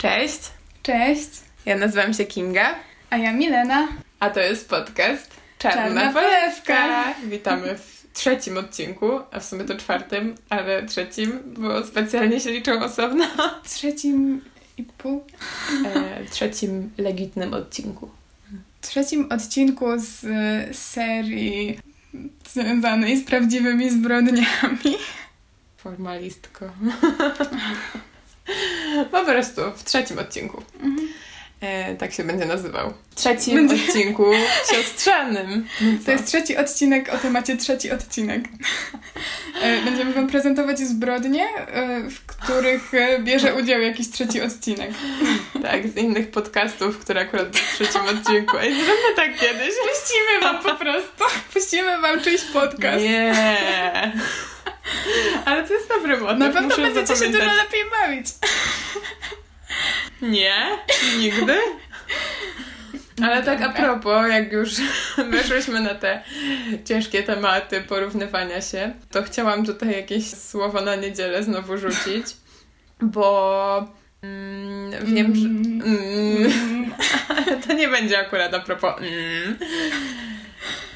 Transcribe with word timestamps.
Cześć, 0.00 0.40
Cześć, 0.82 1.28
ja 1.66 1.76
nazywam 1.76 2.14
się 2.14 2.24
Kinga, 2.24 2.74
a 3.10 3.16
ja 3.16 3.32
Milena. 3.32 3.88
a 4.20 4.30
to 4.30 4.40
jest 4.40 4.68
podcast 4.68 5.30
Czarna, 5.58 5.82
Czarna 5.82 6.12
Polewka. 6.12 6.74
Polewka. 6.74 7.14
Witamy 7.26 7.78
w 7.78 8.06
trzecim 8.12 8.58
odcinku, 8.58 9.10
a 9.30 9.40
w 9.40 9.44
sumie 9.44 9.64
to 9.64 9.76
czwartym, 9.76 10.34
ale 10.48 10.82
trzecim, 10.82 11.40
bo 11.46 11.86
specjalnie 11.86 12.40
się 12.40 12.50
liczą 12.50 12.84
osobno. 12.84 13.24
Trzecim 13.64 14.44
i 14.76 14.82
pół. 14.82 15.24
E, 15.86 16.24
trzecim 16.30 16.90
legitnym 16.98 17.54
odcinku. 17.54 18.10
Trzecim 18.80 19.28
odcinku 19.32 19.86
z 19.96 20.24
y, 20.24 20.74
serii 20.74 21.78
związanej 22.48 23.16
z 23.16 23.24
prawdziwymi 23.24 23.90
zbrodniami. 23.90 24.96
Formalistko. 25.76 26.64
po 29.12 29.24
prostu 29.24 29.60
w 29.76 29.84
trzecim 29.84 30.18
odcinku. 30.18 30.62
E, 31.60 31.94
tak 31.94 32.12
się 32.12 32.24
będzie 32.24 32.44
nazywał. 32.46 32.92
W 33.10 33.14
trzecim 33.14 33.54
Będzie- 33.68 33.84
odcinku 33.88 34.24
siostrzanym. 34.70 35.66
No? 35.80 35.86
To 36.06 36.12
jest 36.12 36.26
trzeci 36.26 36.56
odcinek 36.56 37.14
o 37.14 37.18
temacie 37.18 37.56
trzeci 37.56 37.90
odcinek. 37.90 38.44
E, 39.62 39.80
Będziemy 39.82 40.12
Wam 40.12 40.26
prezentować 40.28 40.78
zbrodnie, 40.78 41.44
e, 41.66 42.00
w 42.10 42.26
których 42.26 42.94
e, 42.94 43.18
bierze 43.18 43.54
udział 43.54 43.80
jakiś 43.80 44.10
trzeci 44.10 44.40
odcinek. 44.42 44.90
Tak, 45.62 45.88
z 45.88 45.96
innych 45.96 46.30
podcastów, 46.30 46.98
które 46.98 47.20
akurat 47.20 47.56
w 47.56 47.74
trzecim 47.74 48.00
odcinku. 48.00 48.58
Ej, 48.58 48.74
zróbmy 48.74 49.14
tak 49.16 49.38
kiedyś. 49.38 49.68
Puścimy 49.68 50.40
Wam 50.42 50.58
po 50.62 50.74
prostu. 50.74 51.24
Puścimy 51.52 52.00
Wam 52.00 52.20
czyjś 52.20 52.40
podcast. 52.42 53.04
Nie. 53.04 54.12
Ale 55.44 55.66
to 55.66 55.74
jest 55.74 55.88
dobry 55.88 56.16
motyw. 56.16 56.38
Na 56.38 56.50
pewno 56.50 56.68
muszę 56.68 56.82
będziecie 56.82 57.16
się 57.16 57.32
dużo 57.32 57.54
lepiej 57.54 57.84
bawić. 57.90 58.26
Nie, 60.22 60.78
nigdy. 61.18 61.58
Ale 63.22 63.42
tak 63.42 63.62
a 63.62 63.68
propos, 63.68 64.28
jak 64.30 64.52
już 64.52 64.70
weszłyśmy 65.32 65.80
na 65.80 65.94
te 65.94 66.22
ciężkie 66.84 67.22
tematy 67.22 67.80
porównywania 67.80 68.60
się, 68.60 68.92
to 69.10 69.22
chciałam 69.22 69.66
tutaj 69.66 69.92
jakieś 69.92 70.30
słowo 70.30 70.80
na 70.80 70.96
niedzielę 70.96 71.42
znowu 71.42 71.78
rzucić, 71.78 72.26
bo 73.02 73.86
mm, 74.22 75.14
wiem, 75.14 75.36
że... 75.36 75.46
Mm, 75.46 76.92
ale 77.36 77.56
to 77.56 77.72
nie 77.72 77.88
będzie 77.88 78.18
akurat 78.18 78.54
a 78.54 78.60
propos... 78.60 78.94
Mm. 78.98 79.58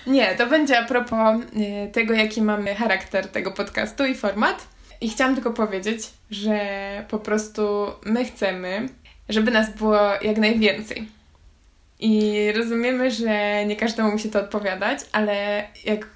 Nie, 0.07 0.35
to 0.35 0.47
będzie 0.47 0.79
a 0.79 0.85
propos 0.85 1.41
y, 1.41 1.93
tego, 1.93 2.15
jaki 2.15 2.43
mamy 2.43 2.75
charakter 2.75 3.29
tego 3.29 3.53
podcastu 3.53 4.05
i 4.05 4.15
format. 4.15 4.69
I 5.01 5.09
chciałam 5.09 5.35
tylko 5.35 5.51
powiedzieć, 5.51 6.01
że 6.31 6.59
po 7.09 7.19
prostu 7.19 7.87
my 8.05 8.25
chcemy, 8.25 8.89
żeby 9.29 9.51
nas 9.51 9.77
było 9.77 10.01
jak 10.23 10.37
najwięcej. 10.37 11.09
I 12.01 12.53
rozumiemy, 12.57 13.11
że 13.11 13.67
nie 13.67 13.77
każdemu 13.77 14.11
musi 14.11 14.31
to 14.31 14.41
odpowiadać, 14.41 14.99
ale 15.13 15.65
jak 15.85 16.07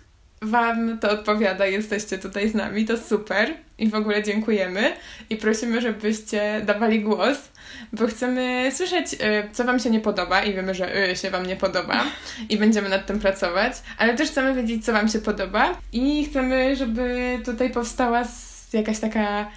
Wam 0.42 0.98
to 0.98 1.11
odpowiada, 1.11 1.67
jesteście 1.67 2.19
tutaj 2.19 2.48
z 2.48 2.55
nami, 2.55 2.84
to 2.84 2.97
super 2.97 3.55
i 3.78 3.89
w 3.89 3.95
ogóle 3.95 4.23
dziękujemy 4.23 4.92
i 5.30 5.36
prosimy, 5.36 5.80
żebyście 5.80 6.61
dawali 6.64 7.00
głos, 7.00 7.39
bo 7.92 8.06
chcemy 8.06 8.70
słyszeć, 8.74 9.14
y, 9.14 9.19
co 9.52 9.64
Wam 9.64 9.78
się 9.78 9.91
nie 9.91 10.00
podoba 10.00 10.42
i 10.42 10.55
wiemy, 10.55 10.74
że 10.74 11.11
y, 11.11 11.16
się 11.16 11.30
Wam 11.30 11.47
nie 11.47 11.56
podoba 11.56 12.05
i 12.48 12.56
będziemy 12.56 12.88
nad 12.88 13.06
tym 13.06 13.19
pracować, 13.20 13.72
ale 13.98 14.14
też 14.14 14.30
chcemy 14.30 14.55
wiedzieć, 14.55 14.84
co 14.84 14.92
Wam 14.92 15.08
się 15.08 15.19
podoba 15.19 15.78
i 15.92 16.24
chcemy, 16.24 16.77
żeby 16.77 17.39
tutaj 17.44 17.70
powstała 17.70 18.22
jakaś 18.72 18.98
taka 18.98 19.50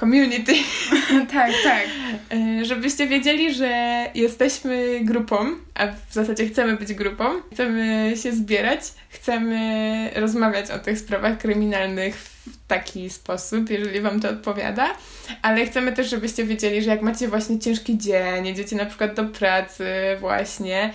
community, 0.00 0.52
Tak, 1.32 1.52
tak. 1.64 1.86
y, 2.34 2.64
żebyście 2.64 3.06
wiedzieli, 3.06 3.54
że 3.54 4.04
jesteśmy 4.14 5.00
grupą, 5.02 5.36
a 5.74 5.86
w 5.86 6.12
zasadzie 6.12 6.46
chcemy 6.46 6.76
być 6.76 6.94
grupą, 6.94 7.24
chcemy 7.52 8.14
się 8.22 8.32
zbierać, 8.32 8.80
chcemy 9.08 10.10
rozmawiać 10.14 10.70
o 10.70 10.78
tych 10.78 10.98
sprawach 10.98 11.38
kryminalnych 11.38 12.33
w 12.46 12.66
taki 12.68 13.10
sposób, 13.10 13.70
jeżeli 13.70 14.00
Wam 14.00 14.20
to 14.20 14.30
odpowiada, 14.30 14.94
ale 15.42 15.66
chcemy 15.66 15.92
też, 15.92 16.10
żebyście 16.10 16.44
wiedzieli, 16.44 16.82
że 16.82 16.90
jak 16.90 17.02
macie 17.02 17.28
właśnie 17.28 17.58
ciężki 17.58 17.98
dzień, 17.98 18.46
jedziecie 18.46 18.76
na 18.76 18.86
przykład 18.86 19.14
do 19.14 19.24
pracy 19.24 19.86
właśnie, 20.20 20.92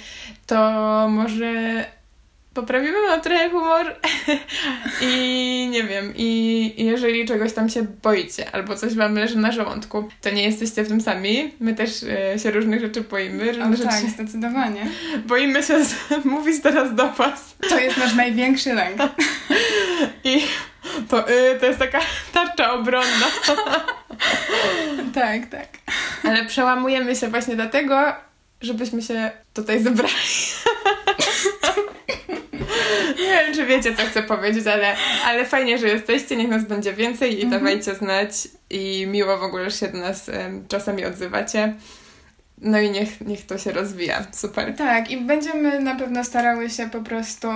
to 0.47 0.57
może 1.09 1.85
poprawimy 2.53 3.01
wam 3.07 3.21
trochę 3.21 3.49
humor 3.49 3.95
i 5.01 5.67
nie 5.71 5.83
wiem, 5.83 6.13
i 6.15 6.73
jeżeli 6.85 7.25
czegoś 7.25 7.53
tam 7.53 7.69
się 7.69 7.83
boicie 8.03 8.51
albo 8.51 8.75
coś 8.75 8.93
wam 8.95 9.15
leży 9.15 9.37
na 9.37 9.51
żołądku, 9.51 10.09
to 10.21 10.29
nie 10.29 10.43
jesteście 10.43 10.83
w 10.83 10.87
tym 10.87 11.01
sami. 11.01 11.51
My 11.59 11.75
też 11.75 12.03
e, 12.33 12.39
się 12.39 12.51
różnych 12.51 12.81
rzeczy 12.81 13.01
boimy, 13.01 13.45
różne 13.47 13.77
rzeczy 13.77 13.89
tak, 13.89 14.09
zdecydowanie. 14.09 14.85
boimy 15.25 15.63
się 15.63 15.83
z- 15.85 16.25
mówić 16.25 16.61
teraz 16.63 16.95
do 16.95 17.11
was 17.11 17.55
To 17.69 17.79
jest 17.79 17.97
nasz 17.97 18.15
największy 18.15 18.73
lęk. 18.73 18.97
i 20.23 20.41
to, 21.09 21.29
y, 21.29 21.59
to 21.59 21.65
jest 21.65 21.79
taka 21.79 21.99
tarcza 22.33 22.73
obronna. 22.73 23.27
Tak, 25.13 25.41
tak. 25.51 25.67
Ale 26.23 26.45
przełamujemy 26.45 27.15
się 27.15 27.27
właśnie 27.27 27.55
dlatego, 27.55 28.13
żebyśmy 28.61 29.01
się 29.01 29.31
tutaj 29.53 29.83
zebrali. 29.83 30.13
Nie 33.19 33.25
wiem, 33.25 33.55
czy 33.55 33.65
wiecie, 33.65 33.95
co 33.95 34.05
chcę 34.05 34.23
powiedzieć, 34.23 34.67
ale, 34.67 34.95
ale 35.25 35.45
fajnie, 35.45 35.77
że 35.77 35.87
jesteście, 35.87 36.35
niech 36.35 36.49
nas 36.49 36.65
będzie 36.65 36.93
więcej 36.93 37.41
i 37.41 37.47
dawajcie 37.47 37.95
znać 37.95 38.31
i 38.69 39.07
miło 39.07 39.37
w 39.37 39.43
ogóle, 39.43 39.69
że 39.69 39.77
się 39.77 39.87
do 39.87 39.97
nas 39.97 40.31
czasami 40.67 41.05
odzywacie. 41.05 41.73
No 42.61 42.79
i 42.79 42.91
niech, 42.91 43.21
niech 43.21 43.45
to 43.45 43.57
się 43.57 43.71
rozwija. 43.71 44.27
Super. 44.31 44.75
Tak, 44.75 45.11
i 45.11 45.17
będziemy 45.17 45.79
na 45.79 45.95
pewno 45.95 46.23
starały 46.23 46.69
się 46.69 46.89
po 46.89 47.01
prostu 47.01 47.47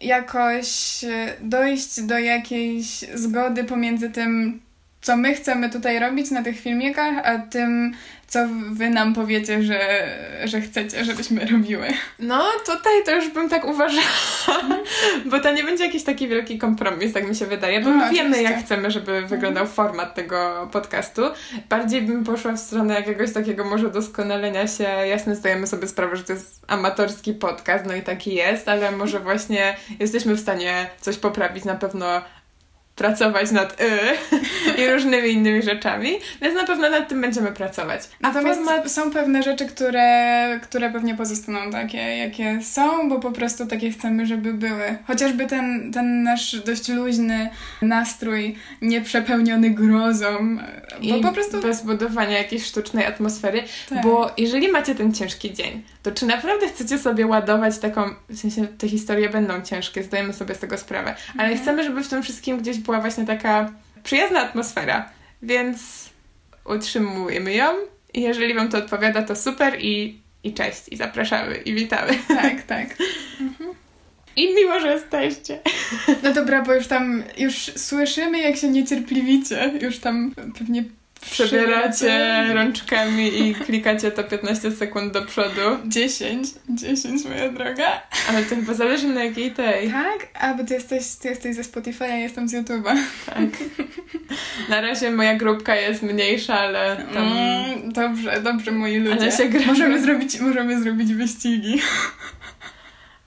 jakoś 0.00 1.04
e, 1.04 1.36
dojść 1.40 2.02
do 2.02 2.18
jakiejś 2.18 3.04
zgody 3.14 3.64
pomiędzy 3.64 4.10
tym, 4.10 4.60
co 5.02 5.16
my 5.16 5.34
chcemy 5.34 5.70
tutaj 5.70 5.98
robić 5.98 6.30
na 6.30 6.42
tych 6.42 6.60
filmikach, 6.60 7.14
a 7.24 7.38
tym, 7.38 7.94
co 8.26 8.38
wy 8.70 8.90
nam 8.90 9.14
powiecie, 9.14 9.62
że, 9.62 10.08
że 10.44 10.60
chcecie, 10.60 11.04
żebyśmy 11.04 11.46
robiły. 11.46 11.86
No, 12.18 12.44
tutaj 12.66 12.92
to 13.04 13.14
już 13.14 13.28
bym 13.28 13.48
tak 13.48 13.64
uważała, 13.64 14.60
bo 15.30 15.40
to 15.40 15.52
nie 15.52 15.64
będzie 15.64 15.84
jakiś 15.84 16.04
taki 16.04 16.28
wielki 16.28 16.58
kompromis, 16.58 17.12
tak 17.12 17.28
mi 17.28 17.34
się 17.34 17.46
wydaje, 17.46 17.80
bo 17.80 17.90
No, 17.90 17.96
my 17.96 18.10
wiemy, 18.10 18.30
oczywiście. 18.30 18.54
jak 18.54 18.64
chcemy, 18.64 18.90
żeby 18.90 19.22
wyglądał 19.22 19.66
format 19.66 20.14
tego 20.14 20.68
podcastu. 20.72 21.22
Bardziej 21.68 22.02
bym 22.02 22.24
poszła 22.24 22.52
w 22.52 22.58
stronę 22.58 22.94
jakiegoś 22.94 23.32
takiego 23.32 23.64
może 23.64 23.90
doskonalenia 23.90 24.66
się. 24.66 24.84
Jasne, 24.84 25.36
zdajemy 25.36 25.66
sobie 25.66 25.88
sprawę, 25.88 26.16
że 26.16 26.24
to 26.24 26.32
jest 26.32 26.64
amatorski 26.68 27.34
podcast, 27.34 27.84
no 27.86 27.94
i 27.94 28.02
taki 28.02 28.34
jest, 28.34 28.68
ale 28.68 28.92
może 28.92 29.20
właśnie 29.20 29.76
jesteśmy 30.00 30.34
w 30.34 30.40
stanie 30.40 30.90
coś 31.00 31.16
poprawić, 31.16 31.64
na 31.64 31.74
pewno 31.74 32.22
pracować 32.96 33.50
nad 33.50 33.80
y 33.80 33.88
i 34.82 34.90
różnymi 34.90 35.28
innymi 35.32 35.62
rzeczami, 35.62 36.10
więc 36.42 36.54
na 36.54 36.64
pewno 36.64 36.90
nad 36.90 37.08
tym 37.08 37.20
będziemy 37.20 37.52
pracować. 37.52 38.00
Natomiast 38.20 38.60
format 38.60 38.92
są 38.92 39.10
pewne 39.10 39.42
rzeczy, 39.42 39.66
które, 39.66 40.60
które 40.62 40.90
pewnie 40.90 41.14
pozostaną 41.14 41.70
takie, 41.70 41.98
jakie 41.98 42.58
są, 42.62 43.08
bo 43.08 43.18
po 43.20 43.30
prostu 43.32 43.66
takie 43.66 43.90
chcemy, 43.90 44.26
żeby 44.26 44.54
były. 44.54 44.98
Chociażby 45.06 45.46
ten, 45.46 45.92
ten 45.92 46.22
nasz 46.22 46.56
dość 46.60 46.88
luźny 46.88 47.50
nastrój, 47.82 48.56
nieprzepełniony 48.82 49.70
grozą, 49.70 50.56
bo 51.08 51.16
I 51.16 51.22
po 51.22 51.32
prostu... 51.32 51.60
bez 51.60 51.82
budowania 51.82 52.38
jakiejś 52.38 52.64
sztucznej 52.64 53.06
atmosfery, 53.06 53.62
Tak. 53.88 54.02
bo 54.02 54.30
jeżeli 54.36 54.68
macie 54.68 54.94
ten 54.94 55.14
ciężki 55.14 55.52
dzień, 55.54 55.82
to 56.02 56.10
czy 56.12 56.26
naprawdę 56.26 56.68
chcecie 56.68 56.98
sobie 56.98 57.26
ładować 57.26 57.78
taką, 57.78 58.02
w 58.28 58.38
sensie 58.38 58.66
te 58.78 58.88
historie 58.88 59.28
będą 59.28 59.62
ciężkie, 59.62 60.02
zdajemy 60.02 60.32
sobie 60.32 60.54
z 60.54 60.58
tego 60.58 60.78
sprawę, 60.78 61.14
ale 61.38 61.48
Mhm. 61.48 61.58
chcemy, 61.62 61.84
żeby 61.84 62.04
w 62.04 62.08
tym 62.08 62.22
wszystkim 62.22 62.58
gdzieś 62.58 62.81
była 62.82 63.00
właśnie 63.00 63.26
taka 63.26 63.72
przyjazna 64.02 64.40
atmosfera, 64.40 65.10
więc 65.42 66.10
utrzymujemy 66.64 67.54
ją 67.54 67.72
i 68.14 68.22
jeżeli 68.22 68.54
Wam 68.54 68.68
to 68.68 68.78
odpowiada, 68.78 69.22
to 69.22 69.36
super 69.36 69.78
i, 69.80 70.18
i 70.44 70.54
cześć, 70.54 70.82
i 70.90 70.96
zapraszamy, 70.96 71.56
i 71.56 71.74
witamy. 71.74 72.18
Tak, 72.28 72.62
tak. 72.62 72.96
I 74.36 74.54
miło, 74.54 74.80
że 74.80 74.92
jesteście. 74.92 75.60
No 76.22 76.32
dobra, 76.32 76.62
bo 76.62 76.74
już 76.74 76.86
tam, 76.86 77.22
już 77.38 77.54
słyszymy, 77.76 78.40
jak 78.40 78.56
się 78.56 78.68
niecierpliwicie. 78.68 79.72
Już 79.80 79.98
tam 79.98 80.34
pewnie 80.58 80.84
Przebieracie 81.30 82.44
rączkami 82.54 83.40
i 83.48 83.54
klikacie 83.54 84.10
to 84.10 84.24
15 84.24 84.70
sekund 84.72 85.12
do 85.12 85.22
przodu. 85.26 85.60
10, 85.86 86.48
10 86.68 87.24
moja 87.24 87.48
droga. 87.48 88.02
Ale 88.28 88.42
to 88.42 88.54
chyba 88.56 88.74
zależy 88.74 89.08
na 89.08 89.24
jakiej 89.24 89.50
tej. 89.52 89.90
Tak? 89.90 90.28
A, 90.40 90.54
bo 90.54 90.64
ty 90.64 90.74
jesteś, 90.74 91.06
ty 91.14 91.28
jesteś 91.28 91.56
ze 91.56 91.64
Spotify, 91.64 92.04
ja 92.04 92.16
jestem 92.16 92.48
z 92.48 92.54
YouTube'a. 92.54 92.96
Tak. 93.26 93.38
Na 94.68 94.80
razie 94.80 95.10
moja 95.10 95.34
grupka 95.36 95.76
jest 95.76 96.02
mniejsza, 96.02 96.58
ale 96.58 96.96
tam... 97.14 97.32
Mm, 97.32 97.92
dobrze, 97.92 98.40
dobrze, 98.42 98.70
moi 98.70 98.98
ludzie. 98.98 99.20
Ale 99.22 99.32
się 99.32 99.44
gra- 99.44 99.66
możemy, 99.66 100.00
zrobić, 100.02 100.40
możemy 100.40 100.82
zrobić 100.82 101.14
wyścigi. 101.14 101.80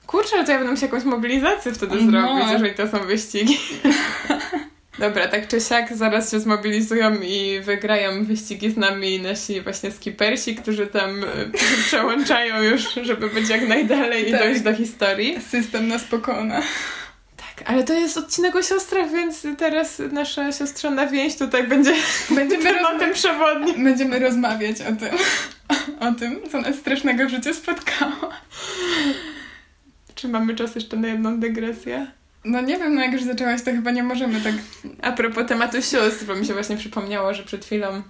Kurczę, 0.06 0.30
ale 0.36 0.44
to 0.44 0.52
ja 0.52 0.58
będę 0.58 0.72
musiała 0.72 0.92
jakąś 0.92 1.04
mobilizację 1.04 1.72
wtedy 1.72 1.96
No. 2.00 2.10
zrobić, 2.10 2.52
jeżeli 2.52 2.74
to 2.74 2.88
są 2.88 2.98
wyścigi. 3.06 3.58
Dobra, 4.98 5.28
tak 5.28 5.48
czy 5.48 5.60
siak 5.60 5.96
zaraz 5.96 6.30
się 6.30 6.40
zmobilizują 6.40 7.14
i 7.22 7.60
wygrają 7.60 8.24
wyścigi 8.24 8.70
z 8.70 8.76
nami 8.76 9.20
nasi 9.20 9.60
właśnie 9.60 9.90
skipersi, 9.90 10.54
którzy 10.56 10.86
tam 10.86 11.24
y, 11.24 11.26
przełączają 11.86 12.62
już, 12.62 12.82
żeby 13.02 13.28
być 13.30 13.48
jak 13.48 13.68
najdalej 13.68 14.28
i 14.28 14.30
Tak. 14.32 14.40
dojść 14.40 14.60
do 14.60 14.74
historii. 14.74 15.38
System 15.50 15.88
nas 15.88 16.04
pokona. 16.04 16.62
Tak, 17.36 17.70
ale 17.70 17.84
to 17.84 17.92
jest 17.94 18.16
odcinek 18.16 18.56
o 18.56 18.62
siostrach, 18.62 19.10
więc 19.12 19.46
teraz 19.58 20.02
nasza 20.12 20.52
siostrzana 20.52 21.06
więź 21.06 21.36
tutaj 21.36 21.68
będzie 21.68 21.92
Będziemy, 22.30 22.64
tematem 22.74 23.12
przewodnim. 23.12 23.84
będziemy 23.84 24.18
rozmawiać 24.18 24.76
o 24.80 24.84
tym, 24.96 25.18
o 26.08 26.12
tym, 26.12 26.40
co 26.52 26.60
nas 26.60 26.76
strasznego 26.76 27.26
w 27.26 27.30
życiu 27.30 27.54
spotkało. 27.54 28.30
Czy 30.14 30.28
mamy 30.28 30.54
czas 30.54 30.74
jeszcze 30.74 30.96
na 30.96 31.08
jedną 31.08 31.40
dygresję? 31.40 32.06
No 32.46 32.60
nie 32.60 32.76
wiem, 32.76 32.94
no 32.94 33.00
jak 33.00 33.12
już 33.12 33.22
zaczęłaś, 33.22 33.62
to 33.62 33.70
chyba 33.70 33.90
nie 33.90 34.02
możemy 34.02 34.40
tak... 34.40 34.54
A 35.02 35.12
propos 35.12 35.46
tematu 35.46 35.76
sióstr, 35.76 36.24
bo 36.26 36.34
mi 36.34 36.46
się 36.46 36.52
właśnie 36.52 36.76
przypomniało, 36.76 37.34
że 37.34 37.42
przed 37.42 37.64
chwilą 37.64 38.02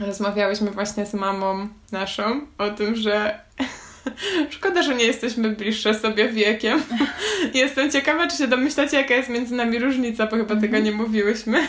rozmawiałyśmy 0.00 0.70
właśnie 0.70 1.06
z 1.06 1.14
mamą 1.14 1.68
naszą 1.92 2.46
o 2.58 2.70
tym, 2.70 2.96
że 2.96 3.40
szkoda, 4.50 4.82
że 4.82 4.94
nie 4.94 5.04
jesteśmy 5.04 5.50
bliższe 5.50 5.94
sobie 5.94 6.28
wiekiem. 6.28 6.82
Jestem 7.54 7.90
ciekawa, 7.90 8.26
czy 8.26 8.36
się 8.36 8.48
domyślacie, 8.48 8.96
jaka 8.96 9.14
jest 9.14 9.28
między 9.28 9.54
nami 9.54 9.78
różnica, 9.78 10.26
bo 10.26 10.36
chyba 10.36 10.56
tego 10.56 10.78
nie 10.78 10.92
mówiłyśmy. 10.92 11.68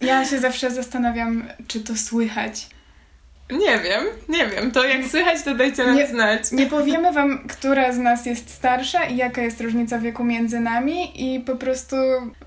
Ja 0.00 0.24
się 0.24 0.38
zawsze 0.38 0.70
zastanawiam, 0.70 1.44
czy 1.68 1.80
to 1.80 1.96
słychać. 1.96 2.66
Nie 3.50 3.78
wiem, 3.78 4.04
nie 4.28 4.46
wiem. 4.46 4.70
To 4.70 4.84
jak 4.84 5.04
słychać, 5.06 5.42
to 5.42 5.54
dajcie 5.54 5.84
nam 5.86 5.96
Nie- 5.96 6.06
znać. 6.06 6.52
Nie 6.52 6.66
powiemy 6.66 7.12
wam, 7.12 7.38
która 7.48 7.92
z 7.92 7.98
nas 7.98 8.26
jest 8.26 8.50
starsza 8.50 9.04
i 9.04 9.16
jaka 9.16 9.42
jest 9.42 9.60
różnica 9.60 9.98
wieku 9.98 10.24
między 10.24 10.60
nami 10.60 11.24
i 11.34 11.40
po 11.40 11.56
prostu 11.56 11.96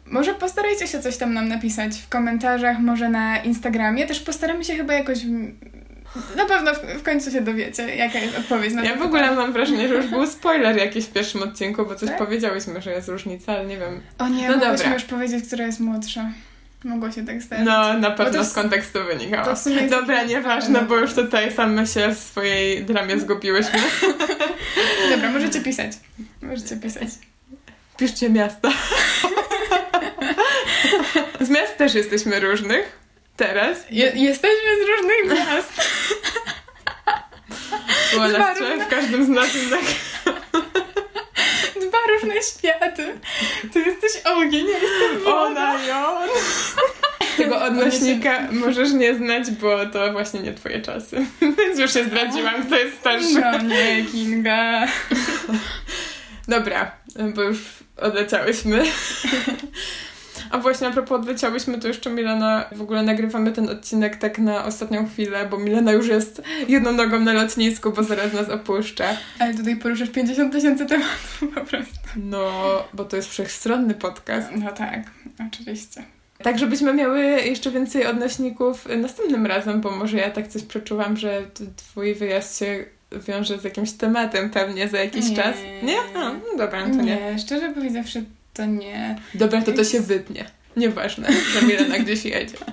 może 0.05 0.33
postarajcie 0.33 0.87
się 0.87 0.99
coś 0.99 1.17
tam 1.17 1.33
nam 1.33 1.47
napisać 1.47 1.97
w 1.97 2.09
komentarzach, 2.09 2.79
może 2.79 3.09
na 3.09 3.37
Instagramie. 3.43 4.07
Też 4.07 4.19
postaramy 4.19 4.63
się 4.65 4.75
chyba 4.75 4.93
jakoś... 4.93 5.19
Na 6.37 6.45
pewno 6.45 6.71
w, 6.99 7.03
końcu 7.03 7.31
się 7.31 7.41
dowiecie, 7.41 7.95
jaka 7.95 8.19
jest 8.19 8.37
odpowiedź 8.37 8.73
na 8.73 8.83
Ja 8.83 8.93
to 8.93 8.99
w 8.99 9.01
ogóle 9.01 9.31
mam 9.35 9.53
wrażenie, 9.53 9.87
że 9.87 9.93
już 9.95 10.07
był 10.07 10.27
spoiler 10.37 10.77
jakiś 10.77 11.05
w 11.05 11.13
pierwszym 11.13 11.43
odcinku, 11.43 11.85
bo 11.85 11.95
coś 11.95 12.09
Tak? 12.09 12.17
powiedziałyśmy, 12.17 12.81
że 12.81 12.91
jest 12.91 13.07
różnica, 13.07 13.53
ale 13.53 13.65
nie 13.65 13.77
wiem. 13.77 14.01
O 14.19 14.27
nie, 14.27 14.49
No 14.49 14.57
dobra. 14.57 14.93
już 14.93 15.03
powiedzieć, 15.03 15.47
która 15.47 15.65
jest 15.65 15.79
młodsza. 15.79 16.25
Mogło 16.83 17.11
się 17.11 17.25
tak 17.25 17.43
stać. 17.43 17.59
No, 17.63 17.93
na 17.93 18.11
pewno 18.11 18.39
to 18.39 18.45
z 18.45 18.53
kontekstu 18.53 18.99
wynikało. 19.03 19.45
to 19.45 19.55
w 19.55 19.59
sumie 19.59 19.75
jest 19.75 19.89
Dobra, 19.89 20.23
nieważne, 20.23 20.81
bo 20.81 20.97
już 20.97 21.13
tutaj 21.13 21.51
same 21.53 21.87
się 21.87 22.15
w 22.15 22.19
swojej 22.19 22.85
dramie 22.85 23.19
zgubiłyśmy. 23.19 23.79
Dobra, 25.11 25.31
możecie 25.31 25.61
pisać. 25.61 25.91
Możecie 26.41 26.77
pisać. 26.77 27.07
Piszcie 27.97 28.29
miasta. 28.29 28.69
Z 31.41 31.49
miast 31.49 31.77
też 31.77 31.93
jesteśmy 31.93 32.39
różnych. 32.39 32.99
Teraz. 33.37 33.77
Je, 33.89 34.05
jesteśmy 34.15 34.69
z 34.85 34.89
różnych 34.89 35.39
miast. 35.45 35.73
Nas 38.37 38.59
różne- 38.59 38.85
w 38.85 38.87
każdym 38.87 39.25
z 39.25 39.29
nas 39.29 39.55
jednak. 39.55 39.81
Różne 42.23 42.41
światy. 42.41 43.19
Ty 43.73 43.79
jesteś 43.79 44.25
ogień, 44.25 44.67
ja 44.67 44.77
jestem 44.77 45.23
woda. 45.23 45.45
Ona 45.45 45.85
i 45.85 45.91
on. 45.91 46.29
Tego 47.37 47.61
odnośnika 47.61 48.47
możesz 48.51 48.91
nie 48.91 49.15
znać, 49.15 49.51
bo 49.51 49.85
to 49.85 50.11
właśnie 50.11 50.39
nie 50.39 50.53
twoje 50.53 50.81
czasy. 50.81 51.25
Więc 51.57 51.79
już 51.79 51.93
się 51.93 52.03
zdradziłam, 52.03 52.65
kto 52.65 52.75
jest 52.75 52.97
starszy. 52.97 53.41
No 53.41 53.57
nie, 53.57 54.05
Kinga. 54.11 54.87
Dobra, 56.47 56.91
bo 57.35 57.41
już 57.41 57.57
odleciałyśmy. 57.97 58.83
A 60.51 60.57
właśnie 60.57 60.87
a 60.87 60.91
propos 60.91 61.19
odleciałyśmy, 61.19 61.79
to 61.79 61.87
jeszcze 61.87 62.09
Milena, 62.09 62.65
w 62.71 62.81
ogóle 62.81 63.03
nagrywamy 63.03 63.51
ten 63.51 63.69
odcinek 63.69 64.15
tak 64.15 64.39
na 64.39 64.65
ostatnią 64.65 65.07
chwilę, 65.07 65.47
bo 65.49 65.57
Milena 65.57 65.91
już 65.91 66.07
jest 66.07 66.41
jedną 66.67 66.91
nogą 66.91 67.19
na 67.19 67.33
lotnisku, 67.33 67.91
bo 67.91 68.03
zaraz 68.03 68.33
nas 68.33 68.49
opuszcza. 68.49 69.05
Ale 69.39 69.53
tutaj 69.53 69.75
poruszasz 69.75 70.09
50 70.09 70.53
tysięcy 70.53 70.85
tematów 70.85 71.43
po 71.55 71.61
prostu. 71.61 71.95
No, 72.15 72.51
bo 72.93 73.05
to 73.05 73.15
jest 73.15 73.29
wszechstronny 73.29 73.93
podcast. 73.93 74.47
No 74.55 74.71
tak, 74.71 75.01
oczywiście. 75.47 76.03
Tak, 76.43 76.59
żebyśmy 76.59 76.93
miały 76.93 77.21
jeszcze 77.21 77.71
więcej 77.71 78.05
odnośników 78.05 78.87
następnym 78.97 79.45
razem, 79.45 79.81
bo 79.81 79.91
może 79.91 80.17
ja 80.17 80.31
tak 80.31 80.47
coś 80.47 80.63
przeczułam, 80.63 81.17
że 81.17 81.41
twój 81.77 82.15
wyjazd 82.15 82.59
się 82.59 82.85
wiąże 83.27 83.59
z 83.59 83.63
jakimś 83.63 83.91
tematem 83.91 84.49
pewnie 84.49 84.87
za 84.87 84.97
jakiś 84.97 85.29
Nie. 85.29 85.35
czas. 85.35 85.55
Nie? 85.83 85.97
A, 86.15 86.29
no 86.33 86.57
dobra, 86.57 86.81
to 86.81 86.89
nie. 86.89 87.03
Nie, 87.03 87.39
szczerze 87.39 87.69
powiedziawszy, 87.69 88.25
to 88.53 88.65
nie. 88.65 89.15
Dobra, 89.33 89.61
to 89.61 89.71
to 89.71 89.83
się 89.83 89.99
wytnie. 89.99 90.45
Nieważne, 90.77 91.27
że 91.53 91.61
Milena 91.61 91.99
gdzieś 91.99 92.25
jedzie. 92.25 92.57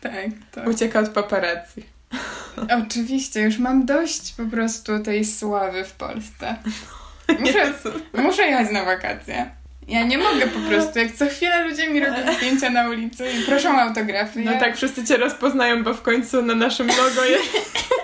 Tak, 0.00 0.26
to... 0.52 0.70
Ucieka 0.70 1.00
od 1.00 1.08
paparazzi. 1.08 1.82
Oczywiście, 2.86 3.40
już 3.40 3.58
mam 3.58 3.86
dość 3.86 4.32
po 4.32 4.44
prostu 4.44 4.98
tej 5.02 5.24
sławy 5.24 5.84
w 5.84 5.92
Polsce. 5.92 6.56
Muszę, 7.40 7.72
muszę 8.14 8.42
jechać 8.42 8.70
na 8.70 8.84
wakacje. 8.84 9.50
Ja 9.88 10.02
nie 10.02 10.18
mogę 10.18 10.46
po 10.46 10.60
prostu, 10.60 10.98
jak 10.98 11.12
co 11.12 11.26
chwilę 11.26 11.68
ludzie 11.68 11.88
mi 11.88 12.00
robią 12.00 12.34
zdjęcia 12.36 12.70
na 12.70 12.88
ulicy 12.88 13.32
i 13.32 13.42
proszą 13.42 13.76
o 13.76 13.80
autografy. 13.80 14.40
No 14.40 14.52
ja... 14.52 14.60
tak, 14.60 14.76
wszyscy 14.76 15.04
cię 15.04 15.16
rozpoznają, 15.16 15.84
bo 15.84 15.94
w 15.94 16.02
końcu 16.02 16.42
na 16.42 16.54
naszym 16.54 16.86
logo 16.86 17.24
jest 17.24 17.52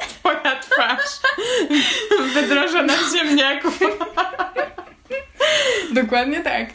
twoja 0.08 0.60
twarz. 0.60 1.20
Wydrożona 2.34 2.92
w 2.92 3.16
ziemniaku. 3.16 3.68
Dokładnie 5.92 6.40
tak. 6.40 6.68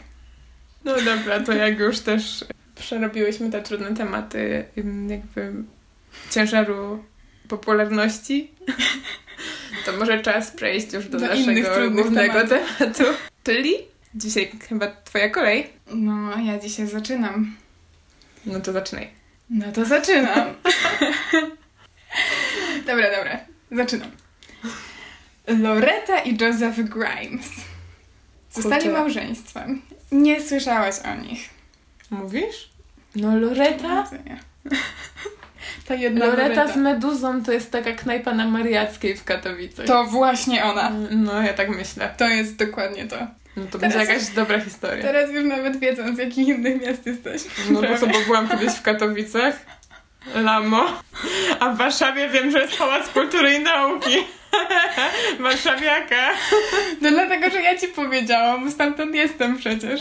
No 0.84 0.94
dobra, 1.00 1.40
to 1.40 1.52
jak 1.52 1.78
już 1.78 2.00
też 2.00 2.44
przerobiłyśmy 2.74 3.50
te 3.50 3.62
trudne 3.62 3.94
tematy 3.96 4.64
jakby 5.08 5.52
ciężaru 6.30 7.04
popularności, 7.48 8.50
to 9.84 9.92
może 9.92 10.22
czas 10.22 10.50
przejść 10.50 10.92
już 10.92 11.08
do, 11.08 11.20
Do 11.20 11.26
naszego 11.26 11.74
trudnych 11.74 11.92
głównego 12.04 12.32
tematów. 12.46 12.76
tematu. 12.78 13.04
Czyli 13.44 13.74
dzisiaj 14.14 14.50
chyba 14.68 14.86
twoja 15.04 15.28
kolej. 15.30 15.66
No, 15.86 16.38
ja 16.46 16.58
dzisiaj 16.58 16.86
zaczynam. 16.86 17.56
No 18.46 18.60
to 18.60 18.72
zaczynaj. 18.72 19.10
No 19.50 19.72
to 19.72 19.84
zaczynam. 19.84 20.54
dobra, 22.86 23.16
dobra. 23.16 23.40
Zaczynam. 23.72 24.10
Loretta 25.46 26.18
i 26.20 26.36
Joseph 26.40 26.76
Grimes. 26.78 27.50
Zostali 28.50 28.88
małżeństwem. 28.88 29.82
Nie 30.12 30.40
słyszałaś 30.40 30.94
o 30.98 31.14
nich. 31.14 31.50
Mówisz? 32.10 32.70
No 33.16 33.38
Loreta? 33.38 34.10
Ta 35.86 35.94
jedna 35.94 36.26
Loreta 36.26 36.72
z 36.72 36.76
Meduzą 36.76 37.44
to 37.44 37.52
jest 37.52 37.70
taka 37.72 37.92
knajpa 37.92 38.34
na 38.34 38.46
Mariackiej 38.46 39.16
w 39.16 39.24
Katowicach. 39.24 39.86
To 39.86 40.04
właśnie 40.04 40.64
ona. 40.64 40.92
No, 41.10 41.42
ja 41.42 41.52
tak 41.52 41.68
myślę. 41.68 42.14
To 42.16 42.28
jest 42.28 42.56
dokładnie 42.56 43.06
to. 43.06 43.16
No 43.56 43.64
to 43.70 43.78
Teraz- 43.78 43.96
będzie 43.96 44.12
jakaś 44.12 44.28
dobra 44.28 44.60
historia. 44.60 45.02
Teraz 45.02 45.30
już 45.30 45.44
nawet 45.44 45.80
wiedzą, 45.80 46.14
z 46.16 46.18
jakich 46.18 46.48
innych 46.48 46.82
miast 46.82 47.06
jesteś. 47.06 47.42
No 47.70 47.82
bo 47.82 47.98
co, 47.98 48.06
bo 48.06 48.18
byłam 48.26 48.48
kiedyś 48.48 48.72
w 48.72 48.82
Katowicach, 48.82 49.66
Lamo, 50.34 51.02
a 51.60 51.70
w 51.70 51.78
Warszawie 51.78 52.28
wiem, 52.28 52.50
że 52.50 52.60
jest 52.60 52.78
Pałac 52.78 53.08
Kultury 53.08 53.54
i 53.54 53.60
Nauki. 53.60 54.16
Warszawiaka. 55.40 56.30
No 57.00 57.10
dlatego, 57.10 57.50
że 57.50 57.62
ja 57.62 57.78
ci 57.78 57.88
powiedziałam, 57.88 58.64
bo 58.64 58.70
stamtąd 58.70 59.14
jestem 59.14 59.58
przecież. 59.58 60.00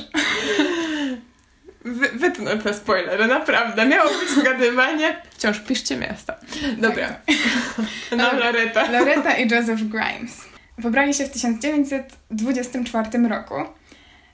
Wy, 1.85 2.09
wytnę 2.09 2.57
te 2.57 2.73
spoilery, 2.73 3.27
naprawdę. 3.27 3.85
Miało 3.85 4.09
być 4.19 4.29
zgadywanie. 4.29 5.21
Wciąż 5.31 5.59
piszcie 5.59 5.97
miasta. 5.97 6.35
Dobra. 6.77 7.15
No, 8.11 8.17
Dobra. 8.17 8.39
Loreta. 8.39 8.91
Loretta 8.91 9.37
i 9.37 9.51
Joseph 9.51 9.81
Grimes. 9.81 10.41
Pobrali 10.81 11.13
się 11.13 11.25
w 11.25 11.29
1924 11.29 13.27
roku, 13.27 13.55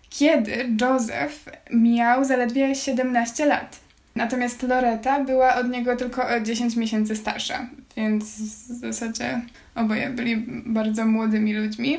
kiedy 0.09 0.69
Joseph 0.81 1.45
miał 1.71 2.25
zaledwie 2.25 2.75
17 2.75 3.45
lat. 3.45 3.79
Natomiast 4.15 4.63
Loretta 4.63 5.19
była 5.19 5.55
od 5.55 5.69
niego 5.69 5.95
tylko 5.95 6.27
o 6.27 6.39
10 6.39 6.75
miesięcy 6.75 7.15
starsza, 7.15 7.67
więc 7.97 8.23
w 8.25 8.79
zasadzie 8.79 9.41
oboje 9.75 10.09
byli 10.09 10.37
bardzo 10.65 11.05
młodymi 11.05 11.53
ludźmi. 11.53 11.97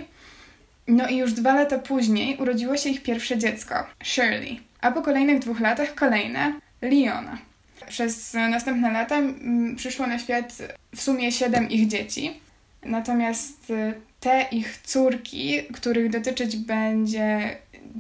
No 0.89 1.09
i 1.09 1.17
już 1.17 1.33
dwa 1.33 1.55
lata 1.55 1.79
później 1.79 2.37
urodziło 2.37 2.77
się 2.77 2.91
ich 2.91 3.03
pierwsze 3.03 3.39
dziecko, 3.39 3.75
Shirley, 4.05 4.61
a 4.81 4.93
po 4.93 5.03
kolejnych 5.03 5.39
dwóch 5.39 5.61
latach 5.61 5.95
kolejne, 5.95 6.53
Leona. 6.83 7.39
Przez 7.89 8.35
następne 8.35 8.93
lata 8.93 9.17
mm, 9.17 9.77
przyszło 9.77 10.07
na 10.07 10.19
świat 10.19 10.59
w 10.95 11.03
sumie 11.03 11.33
siedem 11.33 11.71
ich 11.71 11.89
dzieci. 11.89 12.41
Natomiast 12.83 13.71
y, 13.71 13.95
te 14.21 14.47
ich 14.53 14.79
córki, 14.79 15.63
których 15.73 16.11
dotyczyć 16.11 16.57
będzie 16.57 17.57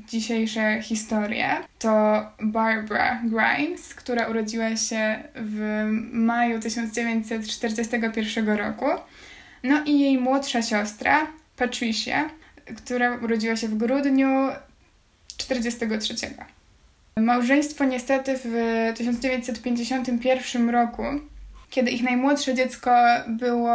dzisiejsze 0.09 0.83
historie, 0.83 1.49
to 1.79 2.23
Barbara 2.41 3.23
Grimes, 3.25 3.95
która 3.95 4.29
urodziła 4.29 4.77
się 4.77 5.23
w 5.35 5.87
maju 6.13 6.61
1941 6.61 8.49
roku, 8.49 8.87
no 9.63 9.85
i 9.85 10.01
jej 10.01 10.19
młodsza 10.19 10.63
siostra, 10.63 11.27
Patricia, 11.57 12.31
która 12.77 13.17
urodziła 13.17 13.57
się 13.57 13.69
w 13.69 13.77
grudniu 13.77 14.49
43. 15.37 16.15
Małżeństwo 17.17 17.85
niestety 17.85 18.39
w 18.45 18.53
1951 18.97 20.71
roku, 20.71 21.03
kiedy 21.71 21.91
ich 21.91 22.03
najmłodsze 22.03 22.55
dziecko 22.55 22.91
było 23.27 23.75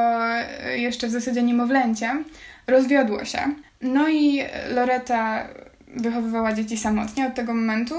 jeszcze 0.75 1.07
w 1.07 1.11
zasadzie 1.11 1.43
niemowlęciem, 1.43 2.25
rozwiodło 2.67 3.25
się. 3.25 3.39
No 3.81 4.09
i 4.09 4.43
Loreta 4.69 5.47
wychowywała 5.87 6.53
dzieci 6.53 6.77
samotnie 6.77 7.27
od 7.27 7.35
tego 7.35 7.53
momentu, 7.53 7.95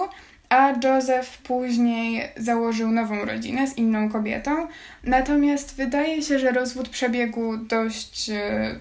a 0.53 0.73
Joseph 0.85 1.39
później 1.39 2.29
założył 2.37 2.91
nową 2.91 3.25
rodzinę 3.25 3.67
z 3.67 3.79
inną 3.79 4.11
kobietą. 4.11 4.67
Natomiast 5.05 5.77
wydaje 5.77 6.23
się, 6.23 6.39
że 6.39 6.51
rozwód 6.51 6.89
przebiegł 6.89 7.57
dość 7.57 8.31
e, 8.31 8.75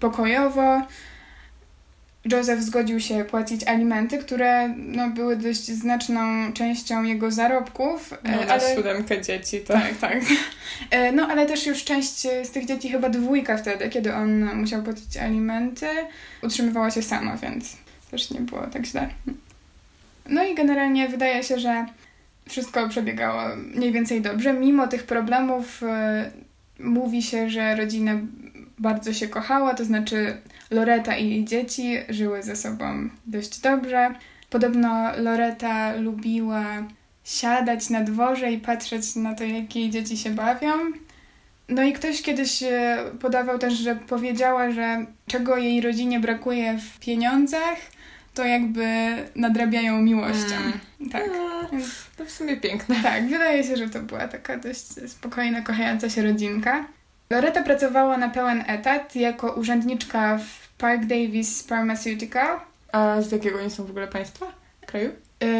pokojowo. 0.00 0.82
Joseph 2.32 2.62
zgodził 2.62 3.00
się 3.00 3.24
płacić 3.24 3.64
alimenty, 3.64 4.18
które 4.18 4.68
no, 4.68 5.10
były 5.10 5.36
dość 5.36 5.64
znaczną 5.64 6.52
częścią 6.52 7.02
jego 7.02 7.30
zarobków. 7.30 8.14
No, 8.24 8.30
na 8.30 8.54
ale... 8.54 8.74
siódemkę 8.74 9.22
dzieci, 9.22 9.60
to... 9.60 9.72
Tak, 9.72 9.96
tak. 10.00 10.20
E, 10.90 11.12
no, 11.12 11.28
ale 11.28 11.46
też 11.46 11.66
już 11.66 11.84
część 11.84 12.20
z 12.44 12.50
tych 12.50 12.66
dzieci, 12.66 12.88
chyba 12.88 13.08
dwójka 13.08 13.56
wtedy, 13.56 13.88
kiedy 13.88 14.14
on 14.14 14.56
musiał 14.56 14.82
płacić 14.82 15.16
alimenty, 15.16 15.88
utrzymywała 16.42 16.90
się 16.90 17.02
sama, 17.02 17.36
więc 17.36 17.76
też 18.10 18.30
nie 18.30 18.40
było 18.40 18.66
tak 18.66 18.86
źle. 18.86 19.08
No 20.28 20.44
i 20.44 20.54
generalnie 20.54 21.08
wydaje 21.08 21.42
się, 21.42 21.58
że 21.58 21.86
wszystko 22.48 22.88
przebiegało 22.88 23.42
mniej 23.56 23.92
więcej 23.92 24.20
dobrze. 24.20 24.52
Mimo 24.52 24.86
tych 24.86 25.04
problemów 25.04 25.82
y, 25.82 26.82
mówi 26.82 27.22
się, 27.22 27.50
że 27.50 27.76
rodzina 27.76 28.12
bardzo 28.78 29.12
się 29.12 29.28
kochała, 29.28 29.74
to 29.74 29.84
znaczy 29.84 30.36
Loreta 30.70 31.16
i 31.16 31.30
jej 31.30 31.44
dzieci 31.44 31.96
żyły 32.08 32.42
ze 32.42 32.56
sobą 32.56 33.08
dość 33.26 33.60
dobrze. 33.60 34.14
Podobno 34.50 35.16
Loreta 35.16 35.94
lubiła 35.94 36.64
siadać 37.24 37.90
na 37.90 38.02
dworze 38.02 38.52
i 38.52 38.58
patrzeć 38.58 39.16
na 39.16 39.34
to, 39.34 39.44
jak 39.44 39.76
jej 39.76 39.90
dzieci 39.90 40.16
się 40.16 40.30
bawią. 40.30 40.72
No 41.68 41.82
i 41.82 41.92
ktoś 41.92 42.22
kiedyś 42.22 42.62
e, 42.62 42.98
podawał 43.20 43.58
też, 43.58 43.74
że 43.74 43.96
powiedziała, 43.96 44.70
że 44.70 45.06
czego 45.26 45.56
jej 45.56 45.80
rodzinie 45.80 46.20
brakuje 46.20 46.78
w 46.78 46.98
pieniądzach, 46.98 47.78
to 48.36 48.44
jakby 48.44 48.86
nadrabiają 49.36 50.02
miłością. 50.02 50.54
Mm. 50.56 51.10
Tak. 51.10 51.22
A, 51.22 51.68
to 52.16 52.24
w 52.24 52.30
sumie 52.30 52.56
piękne. 52.56 52.96
Tak, 53.02 53.28
wydaje 53.28 53.64
się, 53.64 53.76
że 53.76 53.88
to 53.88 54.00
była 54.00 54.28
taka 54.28 54.56
dość 54.56 54.86
spokojna, 55.10 55.62
kochająca 55.62 56.10
się 56.10 56.22
rodzinka. 56.22 56.86
Loreta 57.30 57.62
pracowała 57.62 58.16
na 58.16 58.28
pełen 58.28 58.64
etat 58.66 59.16
jako 59.16 59.52
urzędniczka 59.52 60.38
w 60.38 60.68
Park 60.78 61.04
Davis 61.04 61.62
Pharmaceutical. 61.62 62.60
A 62.92 63.22
z 63.22 63.32
jakiego 63.32 63.58
oni 63.60 63.70
są 63.70 63.84
w 63.84 63.90
ogóle 63.90 64.08
państwa? 64.08 64.46
Kraju? 64.86 65.10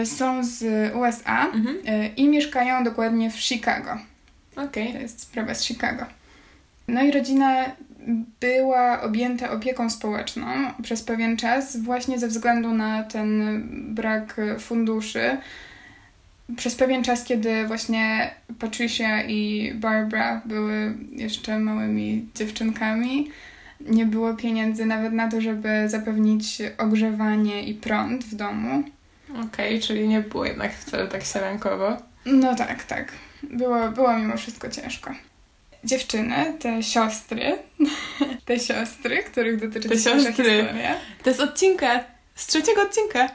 Y, 0.02 0.06
są 0.06 0.45
z 0.45 0.64
USA 0.95 1.47
mhm. 1.47 1.76
Y, 1.76 2.09
i 2.16 2.28
mieszkają 2.28 2.85
dokładnie 2.85 3.30
w 3.30 3.40
Chicago. 3.40 3.99
Okej. 4.52 4.66
Okay. 4.66 4.92
To 4.92 4.99
jest 4.99 5.21
sprawa 5.21 5.54
z 5.54 5.64
Chicago. 5.64 6.04
No 6.88 7.02
i 7.02 7.11
rodzina 7.11 7.64
była 8.40 9.02
objęta 9.02 9.50
opieką 9.50 9.90
społeczną 9.90 10.46
przez 10.82 11.02
pewien 11.02 11.36
czas, 11.36 11.76
właśnie 11.76 12.18
ze 12.18 12.28
względu 12.28 12.72
na 12.72 13.02
ten 13.02 13.62
brak 13.94 14.36
funduszy. 14.58 15.36
Przez 16.56 16.75
pewien 16.75 17.04
czas, 17.04 17.25
kiedy 17.25 17.66
właśnie 17.66 18.30
Patricia 18.58 19.22
i 19.22 19.72
Barbara 19.75 20.42
były 20.44 20.94
jeszcze 21.12 21.58
małymi 21.58 22.28
dziewczynkami, 22.34 23.30
nie 23.80 24.06
było 24.06 24.34
pieniędzy 24.34 24.86
nawet 24.86 25.12
na 25.12 25.28
to, 25.28 25.40
żeby 25.40 25.88
zapewnić 25.88 26.62
ogrzewanie 26.78 27.62
i 27.62 27.75
prąd 27.75 28.25
w 28.25 28.34
domu. 28.34 28.82
Okej, 29.30 29.46
okay, 29.46 29.80
czyli 29.80 30.08
nie 30.08 30.20
było 30.20 30.44
jednak 30.44 30.75
wcale 30.75 31.06
tak 31.06 31.25
sielankowo. 31.25 31.96
No 32.26 32.54
tak, 32.54 32.84
tak. 32.84 33.12
Było, 33.42 33.88
było 33.88 34.18
mimo 34.18 34.36
wszystko 34.36 34.68
ciężko 34.68 35.10
dziewczyny, 35.85 36.54
te 36.59 36.83
siostry, 36.83 37.59
te 38.47 38.61
siostry, 38.61 39.23
których 39.23 39.61
dotyczy 39.61 39.88
te 39.88 39.99
siostry. 39.99 40.33
historia. 40.33 40.97
To 41.23 41.30
jest 41.30 41.40
odcinka, 41.40 42.04
z 42.35 42.47
trzeciego 42.47 42.83
odcinka. 42.83 43.28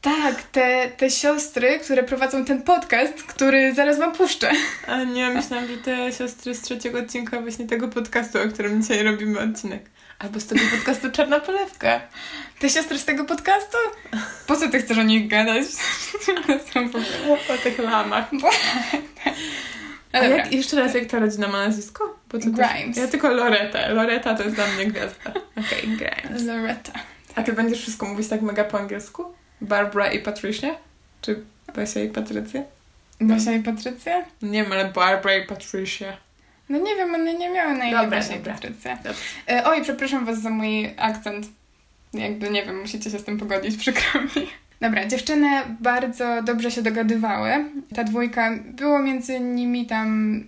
Tak, 0.00 0.42
te, 0.42 0.90
te 0.96 1.10
siostry, 1.10 1.78
które 1.78 2.02
prowadzą 2.02 2.44
ten 2.44 2.62
podcast, 2.62 3.22
który 3.22 3.74
zaraz 3.74 3.98
wam 3.98 4.12
puszczę. 4.12 4.50
A 4.86 5.04
nie, 5.04 5.30
myślałam, 5.30 5.68
że 5.68 5.76
te 5.76 6.12
siostry 6.12 6.54
z 6.54 6.62
trzeciego 6.62 6.98
odcinka 6.98 7.40
właśnie 7.40 7.66
tego 7.66 7.88
podcastu, 7.88 8.38
o 8.38 8.48
którym 8.48 8.82
dzisiaj 8.82 9.02
robimy 9.02 9.40
odcinek. 9.40 9.90
Albo 10.18 10.40
z 10.40 10.46
tego 10.46 10.60
podcastu 10.70 11.10
Czarna 11.16 11.40
Polewka. 11.40 12.00
Te 12.58 12.70
siostry 12.70 12.98
z 12.98 13.04
tego 13.04 13.24
podcastu? 13.24 13.76
Po 14.46 14.56
co 14.56 14.68
ty 14.68 14.78
chcesz 14.78 14.98
o 14.98 15.02
nich 15.02 15.28
gadać? 15.28 15.66
o 17.54 17.58
tych 17.62 17.78
lamach. 17.78 18.30
A 20.12 20.18
jak, 20.18 20.52
jeszcze 20.52 20.76
raz, 20.76 20.94
jak 20.94 21.06
ta 21.06 21.18
rodzina 21.18 21.48
ma 21.48 21.66
nazwisko? 21.66 22.18
Bo 22.32 22.38
Grimes. 22.38 22.96
ja 22.96 23.08
tylko 23.08 23.30
Loreta. 23.30 23.88
Loreta 23.88 24.34
to 24.34 24.42
jest 24.42 24.54
dla 24.54 24.66
mnie 24.66 24.86
gwiazda. 24.86 25.30
Okej, 25.30 25.96
okay, 25.96 25.96
Grimes. 25.96 26.42
Loreta. 26.42 26.92
A 27.34 27.42
ty 27.42 27.52
będziesz 27.52 27.80
wszystko 27.80 28.06
mówić 28.06 28.28
tak 28.28 28.42
mega 28.42 28.64
po 28.64 28.78
angielsku? 28.78 29.24
Barbara 29.60 30.12
i 30.12 30.18
Patricia? 30.18 30.74
Czy 31.20 31.44
Basia 31.74 32.00
i 32.00 32.08
Patrycja? 32.08 32.62
Basia 33.20 33.52
i 33.52 33.62
Patrycja? 33.62 34.24
Nie 34.42 34.62
wiem, 34.62 34.72
ale 34.72 34.84
Barbara 34.84 35.36
i 35.36 35.46
Patricia. 35.46 36.16
No 36.68 36.78
nie 36.78 36.96
wiem, 36.96 37.14
one 37.14 37.34
nie 37.34 37.50
miały 37.50 37.74
na 37.74 37.84
imię 37.84 38.10
Basia 38.10 38.34
i 38.36 38.40
Patrycja. 38.40 38.98
E, 39.48 39.64
oj, 39.64 39.82
przepraszam 39.82 40.26
was 40.26 40.42
za 40.42 40.50
mój 40.50 40.94
akcent. 40.96 41.46
Jakby, 42.14 42.50
nie 42.50 42.66
wiem, 42.66 42.80
musicie 42.80 43.10
się 43.10 43.18
z 43.18 43.24
tym 43.24 43.38
pogodzić, 43.38 43.76
przykro 43.76 44.20
mi. 44.20 44.61
Dobra, 44.82 45.06
dziewczyny 45.06 45.48
bardzo 45.80 46.42
dobrze 46.42 46.70
się 46.70 46.82
dogadywały. 46.82 47.50
Ta 47.94 48.04
dwójka, 48.04 48.50
było 48.64 48.98
między 48.98 49.40
nimi 49.40 49.86
tam 49.86 50.40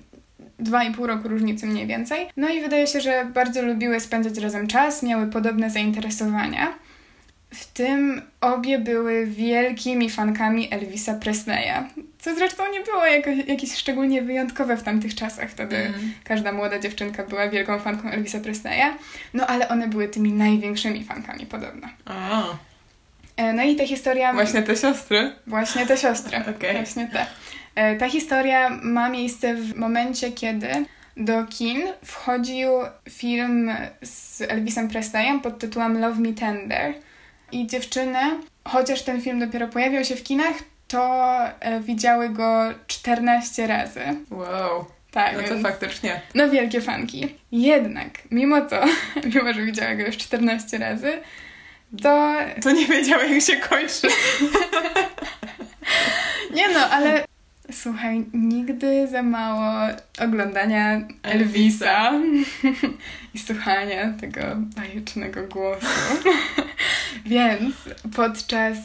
dwa 0.59 0.85
i 0.85 0.95
pół 0.95 1.07
roku 1.07 1.29
różnicy 1.29 1.67
mniej 1.67 1.87
więcej. 1.87 2.29
No 2.37 2.49
i 2.49 2.61
wydaje 2.61 2.87
się, 2.87 3.01
że 3.01 3.25
bardzo 3.35 3.63
lubiły 3.63 4.01
spędzać 4.01 4.39
razem 4.39 4.67
czas, 4.67 5.03
miały 5.03 5.27
podobne 5.27 5.71
zainteresowania. 5.71 6.75
W 7.51 7.73
tym 7.73 8.23
obie 8.41 8.79
były 8.79 9.27
wielkimi 9.27 10.11
fankami 10.11 10.69
Elvisa 10.71 11.15
Presleya, 11.15 11.89
co 12.19 12.35
zresztą 12.35 12.63
nie 12.73 12.81
było 12.81 13.07
jakoś, 13.07 13.49
jakieś 13.49 13.75
szczególnie 13.75 14.23
wyjątkowe 14.23 14.77
w 14.77 14.83
tamtych 14.83 15.15
czasach. 15.15 15.51
Wtedy 15.51 15.77
mm. 15.77 16.13
każda 16.25 16.53
młoda 16.53 16.79
dziewczynka 16.79 17.25
była 17.27 17.49
wielką 17.49 17.79
fanką 17.79 18.11
Elvisa 18.11 18.41
Presleya, 18.41 18.95
no 19.35 19.47
ale 19.47 19.69
one 19.69 19.89
były 19.89 20.09
tymi 20.09 20.33
największymi 20.33 21.05
fankami 21.05 21.47
podobno. 21.47 21.89
A. 22.05 22.45
E, 23.37 23.53
no 23.53 23.63
i 23.63 23.77
ta 23.77 23.87
historia... 23.87 24.33
Właśnie 24.33 24.63
te 24.63 24.77
siostry? 24.77 25.33
Właśnie 25.47 25.87
te 25.87 25.97
siostry. 25.97 26.39
Okay. 26.57 26.73
Właśnie 26.73 27.09
te. 27.09 27.27
E, 27.75 27.97
ta 27.97 28.09
historia 28.09 28.71
ma 28.83 29.09
miejsce 29.09 29.55
w 29.55 29.77
momencie, 29.77 30.33
kiedy 30.33 30.69
do 31.17 31.45
kin 31.47 31.83
wchodził 32.05 32.71
film 33.11 33.71
z 34.03 34.41
Elvisem 34.41 34.89
Presleyem 34.89 35.41
pod 35.41 35.59
tytułem 35.59 36.01
Love 36.01 36.21
Me 36.21 36.33
Tender. 36.33 36.95
I 37.53 37.67
dziewczyny, 37.67 38.19
chociaż 38.65 39.03
ten 39.03 39.21
film 39.21 39.41
dopiero 39.41 39.69
pojawiał 39.69 40.05
się 40.05 40.17
w 40.17 40.23
kinach, 40.23 40.55
to 40.89 41.37
e, 41.61 41.81
widziały 41.81 42.29
go 42.29 42.75
14 42.87 43.67
razy. 43.67 44.01
Wow. 44.31 44.85
Tak. 45.11 45.37
No 45.37 45.43
to 45.49 45.59
faktycznie. 45.59 46.21
No 46.35 46.51
wielkie 46.51 46.81
fanki. 46.81 47.39
Jednak, 47.53 48.11
mimo 48.31 48.61
to, 48.61 48.85
mimo 49.35 49.53
że 49.53 49.63
widziały 49.63 49.97
go 49.97 50.07
już 50.07 50.17
14 50.17 50.79
razy, 50.79 51.13
to... 52.03 52.35
To 52.63 52.73
nie 52.73 52.87
wiedziała, 52.87 53.25
jak 53.25 53.43
się 53.43 53.57
kończy. 53.57 54.09
nie 56.55 56.69
no, 56.69 56.81
ale 56.91 57.25
słuchaj, 57.73 58.25
nigdy 58.33 59.09
za 59.09 59.23
mało 59.23 59.95
oglądania 60.19 61.01
Elvisa 61.23 62.13
i 63.35 63.39
słuchania 63.39 64.13
tego 64.21 64.41
bajecznego 64.57 65.47
głosu. 65.47 65.87
Więc 67.27 67.75
podczas 68.17 68.79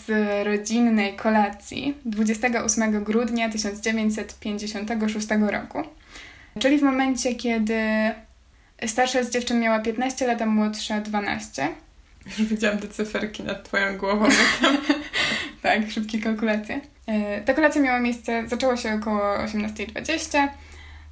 rodzinnej 0.43 1.15
kolacji 1.15 1.97
28 2.05 3.03
grudnia 3.03 3.49
1956 3.49 5.27
roku, 5.49 5.83
czyli 6.59 6.77
w 6.77 6.83
momencie, 6.83 7.35
kiedy 7.35 7.81
starsza 8.85 9.23
z 9.23 9.29
dziewczyn 9.29 9.59
miała 9.59 9.79
15 9.79 10.27
lat, 10.27 10.41
a 10.41 10.45
młodsza 10.45 11.01
12, 11.01 11.67
już 12.39 12.47
widziałam 12.47 12.77
te 12.77 12.87
cyferki 12.87 13.43
nad 13.43 13.63
twoją 13.63 13.97
głową. 13.97 14.25
tak, 15.61 15.91
szybkie 15.91 16.19
kalkulacje. 16.19 16.81
E, 17.07 17.41
ta 17.41 17.53
kolacja 17.53 17.81
miała 17.81 17.99
miejsce, 17.99 18.47
zaczęło 18.47 18.77
się 18.77 18.93
około 18.93 19.21
18.20. 19.37 20.47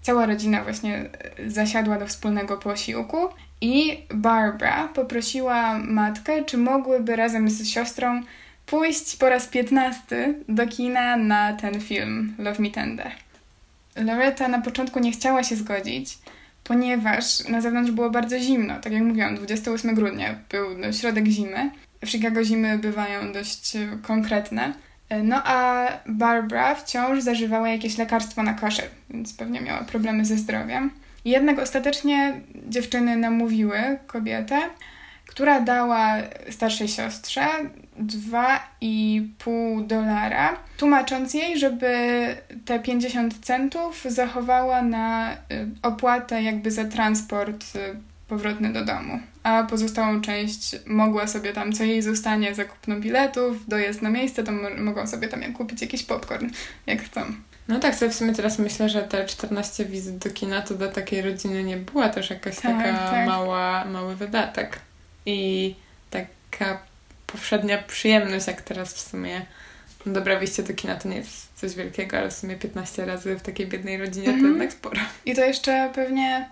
Cała 0.02 0.26
rodzina 0.26 0.64
właśnie 0.64 0.96
e, 0.96 1.50
zasiadła 1.50 2.00
do 2.00 2.08
wspólnego 2.08 2.58
posiłku 2.58 3.18
i 3.62 3.98
Barbara 4.14 4.88
poprosiła 4.88 5.80
matkę, 5.80 6.46
czy 6.46 6.58
mogłyby 6.58 7.16
razem 7.16 7.50
z 7.50 7.68
siostrą 7.68 8.22
pójść 8.66 9.16
po 9.16 9.30
raz 9.30 9.48
15 9.48 10.34
do 10.50 10.68
kina 10.68 11.18
na 11.18 11.54
ten 11.54 11.82
film 11.82 12.36
Love 12.38 12.62
Me 12.62 12.70
Tender. 12.70 13.12
Loretta 13.96 14.48
na 14.48 14.62
początku 14.62 15.00
nie 15.00 15.12
chciała 15.12 15.44
się 15.44 15.56
zgodzić, 15.56 16.18
ponieważ 16.68 17.48
na 17.50 17.62
zewnątrz 17.62 17.92
było 17.92 18.10
bardzo 18.10 18.40
zimno. 18.40 18.80
Tak 18.80 18.94
jak 18.94 19.04
mówiłam, 19.04 19.36
28 19.36 19.96
grudnia 19.96 20.36
był 20.50 20.78
no, 20.78 20.94
środek 20.94 21.28
zimy. 21.28 21.72
W 22.06 22.10
Chicago 22.10 22.44
zimy 22.44 22.78
bywają 22.78 23.34
dość 23.34 23.78
konkretne. 24.02 24.74
No 25.24 25.42
a 25.46 25.88
Barbara 26.06 26.76
wciąż 26.76 27.22
zażywała 27.22 27.70
jakieś 27.70 27.98
lekarstwo 27.98 28.44
na 28.44 28.54
koszer, 28.54 28.90
więc 29.10 29.34
pewnie 29.34 29.62
miała 29.62 29.84
problemy 29.84 30.26
ze 30.26 30.38
zdrowiem. 30.38 30.92
Jednak 31.26 31.60
ostatecznie 31.60 32.42
dziewczyny 32.68 33.18
namówiły 33.18 33.80
kobietę, 34.08 34.60
która 35.28 35.62
dała 35.62 36.16
starszej 36.50 36.88
siostrze 36.88 37.46
2,5 38.00 39.88
dolara, 39.88 40.58
tłumacząc 40.78 41.34
jej, 41.34 41.60
żeby 41.60 41.88
te 42.66 42.80
50 42.80 43.40
centów 43.46 44.06
zachowała 44.10 44.82
na 44.82 45.34
y, 45.34 45.38
opłatę 45.82 46.44
jakby 46.44 46.72
za 46.72 46.86
transport 46.86 47.76
y, 47.76 47.80
powrotny 48.28 48.74
do 48.74 48.86
domu, 48.86 49.20
a 49.44 49.64
pozostałą 49.64 50.22
część 50.22 50.76
mogła 50.86 51.28
sobie 51.28 51.54
tam, 51.54 51.74
co 51.74 51.84
jej 51.84 52.02
zostanie, 52.02 52.56
zakupną 52.56 53.02
biletów, 53.02 53.68
dojazd 53.68 54.02
na 54.02 54.10
miejsce, 54.10 54.44
to 54.44 54.52
mogą 54.78 55.08
sobie 55.08 55.28
tam 55.28 55.54
kupić 55.54 55.82
jakiś 55.82 56.04
popcorn, 56.04 56.50
jak 56.88 57.02
chcą. 57.02 57.22
No 57.68 57.80
tak, 57.80 57.96
sobie 57.96 58.12
w 58.12 58.16
sumie 58.16 58.34
teraz 58.34 58.60
myślę, 58.60 58.90
że 58.90 59.02
te 59.02 59.26
14 59.26 59.86
wizyt 59.86 60.18
do 60.18 60.30
kina 60.30 60.62
to 60.62 60.74
dla 60.74 60.88
takiej 60.88 61.22
rodziny 61.22 61.64
nie 61.64 61.78
była 61.78 62.10
też 62.10 62.30
jakaś 62.30 62.56
tak, 62.56 62.78
taka 62.78 63.10
tak. 63.10 63.28
mała, 63.28 63.86
mały 63.86 64.16
wydatek. 64.16 64.80
I 65.26 65.76
taka 66.10 66.80
powszednia 67.28 67.78
przyjemność, 67.78 68.48
jak 68.48 68.62
teraz 68.62 68.94
w 68.94 69.00
sumie 69.00 69.46
no 70.06 70.14
dobra, 70.14 70.40
wyjście 70.40 70.64
do 70.64 70.74
kina 70.74 70.96
to 70.96 71.10
nie 71.10 71.18
jest 71.18 71.48
coś 71.56 71.76
wielkiego, 71.76 72.18
ale 72.18 72.30
w 72.30 72.34
sumie 72.34 72.56
15 72.56 73.06
razy 73.06 73.36
w 73.36 73.42
takiej 73.42 73.68
biednej 73.68 73.98
rodzinie 73.98 74.28
mm 74.28 74.40
-hmm. 74.40 74.42
to 74.42 74.48
mhm. 74.48 74.62
jednak 74.62 74.74
sporo. 74.74 75.02
I 75.26 75.36
to 75.36 75.46
jeszcze 75.46 75.92
pewnie 75.96 76.50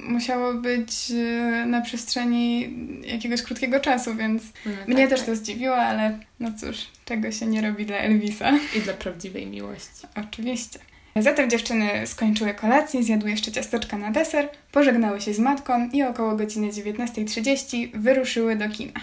musiało 0.00 0.54
być 0.54 1.10
e, 1.10 1.66
na 1.66 1.80
przestrzeni 1.80 2.74
jakiegoś 3.06 3.42
krótkiego 3.42 3.80
czasu, 3.80 4.14
więc 4.14 4.42
no, 4.66 4.72
mnie 4.86 5.02
tak, 5.02 5.10
też 5.10 5.20
tak. 5.20 5.28
to 5.28 5.36
zdziwiło, 5.36 5.76
ale 5.76 6.18
no 6.40 6.52
cóż, 6.60 6.76
czego 7.04 7.32
się 7.32 7.46
nie 7.46 7.62
robi 7.62 7.86
dla 7.86 7.96
Elvisa. 7.96 8.52
I 8.76 8.80
dla 8.80 8.94
prawdziwej 8.94 9.46
miłości. 9.46 10.06
Oczywiście. 10.16 10.78
Zatem 11.16 11.50
dziewczyny 11.50 12.06
skończyły 12.06 12.54
kolację, 12.54 13.02
zjadły 13.02 13.30
jeszcze 13.30 13.52
ciasteczka 13.52 13.98
na 13.98 14.10
deser, 14.10 14.48
pożegnały 14.72 15.20
się 15.20 15.34
z 15.34 15.38
matką 15.38 15.88
i 15.92 16.02
około 16.02 16.36
godziny 16.36 16.68
19.30 16.68 17.90
wyruszyły 17.94 18.56
do 18.56 18.68
kina. 18.68 19.00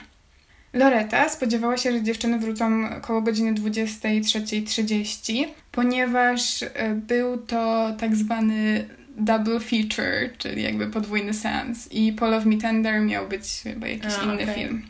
Loreta 0.74 1.30
spodziewała 1.30 1.78
się, 1.78 1.92
że 1.92 2.04
dziewczyny 2.04 2.40
wrócą 2.40 2.90
około 2.98 3.22
godziny 3.22 3.54
23.30, 3.54 5.46
ponieważ 5.72 6.64
e, 6.64 6.96
był 6.96 7.38
to 7.38 7.92
tak 8.00 8.16
zwany 8.16 8.88
double 9.18 9.60
feature, 9.60 10.38
czyli 10.38 10.64
jakby 10.64 10.88
podwójny 10.88 11.34
seans. 11.34 11.92
I 11.92 12.14
Paul 12.14 12.34
of 12.34 12.46
Me 12.46 12.58
Tender 12.58 13.02
miał 13.02 13.28
być 13.28 13.62
chyba 13.64 13.88
jakiś 13.88 14.14
A, 14.22 14.24
inny 14.24 14.44
okay. 14.44 14.56
film. 14.56 14.84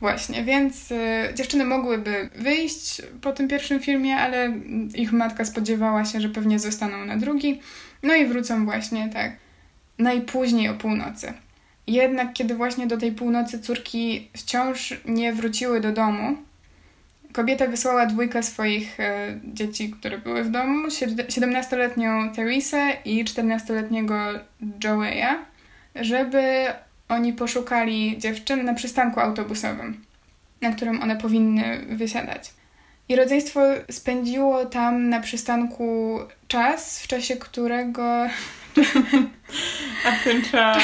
Właśnie, 0.00 0.44
więc 0.44 0.90
y, 0.90 0.94
dziewczyny 1.34 1.64
mogłyby 1.64 2.28
wyjść 2.34 3.02
po 3.20 3.32
tym 3.32 3.48
pierwszym 3.48 3.80
filmie, 3.80 4.16
ale 4.16 4.52
ich 4.94 5.12
matka 5.12 5.44
spodziewała 5.44 6.04
się, 6.04 6.20
że 6.20 6.28
pewnie 6.28 6.58
zostaną 6.58 7.04
na 7.04 7.16
drugi. 7.16 7.60
No 8.02 8.14
i 8.14 8.26
wrócą 8.26 8.64
właśnie 8.64 9.08
tak 9.08 9.32
najpóźniej 9.98 10.68
o 10.68 10.74
północy. 10.74 11.32
Jednak 11.86 12.32
kiedy 12.32 12.54
właśnie 12.54 12.86
do 12.86 12.96
tej 12.96 13.12
północy 13.12 13.60
córki 13.60 14.28
wciąż 14.36 14.94
nie 15.04 15.32
wróciły 15.32 15.80
do 15.80 15.92
domu, 15.92 16.36
kobieta 17.32 17.66
wysłała 17.66 18.06
dwójkę 18.06 18.42
swoich 18.42 19.00
e, 19.00 19.38
dzieci, 19.44 19.90
które 19.90 20.18
były 20.18 20.44
w 20.44 20.50
domu, 20.50 20.88
17-letnią 20.88 22.34
Teresę 22.34 22.92
i 23.04 23.24
14-letniego 23.24 24.14
Joeya, 24.84 25.44
żeby 25.94 26.66
oni 27.08 27.32
poszukali 27.32 28.18
dziewczyn 28.18 28.64
na 28.64 28.74
przystanku 28.74 29.20
autobusowym, 29.20 30.04
na 30.60 30.72
którym 30.72 31.02
one 31.02 31.16
powinny 31.16 31.86
wysiadać. 31.88 32.50
I 33.08 33.16
rodzeństwo 33.16 33.60
spędziło 33.90 34.66
tam 34.66 35.08
na 35.08 35.20
przystanku 35.20 36.18
czas, 36.48 37.00
w 37.00 37.06
czasie 37.06 37.36
którego. 37.36 38.26
A 40.06 40.24
ten 40.24 40.42
czas. 40.42 40.82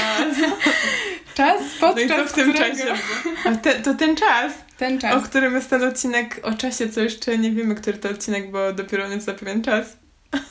Czas 1.34 1.62
podczas 1.80 2.08
no 2.08 2.16
i 2.16 2.18
co 2.18 2.26
w 2.26 2.32
tym 2.32 2.52
którego... 2.52 2.76
czasie? 2.76 2.94
A 3.44 3.54
te, 3.56 3.74
to 3.74 3.94
ten 3.94 4.16
czas. 4.16 4.52
Ten 4.76 4.98
czas. 4.98 5.14
O 5.14 5.20
którym 5.20 5.54
jest 5.54 5.70
ten 5.70 5.84
odcinek 5.84 6.40
o 6.42 6.52
czasie, 6.52 6.88
co 6.88 7.00
jeszcze 7.00 7.38
nie 7.38 7.50
wiemy, 7.50 7.74
który 7.74 7.98
to 7.98 8.08
odcinek, 8.08 8.50
bo 8.50 8.72
dopiero 8.72 9.04
on 9.04 9.12
jest 9.12 9.26
za 9.26 9.34
pewien 9.34 9.62
czas. 9.62 9.96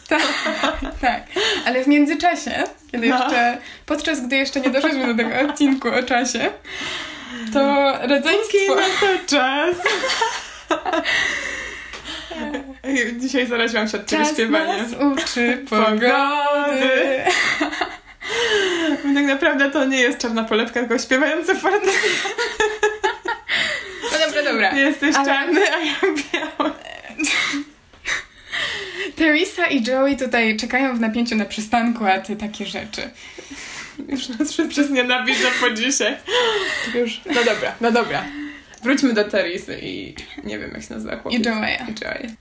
Tak, 0.07 0.21
tak. 1.01 1.23
Ale 1.65 1.83
w 1.83 1.87
międzyczasie, 1.87 2.63
kiedy 2.91 3.09
no. 3.09 3.19
jeszcze, 3.19 3.57
podczas 3.85 4.27
gdy 4.27 4.35
jeszcze 4.35 4.61
nie 4.61 4.69
doszliśmy 4.69 5.13
do 5.13 5.23
tego 5.23 5.39
odcinku 5.49 5.87
o 5.87 6.03
czasie, 6.03 6.49
to 7.53 7.91
rodzeństwo... 8.07 8.75
na 8.75 8.81
to 8.81 9.25
czas. 9.27 9.75
Dzisiaj 13.21 13.47
zaraziłam 13.47 13.87
się 13.87 13.97
od 13.97 14.05
ciebie 14.05 14.25
śpiewania. 14.25 14.83
Nas 14.83 14.91
uczy 14.91 15.57
pogody. 15.69 17.23
tak 19.15 19.25
naprawdę 19.25 19.71
to 19.71 19.85
nie 19.85 19.99
jest 19.99 20.19
czarna 20.19 20.43
polewka, 20.43 20.79
tylko 20.79 20.99
śpiewający 20.99 21.55
fortepian. 21.55 21.93
No 24.11 24.25
dobra, 24.27 24.43
dobra. 24.43 24.75
Jesteś 24.75 25.15
Ale... 25.15 25.25
czarny, 25.25 25.61
a 25.73 25.79
ja 25.79 25.95
biały. 26.01 26.71
Teresa 29.15 29.67
i 29.67 29.83
Joey 29.83 30.17
tutaj 30.17 30.57
czekają 30.57 30.95
w 30.95 30.99
napięciu 30.99 31.35
na 31.35 31.45
przystanku, 31.45 32.05
a 32.05 32.19
ty 32.19 32.35
takie 32.35 32.65
rzeczy. 32.65 33.09
Już 34.07 34.29
nas 34.29 34.53
wszyscy 34.53 34.93
nienawidzę 34.93 35.47
po 35.61 35.69
dzisiaj. 35.69 36.17
Już, 36.95 37.21
no 37.25 37.43
dobra, 37.43 37.75
no 37.81 37.91
dobra. 37.91 38.23
Wróćmy 38.83 39.13
do 39.13 39.23
Teresy 39.23 39.79
i 39.81 40.15
nie 40.43 40.59
wiem 40.59 40.71
jak 40.73 40.83
się 40.83 40.93
nazywa 40.93 41.17
chłopiec. 41.17 41.41
I 41.41 41.49
Joeya. 41.49 41.77
I 41.89 42.05
Joey. 42.05 42.35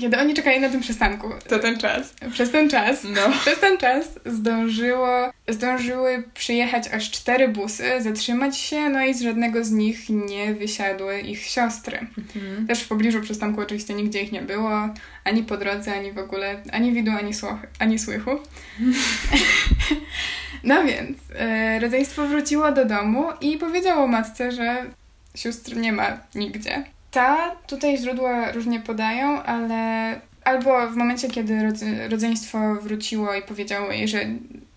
Kiedy 0.00 0.18
oni 0.18 0.34
czekali 0.34 0.60
na 0.60 0.68
tym 0.68 0.80
przystanku. 0.80 1.28
To 1.48 1.58
ten 1.58 1.78
czas. 1.78 2.14
Przez 2.32 2.50
ten 2.50 2.70
czas. 2.70 3.04
No. 3.04 3.32
Przez 3.40 3.60
ten 3.60 3.78
czas 3.78 4.04
zdążyło, 4.26 5.30
zdążyły 5.48 6.22
przyjechać 6.34 6.88
aż 6.88 7.10
cztery 7.10 7.48
busy, 7.48 8.02
zatrzymać 8.02 8.58
się, 8.58 8.88
no 8.88 9.04
i 9.04 9.14
z 9.14 9.22
żadnego 9.22 9.64
z 9.64 9.70
nich 9.70 10.08
nie 10.08 10.54
wysiadły 10.54 11.20
ich 11.20 11.42
siostry. 11.42 11.98
Mhm. 11.98 12.66
Też 12.66 12.80
w 12.80 12.88
pobliżu 12.88 13.20
przystanku 13.20 13.60
oczywiście 13.60 13.94
nigdzie 13.94 14.22
ich 14.22 14.32
nie 14.32 14.42
było, 14.42 14.88
ani 15.24 15.42
po 15.42 15.56
drodze, 15.56 15.94
ani 15.94 16.12
w 16.12 16.18
ogóle, 16.18 16.62
ani 16.72 16.92
widu, 16.92 17.10
ani, 17.10 17.34
słuch, 17.34 17.58
ani 17.78 17.98
słychu. 17.98 18.30
no 20.64 20.84
więc, 20.84 21.18
e, 21.38 21.80
rodzeństwo 21.80 22.26
wróciło 22.26 22.72
do 22.72 22.84
domu 22.84 23.24
i 23.40 23.58
powiedziało 23.58 24.06
matce, 24.06 24.52
że 24.52 24.84
sióstr 25.38 25.76
nie 25.76 25.92
ma 25.92 26.18
nigdzie. 26.34 26.84
Ta, 27.10 27.56
tutaj 27.66 27.98
źródła 27.98 28.52
różnie 28.52 28.80
podają, 28.80 29.42
ale 29.42 30.20
albo 30.44 30.90
w 30.90 30.96
momencie, 30.96 31.28
kiedy 31.28 31.72
rodzeństwo 32.08 32.74
wróciło 32.74 33.34
i 33.34 33.42
powiedziało 33.42 33.92
jej, 33.92 34.08
że 34.08 34.20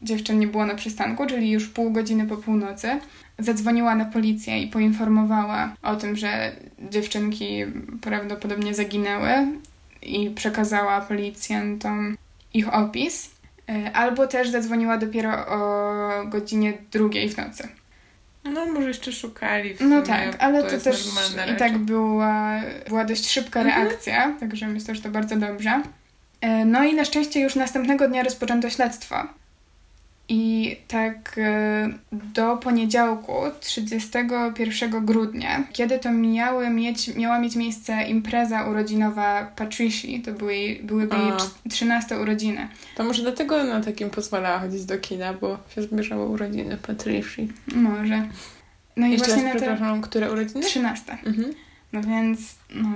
dziewczyn 0.02 0.40
nie 0.40 0.48
było 0.48 0.66
na 0.66 0.76
przystanku, 0.76 1.26
czyli 1.26 1.52
już 1.52 1.70
pół 1.70 1.92
godziny 1.92 2.28
po 2.28 2.38
północy, 2.38 3.00
zadzwoniła 3.40 3.96
na 3.96 4.06
policję 4.06 4.62
i 4.62 4.68
poinformowała 4.68 5.76
o 5.82 5.96
tym, 5.96 6.16
że 6.16 6.52
dziewczynki 6.90 7.66
prawdopodobnie 8.02 8.74
zaginęły 8.74 9.32
i 10.02 10.30
przekazała 10.30 11.02
policjantom 11.02 12.18
ich 12.54 12.74
opis, 12.74 13.32
e, 13.70 13.92
albo 13.94 14.28
też 14.28 14.50
zadzwoniła 14.50 14.98
dopiero 14.98 15.48
o 15.48 16.02
godzinie 16.26 16.74
drugiej 16.92 17.30
w 17.30 17.38
nocy. 17.38 17.68
No, 18.44 18.66
może 18.66 18.88
jeszcze 18.88 19.12
szukali. 19.12 19.74
W 19.74 19.82
no 19.82 20.02
tak, 20.02 20.36
ale 20.40 20.64
to, 20.64 20.70
to 20.70 20.78
też 20.78 21.08
i 21.54 21.56
tak 21.56 21.78
była, 21.78 22.62
była 22.88 23.06
dość 23.06 23.30
szybka 23.30 23.62
mhm. 23.62 23.88
reakcja, 23.88 24.36
także 24.40 24.68
myślę, 24.68 24.96
że 24.96 25.02
to 25.02 25.10
bardzo 25.10 25.36
dobrze. 25.36 25.82
E, 26.42 26.66
no 26.66 26.84
i 26.84 26.94
na 26.96 27.06
szczęście 27.06 27.40
już 27.40 27.56
następnego 27.56 28.08
dnia 28.08 28.24
rozpoczęto 28.24 28.70
śledztwo. 28.70 29.16
I 30.34 30.76
tak 30.88 31.36
e, 31.38 31.90
do 32.12 32.58
poniedziałku, 32.58 33.34
31 33.60 35.06
grudnia, 35.06 35.64
kiedy 35.74 36.00
to 36.00 36.12
miały 36.12 36.70
mieć, 36.70 37.16
miała 37.16 37.40
mieć 37.40 37.56
miejsce 37.56 38.04
impreza 38.04 38.64
urodzinowa 38.64 39.52
Patrici, 39.56 40.22
to 40.22 40.32
były, 40.32 40.80
byłyby 40.84 41.16
jej 41.18 41.32
13 41.70 42.20
urodziny. 42.20 42.68
To 42.96 43.04
może 43.04 43.22
dlatego 43.22 43.64
na 43.64 43.82
takim 43.82 44.10
pozwalała 44.10 44.60
chodzić 44.60 44.86
do 44.86 44.98
kina, 44.98 45.34
bo 45.34 45.58
się 45.76 45.82
zbliżało 45.82 46.26
urodziny 46.26 46.78
Patrici. 46.78 47.48
Może. 47.76 48.28
No 48.98 49.08
i 49.08 49.12
Jeszcze 49.12 49.28
właśnie 49.28 49.54
raz, 49.54 49.80
na 49.80 49.96
te... 49.96 50.02
które 50.02 50.32
urodziny? 50.32 50.62
13. 50.62 51.18
Mhm. 51.26 51.54
No 51.94 52.02
więc, 52.02 52.56
no, 52.76 52.90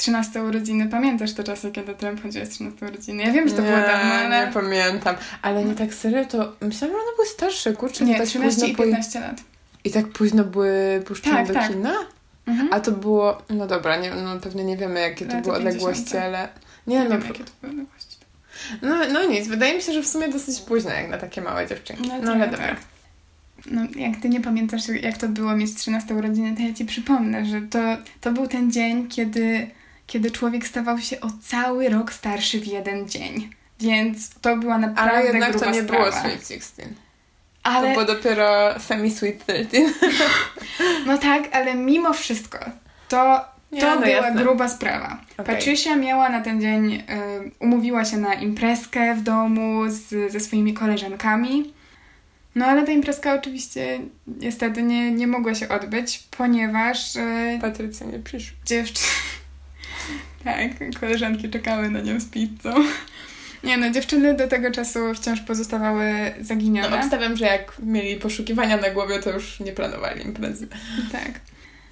13 0.00 0.42
urodziny. 0.42 0.88
Pamiętasz 0.88 1.32
te 1.32 1.44
czasy, 1.44 1.70
kiedy 1.70 1.94
Trump 1.94 2.22
chodził 2.22 2.46
z 2.46 2.48
13 2.48 2.86
urodziny? 2.86 3.22
Ja 3.22 3.32
wiem, 3.32 3.48
że 3.48 3.54
to 3.54 3.62
nie, 3.62 3.68
było 3.68 3.80
dawno, 3.80 4.14
ale... 4.14 4.46
nie 4.46 4.52
pamiętam. 4.52 5.16
Ale 5.42 5.64
nie 5.64 5.74
tak 5.74 5.94
serio, 5.94 6.24
to 6.24 6.52
myślałam, 6.60 6.96
że 6.96 7.02
one 7.02 7.16
były 7.16 7.28
starsze, 7.28 7.72
kurczę. 7.72 8.04
Nie, 8.04 8.18
tak 8.18 8.26
13 8.26 8.66
i 8.66 8.76
15 8.76 9.20
lat. 9.20 9.40
I 9.84 9.90
tak 9.90 10.08
późno 10.08 10.44
były 10.44 11.02
puszczone 11.06 11.36
tak, 11.36 11.46
do 11.46 11.54
tak. 11.54 11.68
kina? 11.70 11.94
Mhm. 12.46 12.68
A 12.72 12.80
to 12.80 12.92
było, 12.92 13.42
no 13.50 13.66
dobra, 13.66 13.96
nie, 13.96 14.10
no 14.10 14.40
pewnie 14.40 14.64
nie 14.64 14.76
wiemy, 14.76 15.00
jakie 15.00 15.26
to 15.26 15.40
były 15.40 15.56
odległości, 15.56 16.16
ale... 16.16 16.48
Nie, 16.86 16.98
nie 16.98 17.04
no, 17.04 17.10
wiem, 17.10 17.22
jakie 17.28 17.44
to 17.44 17.50
były 17.60 17.72
odległości. 17.72 18.16
No, 18.82 18.96
no 19.12 19.24
nic, 19.24 19.48
wydaje 19.48 19.74
mi 19.74 19.82
się, 19.82 19.92
że 19.92 20.02
w 20.02 20.06
sumie 20.06 20.28
dosyć 20.28 20.60
późno, 20.60 20.90
jak 20.90 21.10
na 21.10 21.18
takie 21.18 21.40
małe 21.40 21.66
dziewczynki. 21.66 22.08
No, 22.08 22.14
no 22.22 22.32
ale 22.32 22.48
dobra. 22.48 22.68
Tak. 22.68 22.78
No, 23.70 23.82
jak 23.96 24.20
ty 24.22 24.28
nie 24.28 24.40
pamiętasz, 24.40 24.88
jak 25.02 25.18
to 25.18 25.28
było 25.28 25.56
mieć 25.56 25.74
13 25.74 26.14
urodziny, 26.14 26.56
to 26.56 26.62
ja 26.62 26.74
ci 26.74 26.84
przypomnę, 26.84 27.46
że 27.46 27.60
to, 27.60 27.78
to 28.20 28.32
był 28.32 28.46
ten 28.46 28.72
dzień, 28.72 29.08
kiedy 29.08 29.70
kiedy 30.10 30.30
człowiek 30.30 30.66
stawał 30.66 30.98
się 30.98 31.20
o 31.20 31.28
cały 31.42 31.88
rok 31.88 32.12
starszy 32.12 32.60
w 32.60 32.66
jeden 32.66 33.08
dzień. 33.08 33.50
Więc 33.80 34.30
to 34.40 34.56
była 34.56 34.78
naprawdę 34.78 35.12
Ale 35.12 35.24
jednak 35.26 35.50
gruba 35.50 35.66
to 35.66 35.72
nie 35.72 35.82
sprawa. 35.82 36.04
było 36.10 36.20
Sweet 36.20 36.48
16. 36.48 36.88
Ale, 37.62 37.88
To 37.88 37.92
było 37.92 38.04
dopiero 38.16 38.74
semi-Sweet 38.80 39.46
13. 39.46 39.78
No 41.06 41.18
tak, 41.18 41.42
ale 41.52 41.74
mimo 41.74 42.12
wszystko 42.12 42.58
to, 43.08 43.40
to 43.80 43.86
no 43.94 43.96
była 43.96 44.08
jasne. 44.08 44.42
gruba 44.42 44.68
sprawa. 44.68 45.18
Okej. 45.38 45.46
Patricia 45.56 45.96
miała 45.96 46.28
na 46.28 46.40
ten 46.40 46.60
dzień, 46.60 46.94
y, 46.94 47.02
umówiła 47.58 48.04
się 48.04 48.16
na 48.16 48.34
imprezkę 48.34 49.14
w 49.14 49.22
domu 49.22 49.82
z, 49.88 50.32
ze 50.32 50.40
swoimi 50.40 50.74
koleżankami. 50.74 51.74
No 52.54 52.66
ale 52.66 52.86
ta 52.86 52.92
imprezka 52.92 53.34
oczywiście 53.34 54.00
niestety 54.26 54.82
nie, 54.82 55.10
nie 55.10 55.26
mogła 55.26 55.54
się 55.54 55.68
odbyć, 55.68 56.24
ponieważ 56.30 57.16
y, 57.16 57.58
Patrycja 57.60 58.06
nie 58.06 58.18
przyszła. 58.18 58.56
dziewczyny... 58.64 59.08
tak, 60.44 60.98
koleżanki 61.00 61.50
czekały 61.50 61.90
na 61.90 62.00
nią 62.00 62.20
z 62.20 62.24
pizzą. 62.24 62.74
Nie 63.64 63.76
no, 63.76 63.90
dziewczyny 63.90 64.34
do 64.34 64.48
tego 64.48 64.70
czasu 64.70 65.14
wciąż 65.14 65.40
pozostawały 65.40 66.34
zaginione. 66.40 66.90
No 66.90 66.96
obstawiam, 66.96 67.36
że 67.36 67.44
jak 67.44 67.76
mieli 67.82 68.16
poszukiwania 68.16 68.76
na 68.76 68.90
głowie, 68.90 69.18
to 69.18 69.30
już 69.30 69.60
nie 69.60 69.72
planowali 69.72 70.24
imprezy. 70.24 70.68
tak. 71.12 71.40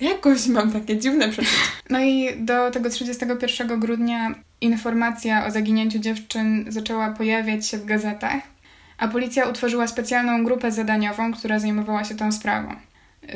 Jakoś 0.00 0.46
mam 0.46 0.72
takie 0.72 0.98
dziwne 0.98 1.28
przeczucie. 1.28 1.56
No 1.90 2.00
i 2.00 2.28
do 2.38 2.70
tego 2.70 2.90
31 2.90 3.80
grudnia 3.80 4.34
informacja 4.61 5.46
o 5.46 5.50
zaginięciu 5.50 5.98
dziewczyn 5.98 6.64
zaczęła 6.68 7.11
pojawiać 7.11 7.66
się 7.66 7.78
w 7.78 7.84
gazetach, 7.84 8.42
a 8.98 9.08
policja 9.08 9.48
utworzyła 9.48 9.87
specjalną 9.87 10.44
grupę 10.44 10.72
zadaniową, 10.72 11.32
która 11.32 11.58
zajmowała 11.58 12.04
się 12.04 12.14
tą 12.14 12.32
sprawą. 12.32 12.74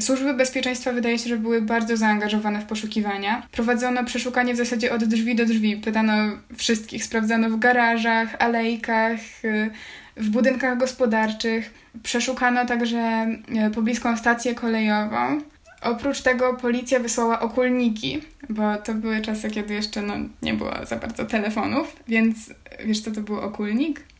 Służby 0.01 0.35
bezpieczeństwa 0.35 0.93
wydaje 0.93 1.19
się, 1.19 1.29
że 1.29 1.37
były 1.37 1.63
bardzo 1.63 1.97
zaangażowane 1.97 2.61
w 2.61 2.65
poszukiwania. 2.65 3.47
Prowadzono 3.53 4.05
przeszukanie 4.05 4.55
w 4.55 4.57
zasadzie 4.57 4.93
od 4.93 5.05
drzwi 5.05 5.35
do 5.35 5.47
drzwi. 5.47 5.77
Pytano 5.77 6.13
wszystkich, 6.57 7.05
sprawdzano 7.05 7.51
w 7.51 7.59
garażach, 7.59 8.37
alejkach, 8.39 9.21
y, 9.45 9.71
w 10.17 10.31
budynkach 10.31 10.79
gospodarczych. 10.79 11.75
Przeszukano 12.03 12.67
także 12.67 13.27
y, 13.69 13.71
pobliską 13.71 14.17
stację 14.17 14.55
kolejową. 14.55 15.41
Oprócz 15.83 16.21
tego 16.21 16.55
policja 16.55 17.01
wysłała 17.01 17.41
okulniki, 17.41 18.21
bo 18.49 18.77
to 18.77 18.95
były 18.95 19.21
czasy, 19.21 19.51
kiedy 19.51 19.75
jeszcze 19.75 20.03
no, 20.03 20.15
nie 20.43 20.55
było 20.55 20.73
za 20.87 20.97
bardzo 20.97 21.25
telefonów, 21.25 21.97
więc 22.09 22.37
wiesz 22.85 23.01
co 23.01 23.11
to 23.11 23.21
był 23.21 23.41
okulnik? 23.41 24.12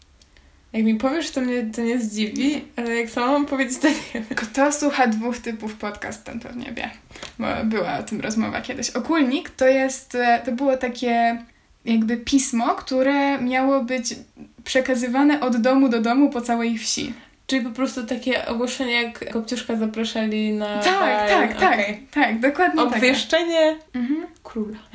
Jak 0.73 0.85
mi 0.85 0.95
powiesz, 0.95 1.31
to 1.31 1.41
mnie 1.41 1.67
to 1.77 1.83
nie 1.83 1.99
zdziwi, 1.99 2.65
ale 2.77 2.97
jak 2.97 3.11
sama 3.11 3.33
mam 3.33 3.47
powiedzieć, 3.47 3.79
to 3.79 3.89
nie 3.89 3.95
wiem. 4.15 4.25
Kto 4.37 4.73
słucha 4.73 5.07
dwóch 5.07 5.39
typów 5.39 5.75
podcast, 5.77 6.25
ten 6.25 6.41
pewnie 6.41 6.73
wie, 6.73 6.91
bo 7.39 7.47
była 7.65 7.99
o 7.99 8.03
tym 8.03 8.21
rozmowa 8.21 8.61
kiedyś. 8.61 8.91
Okulnik 8.91 9.51
to 9.51 9.67
jest, 9.67 10.15
e, 10.15 10.43
to 10.45 10.53
było 10.53 10.77
takie 10.77 11.43
jakby 11.85 12.17
pismo, 12.17 12.75
które 12.75 13.39
miało 13.43 13.85
być 13.85 14.15
przekazywane 14.65 15.41
od 15.41 15.57
domu 15.57 15.89
do 15.89 16.01
domu 16.01 16.31
po 16.31 16.41
całej 16.41 16.79
wsi. 16.79 17.13
Czyli 17.47 17.65
po 17.65 17.71
prostu 17.71 18.07
takie 18.07 18.47
ogłoszenie, 18.47 19.03
jak 19.03 19.33
Kopciuszka 19.33 19.77
zapraszali 19.77 20.53
na... 20.53 20.79
Tak, 20.83 21.29
tak, 21.29 21.59
tak, 21.59 21.73
Okej. 21.73 22.07
tak, 22.11 22.41
dokładnie 22.41 22.85
tak. 22.85 22.93
Obwieszczenie 22.97 23.77
Mhm. 23.95 24.27
króla. 24.43 24.79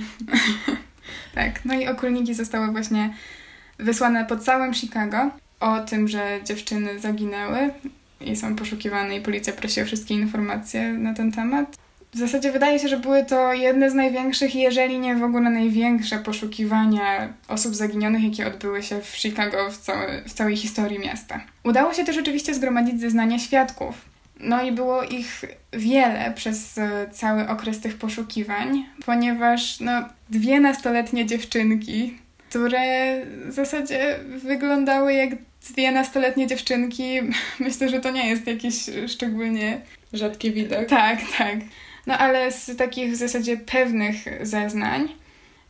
Tak, 1.35 1.65
no 1.65 1.73
i 1.73 1.87
okulniki 1.87 2.33
zostały 2.33 2.71
właśnie 2.71 3.13
wysłane 3.79 4.25
po 4.25 4.37
całym 4.37 4.73
Chicago 4.73 5.29
o 5.59 5.79
tym, 5.79 6.07
że 6.07 6.39
dziewczyny 6.43 6.99
zaginęły 6.99 7.69
i 8.21 8.35
są 8.35 8.55
poszukiwane 8.55 9.15
i 9.15 9.21
policja 9.21 9.53
prosi 9.53 9.81
o 9.81 9.85
wszystkie 9.85 10.13
informacje 10.13 10.93
na 10.93 11.13
ten 11.13 11.31
temat. 11.31 11.77
W 12.13 12.17
zasadzie 12.17 12.51
wydaje 12.51 12.79
się, 12.79 12.87
że 12.87 12.99
były 12.99 13.25
to 13.25 13.53
jedne 13.53 13.91
z 13.91 13.93
największych, 13.93 14.55
jeżeli 14.55 14.99
nie 14.99 15.15
w 15.15 15.23
ogóle 15.23 15.49
największe 15.49 16.17
poszukiwania 16.17 17.33
osób 17.47 17.75
zaginionych, 17.75 18.23
jakie 18.23 18.47
odbyły 18.47 18.83
się 18.83 19.01
w 19.01 19.17
Chicago 19.17 19.57
w, 19.71 19.77
w 20.29 20.33
całej 20.33 20.57
historii 20.57 20.99
miasta. 20.99 21.41
Udało 21.63 21.93
się 21.93 22.03
też 22.03 22.17
oczywiście 22.17 22.53
zgromadzić 22.53 23.01
zeznania 23.01 23.39
świadków. 23.39 23.95
No 24.39 24.63
i 24.63 24.71
było 24.71 25.03
ich 25.03 25.41
wiele 25.73 26.33
przez 26.35 26.77
e, 26.77 27.07
cały 27.11 27.47
okres 27.47 27.79
tych 27.79 27.97
poszukiwań, 27.97 28.85
ponieważ 29.05 29.79
no, 29.79 29.91
dwie 30.29 30.59
nastoletnie 30.59 31.25
dziewczynki, 31.25 32.17
które 32.49 33.21
w 33.47 33.51
zasadzie 33.51 34.19
wyglądały 34.27 35.13
jak 35.13 35.29
dwie 35.69 35.91
nastoletnie 35.91 36.47
dziewczynki, 36.47 37.19
myślę, 37.59 37.89
że 37.89 37.99
to 37.99 38.11
nie 38.11 38.29
jest 38.29 38.47
jakiś 38.47 38.75
szczególnie 39.07 39.81
Rzadki 40.13 40.51
widok. 40.51 40.85
tak, 40.85 41.19
tak. 41.37 41.55
No 42.07 42.17
ale 42.17 42.51
z 42.51 42.77
takich 42.77 43.11
w 43.11 43.15
zasadzie 43.15 43.57
pewnych 43.57 44.15
zeznań 44.41 45.07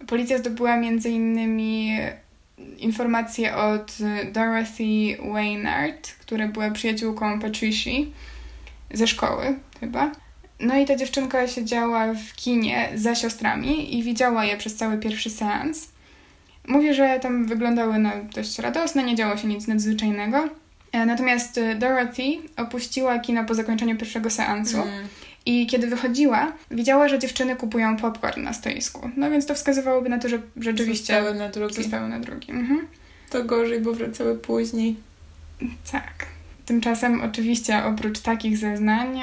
policja 0.07 0.37
zdobyła 0.37 0.77
między 0.77 1.09
innymi 1.09 1.97
informacje 2.77 3.55
od 3.55 3.97
Dorothy 4.31 5.17
Waynard, 5.33 6.11
która 6.19 6.47
była 6.47 6.71
przyjaciółką 6.71 7.39
Patricia 7.39 7.91
ze 8.93 9.07
szkoły 9.07 9.59
chyba. 9.79 10.11
No 10.59 10.77
i 10.77 10.85
ta 10.85 10.95
dziewczynka 10.95 11.47
siedziała 11.47 12.13
w 12.13 12.35
kinie 12.35 12.89
za 12.95 13.15
siostrami 13.15 13.97
i 13.97 14.03
widziała 14.03 14.45
je 14.45 14.57
przez 14.57 14.75
cały 14.75 14.97
pierwszy 14.97 15.29
seans. 15.29 15.89
Mówi, 16.67 16.93
że 16.93 17.19
tam 17.19 17.45
wyglądały 17.45 17.99
no, 17.99 18.11
dość 18.35 18.59
radosne, 18.59 19.03
nie 19.03 19.15
działo 19.15 19.37
się 19.37 19.47
nic 19.47 19.67
nadzwyczajnego. 19.67 20.49
E, 20.91 21.05
Natomiast 21.05 21.57
e, 21.57 21.75
Dorothy 21.75 22.23
opuściła 22.57 23.19
kino 23.19 23.45
po 23.45 23.53
zakończeniu 23.55 23.97
pierwszego 23.97 24.29
seansu. 24.29 24.77
Mm. 24.81 25.07
I 25.45 25.67
kiedy 25.67 25.87
wychodziła, 25.87 26.51
widziała, 26.71 27.07
że 27.07 27.19
dziewczyny 27.19 27.55
kupują 27.55 27.97
popcorn 27.97 28.43
na 28.43 28.53
stoisku. 28.53 29.09
No 29.17 29.31
więc 29.31 29.45
to 29.45 29.55
wskazywałoby 29.55 30.09
na 30.09 30.19
to, 30.19 30.29
że 30.29 30.41
rzeczywiście 30.57 31.13
Zostały 31.13 31.33
na 31.39 31.49
drugi. 31.49 31.73
zostały 31.75 32.09
na 32.09 32.19
drugim. 32.19 32.57
Mhm. 32.59 32.87
To 33.29 33.43
gorzej, 33.43 33.81
bo 33.81 33.93
wracały 33.93 34.37
później. 34.37 34.95
Tak. 35.91 36.25
Tymczasem 36.65 37.21
oczywiście 37.21 37.83
oprócz 37.83 38.19
takich 38.19 38.57
zeznań 38.57 39.19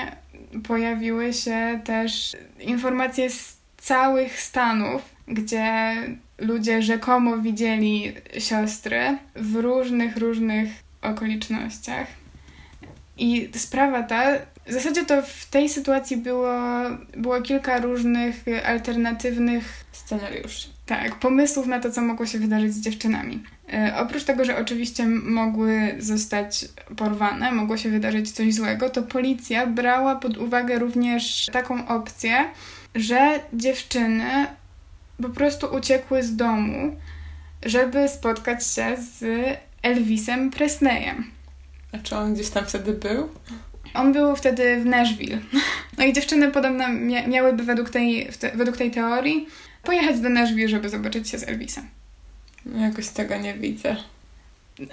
pojawiły 0.69 1.33
się 1.33 1.81
też 1.85 2.37
informacje 2.61 3.31
z 3.31 3.57
całych 3.77 4.41
Stanów, 4.41 5.03
gdzie 5.29 5.95
ludzie 6.39 6.83
rzekomo 6.83 7.39
widzieli 7.39 8.13
siostry 8.39 9.19
w 9.37 9.57
różnych, 9.57 10.17
różnych 10.17 10.69
okolicznościach. 11.03 12.07
I 13.19 13.49
sprawa 13.55 14.03
ta, 14.03 14.33
w 14.67 14.73
zasadzie 14.73 15.05
to 15.05 15.23
w 15.23 15.47
tej 15.51 15.69
sytuacji 15.69 16.17
było, 16.17 16.53
było 17.17 17.43
kilka 17.43 17.79
różnych 17.79 18.45
alternatywnych 18.67 19.85
Scenariusz. 19.93 20.69
tak, 20.87 21.15
pomysłów 21.15 21.67
na 21.67 21.81
to, 21.81 21.91
co 21.91 22.03
mogło 22.03 22.27
się 22.27 22.39
wydarzyć 22.39 22.73
z 22.73 22.81
dziewczynami. 22.81 23.43
E, 23.73 23.95
oprócz 23.97 24.25
tego, 24.25 24.45
że 24.45 24.57
oczywiście 24.57 25.07
mogły 25.07 25.95
zostać 25.99 26.65
porwane, 26.97 27.53
mogło 27.53 27.77
się 27.77 27.91
wydarzyć 27.91 28.33
coś 28.33 28.55
złego, 28.55 28.91
to 28.91 29.03
policja 29.03 29.67
brała 29.67 30.17
pod 30.17 30.37
uwagę 30.37 30.79
również 30.79 31.47
taką 31.53 31.89
opcję, 31.89 32.45
że 32.95 33.41
dziewczyny 33.53 34.47
po 35.23 35.29
prostu 35.29 35.67
uciekły 35.67 36.23
z 36.23 36.37
domu, 36.37 36.97
żeby 37.63 38.09
spotkać 38.09 38.67
się 38.67 38.97
z 38.97 39.25
Elvisem 39.83 40.51
Presleyem. 40.51 41.31
A 41.93 41.99
czy 41.99 42.17
on 42.17 42.35
gdzieś 42.35 42.49
tam 42.51 42.67
wtedy 42.67 42.93
był? 42.93 43.29
On 43.95 44.13
był 44.13 44.37
wtedy 44.37 44.81
w 44.81 44.87
Nashville. 44.87 45.39
No 45.99 46.05
i 46.05 46.13
dziewczyny 46.13 46.51
podobno 46.51 46.85
mia- 46.85 47.29
miałyby 47.29 47.63
według 47.63 47.91
tej, 47.91 48.29
te, 48.41 48.51
według 48.55 48.77
tej 48.77 48.91
teorii 48.91 49.47
pojechać 49.83 50.21
do 50.21 50.29
Nashville, 50.29 50.69
żeby 50.69 50.89
zobaczyć 50.89 51.29
się 51.29 51.39
z 51.39 51.49
Elvisem. 51.49 51.89
No, 52.67 52.87
Jakoś 52.87 53.09
tego 53.09 53.37
nie 53.37 53.55
widzę. 53.55 53.97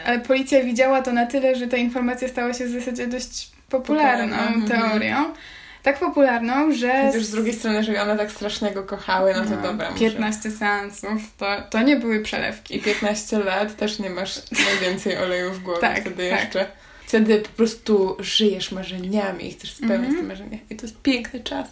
Ale 0.05 0.19
policja 0.19 0.63
widziała 0.63 1.01
to 1.01 1.13
na 1.13 1.25
tyle, 1.25 1.55
że 1.55 1.67
ta 1.67 1.77
informacja 1.77 2.27
stała 2.27 2.53
się 2.53 2.65
w 2.65 2.71
zasadzie 2.71 3.07
dość 3.07 3.51
popularną 3.69 4.37
Popularna, 4.61 5.19
mhm. 5.19 5.33
Tak 5.83 5.99
popularną, 5.99 6.71
że 6.73 7.05
Chociaż 7.07 7.23
z 7.23 7.31
drugiej 7.31 7.53
strony, 7.53 7.83
że 7.83 8.01
one 8.01 8.17
tak 8.17 8.31
strasznie 8.31 8.71
go 8.71 8.83
kochały, 8.83 9.33
no 9.33 9.43
to 9.43 9.49
no, 9.49 9.61
dobra. 9.61 9.89
może. 9.91 9.99
15 10.05 10.51
seansów, 10.51 11.21
to, 11.37 11.45
to 11.69 11.81
nie 11.81 11.95
były 11.95 12.19
przelewki. 12.19 12.75
I 12.75 12.79
15 12.81 13.39
lat 13.39 13.75
też 13.77 13.99
nie 13.99 14.09
masz 14.09 14.39
najwięcej 14.65 15.17
oleju 15.17 15.51
w 15.51 15.59
głowie 15.63 15.81
Tak, 15.81 16.01
wtedy 16.01 16.29
tak. 16.29 16.43
jeszcze. 16.43 16.65
Wtedy 17.07 17.37
po 17.39 17.49
prostu 17.49 18.15
żyjesz 18.19 18.71
marzeniami 18.71 19.47
i 19.47 19.51
chcesz 19.53 19.73
spełniać 19.73 19.99
Mhm. 19.99 20.15
te 20.17 20.23
marzenia. 20.23 20.57
I 20.69 20.75
to 20.75 20.85
jest 20.85 21.01
piękny 21.01 21.39
czas. 21.39 21.67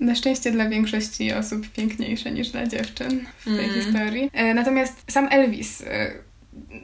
Na 0.00 0.14
szczęście 0.14 0.50
dla 0.50 0.68
większości 0.68 1.32
osób 1.32 1.68
piękniejsze 1.68 2.30
niż 2.30 2.48
dla 2.48 2.66
dziewczyn 2.66 3.26
w 3.38 3.44
tej 3.44 3.64
Mhm. 3.64 3.82
historii. 3.82 4.30
E, 4.32 4.54
Natomiast 4.54 4.92
sam 5.10 5.28
Elvis, 5.30 5.80
e, 5.86 6.10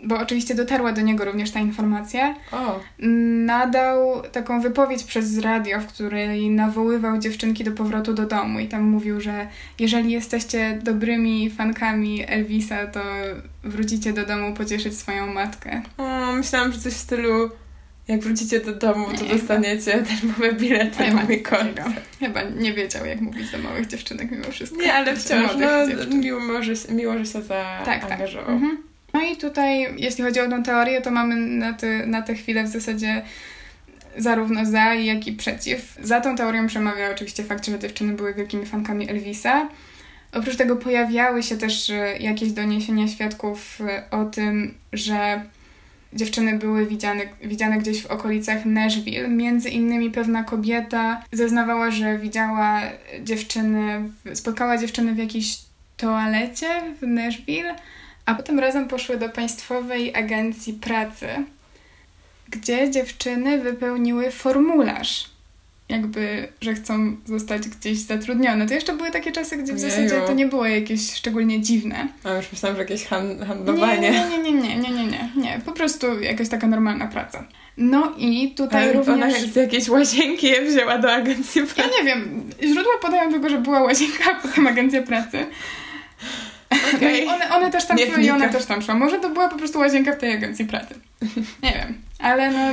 bo 0.05 0.19
oczywiście 0.19 0.55
dotarła 0.55 0.93
do 0.93 1.01
niego 1.01 1.25
również 1.25 1.51
ta 1.51 1.61
informacja, 1.61 2.35
nadał 3.47 4.23
taką 4.33 4.61
wypowiedź 4.61 5.05
przez 5.05 5.39
radio, 5.39 5.81
w 5.81 5.87
której 5.87 6.51
nawoływał 6.51 7.19
dziewczynki 7.19 7.65
do 7.65 7.73
powrotu 7.73 8.15
do 8.15 8.27
domu 8.27 8.59
i 8.61 8.69
tam 8.69 8.83
mówił, 8.83 9.21
że 9.21 9.47
jeżeli 9.79 10.11
jesteście 10.13 10.79
dobrymi 10.83 11.51
fankami 11.51 12.25
Elvisa, 12.29 12.87
to 12.87 13.01
wrócicie 13.65 14.13
do 14.13 14.27
domu 14.27 14.55
pocieszyć 14.55 14.99
swoją 14.99 15.27
matkę. 15.33 15.83
o 15.99 16.33
myślałam, 16.33 16.73
że 16.73 16.79
coś 16.79 16.93
w 16.93 16.97
stylu 16.97 17.51
jak 18.09 18.21
wrócicie 18.21 18.61
do 18.61 18.75
domu, 18.75 19.07
to 19.19 19.25
Nie, 19.25 19.31
dostaniecie 19.31 20.03
darmowe 20.03 20.53
bilety 20.53 20.97
Chyba 21.05 21.17
na 21.17 21.25
mój 21.25 21.43
koncert. 21.43 22.19
Chyba 22.21 22.43
nie 22.43 22.73
wiedział, 22.73 23.07
jak 23.07 23.21
mówić 23.21 23.51
do 23.51 23.59
małych 23.59 23.87
dziewczynek 23.87 24.31
mimo 24.31 24.45
wszystko. 24.51 24.83
Nie, 24.83 24.95
ale 24.95 25.17
wciąż, 25.17 25.51
no, 25.59 25.87
miło, 26.17 26.63
że, 26.63 26.77
się- 26.77 26.93
miło, 26.95 27.19
że 27.19 27.27
się 27.27 27.41
Tak, 27.43 27.85
tak. 27.85 28.09
zaangażował. 28.09 28.55
Mhm. 28.55 28.90
No 29.15 29.21
i 29.23 29.37
tutaj, 29.37 29.95
jeśli 29.97 30.25
chodzi 30.25 30.41
o 30.41 30.49
tą 30.49 30.63
teorię, 30.63 31.01
to 31.01 31.11
mamy 31.11 31.37
na, 31.37 31.73
te, 31.73 32.07
na 32.07 32.23
tę 32.23 32.35
chwilę 32.35 32.65
w 32.65 32.69
zasadzie 32.69 33.23
zarówno 34.17 34.67
za, 34.67 34.95
jak 34.95 35.27
i 35.27 35.33
przeciw. 35.33 35.97
Za 36.03 36.21
tą 36.21 36.37
teorią 36.37 36.67
przemawia 36.67 37.11
oczywiście 37.11 37.45
fakt, 37.45 37.67
że 37.67 37.79
dziewczyny 37.79 38.13
były 38.13 38.35
wielkimi 38.35 38.67
fankami 38.67 39.11
Elvisa. 39.11 39.69
Oprócz 40.33 40.57
tego 40.57 40.77
pojawiały 40.77 41.43
się 41.43 41.57
też 41.57 41.91
e, 41.91 42.19
jakieś 42.19 42.53
doniesienia 42.53 43.09
świadków 43.09 43.81
e, 43.81 44.03
o 44.11 44.25
tym, 44.25 44.75
że 44.93 45.43
dziewczyny 46.13 46.59
były 46.59 46.87
widziane, 46.87 47.23
widziane 47.43 47.79
gdzieś 47.79 48.03
w 48.03 48.07
okolicach 48.07 48.65
Nashville. 48.65 49.29
Między 49.29 49.69
innymi 49.69 50.11
pewna 50.11 50.45
kobieta 50.45 51.23
zeznawała, 51.33 51.91
że 51.91 52.19
widziała 52.19 52.81
dziewczyny, 53.23 54.11
spotkała 54.35 54.79
dziewczyny 54.79 55.15
w 55.15 55.19
jakiejś 55.19 55.59
toalecie 55.97 56.69
w 57.01 57.07
Nashville, 57.07 57.75
a 58.27 58.35
potem 58.35 58.59
razem 58.59 58.89
poszły 58.89 59.17
do 59.17 59.29
Państwowej 59.29 60.15
Agencji 60.15 60.73
Pracy, 60.73 61.27
gdzie 62.49 62.91
dziewczyny 62.91 63.59
wypełniły 63.59 64.31
formularz. 64.31 65.31
Jakby, 65.89 66.49
że 66.61 66.75
chcą 66.75 67.17
zostać 67.27 67.69
gdzieś 67.69 67.99
zatrudnione. 67.99 68.67
To 68.67 68.75
jeszcze 68.75 68.93
były 68.97 69.11
takie 69.11 69.33
czasy, 69.33 69.57
gdzie 69.57 69.73
w 69.73 69.77
Ojeju. 69.77 69.91
zasadzie 69.91 70.27
to 70.27 70.33
nie 70.33 70.47
było 70.47 70.67
jakieś 70.67 71.13
szczególnie 71.15 71.61
dziwne. 71.61 72.09
A 72.25 72.31
już 72.35 72.53
myślałam, 72.53 72.77
że 72.77 72.83
jakieś 72.83 73.05
han- 73.05 73.39
Nie, 73.39 73.45
handlowanie. 73.47 74.11
nie, 74.11 74.29
nie, 74.31 74.39
nie, 74.39 74.53
nie, 74.53 74.77
nie, 74.77 74.91
nie, 74.91 75.07
nie, 75.07 75.29
nie. 75.37 75.61
Po 75.67 75.73
prostu 75.73 76.21
jakaś 76.21 76.49
taka 76.49 76.67
normalna 76.67 77.07
praca. 77.09 77.45
No 77.77 78.13
i 78.19 78.51
tutaj 78.51 78.83
Ale 78.83 79.03
ona 79.03 79.27
również... 79.27 79.43
jak 79.43 79.53
z 79.53 79.57
jakiejś 79.57 79.89
łazienki 79.89 80.47
je 80.47 80.63
wzięła 80.63 80.99
do 80.99 81.13
agencji 81.13 81.61
Ja 81.61 81.67
pracy. 81.67 81.91
nie 81.99 82.05
wiem, 82.05 82.51
źródła 82.63 82.93
podają 83.03 83.31
tylko, 83.33 83.49
że 83.49 83.59
była 83.59 83.83
łazienka, 83.83 84.25
a 84.33 84.35
potem 84.35 84.67
agencja 84.67 85.03
pracy. 85.03 85.47
No 87.03 87.09
i 87.09 87.27
one, 87.27 87.51
one 87.51 87.71
też 87.71 87.87
tam 87.87 87.99
szły 87.99 88.07
i 88.07 88.31
ona 88.31 88.39
wnikam. 88.39 88.53
też 88.53 88.65
tam 88.67 88.83
szła. 88.83 88.95
Może 88.95 89.19
to 89.19 89.31
była 89.31 89.49
po 89.49 89.57
prostu 89.59 89.79
łazienka 89.79 90.13
w 90.13 90.19
tej 90.19 90.33
agencji 90.33 90.65
pracy. 90.65 90.95
Nie 91.63 91.73
wiem, 91.73 91.95
ale 92.19 92.51
no, 92.51 92.73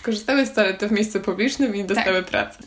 Skorzystały 0.00 0.46
z 0.46 0.52
toalety 0.52 0.88
w 0.88 0.92
miejscu 0.92 1.20
publicznym 1.20 1.76
i 1.76 1.84
dostały 1.84 2.22
Tak. 2.22 2.30
pracę. 2.30 2.58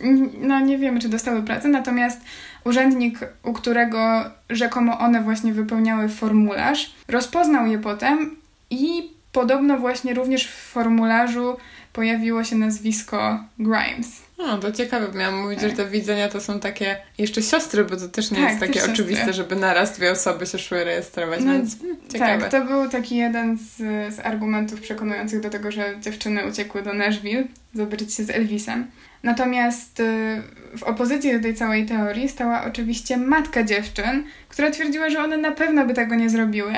no 0.41 0.59
nie 0.59 0.77
wiemy, 0.77 0.99
czy 0.99 1.09
dostały 1.09 1.43
pracę, 1.43 1.67
natomiast 1.67 2.21
urzędnik, 2.63 3.19
u 3.43 3.53
którego 3.53 4.23
rzekomo 4.49 4.99
one 4.99 5.21
właśnie 5.21 5.53
wypełniały 5.53 6.09
formularz, 6.09 6.93
rozpoznał 7.07 7.65
je 7.67 7.79
potem 7.79 8.36
i 8.69 9.09
podobno 9.31 9.77
właśnie 9.77 10.13
również 10.13 10.47
w 10.47 10.51
formularzu 10.55 11.57
pojawiło 11.93 12.43
się 12.43 12.55
nazwisko 12.55 13.43
Grimes. 13.59 14.21
No, 14.47 14.58
to 14.58 14.71
ciekawe. 14.71 15.08
Miałam 15.19 15.41
mówić, 15.41 15.60
Tak. 15.60 15.69
że 15.69 15.75
te 15.75 15.86
widzenia 15.89 16.29
to 16.29 16.41
są 16.41 16.60
takie 16.60 16.97
jeszcze 17.17 17.41
siostry, 17.41 17.86
bo 17.86 17.97
to 17.97 18.08
też 18.08 18.32
nie 18.32 18.38
Tak, 18.38 18.47
jest 18.49 18.60
takie 18.60 18.73
siostry. 18.73 18.93
oczywiste, 18.93 19.34
żeby 19.34 19.56
naraz 19.56 19.97
dwie 19.97 20.12
osoby 20.12 20.45
się 20.45 20.60
szły 20.60 20.84
rejestrować, 20.84 21.39
No, 21.43 21.53
więc 21.53 21.79
hmm, 21.79 21.97
ciekawe. 22.12 22.41
Tak, 22.41 22.51
to 22.51 22.65
był 22.65 22.89
taki 22.89 23.15
jeden 23.15 23.58
z, 23.58 23.77
z 24.15 24.19
argumentów 24.19 24.82
przekonujących 24.82 25.39
do 25.41 25.49
tego, 25.49 25.71
że 25.71 25.93
dziewczyny 26.01 26.45
uciekły 26.47 26.82
do 26.82 26.93
Nashville 26.93 27.43
zobaczyć 27.73 28.13
się 28.13 28.23
z 28.23 28.29
Elvisem. 28.29 28.88
Natomiast 29.23 29.99
y, 29.99 30.41
w 30.77 30.84
opozycji 30.84 31.34
do 31.34 31.39
tej 31.39 31.56
całej 31.56 31.86
teorii 31.86 32.29
stała 32.29 32.63
oczywiście 32.65 33.17
matka 33.17 33.63
dziewczyn, 33.63 34.23
która 34.49 34.71
twierdziła, 34.71 35.10
że 35.10 35.19
one 35.23 35.38
na 35.38 35.51
pewno 35.51 35.86
by 35.86 35.93
tego 35.93 36.15
nie 36.15 36.29
zrobiły. 36.29 36.73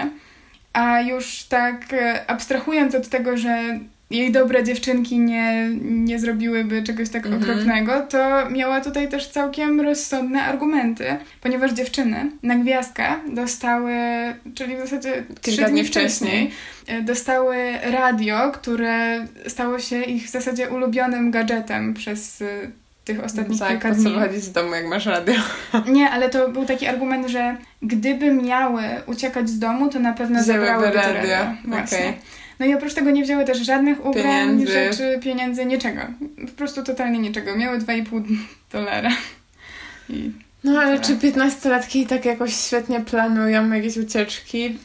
A 0.74 1.02
już 1.02 1.44
tak 1.44 1.94
e, 1.94 2.30
abstrahując 2.30 2.96
od 2.96 3.10
tego, 3.10 3.38
że 3.38 3.80
jej 4.16 4.32
dobre 4.32 4.64
dziewczynki 4.64 5.20
nie, 5.20 5.70
nie 5.82 6.20
zrobiłyby 6.20 6.84
czegoś 6.84 7.10
tak 7.10 7.26
Mhm. 7.26 7.44
okropnego, 7.44 8.02
to 8.02 8.50
miała 8.50 8.82
tutaj 8.82 9.10
też 9.10 9.28
całkiem 9.28 9.82
rozsądne 9.82 10.44
argumenty, 10.44 11.06
ponieważ 11.42 11.74
dziewczyny 11.74 12.32
na 12.44 12.56
gwiazdkę 12.56 13.06
dostały, 13.34 13.94
czyli 14.56 14.76
w 14.76 14.80
zasadzie 14.80 15.24
trzy 15.42 15.64
dni 15.66 15.84
wcześniej, 15.84 16.10
wcześniej. 16.10 16.52
e, 16.88 17.02
dostały 17.02 17.58
radio, 17.84 18.52
które 18.52 19.26
stało 19.48 19.80
się 19.80 20.02
ich 20.04 20.26
w 20.26 20.30
zasadzie 20.30 20.70
ulubionym 20.70 21.32
gadżetem 21.32 21.94
przez 21.94 22.42
e, 22.42 22.46
tych 23.06 23.24
ostatnich 23.24 23.60
tak, 23.60 23.70
kilka 23.70 23.92
dni. 23.92 24.04
co 24.04 24.10
wychodzić 24.10 24.44
z 24.44 24.52
domu, 24.52 24.76
jak 24.76 24.86
masz 24.88 25.06
radio? 25.06 25.36
Nie, 25.88 26.10
ale 26.10 26.30
to 26.30 26.50
był 26.50 26.66
taki 26.66 26.88
argument, 26.88 27.28
że 27.28 27.58
gdyby 27.82 28.32
miały 28.34 28.84
uciekać 29.06 29.50
z 29.50 29.60
domu, 29.60 29.90
to 29.90 30.00
na 30.00 30.14
pewno 30.14 30.44
zabrałyby 30.44 30.92
radio, 30.96 31.14
radio. 31.14 31.38
Właśnie. 31.66 31.98
okej. 31.98 32.14
No 32.60 32.66
i 32.66 32.74
oprócz 32.74 32.94
tego 32.94 33.12
nie 33.12 33.24
wzięły 33.24 33.46
też 33.46 33.58
żadnych 33.58 34.06
ubrań, 34.06 34.24
Pieniędzy. 34.24 34.68
rzeczy, 34.74 35.20
pieniędzy, 35.24 35.66
niczego. 35.66 36.02
Po 36.46 36.52
prostu 36.52 36.84
totalnie 36.84 37.20
niczego. 37.20 37.56
Miały 37.58 37.80
2,5 37.80 38.24
dolara. 38.72 39.12
I 40.10 40.32
No 40.64 40.80
ale 40.82 41.00
czy 41.00 41.16
15-latki 41.16 42.08
tak 42.08 42.26
jakoś 42.26 42.56
świetnie 42.56 43.02
planują 43.02 43.72
jakieś 43.72 43.98
ucieczki? 43.98 44.78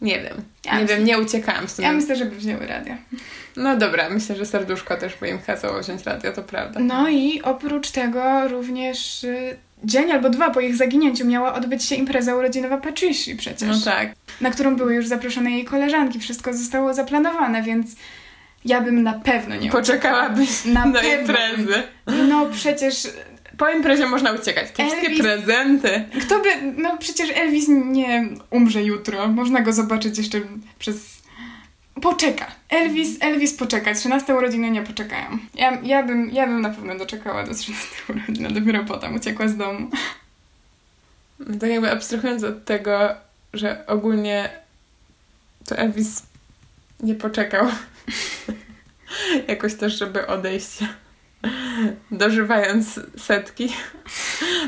Nie 0.00 0.20
wiem. 0.20 0.36
Ja 0.64 0.74
nie 0.74 0.80
myślę- 0.82 0.96
wiem, 0.96 1.04
nie 1.06 1.18
uciekałam 1.18 1.68
z 1.68 1.74
tym. 1.74 1.84
ja 1.84 1.92
myślę, 1.92 2.16
żeby 2.16 2.36
wzięły 2.36 2.66
radio. 2.66 2.94
No 3.56 3.76
dobra, 3.76 4.10
myślę, 4.10 4.36
że 4.36 4.46
serduszko 4.46 4.96
też 4.96 5.16
by 5.16 5.28
im 5.28 5.38
kazało 5.38 5.80
wziąć 5.80 6.02
radio, 6.04 6.32
to 6.32 6.42
prawda. 6.42 6.80
No 6.80 7.08
i 7.08 7.42
oprócz 7.42 7.90
tego 7.90 8.48
również 8.48 9.24
y, 9.24 9.56
dzień 9.84 10.10
albo 10.12 10.30
dwa 10.30 10.50
po 10.50 10.60
ich 10.60 10.76
zaginięciu 10.76 11.26
miała 11.26 11.54
odbyć 11.54 11.84
się 11.84 11.94
impreza 11.94 12.34
urodzinowa 12.36 12.76
Patricia 12.78 13.32
przecież. 13.38 13.68
No 13.68 13.84
tak. 13.84 14.12
na 14.40 14.50
którą 14.50 14.76
były 14.76 14.94
już 14.94 15.06
zaproszone 15.06 15.50
jej 15.50 15.64
koleżanki. 15.64 16.20
Wszystko 16.20 16.52
zostało 16.52 16.94
zaplanowane, 16.94 17.62
więc 17.62 17.96
ja 18.64 18.80
bym 18.80 19.02
na 19.02 19.12
pewno 19.12 19.56
nie 19.56 19.70
Poczekałabyś 19.70 20.64
Na 20.64 20.86
do 20.86 21.00
pewno. 21.00 21.20
imprezy. 21.20 21.82
No 22.28 22.46
przecież 22.52 23.08
Po 23.58 23.70
imprezie 23.70 24.06
można 24.06 24.32
uciekać. 24.32 24.70
Te 24.70 24.84
wszystkie 24.86 25.10
Elvis- 25.10 25.20
prezenty. 25.22 26.04
kto 26.20 26.38
by... 26.40 26.48
No 26.76 26.96
przecież 26.98 27.30
Elvis 27.34 27.68
nie 27.68 28.28
umrze 28.50 28.82
jutro. 28.82 29.28
Można 29.28 29.60
go 29.60 29.72
zobaczyć 29.72 30.18
jeszcze 30.18 30.40
przez... 30.78 31.19
Poczeka. 32.02 32.46
Elvis, 32.68 33.16
Elvis 33.20 33.54
poczeka. 33.54 33.94
13 33.94 34.34
urodziny 34.34 34.70
nie 34.70 34.82
poczekają. 34.82 35.38
Ja, 35.54 35.78
ja, 35.82 36.02
bym, 36.02 36.30
ja 36.30 36.46
bym 36.46 36.60
na 36.60 36.70
pewno 36.70 36.98
doczekała 36.98 37.46
do 37.46 37.54
13 37.54 37.88
urodzin, 38.08 38.54
dopiero 38.54 38.84
potem 38.84 39.14
uciekła 39.14 39.48
z 39.48 39.56
domu. 39.56 39.90
No 41.38 41.58
tak 41.58 41.70
jakby 41.70 41.90
abstrahując 41.90 42.44
od 42.44 42.64
tego, 42.64 42.98
że 43.52 43.86
ogólnie 43.86 44.50
to 45.66 45.76
Elvis 45.76 46.22
nie 47.02 47.14
poczekał 47.14 47.66
jakoś 49.48 49.74
też, 49.74 49.98
żeby 49.98 50.26
odejść 50.26 50.78
dożywając 52.10 53.00
setki. 53.18 53.72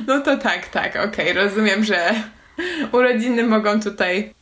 No 0.07 0.21
to 0.21 0.38
tak, 0.38 0.68
tak, 0.68 0.97
okej, 0.97 1.33
rozumiem, 1.33 1.85
że 1.85 2.14
urodziny 2.92 3.42
mogą 3.42 3.81
tutaj 3.81 4.35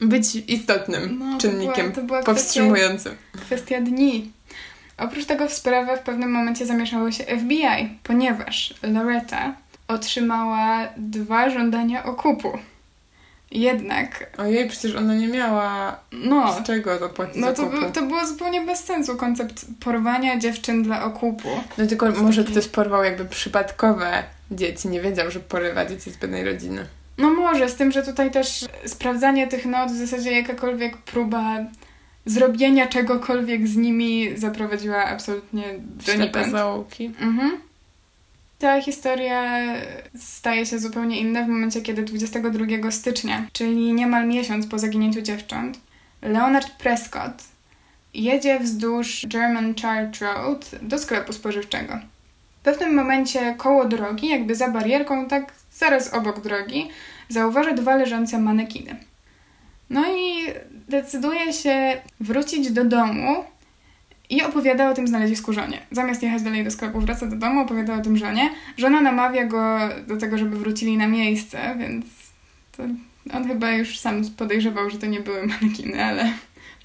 być 0.00 0.34
istotnym 0.48 1.18
No, 1.18 1.34
to 1.34 1.40
czynnikiem 1.40 1.74
była- 1.92 1.94
to 1.96 2.02
była 2.02 2.20
kwestia- 2.20 2.24
powstrzymującym. 2.34 3.16
Kwestia 3.32 3.80
dni. 3.80 4.32
Oprócz 4.98 5.24
tego 5.24 5.48
w 5.48 5.52
sprawę 5.52 5.96
w 5.96 6.00
pewnym 6.00 6.30
momencie 6.30 6.66
zamieszało 6.66 7.12
się 7.12 7.24
FBI, 7.24 7.98
ponieważ 8.02 8.74
Loretta 8.82 9.54
otrzymała 9.88 10.88
dwa 10.96 11.50
żądania 11.50 12.04
okupu. 12.04 12.58
Jednak, 13.50 14.30
Ojej, 14.38 14.68
przecież 14.68 14.94
ona 14.96 15.14
nie 15.14 15.28
miała 15.28 16.00
no, 16.12 16.52
z 16.52 16.66
czego 16.66 16.98
zapłacić 16.98 17.36
no 17.36 17.52
to, 17.52 17.66
był, 17.66 17.90
to 17.90 18.02
było 18.02 18.26
zupełnie 18.26 18.60
bez 18.60 18.84
sensu 18.84 19.16
koncept 19.16 19.66
porwania 19.80 20.38
dziewczyn 20.38 20.82
dla 20.82 21.04
okupu. 21.04 21.48
No 21.78 21.86
tylko 21.86 22.10
może 22.10 22.42
taki- 22.44 22.52
ktoś 22.52 22.68
porwał 22.68 23.04
jakby 23.04 23.24
przypadkowe 23.24 24.22
dzieci, 24.50 24.88
nie 24.88 25.00
wiedział, 25.00 25.30
że 25.30 25.40
porywa 25.40 25.86
dzieci 25.86 26.10
z 26.10 26.16
biednej 26.16 26.44
rodziny. 26.44 26.86
No 27.18 27.30
może, 27.30 27.68
z 27.68 27.74
tym, 27.76 27.92
że 27.92 28.02
tutaj 28.02 28.30
też 28.30 28.64
sprawdzanie 28.86 29.46
tych 29.46 29.66
not, 29.66 29.90
w 29.90 29.96
zasadzie 29.96 30.32
jakakolwiek 30.32 30.96
próba 30.96 31.56
zrobienia 32.26 32.86
czegokolwiek 32.86 33.68
z 33.68 33.76
nimi 33.76 34.36
zaprowadziła 34.36 35.04
absolutnie 35.04 35.62
Ślepe 36.04 36.18
donikąd. 36.18 36.50
zaułki. 36.50 37.06
Mhm. 37.06 37.60
Ta 38.58 38.80
historia 38.80 39.62
staje 40.18 40.66
się 40.66 40.78
zupełnie 40.78 41.20
inna 41.20 41.42
w 41.42 41.48
momencie, 41.48 41.82
kiedy 41.82 42.02
22 42.02 42.90
stycznia, 42.90 43.46
czyli 43.52 43.92
niemal 43.92 44.26
miesiąc 44.28 44.66
po 44.66 44.78
zaginięciu 44.78 45.22
dziewcząt, 45.22 45.80
Leonard 46.22 46.70
Prescott 46.70 47.42
jedzie 48.16 48.60
wzdłuż 48.60 49.26
German 49.26 49.74
Church 49.74 50.20
Road 50.20 50.70
do 50.82 50.98
sklepu 50.98 51.32
spożywczego. 51.32 51.98
W 52.60 52.64
pewnym 52.64 52.94
momencie 52.94 53.54
koło 53.58 53.84
drogi, 53.84 54.28
jakby 54.28 54.54
za 54.54 54.70
barierką, 54.70 55.28
tak 55.28 55.52
zaraz 55.78 56.14
obok 56.14 56.40
drogi, 56.40 56.88
zauważa 57.28 57.72
dwa 57.72 57.96
leżące 57.96 58.38
manekiny. 58.38 58.96
No 59.90 60.04
i 60.06 60.46
decyduje 60.88 61.52
się 61.52 62.00
wrócić 62.20 62.70
do 62.70 62.84
domu 62.84 63.44
i 64.30 64.42
opowiada 64.42 64.90
o 64.90 64.94
tym 64.94 65.08
znalezisku 65.08 65.52
żonie. 65.52 65.78
Zamiast 65.90 66.22
jechać 66.22 66.42
dalej 66.42 66.64
do 66.64 66.70
sklepu, 66.70 67.00
wraca 67.00 67.26
do 67.26 67.36
domu, 67.36 67.60
opowiada 67.60 67.94
o 67.94 68.00
tym 68.00 68.16
żonie. 68.16 68.50
Żona 68.76 69.00
namawia 69.00 69.44
go 69.44 69.78
do 70.06 70.16
tego, 70.16 70.38
żeby 70.38 70.58
wrócili 70.58 70.96
na 70.96 71.08
miejsce, 71.08 71.76
więc 71.78 72.04
on 73.32 73.48
chyba 73.48 73.70
już 73.70 73.98
sam 73.98 74.22
podejrzewał, 74.36 74.90
że 74.90 74.98
to 74.98 75.06
nie 75.06 75.20
były 75.20 75.46
manekiny, 75.46 76.04
ale 76.04 76.32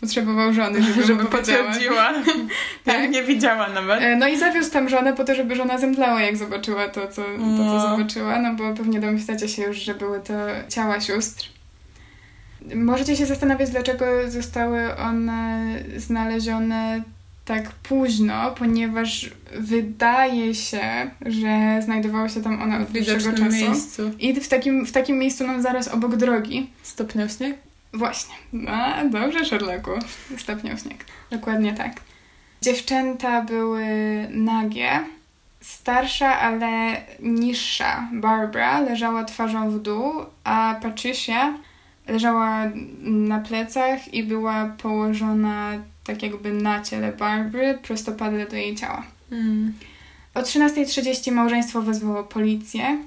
potrzebował 0.02 0.54
żony, 0.54 0.84
żeby, 0.84 1.04
Żeby 1.04 1.26
potwierdziła. 1.26 2.14
tak. 2.86 3.12
nie 3.12 3.24
widziała 3.24 3.70
nawet. 3.70 4.02
E, 4.02 4.16
no 4.16 4.28
i 4.28 4.38
zawiózł 4.38 4.72
tam 4.72 4.90
żonę 4.90 5.14
po 5.14 5.24
to, 5.24 5.36
żeby 5.36 5.56
żona 5.56 5.78
zemdlała, 5.78 6.22
jak 6.22 6.38
zobaczyła 6.38 6.88
to, 6.88 7.08
co, 7.08 7.22
to, 7.22 7.58
co 7.58 7.64
no. 7.64 7.98
zobaczyła, 7.98 8.40
no 8.40 8.56
bo 8.56 8.74
pewnie 8.74 9.00
domyślacie 9.00 9.48
się 9.48 9.64
już, 9.64 9.78
że 9.78 9.96
były 9.96 10.20
to 10.20 10.34
ciała 10.70 11.02
sióstr. 11.02 11.50
Możecie 12.76 13.16
się 13.16 13.26
zastanawiać, 13.26 13.70
dlaczego 13.70 14.06
zostały 14.28 14.96
one 14.96 15.66
znalezione 15.98 17.04
tak 17.46 17.72
późno, 17.72 18.52
ponieważ 18.52 19.32
wydaje 19.56 20.56
się, 20.56 21.12
że 21.26 21.82
znajdowało 21.82 22.30
się 22.30 22.42
tam 22.42 22.62
one 22.62 22.80
od 22.80 22.92
dłuższego 22.92 23.38
czasu. 23.38 23.52
Miejscu. 23.52 24.12
I 24.20 24.34
w 24.34 24.48
takim, 24.48 24.86
w 24.86 24.92
takim 24.92 25.20
miejscu, 25.20 25.48
no 25.48 25.62
zaraz 25.62 25.88
obok 25.88 26.16
drogi. 26.16 26.70
Stopniał 26.84 27.30
śnieg? 27.30 27.58
Właśnie. 27.94 28.36
No, 28.54 29.10
dobrze, 29.10 29.46
Sherlocku. 29.46 29.92
Stopniał 30.38 30.78
śnieg. 30.78 31.06
Dokładnie 31.32 31.74
tak. 31.74 31.94
Dziewczęta 32.62 33.42
były 33.42 33.86
nagie. 34.30 34.90
Starsza, 35.62 36.40
ale 36.40 37.02
niższa 37.20 38.08
Barbara 38.14 38.80
leżała 38.80 39.24
twarzą 39.24 39.72
w 39.72 39.80
dół, 39.80 40.14
a 40.44 40.76
Patricia 40.82 41.54
leżała 42.08 42.72
na 43.02 43.40
plecach 43.40 44.14
i 44.14 44.24
była 44.24 44.66
położona 44.66 45.72
tak 46.04 46.24
jakby 46.24 46.54
na 46.54 46.82
ciele 46.82 47.12
Barbary, 47.12 47.80
prostopadle 47.84 48.48
do 48.48 48.56
jej 48.56 48.76
ciała. 48.76 49.04
Mm. 49.32 49.74
O 50.34 50.40
13.30 50.42 51.32
małżeństwo 51.32 51.82
wezwało 51.82 52.24
policję. 52.24 52.98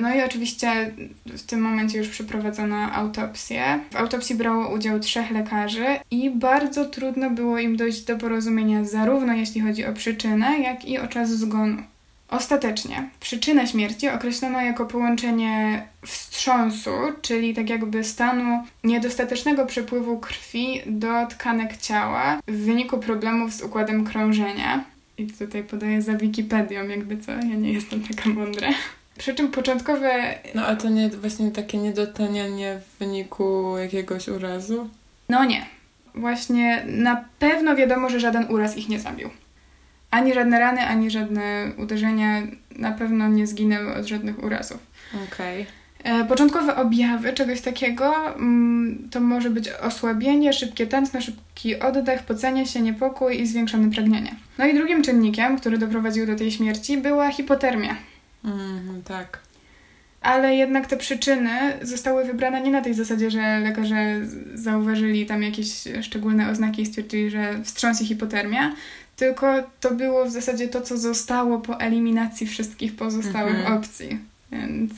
No 0.00 0.14
i 0.14 0.22
oczywiście 0.22 0.94
w 1.26 1.42
tym 1.42 1.60
momencie 1.60 1.98
już 1.98 2.08
przeprowadzono 2.08 2.76
autopsję. 2.76 3.80
W 3.90 3.96
autopsji 3.96 4.34
brało 4.34 4.74
udział 4.74 5.00
trzech 5.00 5.30
lekarzy 5.30 5.86
i 6.10 6.30
bardzo 6.30 6.84
trudno 6.84 7.30
było 7.30 7.58
im 7.58 7.76
dojść 7.76 8.04
do 8.04 8.16
porozumienia 8.16 8.84
zarówno 8.84 9.32
jeśli 9.34 9.60
chodzi 9.60 9.84
o 9.84 9.92
przyczynę, 9.92 10.60
jak 10.60 10.84
i 10.84 10.98
o 10.98 11.06
czas 11.06 11.30
zgonu. 11.30 11.82
Ostatecznie 12.28 13.08
przyczynę 13.20 13.66
śmierci 13.66 14.08
określono 14.08 14.60
jako 14.60 14.86
połączenie 14.86 15.86
wstrząsu, 16.06 16.90
czyli 17.22 17.54
tak 17.54 17.70
jakby 17.70 18.04
stanu 18.04 18.64
niedostatecznego 18.84 19.66
przepływu 19.66 20.18
krwi 20.18 20.80
do 20.86 21.26
tkanek 21.26 21.76
ciała 21.76 22.40
w 22.48 22.64
wyniku 22.64 22.98
problemów 22.98 23.52
z 23.52 23.62
układem 23.62 24.04
krążenia. 24.04 24.84
I 25.18 25.26
tutaj 25.26 25.64
podaję 25.64 26.02
za 26.02 26.14
Wikipedią, 26.14 26.88
jakby 26.88 27.18
co, 27.18 27.32
ja 27.32 27.42
nie 27.42 27.72
jestem 27.72 28.02
taka 28.02 28.30
mądra. 28.30 28.68
Przy 29.18 29.34
czym 29.34 29.50
początkowe... 29.50 30.34
No 30.54 30.66
a 30.66 30.76
to 30.76 30.88
nie 30.88 31.08
właśnie 31.08 31.50
takie 31.50 31.78
niedotanianie 31.78 32.80
w 32.80 32.98
wyniku 32.98 33.78
jakiegoś 33.78 34.28
urazu? 34.28 34.88
No 35.28 35.44
nie. 35.44 35.66
Właśnie 36.14 36.84
na 36.86 37.24
pewno 37.38 37.76
wiadomo, 37.76 38.10
że 38.10 38.20
żaden 38.20 38.46
uraz 38.50 38.76
ich 38.76 38.88
nie 38.88 39.00
zabił. 39.00 39.30
Ani 40.10 40.34
żadne 40.34 40.58
rany, 40.58 40.80
ani 40.80 41.10
żadne 41.10 41.72
uderzenia 41.78 42.42
na 42.76 42.92
pewno 42.92 43.28
nie 43.28 43.46
zginęły 43.46 43.94
od 43.94 44.06
żadnych 44.06 44.44
urazów. 44.44 44.78
Okej. 45.14 45.62
Okay. 45.62 46.20
E, 46.20 46.24
początkowe 46.24 46.76
objawy 46.76 47.32
czegoś 47.32 47.60
takiego 47.60 48.34
mm, 48.34 49.08
to 49.10 49.20
może 49.20 49.50
być 49.50 49.68
osłabienie, 49.68 50.52
szybkie 50.52 50.86
tętno, 50.86 51.20
szybki 51.20 51.80
oddech, 51.80 52.22
pocenie 52.22 52.66
się, 52.66 52.80
niepokój 52.80 53.40
i 53.40 53.46
zwiększone 53.46 53.90
pragnienie. 53.90 54.34
No 54.58 54.66
i 54.66 54.74
drugim 54.74 55.02
czynnikiem, 55.02 55.58
który 55.58 55.78
doprowadził 55.78 56.26
do 56.26 56.36
tej 56.36 56.50
śmierci 56.50 56.98
była 56.98 57.30
hipotermia. 57.30 57.96
Mm, 58.44 59.02
tak. 59.04 59.38
Ale 60.20 60.54
jednak 60.54 60.86
te 60.86 60.96
przyczyny 60.96 61.50
zostały 61.82 62.24
wybrane 62.24 62.60
nie 62.60 62.70
na 62.70 62.80
tej 62.80 62.94
zasadzie, 62.94 63.30
że 63.30 63.60
lekarze 63.60 64.20
zauważyli 64.54 65.26
tam 65.26 65.42
jakieś 65.42 65.84
szczególne 66.02 66.50
oznaki 66.50 66.82
i 66.82 66.86
stwierdzili, 66.86 67.30
że 67.30 67.64
wstrząs 67.64 68.02
i 68.02 68.06
hipotermia, 68.06 68.74
tylko 69.16 69.46
to 69.80 69.90
było 69.90 70.24
w 70.24 70.30
zasadzie 70.30 70.68
to, 70.68 70.80
co 70.80 70.98
zostało 70.98 71.58
po 71.58 71.80
eliminacji 71.80 72.46
wszystkich 72.46 72.96
pozostałych 72.96 73.58
mhm. 73.58 73.78
opcji. 73.78 74.18
Więc 74.52 74.92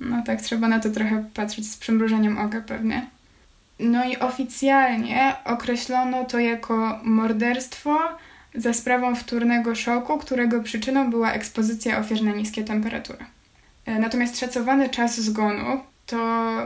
no 0.00 0.22
tak, 0.26 0.42
trzeba 0.42 0.68
na 0.68 0.80
to 0.80 0.90
trochę 0.90 1.24
patrzeć 1.34 1.70
z 1.70 1.76
przymrużeniem 1.76 2.38
oka 2.38 2.60
pewnie. 2.60 3.06
No 3.80 4.04
i 4.04 4.16
oficjalnie 4.16 5.34
określono 5.44 6.24
to 6.24 6.38
jako 6.38 7.00
morderstwo 7.02 7.98
za 8.56 8.72
sprawą 8.72 9.14
wtórnego 9.14 9.74
szoku, 9.74 10.18
którego 10.18 10.62
przyczyną 10.62 11.10
była 11.10 11.32
ekspozycja 11.32 11.98
ofiar 11.98 12.22
na 12.22 12.32
niskie 12.32 12.64
temperatury. 12.64 13.18
E, 13.86 13.98
natomiast 13.98 14.38
szacowany 14.38 14.88
czas 14.88 15.20
zgonu 15.20 15.80
to 16.06 16.18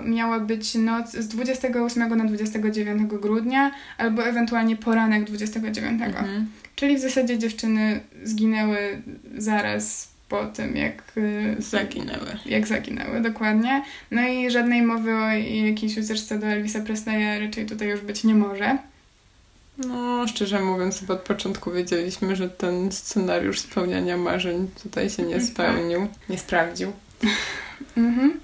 miała 0.04 0.40
być 0.40 0.74
noc 0.74 1.12
z 1.12 1.28
28 1.28 2.16
na 2.16 2.24
29 2.24 3.12
grudnia 3.12 3.70
albo 3.98 4.26
ewentualnie 4.26 4.76
poranek 4.76 5.24
29. 5.24 6.02
Mhm. 6.02 6.46
Czyli 6.76 6.96
w 6.96 7.00
zasadzie 7.00 7.38
dziewczyny 7.38 8.00
zginęły 8.22 9.02
zaraz 9.36 10.10
po 10.28 10.46
tym, 10.46 10.76
jak 10.76 11.12
y, 11.16 11.56
zaginęły. 11.58 12.26
Jak 12.46 12.66
zaginęły, 12.66 13.20
dokładnie. 13.20 13.82
No 14.10 14.28
i 14.28 14.50
żadnej 14.50 14.82
mowy 14.82 15.14
o 15.14 15.28
jakiejś 15.66 15.98
ucieczce 15.98 16.38
do 16.38 16.46
Elvisa 16.46 16.80
Presleya 16.80 17.40
raczej 17.40 17.66
tutaj 17.66 17.88
już 17.88 18.00
być 18.00 18.24
nie 18.24 18.34
może. 18.34 18.78
No, 19.88 20.28
szczerze 20.28 20.60
mówiąc, 20.60 21.00
chyba 21.00 21.14
od 21.14 21.20
początku 21.20 21.70
wiedzieliśmy, 21.70 22.36
że 22.36 22.48
ten 22.48 22.92
scenariusz 22.92 23.60
spełniania 23.60 24.16
marzeń 24.16 24.70
tutaj 24.82 25.10
się 25.10 25.22
nie 25.22 25.34
mhm. 25.34 25.52
spełnił, 25.52 26.08
nie 26.28 26.38
sprawdził. 26.38 26.92
mhm. 27.96 28.40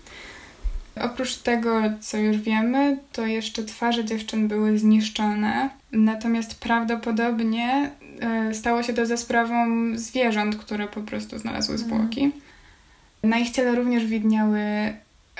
Oprócz 1.01 1.37
tego, 1.37 1.83
co 2.01 2.16
już 2.16 2.37
wiemy, 2.37 2.99
to 3.12 3.27
jeszcze 3.27 3.64
twarze 3.64 4.05
dziewczyn 4.05 4.49
były 4.49 4.79
zniszczone, 4.79 5.70
natomiast 5.92 6.61
prawdopodobnie 6.61 7.90
e, 8.20 8.55
stało 8.55 8.83
się 8.83 8.94
to 8.94 9.07
za 9.07 9.16
sprawą 9.16 9.66
zwierząt, 9.99 10.57
które 10.57 10.88
po 10.88 11.01
prostu 11.01 11.38
znalazły 11.38 11.75
mhm. 11.75 11.90
zwłoki. 11.90 12.33
Na 13.22 13.38
ich 13.38 13.51
ciele 13.51 13.75
również 13.75 14.07
widniały 14.07 14.61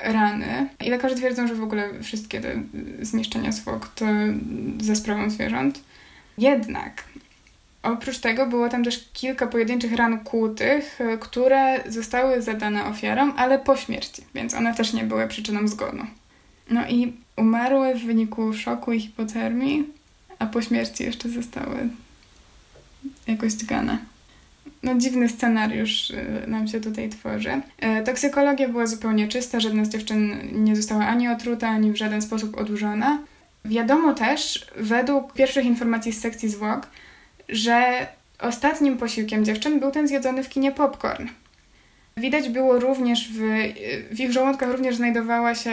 rany 0.03 0.69
i 0.85 0.89
lekarze 0.89 1.15
twierdzą, 1.15 1.47
że 1.47 1.55
w 1.55 1.63
ogóle 1.63 2.03
wszystkie 2.03 2.41
te 2.41 2.63
zniszczenia 3.01 3.51
zwłok 3.51 3.87
to 3.95 4.05
za 4.81 4.95
sprawą 4.95 5.29
zwierząt. 5.29 5.83
Jednak 6.37 7.03
Oprócz 7.83 8.19
tego 8.19 8.45
było 8.47 8.69
tam 8.69 8.83
też 8.83 9.09
kilka 9.13 9.47
pojedynczych 9.47 9.93
ran 9.93 10.19
kłutych, 10.19 11.01
e, 11.01 11.17
które 11.17 11.91
zostały 11.91 12.41
zadane 12.41 12.85
ofiarom, 12.85 13.33
ale 13.37 13.59
po 13.59 13.77
śmierci, 13.77 14.23
więc 14.35 14.53
one 14.53 14.75
też 14.75 14.93
nie 14.93 15.03
były 15.03 15.27
przyczyną 15.27 15.67
zgonu. 15.67 16.05
No 16.69 16.87
i 16.87 17.13
umarły 17.35 17.95
w 17.95 18.05
wyniku 18.05 18.53
szoku 18.53 18.93
i 18.93 18.99
hipotermii, 18.99 19.83
a 20.39 20.45
po 20.45 20.61
śmierci 20.61 21.03
jeszcze 21.03 21.29
zostały 21.29 21.89
jakoś 23.27 23.53
dźgane. 23.53 23.97
No 24.83 24.95
dziwny 24.95 25.29
scenariusz 25.29 26.11
e, 26.11 26.47
nam 26.47 26.67
się 26.67 26.81
tutaj 26.81 27.09
tworzy. 27.09 27.61
E, 27.79 28.03
toksykologia 28.03 28.69
była 28.69 28.87
zupełnie 28.87 29.27
czysta, 29.27 29.59
żadna 29.59 29.85
z 29.85 29.89
dziewczyn 29.89 30.37
nie 30.51 30.75
została 30.75 31.05
ani 31.07 31.29
otruta, 31.29 31.69
ani 31.69 31.91
w 31.91 31.95
żaden 31.95 32.21
sposób 32.21 32.57
odurzona. 32.57 33.19
Wiadomo 33.65 34.13
też, 34.13 34.67
według 34.75 35.33
pierwszych 35.33 35.65
informacji 35.65 36.13
z 36.13 36.21
sekcji 36.21 36.49
zwłok, 36.49 36.87
że 37.49 38.07
ostatnim 38.39 38.97
posiłkiem 38.97 39.45
dziewczyn 39.45 39.79
był 39.79 39.91
ten 39.91 40.07
zjedzony 40.07 40.43
w 40.43 40.49
kinie 40.49 40.71
popcorn. 40.71 41.27
Widać 42.17 42.49
było 42.49 42.79
również, 42.79 43.29
w, 43.31 43.39
w 44.11 44.19
ich 44.19 44.31
żołądkach 44.31 44.71
również 44.71 44.95
znajdowała 44.95 45.55
się 45.55 45.71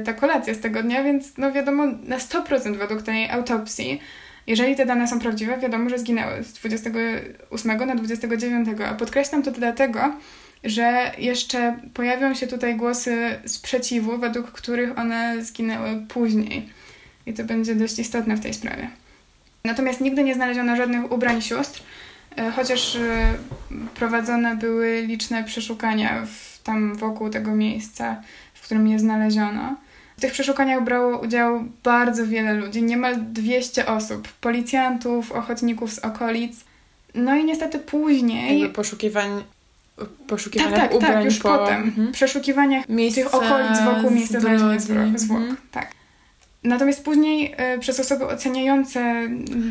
y, 0.00 0.04
ta 0.04 0.12
kolacja 0.12 0.54
z 0.54 0.60
tego 0.60 0.82
dnia, 0.82 1.04
więc 1.04 1.38
no 1.38 1.52
wiadomo 1.52 1.86
na 2.02 2.18
100% 2.18 2.76
według 2.76 3.02
tej 3.02 3.30
autopsji, 3.30 4.00
jeżeli 4.48 4.76
te 4.76 4.86
dane 4.86 5.08
są 5.08 5.20
prawdziwe, 5.20 5.58
wiadomo, 5.58 5.90
że 5.90 5.98
zginęły 5.98 6.44
z 6.44 6.52
28 6.52 7.86
na 7.86 7.94
29. 7.94 8.68
A 8.86 8.94
podkreślam 8.94 9.42
to 9.42 9.50
dlatego, 9.50 10.12
że 10.64 11.12
jeszcze 11.18 11.78
pojawią 11.94 12.34
się 12.34 12.46
tutaj 12.46 12.76
głosy 12.76 13.38
sprzeciwu, 13.46 14.18
według 14.18 14.52
których 14.52 14.98
one 14.98 15.44
zginęły 15.44 16.02
później. 16.08 16.68
I 17.26 17.34
to 17.34 17.44
będzie 17.44 17.74
dość 17.74 17.98
istotne 17.98 18.36
w 18.36 18.40
tej 18.40 18.54
sprawie. 18.54 18.90
Natomiast 19.64 20.00
nigdy 20.00 20.24
nie 20.24 20.34
znaleziono 20.34 20.76
żadnych 20.76 21.12
ubrań 21.12 21.42
sióstr, 21.42 21.82
e, 22.36 22.50
chociaż 22.50 22.96
e, 22.96 23.34
prowadzone 23.94 24.56
były 24.56 25.02
liczne 25.06 25.44
przeszukania 25.44 26.26
w, 26.26 26.62
tam 26.62 26.94
wokół 26.94 27.30
tego 27.30 27.54
miejsca, 27.54 28.22
w 28.54 28.60
którym 28.60 28.88
je 28.88 28.98
znaleziono. 28.98 29.76
W 30.18 30.20
tych 30.20 30.32
przeszukaniach 30.32 30.84
brało 30.84 31.18
udział 31.18 31.64
bardzo 31.84 32.26
wiele 32.26 32.54
ludzi, 32.54 32.82
niemal 32.82 33.16
200 33.32 33.86
osób, 33.86 34.28
policjantów, 34.28 35.32
ochotników 35.32 35.92
z 35.92 35.98
okolic. 35.98 36.64
No 37.14 37.36
i 37.36 37.44
niestety 37.44 37.78
później... 37.78 38.60
Jakby 38.60 38.74
poszukiwań 38.74 39.44
poszukiwaniach 40.26 40.80
tak, 40.80 40.88
tak, 40.88 40.96
ubrań 40.96 41.12
tak, 41.12 41.24
już 41.24 41.38
po... 41.38 41.48
potem. 41.48 41.82
Mhm. 41.82 42.12
Przeszukiwaniach 42.12 42.84
tych 43.14 43.34
okolic 43.34 43.80
wokół 43.84 44.10
miejsca 44.10 44.40
znalezienia 44.40 45.18
zwłok. 45.18 45.40
Mhm. 45.40 45.56
Tak. 45.70 45.90
Natomiast 46.64 47.04
później 47.04 47.54
y, 47.74 47.78
przez 47.78 48.00
osoby 48.00 48.26
oceniające 48.26 49.28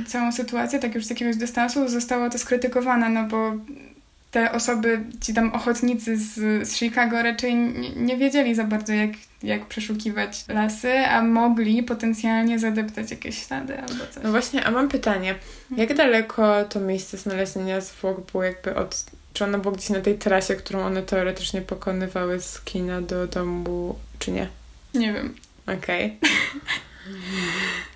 całą 0.07 0.31
sytuację, 0.31 0.79
tak 0.79 0.95
już 0.95 1.05
z 1.05 1.09
jakiegoś 1.09 1.35
dystansu, 1.35 1.87
zostało 1.87 2.29
to 2.29 2.37
skrytykowane, 2.37 3.09
no 3.09 3.23
bo 3.23 3.53
te 4.32 4.51
osoby, 4.51 5.03
ci 5.21 5.34
tam 5.34 5.53
ochotnicy 5.53 6.17
z, 6.17 6.34
z 6.67 6.75
Chicago 6.75 7.23
raczej 7.23 7.55
nie, 7.55 7.89
nie 7.89 8.17
wiedzieli 8.17 8.55
za 8.55 8.63
bardzo, 8.63 8.93
jak, 8.93 9.09
jak 9.43 9.65
przeszukiwać 9.65 10.45
lasy, 10.47 10.93
a 10.97 11.21
mogli 11.21 11.84
potencjalnie 11.84 12.59
zadeptać 12.59 13.11
jakieś 13.11 13.47
ślady 13.47 13.80
albo 13.80 14.07
coś. 14.11 14.23
No 14.23 14.32
właśnie, 14.32 14.65
a 14.65 14.71
mam 14.71 14.89
pytanie. 14.89 15.36
Jak 15.78 15.93
daleko 15.93 16.65
to 16.65 16.80
miejsce 16.80 17.17
znalezienia 17.17 17.82
zwłok 17.82 18.32
było 18.32 18.43
jakby 18.43 18.75
od... 18.75 19.05
Czy 19.34 19.43
ono 19.43 19.59
było 19.59 19.75
gdzieś 19.75 19.89
na 19.89 20.01
tej 20.01 20.17
trasie, 20.17 20.55
którą 20.55 20.80
one 20.80 21.03
teoretycznie 21.03 21.61
pokonywały 21.61 22.41
z 22.41 22.61
kina 22.61 23.01
do 23.01 23.28
domu, 23.28 23.95
czy 24.19 24.32
nie? 24.32 24.47
Nie 24.93 25.13
wiem. 25.13 25.36
Okej. 25.78 26.17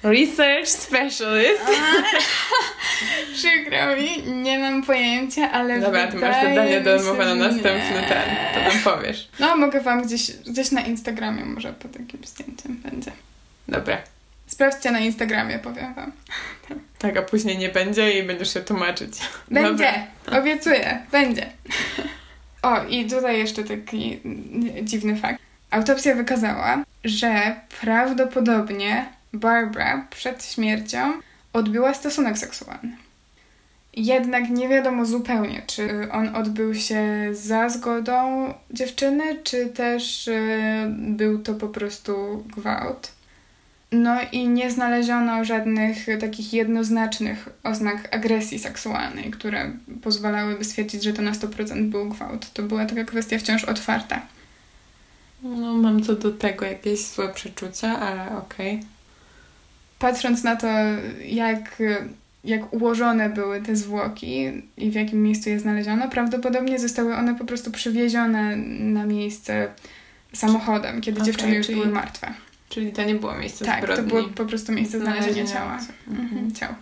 Research 0.03 0.69
specialist. 0.69 1.61
Przykro 3.35 3.95
mi, 3.95 4.33
nie 4.33 4.59
mam 4.59 4.83
pojęcia, 4.83 5.51
ale 5.51 5.79
Dobra, 5.79 6.07
ty 6.07 6.17
masz 6.17 6.35
zadanie 6.35 6.81
domowe 6.81 7.23
się, 7.23 7.29
na 7.29 7.35
następny 7.35 8.03
ten. 8.09 8.35
To 8.53 8.69
nam 8.69 8.79
powiesz. 8.83 9.29
No, 9.39 9.57
mogę 9.57 9.81
wam 9.81 10.03
gdzieś, 10.03 10.31
gdzieś 10.31 10.71
na 10.71 10.81
Instagramie 10.81 11.45
może 11.45 11.73
po 11.73 11.87
takim 11.87 12.19
zdjęciem 12.25 12.75
będzie. 12.75 13.11
Dobra. 13.67 13.97
Sprawdźcie 14.47 14.91
na 14.91 14.99
Instagramie, 14.99 15.59
powiem 15.59 15.93
wam. 15.93 16.11
Tak, 16.99 17.17
a 17.17 17.21
później 17.21 17.57
nie 17.57 17.69
będzie 17.69 18.19
i 18.19 18.23
będziesz 18.23 18.53
się 18.53 18.61
tłumaczyć. 18.61 19.13
Będzie! 19.51 19.93
Dobra. 20.25 20.39
Obiecuję, 20.39 21.05
będzie. 21.11 21.49
O, 22.61 22.83
i 22.83 23.05
tutaj 23.05 23.37
jeszcze 23.39 23.63
taki 23.63 24.19
dziwny 24.83 25.15
fakt. 25.15 25.39
Autopsja 25.71 26.15
wykazała, 26.15 26.83
że 27.03 27.55
prawdopodobnie 27.81 29.05
Barbara 29.33 30.07
przed 30.09 30.45
śmiercią 30.45 31.13
odbyła 31.53 31.93
stosunek 31.93 32.37
seksualny. 32.37 32.97
Jednak 33.93 34.49
nie 34.49 34.69
wiadomo 34.69 35.05
zupełnie, 35.05 35.61
czy 35.67 36.11
on 36.11 36.35
odbył 36.35 36.75
się 36.75 37.03
za 37.31 37.69
zgodą 37.69 38.53
dziewczyny, 38.71 39.23
czy 39.43 39.65
też 39.65 40.27
y, 40.27 40.41
był 40.97 41.39
to 41.39 41.53
po 41.53 41.67
prostu 41.67 42.43
gwałt. 42.57 43.11
No 43.91 44.15
i 44.31 44.47
nie 44.47 44.71
znaleziono 44.71 45.45
żadnych 45.45 46.05
takich 46.19 46.53
jednoznacznych 46.53 47.49
oznak 47.63 48.15
agresji 48.15 48.59
seksualnej, 48.59 49.31
które 49.31 49.71
pozwalałyby 50.01 50.63
stwierdzić, 50.63 51.03
że 51.03 51.13
to 51.13 51.21
na 51.21 51.31
100% 51.31 51.89
był 51.89 52.09
gwałt. 52.09 52.53
To 52.53 52.63
była 52.63 52.85
taka 52.85 53.03
kwestia 53.03 53.37
wciąż 53.37 53.63
otwarta. 53.63 54.21
No, 55.43 55.73
mam 55.73 56.03
co 56.03 56.15
do 56.15 56.31
tego 56.31 56.65
jakieś 56.65 57.05
złe 57.05 57.29
przeczucia, 57.33 57.99
ale 57.99 58.37
okej. 58.37 58.79
Patrząc 59.99 60.43
na 60.43 60.55
to, 60.55 60.67
jak, 61.25 61.83
jak 62.43 62.73
ułożone 62.73 63.29
były 63.29 63.61
te 63.61 63.75
zwłoki 63.75 64.51
i 64.77 64.91
w 64.91 64.93
jakim 64.95 65.23
miejscu 65.23 65.49
je 65.49 65.59
znaleziono, 65.59 66.09
prawdopodobnie 66.09 66.79
zostały 66.79 67.15
one 67.15 67.35
po 67.35 67.45
prostu 67.45 67.71
przywiezione 67.71 68.55
na 68.79 69.05
miejsce 69.05 69.67
samochodem, 70.33 71.01
kiedy 71.01 71.21
Okej, 71.21 71.33
dziewczyny 71.33 71.55
już 71.55 71.65
czyli- 71.65 71.79
były 71.81 71.91
martwe. 71.93 72.33
Czyli 72.69 72.91
to 72.91 73.03
nie 73.03 73.15
było 73.15 73.35
miejsce 73.37 73.65
Tak, 73.65 73.79
to 73.79 73.85
zbrodni. 73.85 74.07
było 74.09 74.23
po 74.23 74.45
prostu 74.45 74.71
miejsce 74.71 74.99
znalezienia 74.99 75.33
Znalezienia 75.33 75.53
ciała. 75.59 75.79
Mhm. 76.07 76.27
Mhm. 76.27 76.51
ciał. 76.55 76.73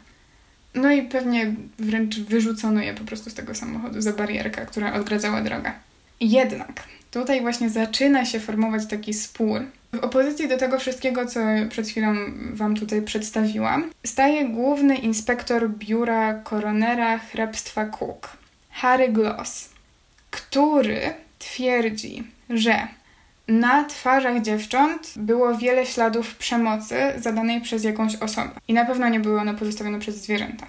No 0.76 0.92
i 0.92 1.02
pewnie 1.02 1.56
wręcz 1.80 2.20
wyrzucono 2.20 2.82
je 2.82 2.94
po 2.94 3.04
prostu 3.04 3.30
z 3.30 3.34
tego 3.34 3.56
samochodu 3.56 4.02
za 4.02 4.14
barierkę, 4.14 4.66
która 4.66 4.94
odgradzała 4.94 5.42
drogę. 5.42 5.72
Jednak 6.20 6.84
tutaj 7.12 7.42
właśnie 7.42 7.70
zaczyna 7.70 8.26
się 8.26 8.40
formować 8.40 8.86
taki 8.86 9.14
spór. 9.14 9.62
W 9.94 10.00
opozycji 10.00 10.48
do 10.48 10.58
tego 10.58 10.80
wszystkiego, 10.80 11.26
co 11.26 11.40
przed 11.70 11.88
chwilą 11.88 12.16
Wam 12.54 12.76
tutaj 12.76 13.02
przedstawiłam, 13.02 13.92
staje 14.06 14.46
główny 14.46 14.96
inspektor 14.96 15.70
biura 15.70 16.34
koronera 16.34 17.18
hrabstwa 17.18 17.86
Cook, 17.86 18.38
Harry 18.70 19.10
Gloss, 19.10 19.70
który 20.32 21.02
twierdzi, 21.40 22.24
że 22.50 22.88
na 23.48 23.84
twarzach 23.84 24.42
dziewcząt 24.42 25.14
było 25.16 25.58
wiele 25.58 25.86
śladów 25.86 26.36
przemocy 26.36 26.96
zadanej 27.18 27.62
przez 27.62 27.84
jakąś 27.84 28.16
osobę. 28.16 28.52
I 28.68 28.74
na 28.74 28.86
pewno 28.86 29.10
nie 29.10 29.20
były 29.20 29.40
one 29.40 29.56
pozostawione 29.56 30.00
przez 30.00 30.16
zwierzęta. 30.16 30.68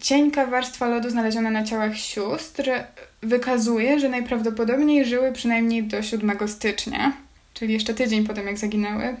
Cienka 0.00 0.46
warstwa 0.46 0.88
lodu 0.88 1.10
znaleziona 1.10 1.50
na 1.50 1.64
ciałach 1.64 1.96
sióstr 1.96 2.70
wykazuje, 3.22 4.00
że 4.00 4.08
najprawdopodobniej 4.08 5.04
żyły 5.04 5.32
przynajmniej 5.32 5.82
do 5.82 6.02
7 6.02 6.48
stycznia, 6.48 7.12
czyli 7.54 7.72
jeszcze 7.72 7.94
tydzień 7.94 8.26
po 8.26 8.34
tym, 8.34 8.46
jak 8.46 8.58
zaginęły. 8.58 9.16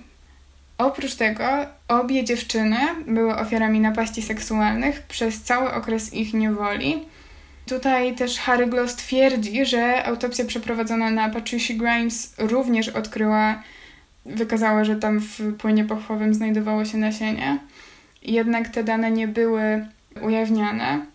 Oprócz 0.78 1.14
tego 1.14 1.44
obie 1.88 2.24
dziewczyny 2.24 2.76
były 3.06 3.36
ofiarami 3.36 3.80
napaści 3.80 4.22
seksualnych 4.22 5.02
przez 5.02 5.42
cały 5.42 5.72
okres 5.72 6.14
ich 6.14 6.34
niewoli. 6.34 7.04
Tutaj 7.66 8.14
też 8.14 8.38
Harry 8.38 8.66
Gloss 8.66 8.96
twierdzi, 8.96 9.66
że 9.66 10.04
autopsja 10.04 10.44
przeprowadzona 10.44 11.10
na 11.10 11.30
Patricia 11.30 11.74
Grimes 11.74 12.34
również 12.38 12.88
odkryła, 12.88 13.62
wykazała, 14.26 14.84
że 14.84 14.96
tam 14.96 15.20
w 15.20 15.56
płynie 15.58 15.84
pochwowym 15.84 16.34
znajdowało 16.34 16.84
się 16.84 16.98
nasienie. 16.98 17.58
Jednak 18.22 18.68
te 18.68 18.84
dane 18.84 19.10
nie 19.10 19.28
były 19.28 19.86
ujawniane. 20.22 21.06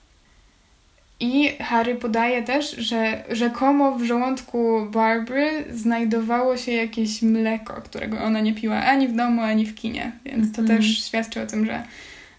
I 1.19 1.49
Harry 1.59 1.95
podaje 1.95 2.43
też, 2.43 2.71
że 2.71 3.23
rzekomo 3.29 3.91
w 3.91 4.03
żołądku 4.03 4.87
Barbary 4.91 5.65
znajdowało 5.71 6.57
się 6.57 6.71
jakieś 6.71 7.21
mleko, 7.21 7.73
którego 7.73 8.23
ona 8.23 8.39
nie 8.41 8.53
piła 8.53 8.75
ani 8.75 9.07
w 9.07 9.15
domu, 9.15 9.41
ani 9.41 9.65
w 9.65 9.75
kinie. 9.75 10.11
Więc 10.25 10.55
to 10.55 10.61
Mhm. 10.61 10.79
też 10.79 11.05
świadczy 11.05 11.41
o 11.41 11.45
tym, 11.47 11.65
że 11.65 11.83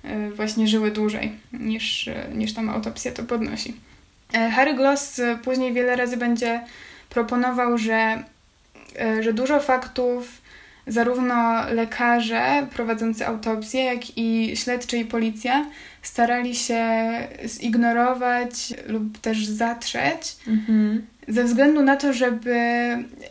y, 0.04 0.30
właśnie 0.34 0.68
żyły 0.68 0.90
dłużej 0.90 1.32
niż, 1.52 2.06
y, 2.08 2.14
niż 2.34 2.54
tam 2.54 2.68
autopsja 2.70 3.12
to 3.12 3.22
podnosi. 3.22 3.74
E, 4.34 4.50
Harry 4.50 4.74
Gloss 4.74 5.20
później 5.44 5.72
wiele 5.72 5.96
razy 5.96 6.16
będzie 6.16 6.60
proponował, 7.10 7.78
że, 7.78 8.22
że 9.20 9.32
dużo 9.32 9.60
faktów 9.60 10.42
zarówno 10.86 11.64
lekarze 11.70 12.66
prowadzący 12.74 13.26
autopsję, 13.26 13.84
jak 13.84 14.18
i 14.18 14.56
śledczy 14.56 14.98
i 14.98 15.04
policja 15.04 15.66
starali 16.06 16.54
się 16.54 16.84
zignorować 17.46 18.74
lub 18.86 19.18
też 19.18 19.46
zatrzeć 19.46 20.36
Mhm. 20.48 21.06
ze 21.28 21.44
względu 21.44 21.82
na 21.82 21.96
to, 21.96 22.12
żeby 22.12 22.58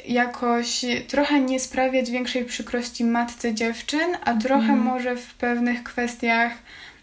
jakoś 0.07 0.85
trochę 1.07 1.39
nie 1.41 1.59
sprawiać 1.59 2.11
większej 2.11 2.45
przykrości 2.45 3.03
matce 3.05 3.53
dziewczyn, 3.53 4.07
a 4.25 4.33
trochę 4.33 4.59
Mhm. 4.71 4.79
może 4.79 5.15
w 5.15 5.33
pewnych 5.33 5.83
kwestiach 5.83 6.51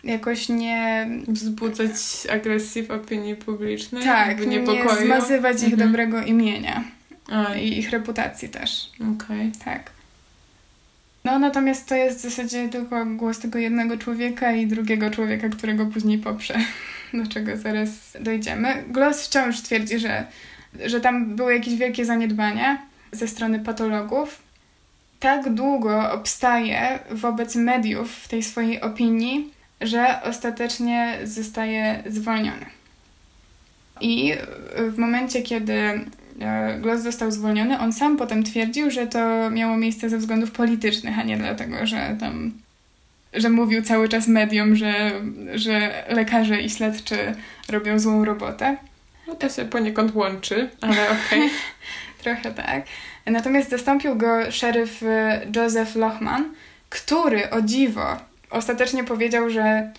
jakoś 0.04 0.48
nie 0.48 1.06
Wzbudzać 1.28 1.90
agresję 2.32 2.82
w 2.82 2.90
opinii 2.90 3.36
publicznej. 3.36 4.04
tak, 4.04 4.46
nie 4.46 4.64
zmazywać 5.04 5.56
ich 5.62 5.72
Mhm. 5.72 5.88
dobrego 5.90 6.22
imienia 6.22 6.84
A, 7.30 7.54
i 7.54 7.78
ich 7.78 7.90
reputacji 7.90 8.48
też. 8.48 8.90
Okej. 9.16 9.52
Tak. 9.64 9.90
No 11.24 11.38
natomiast 11.38 11.88
to 11.88 11.94
jest 11.94 12.18
w 12.18 12.22
zasadzie 12.22 12.68
tylko 12.68 13.06
głos 13.06 13.38
tego 13.38 13.58
jednego 13.58 13.98
człowieka 13.98 14.52
i 14.52 14.66
drugiego 14.66 15.10
człowieka, 15.10 15.48
którego 15.48 15.86
później 15.86 16.18
poprze, 16.18 16.54
do 17.14 17.26
czego 17.26 17.56
zaraz 17.56 17.88
dojdziemy. 18.20 18.84
Gloss 18.88 19.26
wciąż 19.26 19.60
twierdzi, 19.60 19.98
że, 19.98 20.26
że 20.86 21.00
tam 21.00 21.36
były 21.36 21.54
jakieś 21.54 21.74
wielkie 21.74 22.04
zaniedbania 22.04 22.82
ze 23.12 23.28
strony 23.28 23.60
patologów. 23.60 24.42
Tak 25.20 25.54
długo 25.54 26.12
obstaje 26.12 26.98
wobec 27.10 27.56
mediów 27.56 28.14
w 28.14 28.28
tej 28.28 28.42
swojej 28.42 28.80
opinii, 28.80 29.52
że 29.80 30.22
ostatecznie 30.22 31.18
zostaje 31.24 32.02
zwolniony. 32.06 32.66
I 34.00 34.34
w 34.76 34.98
momencie, 34.98 35.42
kiedy 35.42 35.74
Gloss 36.80 37.02
został 37.02 37.30
zwolniony, 37.30 37.78
on 37.78 37.92
sam 37.92 38.16
potem 38.16 38.44
twierdził, 38.44 38.90
że 38.90 39.06
to 39.06 39.50
miało 39.50 39.76
miejsce 39.76 40.10
ze 40.10 40.18
względów 40.18 40.50
politycznych, 40.50 41.18
a 41.18 41.22
nie 41.22 41.36
dlatego, 41.36 41.86
że 41.86 42.16
tam 42.20 42.52
że 43.34 43.50
mówił 43.50 43.82
cały 43.82 44.08
czas 44.08 44.28
mediom, 44.28 44.76
że, 44.76 45.12
że 45.54 46.04
lekarze 46.08 46.60
i 46.60 46.70
śledczy 46.70 47.16
robią 47.68 47.98
złą 47.98 48.24
robotę. 48.24 48.76
No 49.26 49.34
to 49.34 49.48
się 49.48 49.64
poniekąd 49.64 50.14
łączy, 50.14 50.70
ale 50.80 50.96
okej. 51.26 51.50
Trochę 52.22 52.54
tak. 52.54 52.84
Natomiast 53.26 53.70
zastąpił 53.70 54.16
go 54.16 54.50
szeryf 54.50 55.02
e, 55.02 55.46
Joseph 55.56 55.94
Lochman, 55.94 56.54
który 56.90 57.50
o 57.50 57.62
dziwo 57.62 58.16
ostatecznie 58.50 59.04
powiedział, 59.04 59.50
że 59.50 59.92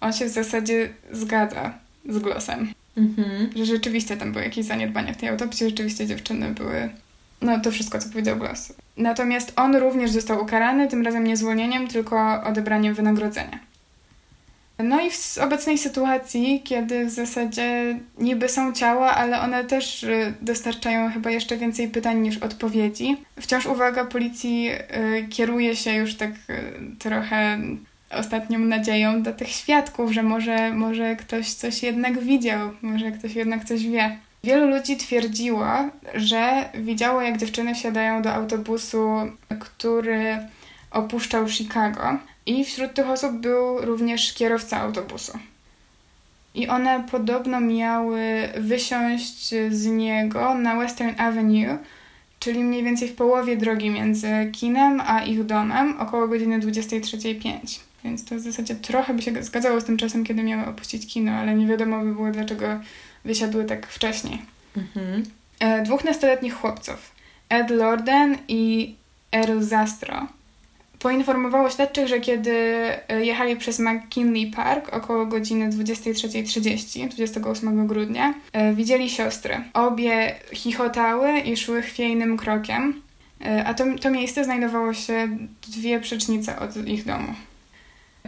on 0.00 0.12
się 0.12 0.24
w 0.24 0.28
zasadzie 0.28 0.88
zgadza 1.12 1.72
z 2.08 2.18
Glossem. 2.18 2.72
Mhm. 2.96 3.50
że 3.56 3.66
rzeczywiście 3.66 4.16
tam 4.16 4.32
były 4.32 4.44
jakieś 4.44 4.66
zaniedbania 4.66 5.12
w 5.12 5.16
tej 5.16 5.28
autopsji, 5.28 5.66
rzeczywiście 5.66 6.06
dziewczyny 6.06 6.50
były. 6.50 6.88
No 7.40 7.60
to 7.60 7.70
wszystko, 7.70 7.98
co 7.98 8.08
powiedział 8.08 8.36
Gloss. 8.36 8.72
Natomiast 8.96 9.52
on 9.56 9.76
również 9.76 10.10
został 10.10 10.42
ukarany, 10.42 10.88
tym 10.88 11.02
razem 11.02 11.24
nie 11.24 11.36
zwolnieniem, 11.36 11.88
tylko 11.88 12.42
odebraniem 12.42 12.94
wynagrodzenia. 12.94 13.58
No 14.78 15.00
i 15.00 15.10
w 15.10 15.38
obecnej 15.38 15.78
sytuacji, 15.78 16.62
kiedy 16.64 17.06
w 17.06 17.10
zasadzie 17.10 17.98
niby 18.18 18.48
są 18.48 18.72
ciała, 18.72 19.10
ale 19.14 19.40
one 19.40 19.64
też 19.64 20.02
y, 20.02 20.34
dostarczają 20.40 21.10
chyba 21.10 21.30
jeszcze 21.30 21.56
więcej 21.56 21.88
pytań 21.88 22.20
niż 22.20 22.38
odpowiedzi, 22.38 23.16
wciąż 23.40 23.66
uwaga 23.66 24.04
policji 24.04 24.70
y, 24.70 25.28
kieruje 25.28 25.76
się 25.76 25.94
już 25.94 26.14
tak 26.14 26.30
y, 26.30 26.72
trochę 26.98 27.58
ostatnią 28.16 28.58
nadzieją 28.58 29.22
dla 29.22 29.32
tych 29.32 29.48
świadków, 29.48 30.12
że 30.12 30.22
może, 30.22 30.72
może 30.72 31.16
ktoś 31.16 31.52
coś 31.52 31.82
jednak 31.82 32.20
widział, 32.20 32.70
może 32.82 33.12
ktoś 33.12 33.34
jednak 33.34 33.64
coś 33.64 33.86
wie. 33.86 34.18
Wielu 34.44 34.66
ludzi 34.68 34.96
twierdziło, 34.96 35.66
że 36.14 36.68
widziało, 36.74 37.22
jak 37.22 37.36
dziewczyny 37.36 37.74
wsiadają 37.74 38.22
do 38.22 38.34
autobusu, 38.34 39.08
który 39.60 40.38
opuszczał 40.90 41.48
Chicago, 41.48 42.18
i 42.46 42.64
wśród 42.64 42.94
tych 42.94 43.08
osób 43.08 43.32
był 43.32 43.80
również 43.80 44.34
kierowca 44.34 44.80
autobusu. 44.80 45.38
I 46.54 46.68
one 46.68 47.04
podobno 47.10 47.60
miały 47.60 48.22
wysiąść 48.56 49.54
z 49.70 49.86
niego 49.86 50.54
na 50.54 50.76
Western 50.76 51.20
Avenue, 51.20 51.78
czyli 52.38 52.64
mniej 52.64 52.82
więcej 52.82 53.08
w 53.08 53.14
połowie 53.14 53.56
drogi 53.56 53.90
między 53.90 54.28
kinem 54.52 55.02
a 55.06 55.22
ich 55.22 55.44
domem, 55.44 56.00
około 56.00 56.28
godziny 56.28 56.60
23.05. 56.60 57.80
Więc 58.04 58.24
to 58.24 58.34
w 58.34 58.40
zasadzie 58.40 58.74
trochę 58.74 59.14
by 59.14 59.22
się 59.22 59.42
zgadzało 59.42 59.80
z 59.80 59.84
tym 59.84 59.96
czasem, 59.96 60.24
kiedy 60.24 60.42
miały 60.42 60.66
opuścić 60.66 61.12
kino, 61.12 61.32
ale 61.32 61.54
nie 61.54 61.66
wiadomo 61.66 62.04
by 62.04 62.14
było, 62.14 62.30
dlaczego 62.30 62.80
wysiadły 63.24 63.64
tak 63.64 63.86
wcześniej. 63.86 64.42
Mhm. 64.76 65.22
E, 65.60 65.82
dwóch 65.82 66.04
nastoletnich 66.04 66.54
chłopców, 66.54 67.12
Ed 67.48 67.70
Lorden 67.70 68.38
i 68.48 68.94
Earl 69.32 69.60
Zastro, 69.60 70.28
poinformowało 70.98 71.70
śledczych, 71.70 72.08
że 72.08 72.20
kiedy 72.20 72.52
e, 73.08 73.24
jechali 73.24 73.56
przez 73.56 73.78
McKinley 73.78 74.50
Park 74.50 74.96
około 74.96 75.26
godziny 75.26 75.70
23.30, 75.70 77.08
28 77.08 77.86
grudnia, 77.86 78.34
e, 78.52 78.74
widzieli 78.74 79.10
siostry. 79.10 79.64
Obie 79.74 80.34
chichotały 80.52 81.38
i 81.38 81.56
szły 81.56 81.82
chwiejnym 81.82 82.36
krokiem, 82.36 83.02
e, 83.44 83.64
a 83.64 83.74
to, 83.74 83.84
to 84.00 84.10
miejsce 84.10 84.44
znajdowało 84.44 84.94
się 84.94 85.28
dwie 85.68 86.00
przecznice 86.00 86.58
od 86.58 86.76
ich 86.88 87.04
domu. 87.04 87.34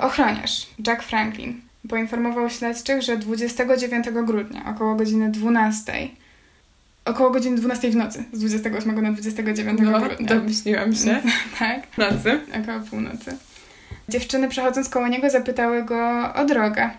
Ochroniarz 0.01 0.66
Jack 0.86 1.03
Franklin 1.03 1.61
poinformował 1.88 2.51
śledczych, 2.51 3.03
że 3.03 3.16
29 3.16 4.07
grudnia 4.11 4.64
około 4.74 4.94
godziny 4.94 5.30
12 5.30 6.09
około 7.07 7.30
godziny 7.30 7.57
12 7.57 7.90
w 7.90 7.97
nocy, 7.97 8.24
z 8.32 8.38
28 8.38 9.03
na 9.03 9.12
29 9.12 9.80
no, 9.82 10.01
grudnia. 10.01 10.26
domyśliłam 10.26 10.94
się. 10.94 11.22
tak. 11.59 11.99
Nocy. 11.99 12.40
Około 12.62 12.80
północy. 12.80 13.36
Dziewczyny 14.09 14.49
przechodząc 14.49 14.88
koło 14.88 15.09
niego 15.09 15.30
zapytały 15.30 15.84
go 15.84 16.34
o 16.34 16.44
drogę. 16.44 16.90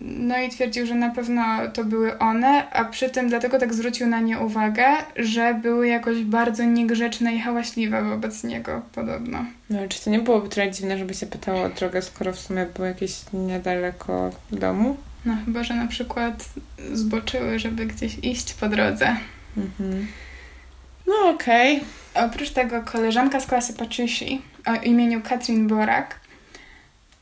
No 0.00 0.38
i 0.38 0.48
twierdził, 0.48 0.86
że 0.86 0.94
na 0.94 1.10
pewno 1.10 1.42
to 1.72 1.84
były 1.84 2.18
one, 2.18 2.70
a 2.70 2.84
przy 2.84 3.10
tym 3.10 3.28
dlatego 3.28 3.58
tak 3.58 3.74
zwrócił 3.74 4.06
na 4.06 4.20
nie 4.20 4.38
uwagę, 4.38 4.84
że 5.16 5.54
były 5.54 5.88
jakoś 5.88 6.22
bardzo 6.22 6.64
niegrzeczne 6.64 7.34
i 7.34 7.40
hałaśliwe 7.40 8.02
wobec 8.02 8.44
niego, 8.44 8.82
podobno. 8.92 9.44
No 9.70 9.78
czy 9.88 10.04
to 10.04 10.10
nie 10.10 10.18
byłoby 10.18 10.48
trochę 10.48 10.70
dziwne, 10.70 10.98
żeby 10.98 11.14
się 11.14 11.26
pytało 11.26 11.62
o 11.62 11.68
drogę, 11.68 12.02
skoro 12.02 12.32
w 12.32 12.38
sumie 12.38 12.66
było 12.66 12.86
jakieś 12.86 13.12
niedaleko 13.32 14.30
domu? 14.52 14.96
No 15.24 15.36
chyba, 15.44 15.64
że 15.64 15.74
na 15.74 15.86
przykład 15.86 16.48
zboczyły, 16.92 17.58
żeby 17.58 17.86
gdzieś 17.86 18.18
iść 18.22 18.54
po 18.54 18.68
drodze. 18.68 19.16
Mhm. 19.56 20.06
No 21.06 21.30
okej. 21.30 21.76
Okay. 21.76 22.24
Oprócz 22.24 22.50
tego 22.50 22.82
koleżanka 22.82 23.40
z 23.40 23.46
klasy 23.46 23.74
Patricia 23.74 24.26
o 24.66 24.74
imieniu 24.74 25.22
Katrin 25.22 25.68
Borak 25.68 26.20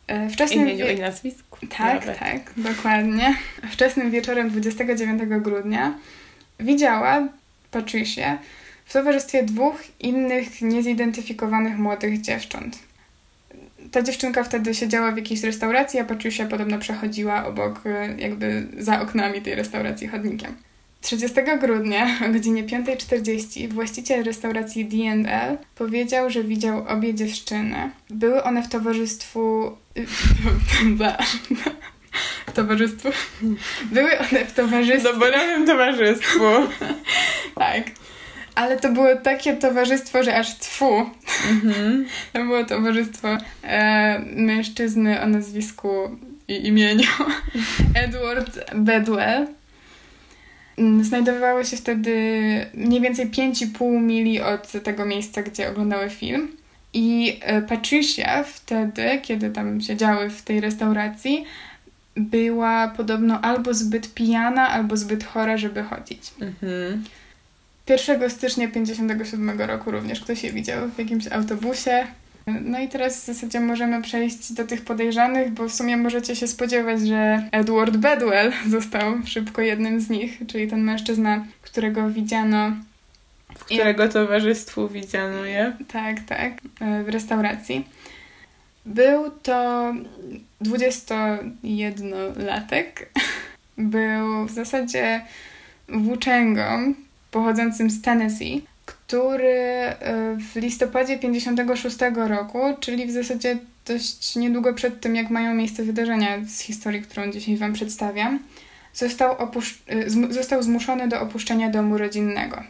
e, 0.06 0.28
wczesnym 0.28 0.60
imieniu 0.60 0.86
wie... 0.86 0.92
i 0.92 1.00
nazwisku. 1.00 1.53
Tak, 1.60 2.06
Nawet. 2.06 2.18
tak, 2.18 2.52
dokładnie. 2.56 3.36
Wczesnym 3.70 4.10
wieczorem 4.10 4.50
29 4.50 5.22
grudnia 5.40 5.94
widziała 6.60 7.28
Patricia 7.70 8.38
w 8.84 8.92
towarzystwie 8.92 9.42
dwóch 9.42 9.82
innych 10.00 10.62
niezidentyfikowanych 10.62 11.78
młodych 11.78 12.20
dziewcząt 12.20 12.78
ta 13.94 14.02
dziewczynka 14.02 14.44
wtedy 14.44 14.74
siedziała 14.74 15.12
w 15.12 15.16
jakiejś 15.16 15.42
restauracji, 15.42 16.00
a 16.00 16.04
Patricia 16.04 16.46
podobno 16.46 16.78
przechodziła 16.78 17.46
obok, 17.46 17.80
e, 17.86 18.14
jakby 18.18 18.66
za 18.78 19.00
oknami 19.00 19.42
tej 19.42 19.54
restauracji 19.54 20.08
chodnikiem. 20.08 20.54
30 21.04 21.36
grudnia 21.60 22.18
o 22.26 22.32
godzinie 22.32 22.64
5.40 22.64 23.72
właściciel 23.72 24.24
restauracji 24.24 24.84
D&L 24.84 25.58
powiedział, 25.74 26.30
że 26.30 26.44
widział 26.44 26.88
obie 26.88 27.14
dziewczyny. 27.14 27.90
Były 28.10 28.42
one 28.42 28.62
w 28.62 28.68
towarzystwu... 28.68 29.72
w 32.46 32.52
towarzystwu... 32.52 33.08
Były 33.92 34.18
one 34.18 34.44
w 34.44 34.52
towarzystwie... 34.52 35.12
Dobrym 35.12 35.66
towarzystwu. 35.66 36.44
tak. 37.54 37.82
Ale 38.54 38.80
to 38.80 38.92
było 38.92 39.16
takie 39.16 39.56
towarzystwo, 39.56 40.22
że 40.22 40.36
aż 40.36 40.58
tfu. 40.58 40.90
Mm-hmm. 40.90 42.04
To 42.32 42.44
było 42.44 42.64
towarzystwo 42.64 43.38
e, 43.62 44.18
mężczyzny 44.36 45.22
o 45.22 45.26
nazwisku 45.26 46.18
i 46.48 46.66
imieniu 46.66 47.08
Edward 47.94 48.74
Bedwell. 48.74 49.46
Mm, 50.78 51.04
znajdowało 51.04 51.64
się 51.64 51.76
wtedy 51.76 52.12
mniej 52.74 53.00
więcej 53.00 53.30
5,5 53.30 54.00
mili 54.00 54.40
od 54.40 54.72
tego 54.84 55.04
miejsca, 55.04 55.42
gdzie 55.42 55.70
oglądały 55.70 56.10
film. 56.10 56.56
I 56.92 57.38
e, 57.42 57.62
Patricia 57.62 58.42
wtedy, 58.42 59.20
kiedy 59.22 59.50
tam 59.50 59.80
siedziały 59.80 60.30
w 60.30 60.42
tej 60.42 60.60
restauracji, 60.60 61.44
była 62.16 62.88
podobno 62.88 63.40
albo 63.40 63.74
zbyt 63.74 64.14
pijana, 64.14 64.68
albo 64.68 64.96
zbyt 64.96 65.24
chora, 65.24 65.56
żeby 65.56 65.82
chodzić. 65.82 66.30
Mm-hmm. 66.40 66.98
1 67.88 68.30
stycznia 68.30 68.68
57 68.68 69.60
roku 69.60 69.90
również 69.90 70.20
ktoś 70.20 70.44
je 70.44 70.52
widział 70.52 70.88
w 70.88 70.98
jakimś 70.98 71.26
autobusie. 71.26 72.06
No 72.46 72.80
i 72.80 72.88
teraz 72.88 73.22
w 73.22 73.26
zasadzie 73.26 73.60
możemy 73.60 74.02
przejść 74.02 74.52
do 74.52 74.64
tych 74.64 74.84
podejrzanych, 74.84 75.52
bo 75.52 75.68
w 75.68 75.74
sumie 75.74 75.96
możecie 75.96 76.36
się 76.36 76.46
spodziewać, 76.46 77.00
że 77.00 77.48
Edward 77.52 77.96
Bedwell 77.96 78.52
został 78.70 79.14
szybko 79.26 79.62
jednym 79.62 80.00
z 80.00 80.10
nich, 80.10 80.38
czyli 80.46 80.68
ten 80.68 80.80
mężczyzna, 80.80 81.46
którego 81.62 82.10
widziano. 82.10 82.72
W 83.54 83.64
którego 83.64 84.08
towarzystwu 84.08 84.88
widziano 84.88 85.44
je? 85.44 85.76
Tak, 85.88 86.20
tak, 86.20 86.52
w 87.04 87.08
restauracji. 87.08 87.84
Był 88.86 89.30
to 89.30 89.92
21-latek. 90.62 92.86
Był 93.78 94.46
w 94.46 94.50
zasadzie 94.50 95.20
włóczęgą, 95.88 96.94
pochodzącym 97.30 97.90
z 97.90 98.02
Tennessee, 98.02 98.62
który 99.14 99.48
e, 99.48 100.36
w 100.36 100.56
listopadzie 100.56 101.18
56 101.18 101.96
roku, 102.28 102.58
czyli 102.80 103.06
w 103.06 103.10
zasadzie 103.10 103.58
dość 103.86 104.36
niedługo 104.36 104.74
przed 104.74 105.00
tym, 105.00 105.16
jak 105.16 105.30
mają 105.30 105.54
miejsce 105.54 105.82
wydarzenia 105.82 106.38
z 106.46 106.60
historii, 106.60 107.02
którą 107.02 107.32
dzisiaj 107.32 107.56
Wam 107.56 107.72
przedstawiam, 107.72 108.38
został, 108.94 109.36
e, 109.86 110.10
został 110.30 110.62
zmuszony 110.62 111.08
do 111.08 111.20
opuszczenia 111.20 111.70
domu 111.70 111.98
rodzinnego. 111.98 112.62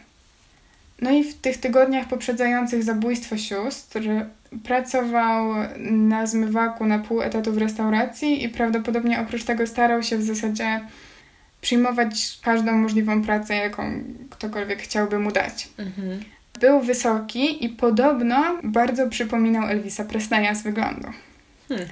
No 1.01 1.11
i 1.11 1.23
w 1.23 1.33
tych 1.33 1.57
tygodniach 1.57 2.07
poprzedzających 2.07 2.83
zabójstwo 2.83 3.37
sióstr 3.37 3.99
pracował 4.63 5.53
na 5.89 6.27
zmywaku 6.27 6.85
na 6.85 6.99
pół 6.99 7.21
etatu 7.21 7.53
w 7.53 7.57
restauracji 7.57 8.43
i 8.43 8.49
prawdopodobnie 8.49 9.21
oprócz 9.21 9.43
tego 9.43 9.67
starał 9.67 10.03
się 10.03 10.17
w 10.17 10.23
zasadzie 10.23 10.81
przyjmować 11.61 12.39
każdą 12.41 12.71
możliwą 12.71 13.23
pracę, 13.23 13.55
jaką 13.55 14.03
ktokolwiek 14.29 14.81
chciałby 14.81 15.19
mu 15.19 15.31
dać. 15.31 15.69
Mhm. 15.77 16.34
Był 16.59 16.81
wysoki 16.81 17.65
i 17.65 17.69
podobno 17.69 18.57
bardzo 18.63 19.09
przypominał 19.09 19.69
Elvisa 19.69 20.05
Presleya 20.05 20.55
z 20.55 20.63
wyglądu. 20.63 21.07
Hmm. 21.69 21.87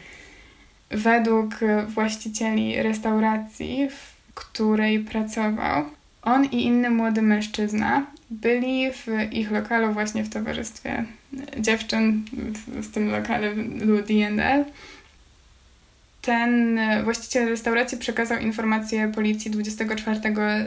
Według 0.92 1.60
właścicieli 1.88 2.84
restauracji, 2.84 3.88
w 3.90 4.34
której 4.34 5.00
pracował, 5.00 5.86
on 6.22 6.46
i 6.46 6.64
inny 6.64 6.90
młody 6.90 7.22
mężczyzna 7.22 8.06
byli 8.30 8.92
w 8.92 9.08
ich 9.32 9.52
lokalu 9.52 9.94
właśnie 9.94 10.24
w 10.24 10.30
towarzystwie 10.30 11.06
dziewczyn 11.58 12.26
w, 12.34 12.88
w 12.88 12.94
tym 12.94 13.12
lokale 13.12 13.54
Lou 13.86 14.02
D&L 14.02 14.66
ten 16.24 16.80
właściciel 17.04 17.50
restauracji 17.50 17.98
przekazał 17.98 18.40
informację 18.40 19.12
policji 19.16 19.52
24 19.52 20.20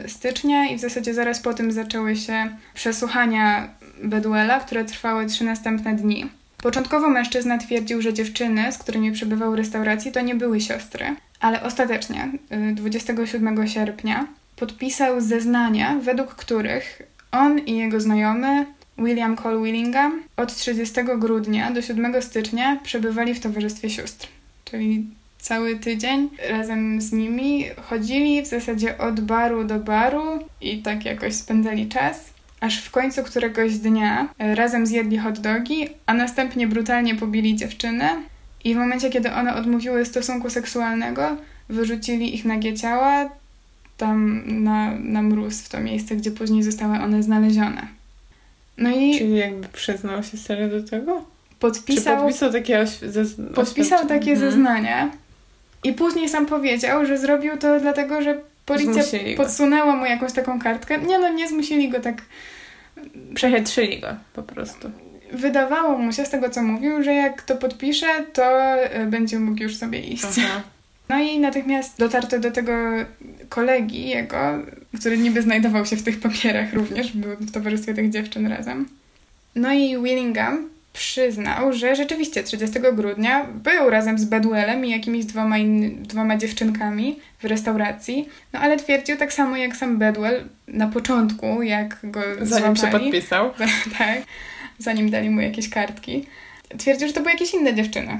stycznia 0.07 0.67
i 0.67 0.77
w 0.77 0.79
zasadzie 0.79 1.13
zaraz 1.13 1.39
po 1.39 1.53
tym 1.53 1.71
zaczęły 1.71 2.15
się 2.15 2.49
przesłuchania 2.73 3.69
Bedwella, 4.03 4.59
które 4.59 4.85
trwały 4.85 5.25
trzy 5.25 5.43
następne 5.43 5.95
dni. 5.95 6.29
Początkowo 6.63 7.09
mężczyzna 7.09 7.57
twierdził, 7.57 8.01
że 8.01 8.13
dziewczyny, 8.13 8.71
z 8.71 8.77
którymi 8.77 9.11
przebywał 9.11 9.51
w 9.51 9.55
restauracji, 9.55 10.11
to 10.11 10.21
nie 10.21 10.35
były 10.35 10.61
siostry, 10.61 11.05
ale 11.39 11.63
ostatecznie 11.63 12.31
27 12.73 13.59
e, 13.59 13.67
sierpnia 13.67 14.27
podpisał 14.55 15.21
zeznania, 15.21 15.95
według 16.01 16.35
których 16.35 17.01
on 17.31 17.59
i 17.59 17.77
jego 17.77 18.01
znajomy 18.01 18.65
William 18.97 19.35
Cole 19.35 19.63
Willingham 19.63 20.23
od 20.37 20.55
30 20.55 20.95
grudnia 21.17 21.71
do 21.71 21.81
7 21.81 22.21
stycznia 22.21 22.79
przebywali 22.83 23.33
w 23.33 23.39
towarzystwie 23.39 23.89
sióstr. 23.89 24.27
Czyli 24.65 25.05
cały 25.37 25.75
tydzień 25.75 26.29
razem 26.49 27.01
z 27.01 27.11
nimi. 27.11 27.65
Chodzili 27.89 28.41
w 28.41 28.47
zasadzie 28.47 28.97
od 28.97 29.19
baru 29.19 29.63
do 29.63 29.79
baru 29.79 30.39
i 30.61 30.81
tak 30.81 31.05
jakoś 31.05 31.33
spędzali 31.33 31.87
czas. 31.87 32.36
Aż 32.59 32.81
w 32.81 32.91
końcu 32.91 33.23
któregoś 33.23 33.77
dnia 33.77 34.29
razem 34.39 34.85
zjedli 34.85 35.17
hot 35.17 35.39
dogi, 35.39 35.89
a 36.05 36.13
następnie 36.13 36.67
brutalnie 36.67 37.15
pobili 37.15 37.55
dziewczynę 37.55 38.09
I 38.63 38.73
w 38.73 38.77
momencie, 38.77 39.09
kiedy 39.09 39.31
one 39.31 39.55
odmówiły 39.55 40.05
stosunku 40.05 40.49
seksualnego, 40.49 41.37
wyrzucili 41.69 42.35
ich 42.35 42.45
nagie 42.45 42.73
ciała 42.73 43.29
tam 43.97 44.43
na, 44.63 44.91
na 44.99 45.21
mróz, 45.21 45.61
w 45.61 45.69
to 45.69 45.79
miejsce, 45.79 46.15
gdzie 46.15 46.31
później 46.31 46.63
zostały 46.63 46.99
one 46.99 47.23
znalezione. 47.23 47.87
No 48.77 48.89
i 48.89 49.17
Czyli 49.17 49.35
jakby 49.35 49.67
przyznał 49.67 50.23
się 50.23 50.37
serio 50.37 50.69
do 50.69 50.83
tego? 50.83 51.25
Podpisał, 51.59 52.15
Czy 52.15 52.21
podpisał 52.21 52.51
takie, 52.51 52.85
podpisał 53.55 54.07
takie 54.07 54.31
mhm. 54.31 54.51
zeznania 54.51 55.11
i 55.83 55.93
później 55.93 56.29
sam 56.29 56.45
powiedział, 56.45 57.05
że 57.05 57.17
zrobił 57.17 57.57
to 57.57 57.79
dlatego, 57.79 58.21
że 58.21 58.41
policja 58.67 59.03
podsunęła 59.37 59.95
mu 59.95 60.05
jakąś 60.05 60.33
taką 60.33 60.59
kartkę. 60.59 60.97
Nie 60.97 61.19
no, 61.19 61.33
nie 61.33 61.47
zmusili 61.47 61.89
go 61.89 61.99
tak... 61.99 62.21
Przechytrzyli 63.33 63.99
go 63.99 64.07
po 64.33 64.43
prostu. 64.43 64.91
Wydawało 65.31 65.97
mu 65.97 66.13
się 66.13 66.25
z 66.25 66.29
tego, 66.29 66.49
co 66.49 66.63
mówił, 66.63 67.03
że 67.03 67.13
jak 67.13 67.41
to 67.41 67.55
podpisze, 67.55 68.07
to 68.33 68.43
e, 68.43 69.05
będzie 69.05 69.39
mógł 69.39 69.63
już 69.63 69.75
sobie 69.75 69.99
iść. 69.99 70.23
Aha. 70.23 70.61
No 71.09 71.19
i 71.19 71.39
natychmiast 71.39 71.99
dotarto 71.99 72.39
do 72.39 72.51
tego 72.51 72.73
kolegi 73.49 74.09
jego, 74.09 74.37
który 74.99 75.17
niby 75.17 75.41
znajdował 75.41 75.85
się 75.85 75.95
w 75.95 76.03
tych 76.03 76.19
papierach 76.19 76.73
również, 76.73 77.11
był 77.11 77.35
w 77.35 77.51
towarzystwie 77.51 77.93
tych 77.93 78.09
dziewczyn 78.09 78.47
razem. 78.47 78.89
No 79.55 79.73
i 79.73 79.97
Willingham 80.03 80.69
przyznał, 80.97 81.73
że 81.73 81.95
rzeczywiście 81.95 82.43
30 82.43 82.79
grudnia 82.93 83.43
był 83.43 83.89
razem 83.89 84.19
z 84.19 84.25
Bedwellem 84.25 84.85
i 84.85 84.89
jakimiś 84.89 85.25
dwoma, 85.25 85.55
dwoma 85.99 86.37
dziewczynkami 86.37 87.19
w 87.39 87.45
restauracji, 87.45 88.29
no 88.53 88.59
ale 88.59 88.77
twierdził 88.77 89.17
tak 89.17 89.33
samo 89.33 89.57
jak 89.57 89.75
sam 89.75 89.97
Bedwell 89.97 90.43
na 90.67 90.87
początku, 90.87 91.61
jak 91.61 91.97
go 92.03 92.21
Zanim 92.41 92.75
złapali. 92.77 93.05
się 93.05 93.11
podpisał. 93.11 93.53
tak, 93.97 94.21
zanim 94.77 95.09
dali 95.09 95.29
mu 95.29 95.41
jakieś 95.41 95.69
kartki. 95.69 96.25
Twierdził, 96.77 97.07
że 97.07 97.13
to 97.13 97.19
były 97.19 97.31
jakieś 97.31 97.53
inne 97.53 97.73
dziewczyny. 97.73 98.19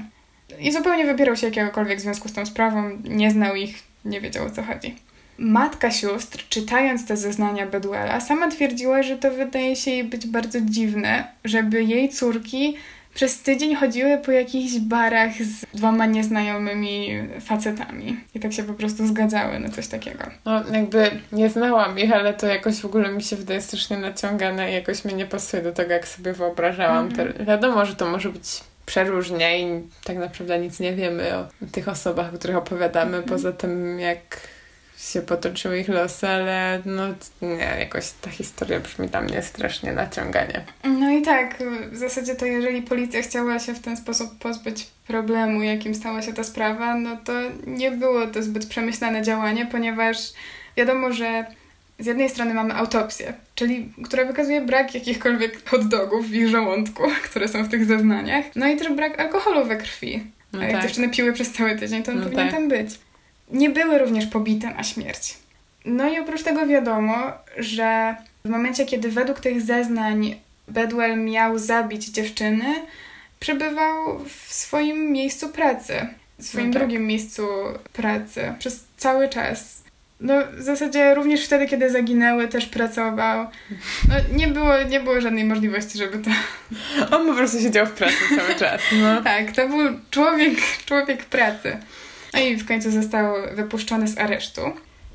I 0.60 0.72
zupełnie 0.72 1.04
wybierał 1.04 1.36
się 1.36 1.46
jakiegokolwiek 1.46 2.00
związku 2.00 2.28
z 2.28 2.32
tą 2.32 2.46
sprawą, 2.46 2.90
nie 3.04 3.30
znał 3.30 3.54
ich, 3.54 3.82
nie 4.04 4.20
wiedział 4.20 4.46
o 4.46 4.50
co 4.50 4.62
chodzi. 4.62 4.96
Matka 5.38 5.90
sióstr, 5.90 6.44
czytając 6.48 7.06
te 7.06 7.16
zeznania 7.16 7.66
Bedwella, 7.66 8.20
sama 8.20 8.50
twierdziła, 8.50 9.02
że 9.02 9.18
to 9.18 9.30
wydaje 9.30 9.76
się 9.76 9.90
jej 9.90 10.04
być 10.04 10.26
bardzo 10.26 10.60
dziwne, 10.60 11.28
żeby 11.44 11.84
jej 11.84 12.08
córki 12.08 12.76
przez 13.14 13.42
tydzień 13.42 13.74
chodziły 13.74 14.18
po 14.18 14.32
jakichś 14.32 14.78
barach 14.78 15.32
z 15.42 15.66
dwoma 15.74 16.06
nieznajomymi 16.06 17.08
facetami. 17.40 18.20
I 18.34 18.40
tak 18.40 18.52
się 18.52 18.62
po 18.62 18.74
prostu 18.74 19.06
zgadzały 19.06 19.58
na 19.58 19.68
coś 19.68 19.86
takiego. 19.86 20.24
No, 20.44 20.62
jakby 20.72 21.10
nie 21.32 21.50
znałam 21.50 21.98
ich, 21.98 22.12
ale 22.12 22.34
to 22.34 22.46
jakoś 22.46 22.80
w 22.80 22.84
ogóle 22.84 23.12
mi 23.12 23.22
się 23.22 23.36
wydaje 23.36 23.60
strasznie 23.60 23.98
naciągane 23.98 24.70
i 24.70 24.74
jakoś 24.74 25.04
mi 25.04 25.14
nie 25.14 25.26
pasuje 25.26 25.62
do 25.62 25.72
tego, 25.72 25.92
jak 25.92 26.08
sobie 26.08 26.32
wyobrażałam. 26.32 27.08
Mm 27.08 27.16
-hmm. 27.16 27.46
wiadomo, 27.46 27.84
że 27.86 27.96
to 27.96 28.10
może 28.10 28.28
być 28.28 28.60
przeróżnie 28.86 29.60
i 29.60 29.82
tak 30.04 30.16
naprawdę 30.16 30.58
nic 30.58 30.80
nie 30.80 30.94
wiemy 30.94 31.36
o 31.36 31.46
tych 31.72 31.88
osobach, 31.88 32.34
o 32.34 32.38
których 32.38 32.56
opowiadamy, 32.56 33.18
-hmm. 33.18 33.28
poza 33.28 33.52
tym 33.52 34.00
jak 34.00 34.40
się 34.98 35.22
potoczyły 35.22 35.80
ich 35.80 35.88
losy, 35.88 36.28
ale 36.28 36.82
no 36.84 37.02
nie, 37.42 37.76
jakoś 37.78 38.10
ta 38.20 38.30
historia 38.30 38.80
brzmi 38.80 39.08
dla 39.08 39.20
mnie 39.20 39.42
strasznie 39.42 39.92
naciąganie. 39.92 40.64
No 40.84 41.10
i 41.10 41.22
tak, 41.22 41.62
w 41.90 41.96
zasadzie 41.96 42.34
to 42.34 42.46
jeżeli 42.46 42.82
policja 42.82 43.22
chciała 43.22 43.58
się 43.58 43.74
w 43.74 43.80
ten 43.80 43.96
sposób 43.96 44.38
pozbyć 44.38 44.86
problemu, 45.06 45.62
jakim 45.62 45.94
stała 45.94 46.22
się 46.22 46.32
ta 46.32 46.44
sprawa, 46.44 46.94
no 46.94 47.16
to 47.24 47.32
nie 47.66 47.90
było 47.90 48.26
to 48.26 48.42
zbyt 48.42 48.66
przemyślane 48.66 49.22
działanie, 49.22 49.66
ponieważ 49.66 50.16
wiadomo, 50.76 51.12
że 51.12 51.44
z 51.98 52.06
jednej 52.06 52.30
strony 52.30 52.54
mamy 52.54 52.74
autopsję, 52.74 53.32
czyli 53.54 53.92
która 54.04 54.24
wykazuje 54.24 54.60
brak 54.60 54.94
jakichkolwiek 54.94 55.68
hot 55.68 55.82
w 56.22 56.34
ich 56.34 56.48
żołądku, 56.48 57.02
które 57.30 57.48
są 57.48 57.64
w 57.64 57.68
tych 57.68 57.84
zeznaniach, 57.84 58.44
no 58.56 58.66
i 58.68 58.76
też 58.76 58.92
brak 58.92 59.20
alkoholu 59.20 59.64
we 59.64 59.76
krwi. 59.76 60.22
No 60.52 60.60
A 60.60 60.62
jak 60.64 60.72
tak. 60.72 60.82
dziewczyny 60.82 61.08
piły 61.08 61.32
przez 61.32 61.52
cały 61.52 61.76
tydzień, 61.76 62.02
to 62.02 62.12
on 62.12 62.18
no 62.18 62.24
powinien 62.24 62.46
tak. 62.46 62.54
tam 62.54 62.68
być 62.68 62.98
nie 63.50 63.70
były 63.70 63.98
również 63.98 64.26
pobite 64.26 64.74
na 64.74 64.84
śmierć. 64.84 65.36
No 65.84 66.08
i 66.08 66.18
oprócz 66.18 66.42
tego 66.42 66.66
wiadomo, 66.66 67.32
że 67.56 68.16
w 68.44 68.48
momencie, 68.48 68.86
kiedy 68.86 69.10
według 69.10 69.40
tych 69.40 69.62
zeznań 69.62 70.40
Bedwell 70.68 71.18
miał 71.24 71.58
zabić 71.58 72.06
dziewczyny, 72.06 72.74
przebywał 73.40 74.24
w 74.24 74.54
swoim 74.54 75.12
miejscu 75.12 75.48
pracy, 75.48 75.94
w 76.38 76.46
swoim 76.46 76.66
no 76.66 76.72
tak. 76.72 76.82
drugim 76.82 77.06
miejscu 77.06 77.42
pracy 77.92 78.54
przez 78.58 78.84
cały 78.96 79.28
czas. 79.28 79.82
No, 80.20 80.34
w 80.52 80.62
zasadzie 80.62 81.14
również 81.14 81.44
wtedy, 81.44 81.66
kiedy 81.66 81.90
zaginęły, 81.90 82.48
też 82.48 82.66
pracował. 82.66 83.46
No, 84.08 84.14
nie 84.32 84.48
było, 84.48 84.82
nie 84.82 85.00
było 85.00 85.20
żadnej 85.20 85.44
możliwości, 85.44 85.98
żeby 85.98 86.18
to... 86.18 86.30
On 87.16 87.26
po 87.26 87.34
prostu 87.34 87.60
siedział 87.60 87.86
w 87.86 87.92
pracy 87.92 88.16
cały 88.36 88.54
czas. 88.54 88.82
No. 89.02 89.22
tak, 89.22 89.52
to 89.52 89.68
był 89.68 89.78
człowiek, 90.10 90.54
człowiek 90.86 91.24
pracy. 91.24 91.76
No 92.34 92.40
i 92.40 92.56
w 92.56 92.66
końcu 92.66 92.90
został 92.90 93.34
wypuszczony 93.54 94.08
z 94.08 94.18
aresztu 94.18 94.60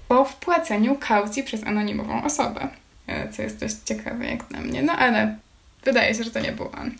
po 0.07 0.25
wpłaceniu 0.25 0.97
kaucji 0.99 1.43
przez 1.43 1.63
anonimową 1.63 2.23
osobę. 2.23 2.67
E, 3.07 3.29
co 3.29 3.41
jest 3.41 3.59
dość 3.59 3.75
ciekawe 3.85 4.25
jak 4.25 4.51
na 4.51 4.61
mnie. 4.61 4.83
No 4.83 4.93
ale 4.93 5.37
wydaje 5.83 6.15
się, 6.15 6.23
że 6.23 6.31
to 6.31 6.39
nie 6.39 6.51
był 6.51 6.65
on. 6.65 6.91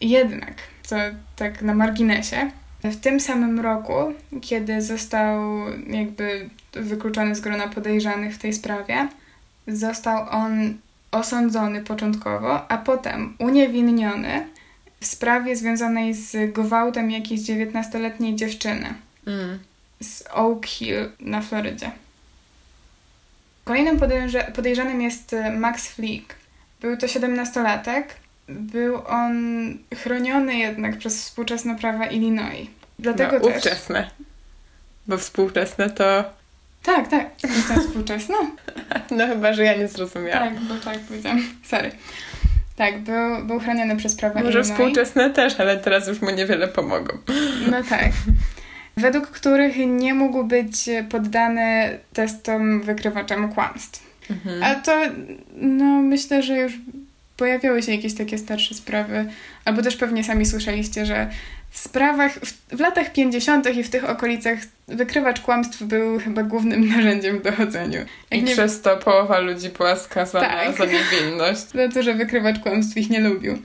Jednak, 0.00 0.54
co 0.82 0.96
tak 1.36 1.62
na 1.62 1.74
marginesie, 1.74 2.50
w 2.84 3.00
tym 3.00 3.20
samym 3.20 3.60
roku, 3.60 3.92
kiedy 4.42 4.82
został 4.82 5.40
jakby 5.86 6.50
wykluczony 6.72 7.34
z 7.34 7.40
grona 7.40 7.68
podejrzanych 7.68 8.34
w 8.34 8.38
tej 8.38 8.52
sprawie, 8.52 9.08
został 9.68 10.26
on 10.30 10.78
osądzony 11.10 11.82
początkowo, 11.82 12.70
a 12.70 12.78
potem 12.78 13.36
uniewinniony 13.38 14.46
w 15.04 15.06
sprawie 15.06 15.56
związanej 15.56 16.14
z 16.14 16.52
gwałtem 16.52 17.10
jakiejś 17.10 17.40
19-letniej 17.40 18.36
dziewczyny 18.36 18.94
mm. 19.26 19.58
z 20.02 20.24
Oak 20.30 20.66
Hill 20.66 21.10
na 21.20 21.40
Florydzie. 21.40 21.90
Kolejnym 23.64 23.98
podejrza 23.98 24.44
podejrzanym 24.44 25.02
jest 25.02 25.32
e, 25.32 25.50
Max 25.50 25.88
Fleek. 25.88 26.34
Był 26.80 26.96
to 26.96 27.06
17-latek. 27.06 28.02
Był 28.48 29.06
on 29.06 29.34
chroniony 30.02 30.56
jednak 30.56 30.98
przez 30.98 31.22
współczesne 31.22 31.78
prawa 31.78 32.06
Illinois. 32.06 32.68
Dlatego 32.98 33.38
no, 33.38 33.48
ówczesne. 33.48 34.10
Bo 35.06 35.18
współczesne 35.18 35.90
to... 35.90 36.24
Tak, 36.82 37.08
tak. 37.08 37.26
Współczesne? 37.86 38.34
no 39.16 39.26
chyba, 39.26 39.52
że 39.52 39.64
ja 39.64 39.76
nie 39.76 39.88
zrozumiałam. 39.88 40.54
Tak, 40.54 40.64
bo 40.64 40.74
tak 40.74 41.00
powiedziałam. 41.00 41.42
Sorry. 41.64 41.90
Tak, 42.76 42.98
był, 42.98 43.44
był 43.44 43.60
chroniony 43.60 43.96
przez 43.96 44.16
prawa 44.16 44.34
Może 44.34 44.48
Illinois. 44.58 44.70
współczesne 44.70 45.30
też, 45.30 45.60
ale 45.60 45.76
teraz 45.76 46.08
już 46.08 46.22
mu 46.22 46.30
niewiele 46.30 46.68
pomogą. 46.68 47.18
No 47.70 47.82
tak. 47.82 48.10
według 48.96 49.26
których 49.26 49.76
nie 49.86 50.14
mógł 50.14 50.44
być 50.44 50.90
poddany 51.10 51.98
testom 52.12 52.80
wykrywaczem 52.82 53.52
kłamstw. 53.52 54.02
Mhm. 54.30 54.62
A 54.62 54.74
to, 54.74 55.00
no 55.56 55.84
myślę, 55.84 56.42
że 56.42 56.56
już 56.56 56.72
pojawiały 57.36 57.82
się 57.82 57.92
jakieś 57.92 58.14
takie 58.14 58.38
starsze 58.38 58.74
sprawy, 58.74 59.26
albo 59.64 59.82
też 59.82 59.96
pewnie 59.96 60.24
sami 60.24 60.46
słyszeliście, 60.46 61.06
że 61.06 61.30
sprawach, 61.78 62.32
w, 62.32 62.76
w 62.76 62.80
latach 62.80 63.12
50. 63.12 63.76
i 63.76 63.82
w 63.82 63.90
tych 63.90 64.10
okolicach 64.10 64.58
wykrywacz 64.88 65.40
kłamstw 65.40 65.82
był 65.82 66.18
chyba 66.20 66.42
głównym 66.42 66.88
narzędziem 66.96 67.38
w 67.38 67.42
dochodzeniu. 67.42 67.98
Jak 68.30 68.40
I 68.40 68.42
nie... 68.42 68.52
przez 68.52 68.80
to 68.80 68.96
połowa 68.96 69.38
ludzi 69.38 69.68
była 69.68 69.96
skazana 69.96 70.48
tak. 70.48 70.76
za 70.76 70.84
niewinność. 70.84 71.60
za 71.74 71.88
to, 71.88 72.02
że 72.02 72.14
wykrywacz 72.14 72.58
kłamstw 72.58 72.96
ich 72.96 73.10
nie 73.10 73.20
lubił. 73.20 73.58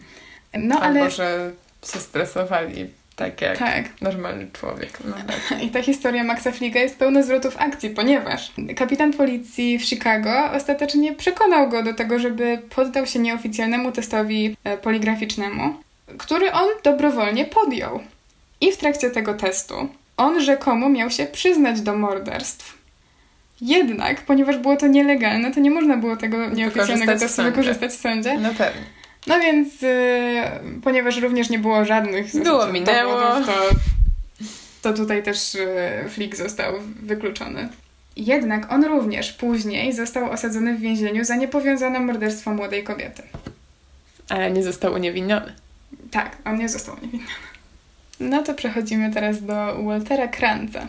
No, 0.54 0.80
albo, 0.80 1.00
ale... 1.00 1.12
że 1.12 1.52
się 1.94 2.00
stresowali 2.00 2.88
tak 3.20 3.42
jak 3.42 3.58
tak. 3.58 4.02
normalny 4.02 4.48
człowiek. 4.54 5.00
No, 5.06 5.16
tak. 5.50 5.64
I 5.64 5.70
ta 5.70 5.82
historia 5.82 6.24
Maxa 6.24 6.52
Fliga 6.52 6.80
jest 6.80 6.98
pełna 6.98 7.22
zwrotów 7.22 7.58
akcji, 7.58 7.90
ponieważ 7.90 8.52
kapitan 8.76 9.14
policji 9.14 9.80
w 9.80 9.86
Chicago 9.86 10.52
ostatecznie 10.52 11.14
przekonał 11.14 11.70
go 11.70 11.84
do 11.84 11.94
tego, 11.94 12.20
żeby 12.20 12.62
poddał 12.76 13.06
się 13.06 13.20
nieoficjalnemu 13.20 13.92
testowi 13.92 14.58
e, 14.64 14.78
poligraficznemu, 14.78 15.74
który 16.18 16.52
on 16.52 16.68
dobrowolnie 16.84 17.46
podjął. 17.46 18.00
I 18.62 18.72
w 18.72 18.78
trakcie 18.78 19.10
tego 19.10 19.34
testu 19.34 19.90
on 20.18 20.42
rzekomo 20.42 20.90
miał 20.90 21.10
się 21.10 21.26
przyznać 21.26 21.82
do 21.82 21.96
morderstw. 21.96 22.78
Jednak, 23.62 24.22
ponieważ 24.22 24.58
było 24.58 24.78
to 24.78 24.88
nielegalne, 24.88 25.52
to 25.52 25.60
nie 25.60 25.72
można 25.72 25.98
było 25.98 26.18
tego 26.18 26.50
nieoficjalnego 26.50 27.20
testu 27.20 27.44
wykorzystać 27.44 27.92
w 27.92 28.02
sądzie. 28.02 28.38
No 28.40 28.50
pewnie. 28.58 28.82
No 29.28 29.40
więc, 29.40 29.84
y, 29.84 30.44
ponieważ 30.84 31.18
również 31.18 31.50
nie 31.50 31.60
było 31.60 31.86
żadnych 31.86 32.44
było 32.44 32.68
minęło. 32.68 33.20
Dowodów, 33.20 33.48
to, 33.48 33.76
to 34.82 34.94
tutaj 34.94 35.24
też 35.24 35.56
y, 35.56 35.68
Flick 36.10 36.36
został 36.36 36.74
wykluczony. 37.02 37.70
Jednak 38.16 38.72
on 38.72 38.86
również 38.86 39.34
później 39.34 39.94
został 39.94 40.32
osadzony 40.32 40.76
w 40.76 40.80
więzieniu 40.80 41.26
za 41.26 41.36
niepowiązane 41.36 42.00
morderstwo 42.00 42.54
młodej 42.54 42.84
kobiety. 42.84 43.24
Ale 44.30 44.52
nie 44.52 44.64
został 44.64 44.94
uniewinniony. 44.94 45.54
Tak, 46.12 46.38
on 46.46 46.58
nie 46.58 46.70
został 46.70 46.96
uniewinniony. 46.96 47.32
No 48.20 48.44
to 48.44 48.54
przechodzimy 48.54 49.12
teraz 49.14 49.46
do 49.46 49.84
Waltera 49.84 50.28
Kranza. 50.28 50.88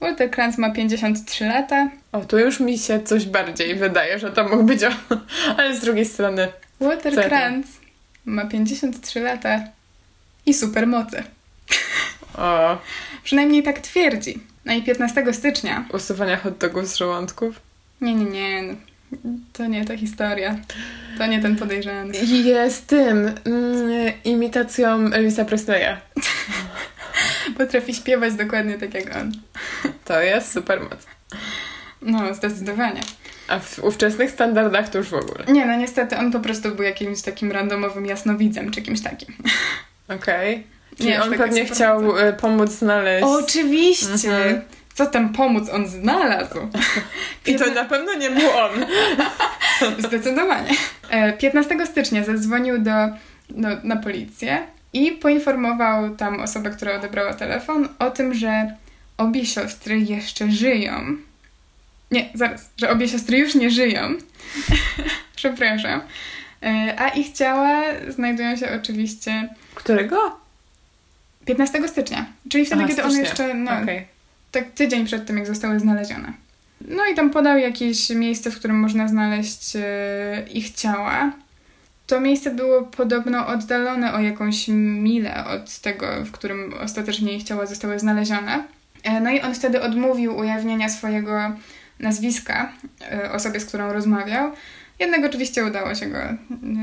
Walter 0.00 0.30
Kranz 0.30 0.58
ma 0.58 0.70
53 0.70 1.44
lata. 1.44 1.88
O, 2.12 2.20
tu 2.20 2.38
już 2.38 2.60
mi 2.60 2.78
się 2.78 3.02
coś 3.02 3.26
bardziej 3.26 3.74
wydaje, 3.74 4.18
że 4.18 4.32
to 4.32 4.48
mógł 4.48 4.62
być 4.62 4.84
on. 4.84 4.94
Ale 5.56 5.76
z 5.76 5.80
drugiej 5.80 6.04
strony 6.04 6.48
Walter 6.80 7.14
Kranz 7.28 7.66
ma 8.24 8.44
53 8.46 9.20
lata 9.20 9.60
i 10.46 10.54
supermoce. 10.54 11.22
O, 12.38 12.78
Przynajmniej 13.24 13.62
tak 13.62 13.78
twierdzi. 13.80 14.40
No 14.64 14.72
i 14.72 14.82
15 14.82 15.32
stycznia. 15.32 15.84
usuwania 15.92 16.36
hot 16.36 16.58
dogów 16.58 16.86
z 16.88 16.96
żołądków. 16.96 17.60
Nie, 18.00 18.14
nie, 18.14 18.24
nie. 18.62 18.74
To 19.52 19.66
nie 19.66 19.84
ta 19.84 19.96
historia. 19.96 20.56
To 21.18 21.26
nie 21.26 21.42
ten 21.42 21.56
podejrzany. 21.56 22.12
Jest 22.44 22.86
tym, 22.86 23.30
mm, 23.44 24.12
imitacją 24.24 25.12
Elvisa 25.12 25.44
Presleya. 25.44 25.96
Potrafi 27.58 27.94
śpiewać 27.94 28.34
dokładnie 28.34 28.78
tak 28.78 28.94
jak 28.94 29.16
on. 29.16 29.32
To 30.04 30.20
jest 30.20 30.52
super 30.52 30.80
moc. 30.80 31.06
No, 32.02 32.34
zdecydowanie. 32.34 33.00
A 33.48 33.58
w 33.58 33.78
ówczesnych 33.84 34.30
standardach 34.30 34.88
to 34.88 34.98
już 34.98 35.08
w 35.08 35.14
ogóle. 35.14 35.44
Nie, 35.48 35.66
no 35.66 35.76
niestety 35.76 36.16
on 36.16 36.32
po 36.32 36.40
prostu 36.40 36.74
był 36.74 36.84
jakimś 36.84 37.22
takim 37.22 37.52
randomowym 37.52 38.06
jasnowidzem, 38.06 38.70
czy 38.70 38.82
kimś 38.82 39.02
takim. 39.02 39.34
Okej. 40.08 40.66
Czyli 40.96 41.08
Nie, 41.08 41.22
on 41.22 41.34
pewnie 41.34 41.64
chciał 41.64 42.18
e, 42.18 42.32
pomóc 42.32 42.70
znaleźć... 42.70 43.26
Oczywiście! 43.26 44.36
Mhm. 44.36 44.62
Co 44.96 45.06
tam 45.06 45.32
pomóc 45.32 45.68
on 45.70 45.86
znalazł? 45.86 46.58
I 47.46 47.56
to 47.56 47.66
na 47.74 47.84
pewno 47.84 48.14
nie 48.14 48.30
był 48.30 48.50
on. 48.50 48.70
Zdecydowanie. 50.08 50.70
E, 51.10 51.32
15 51.32 51.86
stycznia 51.86 52.24
zadzwonił 52.24 52.78
do, 52.78 52.90
do, 53.50 53.68
na 53.82 53.96
policję 53.96 54.66
i 54.92 55.12
poinformował 55.12 56.16
tam 56.16 56.40
osobę, 56.40 56.70
która 56.70 56.96
odebrała 56.96 57.34
telefon 57.34 57.88
o 57.98 58.10
tym, 58.10 58.34
że 58.34 58.76
obie 59.18 59.46
siostry 59.46 60.00
jeszcze 60.00 60.50
żyją. 60.50 61.16
Nie, 62.10 62.30
zaraz, 62.34 62.70
że 62.76 62.90
obie 62.90 63.08
siostry 63.08 63.38
już 63.38 63.54
nie 63.54 63.70
żyją. 63.70 64.14
Przepraszam. 65.36 66.00
E, 66.62 66.94
A 66.98 67.08
ich 67.08 67.32
ciała 67.32 67.82
znajdują 68.08 68.56
się 68.56 68.68
oczywiście 68.80 69.48
Którego? 69.74 70.40
15 71.46 71.88
stycznia, 71.88 72.26
czyli 72.48 72.66
wtedy, 72.66 72.82
Aha, 72.84 72.90
kiedy 72.90 73.02
stycznia. 73.02 73.20
jeszcze, 73.22 73.54
no, 73.54 73.70
Okej. 73.82 74.15
Tak 74.60 74.70
tydzień 74.70 75.06
przed 75.06 75.26
tym, 75.26 75.36
jak 75.38 75.46
zostały 75.46 75.80
znalezione. 75.80 76.32
No 76.88 77.06
i 77.06 77.14
tam 77.14 77.30
podał 77.30 77.58
jakieś 77.58 78.10
miejsce, 78.10 78.50
w 78.50 78.56
którym 78.56 78.80
można 78.80 79.08
znaleźć 79.08 79.76
e, 79.76 79.82
ich 80.52 80.70
ciała. 80.70 81.32
To 82.06 82.20
miejsce 82.20 82.50
było 82.50 82.82
podobno 82.82 83.46
oddalone 83.46 84.14
o 84.14 84.20
jakąś 84.20 84.68
milę 84.68 85.44
od 85.44 85.78
tego, 85.78 86.06
w 86.24 86.30
którym 86.30 86.74
ostatecznie 86.80 87.36
ich 87.36 87.42
ciała 87.42 87.66
zostały 87.66 87.98
znalezione. 87.98 88.64
E, 89.02 89.20
no 89.20 89.30
i 89.30 89.40
on 89.40 89.54
wtedy 89.54 89.82
odmówił 89.82 90.36
ujawnienia 90.36 90.88
swojego 90.88 91.52
nazwiska 92.00 92.72
e, 93.12 93.32
osobie, 93.32 93.60
z 93.60 93.64
którą 93.64 93.92
rozmawiał. 93.92 94.52
Jednak 94.98 95.24
oczywiście 95.24 95.64
udało 95.64 95.94
się 95.94 96.06
go 96.06 96.18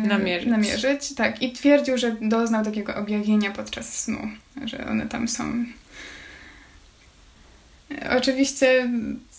Namierzyć. 0.08 0.50
namierzyć. 0.50 1.16
Tak, 1.16 1.42
i 1.42 1.52
twierdził, 1.52 1.98
że 1.98 2.16
doznał 2.22 2.66
takiego 2.66 2.96
objawienia 2.96 3.52
podczas 3.52 4.00
snu, 4.00 4.20
że 4.66 4.88
one 4.88 5.08
tam 5.08 5.28
są. 5.28 5.66
Oczywiście 8.18 8.90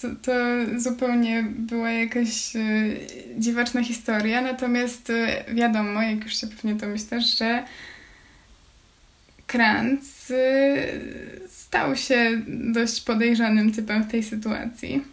to, 0.00 0.08
to 0.22 0.32
zupełnie 0.76 1.44
była 1.48 1.90
jakaś 1.90 2.56
e, 2.56 2.60
dziwaczna 3.38 3.84
historia, 3.84 4.40
natomiast 4.40 5.10
e, 5.10 5.44
wiadomo, 5.54 6.02
jak 6.02 6.24
już 6.24 6.40
się 6.40 6.46
pewnie 6.46 6.74
domyślasz, 6.74 7.38
że 7.38 7.64
Kranz 9.46 10.30
e, 10.30 10.36
stał 11.48 11.96
się 11.96 12.42
dość 12.46 13.00
podejrzanym 13.00 13.72
typem 13.72 14.04
w 14.04 14.10
tej 14.10 14.22
sytuacji. 14.22 15.04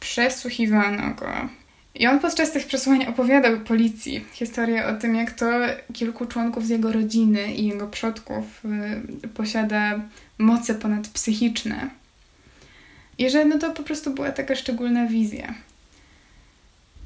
Przesłuchiwano 0.00 1.14
go. 1.14 1.48
I 1.94 2.06
on 2.06 2.20
podczas 2.20 2.52
tych 2.52 2.66
przesłuchań 2.66 3.06
opowiadał 3.06 3.60
policji 3.60 4.24
historię 4.32 4.86
o 4.86 4.94
tym, 4.94 5.14
jak 5.14 5.30
to 5.30 5.46
kilku 5.92 6.26
członków 6.26 6.66
z 6.66 6.68
jego 6.68 6.92
rodziny 6.92 7.54
i 7.54 7.66
jego 7.66 7.86
przodków 7.86 8.64
y, 9.24 9.28
posiada 9.28 10.00
moce 10.38 10.74
ponadpsychiczne. 10.74 11.90
I 13.18 13.30
że 13.30 13.44
no 13.44 13.58
to 13.58 13.70
po 13.70 13.82
prostu 13.82 14.14
była 14.14 14.30
taka 14.30 14.54
szczególna 14.54 15.06
wizja. 15.06 15.54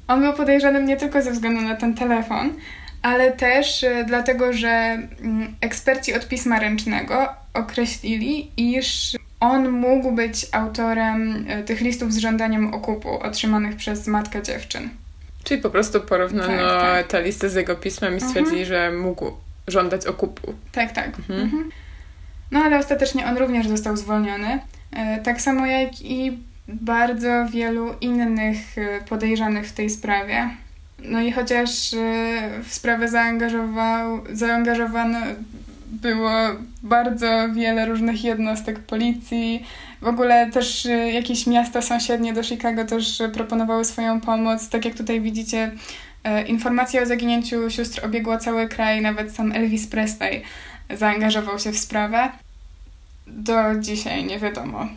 On 0.07 0.21
był 0.21 0.33
podejrzanym 0.33 0.85
nie 0.85 0.97
tylko 0.97 1.21
ze 1.21 1.31
względu 1.31 1.61
na 1.61 1.75
ten 1.75 1.95
telefon, 1.95 2.53
ale 3.01 3.31
też 3.31 3.83
y, 3.83 4.03
dlatego, 4.07 4.53
że 4.53 4.67
mm, 4.67 5.55
eksperci 5.61 6.13
od 6.13 6.27
pisma 6.27 6.59
ręcznego 6.59 7.29
określili, 7.53 8.51
iż 8.57 9.17
on 9.39 9.69
mógł 9.69 10.11
być 10.11 10.47
autorem 10.51 11.47
y, 11.51 11.63
tych 11.63 11.81
listów 11.81 12.13
z 12.13 12.17
żądaniem 12.17 12.73
okupu 12.73 13.19
otrzymanych 13.19 13.75
przez 13.75 14.07
matkę 14.07 14.43
dziewczyn. 14.43 14.89
Czyli 15.43 15.61
po 15.61 15.69
prostu 15.69 16.01
porównano 16.01 16.47
Tak, 16.47 16.81
tak. 16.81 17.07
tę 17.07 17.21
listę 17.21 17.49
z 17.49 17.55
jego 17.55 17.75
pismem 17.75 18.17
i 18.17 18.21
stwierdzili, 18.21 18.65
że 18.65 18.91
mógł 18.91 19.31
żądać 19.67 20.05
okupu. 20.05 20.53
Tak, 20.71 20.91
tak. 20.91 21.07
Mhm. 21.07 21.41
Mhm. 21.41 21.69
No 22.51 22.59
ale 22.59 22.79
ostatecznie 22.79 23.25
on 23.25 23.37
również 23.37 23.67
został 23.67 23.97
zwolniony. 23.97 24.59
E, 24.91 25.17
Tak 25.17 25.41
samo 25.41 25.65
jak 25.65 26.01
i 26.01 26.37
bardzo 26.67 27.45
wielu 27.51 27.93
innych 28.01 28.77
e, 28.77 29.01
podejrzanych 29.09 29.67
w 29.67 29.73
tej 29.73 29.89
sprawie. 29.89 30.49
No 31.03 31.21
i 31.21 31.31
chociaż 31.31 31.93
e, 31.93 31.97
w 32.63 32.73
sprawę 32.73 33.07
zaangażował, 33.07 34.21
zaangażowano 34.33 35.19
było 35.87 36.31
bardzo 36.83 37.49
wiele 37.53 37.85
różnych 37.85 38.23
jednostek 38.23 38.79
policji. 38.79 39.63
W 40.01 40.07
ogóle 40.07 40.51
też 40.51 40.87
jakieś 41.13 41.47
miasta 41.47 41.81
sąsiednie 41.81 42.33
do 42.33 42.43
Chicago 42.43 42.85
też 42.85 43.21
proponowały 43.33 43.85
swoją 43.85 44.21
pomoc. 44.21 44.69
Tak 44.69 44.85
jak 44.85 44.95
tutaj 44.95 45.21
widzicie, 45.21 45.71
informacja 46.47 47.01
o 47.01 47.05
zaginięciu 47.05 47.69
sióstr 47.69 48.05
obiegła 48.05 48.37
cały 48.37 48.67
kraj, 48.67 49.01
nawet 49.01 49.31
sam 49.31 49.51
Elvis 49.51 49.87
Presley 49.87 50.43
zaangażował 50.97 51.59
się 51.59 51.71
w 51.71 51.79
sprawę. 51.79 52.29
Do 53.29 53.79
dzisiaj 53.79 54.25
nie 54.25 54.39
wiadomo, 54.39 54.87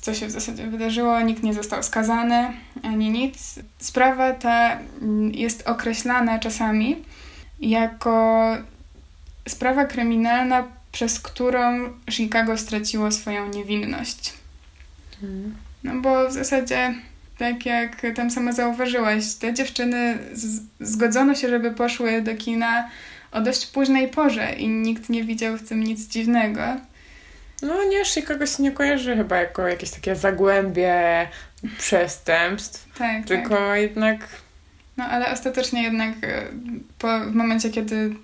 co 0.00 0.14
się 0.14 0.26
w 0.26 0.30
zasadzie 0.30 0.66
wydarzyło. 0.66 1.20
Nikt 1.20 1.42
nie 1.42 1.54
został 1.54 1.82
skazany 1.82 2.48
ani 2.82 3.10
nic. 3.10 3.58
Sprawa 3.78 4.32
ta 4.32 4.78
jest 5.32 5.68
określana 5.68 6.38
czasami 6.38 6.96
jako 7.60 8.46
sprawa 9.48 9.84
kryminalna, 9.84 10.64
przez 10.92 11.20
którą 11.20 11.92
Chicago 12.10 12.58
straciło 12.58 13.12
swoją 13.12 13.48
niewinność. 13.48 14.32
No 15.84 16.00
bo 16.00 16.28
w 16.28 16.32
zasadzie, 16.32 16.94
tak 17.38 17.66
jak 17.66 18.02
tam 18.14 18.30
sama 18.30 18.52
zauważyłaś, 18.52 19.34
te 19.34 19.54
dziewczyny 19.54 20.18
zgodzono 20.80 21.34
się, 21.34 21.48
żeby 21.48 21.70
poszły 21.70 22.22
do 22.22 22.36
kina 22.36 22.90
o 23.32 23.40
dość 23.40 23.66
późnej 23.66 24.08
porze 24.08 24.52
i 24.52 24.68
nikt 24.68 25.08
nie 25.08 25.24
widział 25.24 25.56
w 25.56 25.68
tym 25.68 25.82
nic 25.82 26.08
dziwnego. 26.08 26.62
No 27.64 27.84
nie, 27.84 28.04
Chicago 28.04 28.46
się 28.46 28.62
nie 28.62 28.72
kojarzy 28.72 29.16
chyba 29.16 29.36
jako 29.36 29.68
jakieś 29.68 29.90
takie 29.90 30.16
zagłębie 30.16 31.28
przestępstw, 31.78 32.88
Tak, 32.98 32.98
tak. 32.98 33.26
tylko 33.26 33.74
jednak 33.74 34.18
No 34.96 35.04
ale 35.04 35.32
ostatecznie 35.32 35.82
jednak 35.82 36.10
e, 36.22 36.42
po, 36.98 37.20
w 37.20 37.34
momencie, 37.34 37.70
kiedy 37.70 38.14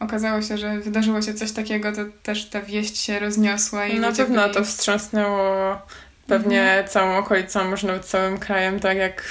okazało 0.00 0.42
się, 0.42 0.58
że 0.58 0.78
wydarzyło 0.78 1.22
się 1.22 1.34
coś 1.34 1.52
takiego, 1.52 1.92
to 1.92 2.00
też 2.22 2.48
ta 2.48 2.62
wieść 2.62 2.98
się 2.98 3.18
rozniosła 3.18 3.86
i 3.86 4.00
na 4.00 4.12
pewno 4.12 4.42
byli... 4.42 4.54
to 4.54 4.64
wstrząsnęło 4.64 5.78
pewnie 6.26 6.84
całą 6.88 7.16
okolicą, 7.16 7.64
może 7.64 7.86
nawet 7.86 8.04
całym 8.04 8.38
krajem, 8.38 8.80
tak 8.80 8.96
jak 8.96 9.22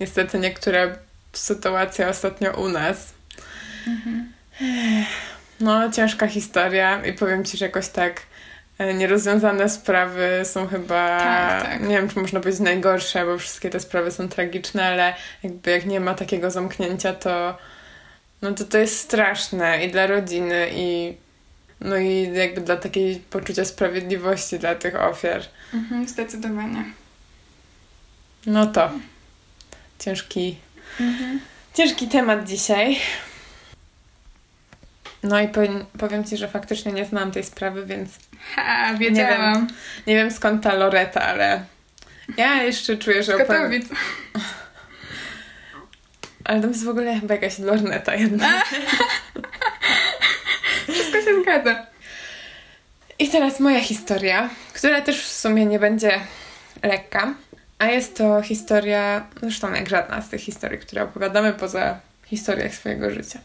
niestety 0.00 0.38
niektóre 0.38 0.96
sytuacje 1.32 2.08
ostatnio 2.08 2.52
u 2.52 2.68
nas. 2.68 3.12
Mhm. 3.86 4.26
No, 5.60 5.90
ciężka 5.92 6.26
historia 6.28 7.04
i 7.04 7.12
powiem 7.12 7.44
Ci, 7.44 7.56
że 7.56 7.64
jakoś 7.64 7.88
tak 7.88 8.22
nierozwiązane 8.94 9.68
sprawy 9.68 10.40
są 10.44 10.66
chyba, 10.66 11.18
Tak, 11.18 11.62
tak. 11.62 11.80
nie 11.82 11.88
wiem, 11.96 12.08
czy 12.08 12.20
można 12.20 12.40
powiedzieć 12.40 12.60
najgorsze, 12.60 13.24
bo 13.26 13.38
wszystkie 13.38 13.70
te 13.70 13.80
sprawy 13.80 14.10
są 14.10 14.28
tragiczne, 14.28 14.84
ale 14.86 15.14
jakby 15.42 15.70
jak 15.70 15.86
nie 15.86 16.00
ma 16.00 16.14
takiego 16.14 16.50
zamknięcia, 16.50 17.12
to 17.12 17.58
no 18.42 18.52
to 18.52 18.64
to 18.64 18.78
jest 18.78 18.98
straszne 19.00 19.84
i 19.84 19.90
dla 19.90 20.06
rodziny 20.06 20.68
i 20.72 21.14
no 21.80 21.96
i 21.96 22.30
jakby 22.34 22.60
dla 22.60 22.76
takiej 22.76 23.16
poczucia 23.16 23.64
sprawiedliwości 23.64 24.58
dla 24.58 24.74
tych 24.74 25.00
ofiar. 25.00 25.42
Mhm, 25.74 26.08
zdecydowanie. 26.08 26.84
No 28.46 28.66
to 28.66 28.90
ciężki, 29.98 30.56
Mhm. 31.00 31.40
ciężki 31.74 32.08
temat 32.08 32.44
dzisiaj. 32.48 32.98
No 35.22 35.40
i 35.40 35.48
powiem, 35.48 35.84
powiem 35.98 36.24
Ci, 36.24 36.36
że 36.36 36.48
faktycznie 36.48 36.92
nie 36.92 37.04
znam 37.04 37.30
tej 37.32 37.44
sprawy, 37.44 37.86
więc 37.86 38.10
Ha, 38.54 38.94
wiedziałam. 38.94 39.66
Nie 40.06 40.14
wiem 40.14 40.30
skąd 40.30 40.62
ta 40.62 40.74
Loreta, 40.74 41.22
ale 41.22 41.64
ja 42.36 42.62
jeszcze 42.62 42.96
czuję, 42.96 43.22
że 43.22 43.32
Z 43.32 43.34
opowiem. 43.34 43.62
Katowic. 43.62 43.88
Ale 46.44 46.60
tam 46.60 46.70
jest 46.70 46.84
w 46.84 46.88
ogóle 46.88 47.20
chyba 47.20 47.34
jakaś 47.34 47.58
lorneta 47.58 48.14
jedna. 48.14 48.62
Wszystko 50.88 51.22
się 51.22 51.42
zgadza. 51.42 51.86
I 53.18 53.28
teraz 53.28 53.60
moja 53.60 53.80
historia, 53.80 54.50
która 54.72 55.00
też 55.00 55.24
w 55.24 55.32
sumie 55.32 55.66
nie 55.66 55.78
będzie 55.78 56.20
lekka, 56.82 57.34
a 57.78 57.86
jest 57.86 58.16
to 58.16 58.42
historia, 58.42 59.26
zresztą 59.40 59.72
jak 59.72 59.88
żadna 59.88 60.22
z 60.22 60.28
tych 60.28 60.40
historii, 60.40 60.78
które 60.78 61.02
opowiadamy 61.02 61.52
poza 61.52 62.00
historiach 62.26 62.74
swojego 62.74 63.10
życia. 63.10 63.38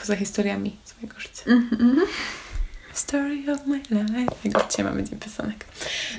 Poza 0.00 0.16
historiami 0.16 0.76
swojego 0.84 1.20
życia. 1.20 1.42
Story 2.92 3.52
of 3.52 3.66
my 3.66 3.78
life. 3.78 4.34
Jak 4.44 4.70
dzisiaj 4.70 4.84
mamy 4.84 5.04
dzień 5.04 5.18
piosenek. 5.18 5.64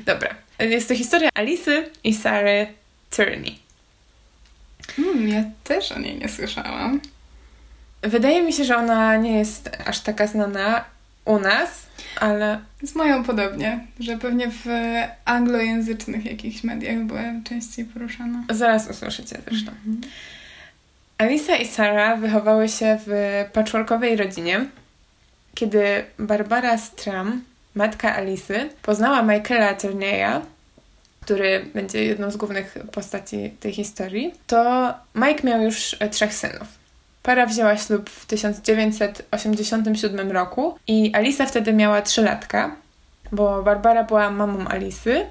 Dobra. 0.05 0.36
Jest 0.59 0.88
to 0.88 0.95
historia 0.95 1.29
Alicy 1.34 1.89
i 2.03 2.13
Sary 2.15 2.67
Turney. 3.15 3.59
Hmm, 4.95 5.27
ja 5.27 5.43
też 5.63 5.91
o 5.91 5.99
niej 5.99 6.19
nie 6.19 6.29
słyszałam. 6.29 7.01
Wydaje 8.01 8.41
mi 8.41 8.53
się, 8.53 8.65
że 8.65 8.77
ona 8.77 9.17
nie 9.17 9.38
jest 9.38 9.69
aż 9.86 9.99
taka 9.99 10.27
znana 10.27 10.86
u 11.25 11.39
nas, 11.39 11.69
ale... 12.15 12.59
Z 12.84 12.95
moją 12.95 13.23
podobnie, 13.23 13.88
że 13.99 14.17
pewnie 14.17 14.51
w 14.51 14.65
anglojęzycznych 15.25 16.25
jakichś 16.25 16.63
mediach 16.63 16.97
była 16.97 17.21
częściej 17.43 17.86
poruszana. 17.86 18.43
Zaraz 18.49 18.89
usłyszycie 18.89 19.38
zresztą. 19.47 19.71
Mhm. 19.71 20.01
Alisa 21.22 21.55
i 21.55 21.67
Sara 21.67 22.15
wychowały 22.15 22.69
się 22.69 22.97
w 23.07 23.11
patchworkowej 23.53 24.15
rodzinie, 24.15 24.65
kiedy 25.55 26.03
Barbara 26.19 26.78
Stram, 26.78 27.43
matka 27.76 28.15
Alisy, 28.15 28.69
poznała 28.82 29.22
Michaela 29.22 29.74
Turneya, 29.74 30.41
który 31.22 31.65
będzie 31.74 32.05
jedną 32.05 32.32
z 32.32 32.38
głównych 32.38 32.78
postaci 32.91 33.53
tej 33.59 33.74
historii, 33.74 34.34
to 34.47 34.93
Mike 35.15 35.47
miał 35.47 35.61
już 35.61 35.95
trzech 36.11 36.34
synów. 36.34 36.67
Para 37.24 37.45
wzięła 37.45 37.78
ślub 37.78 38.09
w 38.09 38.26
1987 38.26 40.32
roku 40.32 40.78
i 40.88 41.11
Alisa 41.13 41.45
wtedy 41.45 41.74
miała 41.74 42.01
trzylatka, 42.01 42.76
bo 43.32 43.63
Barbara 43.63 44.03
była 44.03 44.32
mamą 44.32 44.67
Alisy, 44.67 45.26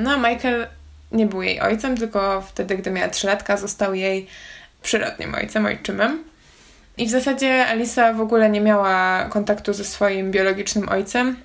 no 0.00 0.10
a 0.10 0.16
Michael 0.16 0.66
nie 1.12 1.26
był 1.26 1.42
jej 1.42 1.60
ojcem, 1.60 1.96
tylko 1.96 2.42
wtedy, 2.42 2.76
gdy 2.76 2.90
miała 2.90 3.08
trzylatka, 3.08 3.56
został 3.56 3.94
jej 3.94 4.26
przyrodnim 4.86 5.34
ojcem, 5.34 5.66
ojczymem. 5.66 6.24
I 6.98 7.06
w 7.06 7.10
zasadzie 7.10 7.66
Alisa 7.66 8.12
w 8.12 8.20
ogóle 8.20 8.50
nie 8.50 8.60
miała 8.60 9.24
kontaktu 9.24 9.72
ze 9.72 9.84
swoim 9.84 10.30
biologicznym 10.30 10.88
ojcem 10.88 11.36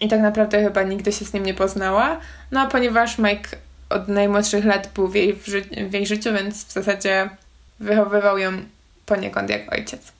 i 0.00 0.08
tak 0.08 0.20
naprawdę 0.20 0.62
chyba 0.62 0.82
nigdy 0.82 1.12
się 1.12 1.24
z 1.24 1.32
nim 1.32 1.46
nie 1.46 1.54
poznała. 1.54 2.20
No 2.50 2.60
a 2.60 2.66
ponieważ 2.66 3.18
Mike 3.18 3.48
od 3.90 4.08
najmłodszych 4.08 4.64
lat 4.64 4.88
był 4.94 5.08
w 5.08 5.14
jej, 5.14 5.38
ży 5.46 5.62
w 5.62 5.92
jej 5.92 6.06
życiu, 6.06 6.32
więc 6.32 6.64
w 6.64 6.72
zasadzie 6.72 7.30
wychowywał 7.80 8.38
ją 8.38 8.52
poniekąd 9.06 9.50
jak 9.50 9.72
ojciec. 9.72 10.12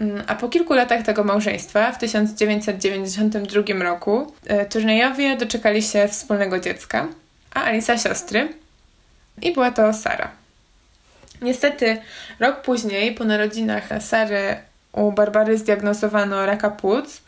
Mm, 0.00 0.22
a 0.26 0.34
po 0.34 0.48
kilku 0.48 0.74
latach 0.74 1.02
tego 1.02 1.24
małżeństwa, 1.24 1.92
w 1.92 1.98
1992 1.98 3.82
roku, 3.82 4.32
e, 4.46 4.66
turniejowie 4.66 5.36
doczekali 5.36 5.82
się 5.82 6.08
wspólnego 6.08 6.60
dziecka, 6.60 7.08
a 7.54 7.62
Alisa 7.62 7.98
siostry. 7.98 8.48
I 9.42 9.52
była 9.52 9.70
to 9.70 9.94
Sara. 9.94 10.30
Niestety, 11.42 11.98
rok 12.40 12.62
później, 12.62 13.14
po 13.14 13.24
narodzinach 13.24 13.88
Sary, 14.00 14.56
u 14.92 15.12
Barbary 15.12 15.58
zdiagnozowano 15.58 16.46
raka 16.46 16.70
płuc, 16.70 17.22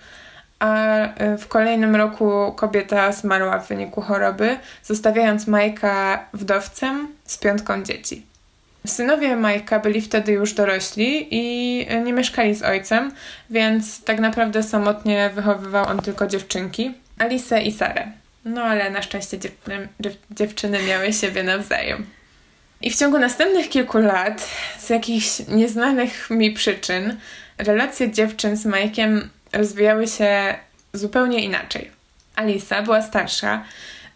a 0.59 0.97
e, 0.99 1.39
w 1.39 1.49
kolejnym 1.49 1.97
roku 1.97 2.53
kobieta 2.57 3.13
zmarła 3.13 3.59
w 3.59 3.69
wyniku 3.69 4.01
choroby, 4.01 4.57
zostawiając 4.85 5.47
Majka 5.47 6.25
wdowcem 6.33 7.09
z 7.25 7.39
piątką 7.39 7.83
dzieci. 7.83 8.27
Synowie 8.87 9.37
Majka 9.37 9.79
byli 9.79 10.01
wtedy 10.01 10.33
już 10.33 10.53
dorośli 10.53 11.29
i 11.31 11.87
nie 12.05 12.13
mieszkali 12.13 12.55
z 12.55 12.63
ojcem, 12.63 13.13
więc 13.51 14.05
tak 14.05 14.21
naprawdę 14.21 14.63
samotnie 14.63 15.31
wychowywał 15.35 15.87
on 15.89 15.99
tylko 15.99 16.27
dziewczynki, 16.27 16.95
Alice 17.19 17.63
i 17.63 17.73
Sarę. 17.73 18.07
No 18.45 18.63
ale 18.63 18.91
na 18.91 19.03
szczęście 19.03 19.39
dziewczyny, 19.39 19.89
dziewczyny 20.31 20.83
miały 20.83 21.13
siebie 21.13 21.43
nawzajem. 21.43 22.07
I 22.81 22.91
w 22.91 22.97
ciągu 22.97 23.18
następnych 23.18 23.68
kilku 23.68 23.99
lat, 23.99 24.49
z 24.78 24.91
jakichś 24.91 25.39
nieznanych 25.49 26.31
mi 26.31 26.53
przyczyn, 26.53 27.16
relacje 27.59 28.11
dziewczyn 28.11 28.57
z 28.57 28.66
Majkiem 28.66 29.31
rozwijały 29.53 30.09
się 30.09 30.55
zupełnie 30.93 31.45
inaczej. 31.45 31.91
Alisa 32.37 32.83
była 32.83 33.03
starsza, 33.03 33.64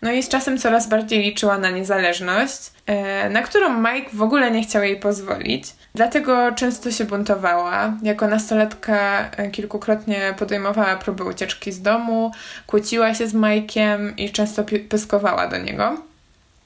no 0.02 0.12
i 0.12 0.22
z 0.22 0.28
czasem 0.28 0.58
coraz 0.58 0.88
bardziej 0.88 1.22
liczyła 1.22 1.58
na 1.58 1.70
niezależność, 1.70 2.58
e, 2.86 3.30
na 3.30 3.42
którą 3.42 3.80
Mike 3.80 4.10
w 4.12 4.22
ogóle 4.22 4.50
nie 4.50 4.62
chciał 4.62 4.82
jej 4.82 4.96
pozwolić. 4.96 5.64
Dlatego 5.94 6.52
często 6.52 6.90
się 6.90 7.04
buntowała. 7.04 7.92
Jako 8.02 8.28
nastolatka 8.28 9.30
e, 9.30 9.50
kilkukrotnie 9.50 10.34
podejmowała 10.38 10.96
próby 10.96 11.24
ucieczki 11.24 11.72
z 11.72 11.82
domu, 11.82 12.32
kłóciła 12.66 13.14
się 13.14 13.28
z 13.28 13.34
Mike'iem 13.34 14.12
i 14.16 14.30
często 14.30 14.64
pyskowała 14.88 15.46
do 15.46 15.58
niego. 15.58 16.13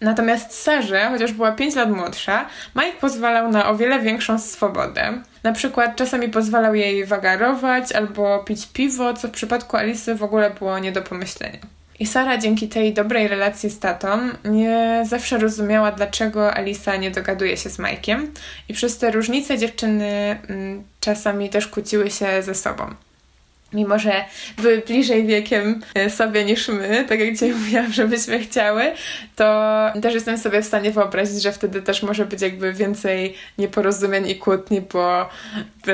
Natomiast 0.01 0.63
Sarze, 0.63 1.09
chociaż 1.11 1.33
była 1.33 1.53
5 1.53 1.75
lat 1.75 1.91
młodsza, 1.91 2.47
Mike 2.77 2.99
pozwalał 3.01 3.51
na 3.51 3.69
o 3.69 3.77
wiele 3.77 4.01
większą 4.01 4.39
swobodę. 4.39 5.23
Na 5.43 5.53
przykład 5.53 5.97
czasami 5.97 6.29
pozwalał 6.29 6.75
jej 6.75 7.07
wagarować 7.07 7.93
albo 7.93 8.39
pić 8.39 8.67
piwo, 8.67 9.15
co 9.15 9.29
w 9.29 9.31
przypadku 9.31 9.77
Alicy 9.77 10.15
w 10.15 10.23
ogóle 10.23 10.51
było 10.51 10.79
nie 10.79 10.93
do 10.93 11.03
pomyślenia. 11.03 11.59
I 12.01 12.07
Sara 12.07 12.39
dzięki 12.39 12.69
tej 12.69 12.95
dobrej 12.95 13.29
relacji 13.29 13.71
z 13.71 13.79
tatą 13.79 14.19
nie 14.45 15.03
zawsze 15.07 15.39
rozumiała, 15.39 15.93
dlaczego 15.93 16.55
Alisa 16.55 16.97
nie 16.97 17.11
dogaduje 17.11 17.57
się 17.57 17.71
z 17.71 17.79
Mike'iem 17.79 18.27
i 18.69 18.75
przez 18.75 18.99
te 18.99 19.11
różnice 19.11 19.59
dziewczyny 19.59 20.39
mm, 20.49 20.85
czasami 21.01 21.51
też 21.51 21.69
kłóciły 21.69 22.11
się 22.11 22.43
ze 22.43 22.55
sobą 22.55 22.95
mimo 23.73 23.99
że 23.99 24.25
były 24.57 24.83
bliżej 24.87 25.27
wiekiem 25.27 25.81
e, 25.95 26.11
sobie 26.11 26.45
niż 26.45 26.69
my, 26.69 27.05
tak 27.09 27.21
jak 27.21 27.33
dzisiaj 27.33 27.53
mówiłam, 27.59 27.93
żebyśmy 27.93 28.39
chciały, 28.39 28.83
to 29.37 29.69
też 30.03 30.15
jestem 30.15 30.39
sobie 30.39 30.63
w 30.63 30.65
stanie 30.65 30.91
wyobrazić, 30.91 31.43
że 31.43 31.53
wtedy 31.53 31.83
też 31.83 32.03
może 32.03 32.27
być 32.27 32.43
jakby 32.43 32.73
więcej 32.73 33.35
nieporozumień 33.59 34.29
i 34.29 34.37
kłótni, 34.37 34.81
bo 34.93 35.29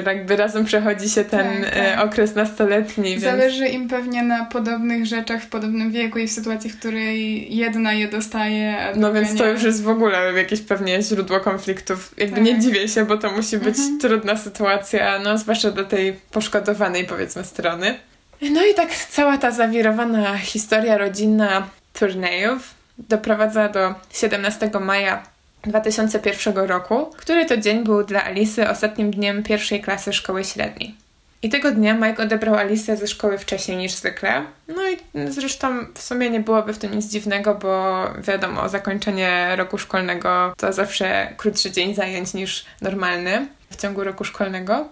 jakby 0.07 0.37
razem 0.37 0.65
przechodzi 0.65 1.09
się 1.09 1.25
ten 1.25 1.63
tak, 1.63 1.77
e, 1.77 1.95
tak. 1.95 2.07
okres 2.07 2.35
nastoletni. 2.35 3.11
Więc... 3.11 3.23
Zależy 3.23 3.69
im 3.69 3.89
pewnie 3.89 4.23
na 4.23 4.45
podobnych 4.45 5.07
rzeczach 5.07 5.43
w 5.43 5.47
podobnym 5.47 5.93
wieku 5.93 6.19
i 6.19 6.29
w 6.29 6.33
sytuacji, 6.33 6.71
w 6.71 6.79
której 6.79 7.57
jedna 7.57 7.93
je 7.93 8.09
dostaje, 8.09 8.79
a 8.79 8.97
No 8.97 9.13
więc 9.13 9.39
to 9.39 9.47
już 9.47 9.63
jest 9.63 9.83
w 9.83 9.89
ogóle 9.89 10.33
jakieś 10.33 10.61
pewnie 10.61 11.03
źródło 11.03 11.41
konfliktów. 11.41 12.15
Jakby 12.19 12.37
tak. 12.37 12.45
nie 12.45 12.59
dziwię 12.59 12.89
się, 12.89 13.05
bo 13.05 13.17
to 13.19 13.31
musi 13.33 13.59
być 13.59 13.79
mhm. 13.79 13.99
trudna 13.99 14.37
sytuacja, 14.37 15.19
no 15.19 15.39
zwłaszcza 15.39 15.71
do 15.71 15.85
tej 15.85 16.13
poszkodowanej 16.31 17.05
powiedzmy 17.05 17.45
strony 17.45 17.64
strony. 17.65 17.99
No 18.43 18.67
i 18.67 18.75
tak 18.75 18.95
cała 18.95 19.39
ta 19.39 19.51
zawirowana 19.51 20.39
historia 20.39 20.99
rodzinna 20.99 21.69
turniejów 21.93 22.75
doprowadza 22.99 23.69
do 23.69 23.95
17 24.13 24.71
maja 24.81 25.23
2001 25.63 26.57
roku, 26.57 27.07
który 27.17 27.47
to 27.47 27.57
dzień 27.57 27.85
był 27.85 28.05
dla 28.05 28.25
Alicy 28.25 28.69
ostatnim 28.69 29.11
dniem 29.11 29.43
pierwszej 29.43 29.81
klasy 29.81 30.13
szkoły 30.13 30.45
średniej. 30.45 30.95
I 31.43 31.49
tego 31.49 31.71
dnia 31.71 31.95
Mike 31.95 32.23
odebrał 32.23 32.55
Alicę 32.55 32.97
ze 32.97 33.07
szkoły 33.07 33.39
wcześniej 33.39 33.77
niż 33.77 33.93
zwykle. 33.93 34.45
No 34.69 34.83
i 34.91 34.97
zresztą 35.31 35.87
w 35.95 36.03
sumie 36.03 36.31
nie 36.31 36.41
byłoby 36.41 36.73
w 36.73 36.79
tym 36.79 36.95
nic 36.95 37.07
dziwnego, 37.07 37.55
bo 37.55 38.05
wiadomo, 38.19 38.69
zakończenie 38.69 39.57
roku 39.57 39.79
szkolnego 39.79 40.55
to 40.57 40.73
zawsze 40.73 41.35
krótszy 41.37 41.71
dzień 41.71 41.95
zajęć 41.95 42.35
niż 42.35 42.65
normalny 42.81 43.47
w 43.71 43.77
ciągu 43.77 44.05
roku 44.05 44.25
szkolnego. 44.25 44.89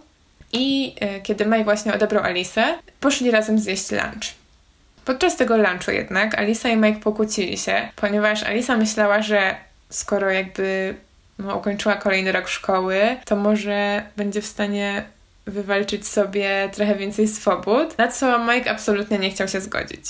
I 0.52 0.94
e, 1.00 1.20
kiedy 1.20 1.46
Mike 1.46 1.64
właśnie 1.64 1.94
odebrał 1.94 2.24
Alisę, 2.24 2.78
poszli 3.00 3.30
razem 3.30 3.58
zjeść 3.58 3.90
lunch. 3.90 4.34
Podczas 5.04 5.36
tego 5.36 5.56
lunchu 5.56 5.90
jednak 5.90 6.38
Alisa 6.38 6.68
i 6.68 6.76
Mike 6.76 7.00
pokłócili 7.00 7.58
się, 7.58 7.88
ponieważ 7.96 8.42
Alisa 8.42 8.76
myślała, 8.76 9.22
że 9.22 9.54
skoro 9.90 10.30
jakby 10.30 10.94
no, 11.38 11.56
ukończyła 11.56 11.94
kolejny 11.94 12.32
rok 12.32 12.48
szkoły, 12.48 13.16
to 13.24 13.36
może 13.36 14.02
będzie 14.16 14.42
w 14.42 14.46
stanie 14.46 15.02
wywalczyć 15.46 16.08
sobie 16.08 16.68
trochę 16.72 16.94
więcej 16.94 17.28
swobód, 17.28 17.98
na 17.98 18.08
co 18.08 18.38
Mike 18.38 18.70
absolutnie 18.70 19.18
nie 19.18 19.30
chciał 19.30 19.48
się 19.48 19.60
zgodzić. 19.60 20.04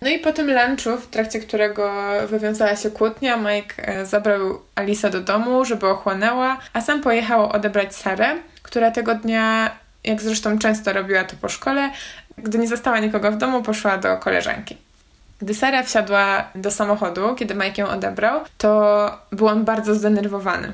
No 0.00 0.10
i 0.10 0.18
po 0.18 0.32
tym 0.32 0.50
lunchu, 0.50 0.96
w 0.96 1.06
trakcie 1.06 1.40
którego 1.40 1.92
wywiązała 2.26 2.76
się 2.76 2.90
kłótnia, 2.90 3.36
Mike 3.36 3.74
e, 3.88 4.06
zabrał 4.06 4.60
Alisa 4.74 5.10
do 5.10 5.20
domu, 5.20 5.64
żeby 5.64 5.86
ochłonęła, 5.86 6.58
a 6.72 6.80
sam 6.80 7.00
pojechał 7.00 7.52
odebrać 7.52 7.96
Sarę, 7.96 8.36
która 8.68 8.90
tego 8.90 9.14
dnia, 9.14 9.70
jak 10.04 10.22
zresztą 10.22 10.58
często 10.58 10.92
robiła 10.92 11.24
to 11.24 11.36
po 11.40 11.48
szkole, 11.48 11.90
gdy 12.38 12.58
nie 12.58 12.68
została 12.68 12.98
nikogo 12.98 13.32
w 13.32 13.36
domu, 13.36 13.62
poszła 13.62 13.98
do 13.98 14.16
koleżanki. 14.16 14.76
Gdy 15.38 15.54
Sara 15.54 15.82
wsiadła 15.82 16.44
do 16.54 16.70
samochodu, 16.70 17.34
kiedy 17.34 17.54
Mike 17.54 17.82
ją 17.82 17.88
odebrał, 17.88 18.40
to 18.58 19.10
był 19.32 19.48
on 19.48 19.64
bardzo 19.64 19.94
zdenerwowany. 19.94 20.72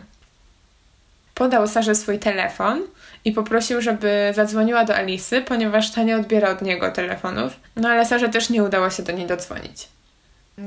Podał 1.34 1.68
Sarze 1.68 1.95
swój 1.95 2.18
telefon 2.18 2.82
i 3.24 3.32
poprosił, 3.32 3.80
żeby 3.80 4.32
zadzwoniła 4.34 4.84
do 4.84 4.97
Alisy, 4.97 5.42
ponieważ 5.42 5.90
ta 5.90 6.03
nie 6.03 6.16
odbiera 6.16 6.51
od 6.51 6.62
niego 6.62 6.90
telefonów. 6.90 7.53
No 7.76 7.88
ale 7.88 8.07
Sarze 8.07 8.28
też 8.28 8.51
nie 8.51 8.64
udało 8.64 8.90
się 8.90 9.03
do 9.03 9.12
niej 9.12 9.26
dodzwonić. 9.26 9.88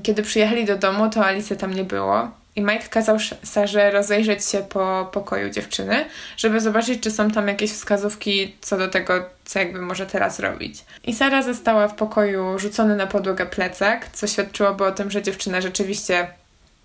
Kiedy 0.03 0.23
przyjechali 0.23 0.65
do 0.65 0.77
domu, 0.77 1.09
to 1.09 1.25
Alicy 1.25 1.57
tam 1.57 1.73
nie 1.73 1.83
było. 1.83 2.31
I 2.55 2.61
Mike 2.61 2.87
kazał 2.89 3.17
Sarze 3.43 3.91
rozejrzeć 3.91 4.45
się 4.45 4.59
po 4.59 5.09
pokoju 5.11 5.49
dziewczyny, 5.49 6.05
żeby 6.37 6.59
zobaczyć, 6.59 7.03
czy 7.03 7.11
są 7.11 7.31
tam 7.31 7.47
jakieś 7.47 7.71
wskazówki 7.71 8.55
co 8.61 8.77
do 8.77 8.87
tego, 8.87 9.13
co 9.45 9.59
jakby 9.59 9.81
może 9.81 10.05
teraz 10.05 10.39
robić. 10.39 10.85
I 11.03 11.15
Sara 11.15 11.41
została 11.41 11.87
w 11.87 11.95
pokoju 11.95 12.59
rzucony 12.59 12.95
na 12.95 13.07
podłogę 13.07 13.45
plecak, 13.45 14.09
co 14.13 14.27
świadczyłoby 14.27 14.85
o 14.85 14.91
tym, 14.91 15.11
że 15.11 15.21
dziewczyna 15.21 15.61
rzeczywiście 15.61 16.27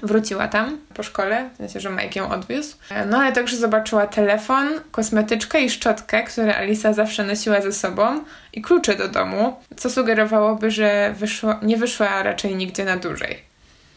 Wróciła 0.03 0.49
tam 0.49 0.79
po 0.95 1.03
szkole, 1.03 1.51
w 1.55 1.57
sensie, 1.57 1.81
że 1.81 1.91
Mike 1.91 2.21
ją 2.21 2.31
odwiózł. 2.31 2.77
No 3.07 3.19
ale 3.19 3.33
także 3.33 3.57
zobaczyła 3.57 4.07
telefon, 4.07 4.69
kosmetyczkę 4.91 5.61
i 5.61 5.71
szczotkę, 5.71 6.23
które 6.23 6.57
Alisa 6.57 6.93
zawsze 6.93 7.25
nosiła 7.25 7.61
ze 7.61 7.73
sobą 7.73 8.25
i 8.53 8.63
klucze 8.63 8.95
do 8.95 9.09
domu, 9.09 9.57
co 9.77 9.91
sugerowałoby, 9.91 10.71
że 10.71 11.15
nie 11.63 11.77
wyszła 11.77 12.23
raczej 12.23 12.57
nigdzie 12.57 12.85
na 12.85 12.97
dłużej. 12.97 13.43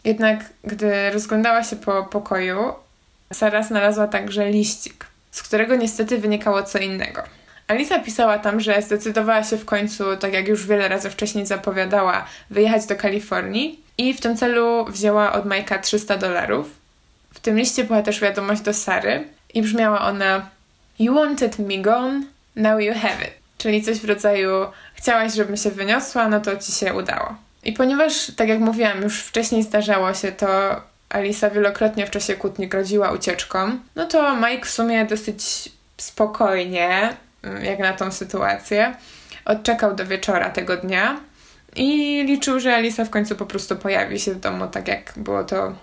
Jednak 0.04 0.44
gdy 0.64 1.10
rozglądała 1.10 1.64
się 1.64 1.76
po 1.76 2.04
pokoju, 2.04 2.74
Sara 3.32 3.62
znalazła 3.62 4.06
także 4.06 4.50
liścik, 4.50 5.06
z 5.30 5.42
którego 5.42 5.76
niestety 5.76 6.18
wynikało 6.18 6.62
co 6.62 6.78
innego. 6.78 7.22
Alisa 7.68 7.98
pisała 7.98 8.38
tam, 8.38 8.60
że 8.60 8.82
zdecydowała 8.82 9.44
się 9.44 9.56
w 9.56 9.64
końcu, 9.64 10.16
tak 10.16 10.32
jak 10.32 10.48
już 10.48 10.66
wiele 10.66 10.88
razy 10.88 11.10
wcześniej 11.10 11.46
zapowiadała, 11.46 12.24
wyjechać 12.50 12.86
do 12.86 12.96
Kalifornii 12.96 13.85
i 13.98 14.14
w 14.14 14.20
tym 14.20 14.36
celu 14.36 14.84
wzięła 14.88 15.32
od 15.32 15.44
Majka 15.44 15.78
300 15.78 16.16
dolarów. 16.16 16.70
W 17.34 17.40
tym 17.40 17.58
liście 17.58 17.84
była 17.84 18.02
też 18.02 18.20
wiadomość 18.20 18.62
do 18.62 18.74
Sary 18.74 19.28
i 19.54 19.62
brzmiała 19.62 20.00
ona 20.00 20.50
You 20.98 21.14
wanted 21.14 21.58
me 21.58 21.78
gone, 21.78 22.22
now 22.56 22.80
you 22.80 22.94
have 22.94 23.24
it. 23.24 23.32
Czyli 23.58 23.82
coś 23.82 23.98
w 23.98 24.04
rodzaju 24.04 24.50
chciałaś, 24.94 25.34
żebym 25.34 25.56
się 25.56 25.70
wyniosła, 25.70 26.28
no 26.28 26.40
to 26.40 26.56
ci 26.56 26.72
się 26.72 26.94
udało. 26.94 27.36
I 27.64 27.72
ponieważ, 27.72 28.32
tak 28.36 28.48
jak 28.48 28.60
mówiłam, 28.60 29.02
już 29.02 29.22
wcześniej 29.22 29.62
zdarzało 29.62 30.14
się 30.14 30.32
to, 30.32 30.80
Alisa 31.08 31.50
wielokrotnie 31.50 32.06
w 32.06 32.10
czasie 32.10 32.34
kłótni 32.34 32.68
groziła 32.68 33.12
ucieczką, 33.12 33.78
no 33.96 34.06
to 34.06 34.36
Mike 34.36 34.66
w 34.66 34.70
sumie 34.70 35.04
dosyć 35.04 35.68
spokojnie, 35.96 37.16
jak 37.62 37.78
na 37.78 37.92
tą 37.92 38.12
sytuację, 38.12 38.94
odczekał 39.44 39.94
do 39.94 40.06
wieczora 40.06 40.50
tego 40.50 40.76
dnia 40.76 41.20
i 41.76 42.22
liczył, 42.24 42.60
że 42.60 42.74
Alisa 42.74 43.04
w 43.04 43.10
końcu 43.10 43.36
po 43.36 43.46
prostu 43.46 43.76
pojawi 43.76 44.20
się 44.20 44.34
w 44.34 44.40
domu, 44.40 44.66
tak 44.66 44.88
jak 44.88 45.12
było 45.16 45.44
to 45.44 45.74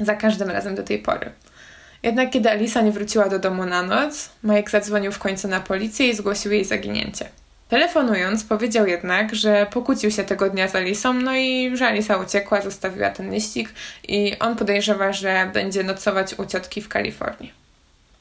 za 0.00 0.14
każdym 0.14 0.50
razem 0.50 0.74
do 0.74 0.82
tej 0.82 0.98
pory. 0.98 1.30
Jednak 2.02 2.30
kiedy 2.30 2.50
Alisa 2.50 2.80
nie 2.80 2.92
wróciła 2.92 3.28
do 3.28 3.38
domu 3.38 3.66
na 3.66 3.82
noc, 3.82 4.30
Mike 4.44 4.70
zadzwonił 4.70 5.12
w 5.12 5.18
końcu 5.18 5.48
na 5.48 5.60
policję 5.60 6.08
i 6.08 6.14
zgłosił 6.14 6.52
jej 6.52 6.64
zaginięcie. 6.64 7.28
Telefonując, 7.68 8.44
powiedział 8.44 8.86
jednak, 8.86 9.34
że 9.34 9.66
pokłócił 9.70 10.10
się 10.10 10.24
tego 10.24 10.50
dnia 10.50 10.68
z 10.68 10.74
Alisą, 10.74 11.12
no 11.12 11.36
i 11.36 11.76
że 11.76 11.86
Alisa 11.86 12.16
uciekła, 12.16 12.60
zostawiła 12.60 13.10
ten 13.10 13.30
liścik 13.30 13.68
i 14.08 14.38
on 14.38 14.56
podejrzewa, 14.56 15.12
że 15.12 15.50
będzie 15.54 15.82
nocować 15.82 16.34
u 16.38 16.46
ciotki 16.46 16.82
w 16.82 16.88
Kalifornii. 16.88 17.61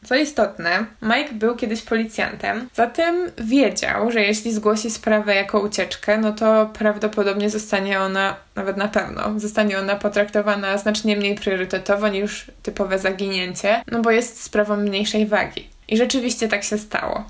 Co 0.06 0.16
istotne, 0.16 0.86
Mike 1.02 1.34
był 1.34 1.56
kiedyś 1.56 1.82
policjantem, 1.82 2.70
zatem 2.74 3.32
wiedział, 3.38 4.12
że 4.12 4.22
jeśli 4.22 4.54
zgłosi 4.54 4.92
sprawę 4.92 5.36
jako 5.36 5.60
ucieczkę, 5.60 6.18
no 6.18 6.34
to 6.34 6.70
prawdopodobnie 6.74 7.50
zostanie 7.50 8.00
ona, 8.00 8.36
nawet 8.56 8.78
na 8.78 8.88
pewno, 8.88 9.40
zostanie 9.40 9.80
ona 9.80 9.96
potraktowana 9.96 10.78
znacznie 10.78 11.16
mniej 11.16 11.36
priorytetowo 11.36 12.08
niż 12.08 12.52
typowe 12.64 13.00
zaginięcie, 13.00 13.84
no 13.92 14.02
bo 14.02 14.12
jest 14.12 14.44
sprawą 14.44 14.78
mniejszej 14.78 15.26
wagi. 15.26 15.68
I 15.88 15.98
rzeczywiście 15.98 16.48
tak 16.48 16.64
się 16.64 16.78
stało. 16.78 17.24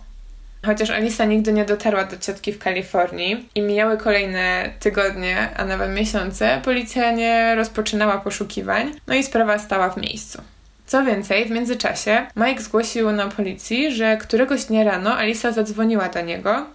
Chociaż 0.65 0.89
Alisa 0.89 1.25
nigdy 1.25 1.53
nie 1.53 1.65
dotarła 1.65 2.03
do 2.03 2.17
ciotki 2.17 2.53
w 2.53 2.59
Kalifornii 2.59 3.49
i 3.55 3.61
mijały 3.61 3.97
kolejne 3.97 4.69
tygodnie, 4.79 5.49
a 5.57 5.65
nawet 5.65 5.95
miesiące, 5.95 6.61
policja 6.63 7.11
nie 7.11 7.55
rozpoczynała 7.55 8.17
poszukiwań, 8.17 8.91
no 9.07 9.13
i 9.13 9.23
sprawa 9.23 9.59
stała 9.59 9.89
w 9.89 9.97
miejscu. 9.97 10.41
Co 10.91 11.03
więcej, 11.03 11.45
w 11.45 11.51
międzyczasie 11.51 12.27
Mike 12.35 12.61
zgłosił 12.61 13.11
na 13.11 13.27
policji, 13.27 13.91
że 13.91 14.17
któregoś 14.17 14.65
dnia 14.65 14.83
rano 14.83 15.15
Alisa 15.15 15.51
zadzwoniła 15.51 16.09
do 16.09 16.21
niego, 16.21 16.65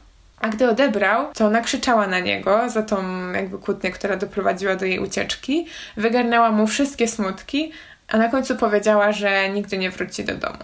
a 0.41 0.49
gdy 0.49 0.71
odebrał, 0.71 1.33
to 1.35 1.51
nakrzyczała 1.51 2.07
na 2.07 2.19
niego 2.19 2.71
za 2.71 2.83
tą 2.83 3.31
jakby 3.33 3.59
kłótnię, 3.59 3.91
która 3.91 4.17
doprowadziła 4.17 4.77
do 4.77 4.85
jej 4.85 4.99
ucieczki, 4.99 5.67
wygarnęła 5.97 6.51
mu 6.51 6.67
wszystkie 6.67 7.09
smutki, 7.09 7.73
a 8.09 8.19
na 8.19 8.29
końcu 8.29 8.57
powiedziała, 8.57 9.13
że 9.13 9.49
nigdy 9.49 9.79
nie 9.79 9.91
wróci 9.91 10.25
do 10.25 10.35
domu. 10.35 10.59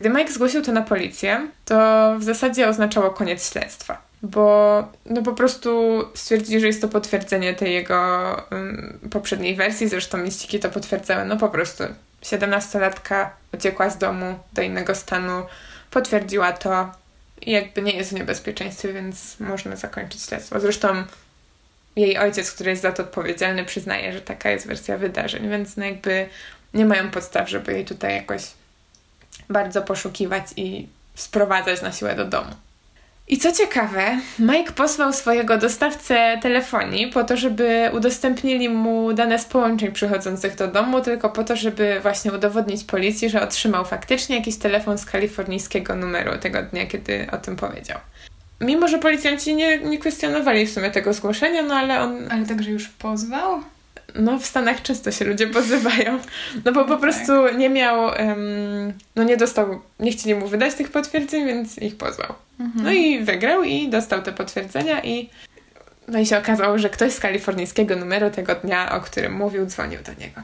Gdy 0.00 0.10
Mike 0.10 0.32
zgłosił 0.32 0.62
to 0.62 0.72
na 0.72 0.82
policję, 0.82 1.48
to 1.64 2.14
w 2.18 2.22
zasadzie 2.22 2.68
oznaczało 2.68 3.10
koniec 3.10 3.52
śledztwa. 3.52 4.02
Bo 4.22 4.84
no 5.06 5.22
po 5.22 5.32
prostu 5.32 6.02
stwierdzili, 6.14 6.60
że 6.60 6.66
jest 6.66 6.80
to 6.80 6.88
potwierdzenie 6.88 7.54
tej 7.54 7.74
jego 7.74 8.30
um, 8.50 8.98
poprzedniej 9.10 9.54
wersji, 9.54 9.88
zresztą 9.88 10.24
liściki 10.24 10.58
to 10.58 10.68
potwierdzały. 10.68 11.24
No 11.24 11.36
po 11.36 11.48
prostu 11.48 11.84
17-latka 12.22 13.30
uciekła 13.54 13.90
z 13.90 13.98
domu 13.98 14.38
do 14.52 14.62
innego 14.62 14.94
stanu, 14.94 15.46
potwierdziła 15.90 16.52
to 16.52 16.92
i 17.40 17.50
jakby 17.50 17.82
nie 17.82 17.92
jest 17.92 18.10
w 18.10 18.14
niebezpieczeństwie, 18.14 18.92
więc 18.92 19.40
można 19.40 19.76
zakończyć 19.76 20.22
śledztwo. 20.22 20.60
Zresztą 20.60 21.04
jej 21.96 22.18
ojciec, 22.18 22.52
który 22.52 22.70
jest 22.70 22.82
za 22.82 22.92
to 22.92 23.02
odpowiedzialny, 23.02 23.64
przyznaje, 23.64 24.12
że 24.12 24.20
taka 24.20 24.50
jest 24.50 24.66
wersja 24.66 24.98
wydarzeń, 24.98 25.50
więc 25.50 25.76
no 25.76 25.84
jakby 25.84 26.28
nie 26.74 26.84
mają 26.84 27.10
podstaw, 27.10 27.50
żeby 27.50 27.72
jej 27.72 27.84
tutaj 27.84 28.14
jakoś 28.14 28.42
bardzo 29.50 29.82
poszukiwać 29.82 30.44
i 30.56 30.88
sprowadzać 31.14 31.82
na 31.82 31.92
siłę 31.92 32.14
do 32.14 32.24
domu. 32.24 32.50
I 33.28 33.38
co 33.38 33.52
ciekawe, 33.52 34.18
Mike 34.38 34.72
posłał 34.72 35.12
swojego 35.12 35.58
dostawcę 35.58 36.38
telefonii 36.42 37.06
po 37.06 37.24
to, 37.24 37.36
żeby 37.36 37.90
udostępnili 37.92 38.68
mu 38.68 39.12
dane 39.12 39.38
z 39.38 39.44
połączeń 39.44 39.92
przychodzących 39.92 40.54
do 40.54 40.68
domu, 40.68 41.00
tylko 41.00 41.30
po 41.30 41.44
to, 41.44 41.56
żeby 41.56 42.00
właśnie 42.02 42.32
udowodnić 42.32 42.84
policji, 42.84 43.30
że 43.30 43.42
otrzymał 43.42 43.84
faktycznie 43.84 44.36
jakiś 44.36 44.56
telefon 44.56 44.98
z 44.98 45.04
kalifornijskiego 45.04 45.96
numeru 45.96 46.38
tego 46.38 46.62
dnia, 46.62 46.86
kiedy 46.86 47.26
o 47.32 47.36
tym 47.36 47.56
powiedział. 47.56 47.98
Mimo, 48.60 48.88
że 48.88 48.98
policjanci 48.98 49.54
nie, 49.54 49.78
nie 49.78 49.98
kwestionowali 49.98 50.66
w 50.66 50.72
sumie 50.72 50.90
tego 50.90 51.12
zgłoszenia, 51.12 51.62
no 51.62 51.74
ale 51.74 52.00
on. 52.00 52.32
Ale 52.32 52.46
także 52.46 52.70
już 52.70 52.88
pozwał? 52.88 53.62
No, 54.14 54.38
w 54.38 54.46
Stanach 54.46 54.82
często 54.82 55.12
się 55.12 55.24
ludzie 55.24 55.46
pozywają. 55.46 56.18
No 56.64 56.72
bo 56.72 56.84
po 56.84 56.90
no 56.90 56.98
prostu 56.98 57.32
tak. 57.48 57.58
nie 57.58 57.70
miał, 57.70 58.04
um, 58.04 58.92
no 59.16 59.22
nie 59.22 59.36
dostał, 59.36 59.80
nie 60.00 60.12
chcieli 60.12 60.34
mu 60.34 60.48
wydać 60.48 60.74
tych 60.74 60.90
potwierdzeń, 60.90 61.46
więc 61.46 61.78
ich 61.78 61.96
pozwał. 61.96 62.34
Mhm. 62.60 62.84
No 62.84 62.92
i 62.92 63.20
wygrał 63.20 63.62
i 63.62 63.88
dostał 63.88 64.22
te 64.22 64.32
potwierdzenia 64.32 65.02
i 65.04 65.30
no 66.08 66.18
i 66.18 66.26
się 66.26 66.38
okazało, 66.38 66.78
że 66.78 66.90
ktoś 66.90 67.12
z 67.12 67.20
kalifornijskiego 67.20 67.96
numeru 67.96 68.30
tego 68.30 68.54
dnia, 68.54 68.92
o 68.92 69.00
którym 69.00 69.32
mówił, 69.32 69.66
dzwonił 69.66 70.00
do 70.02 70.12
niego. 70.20 70.42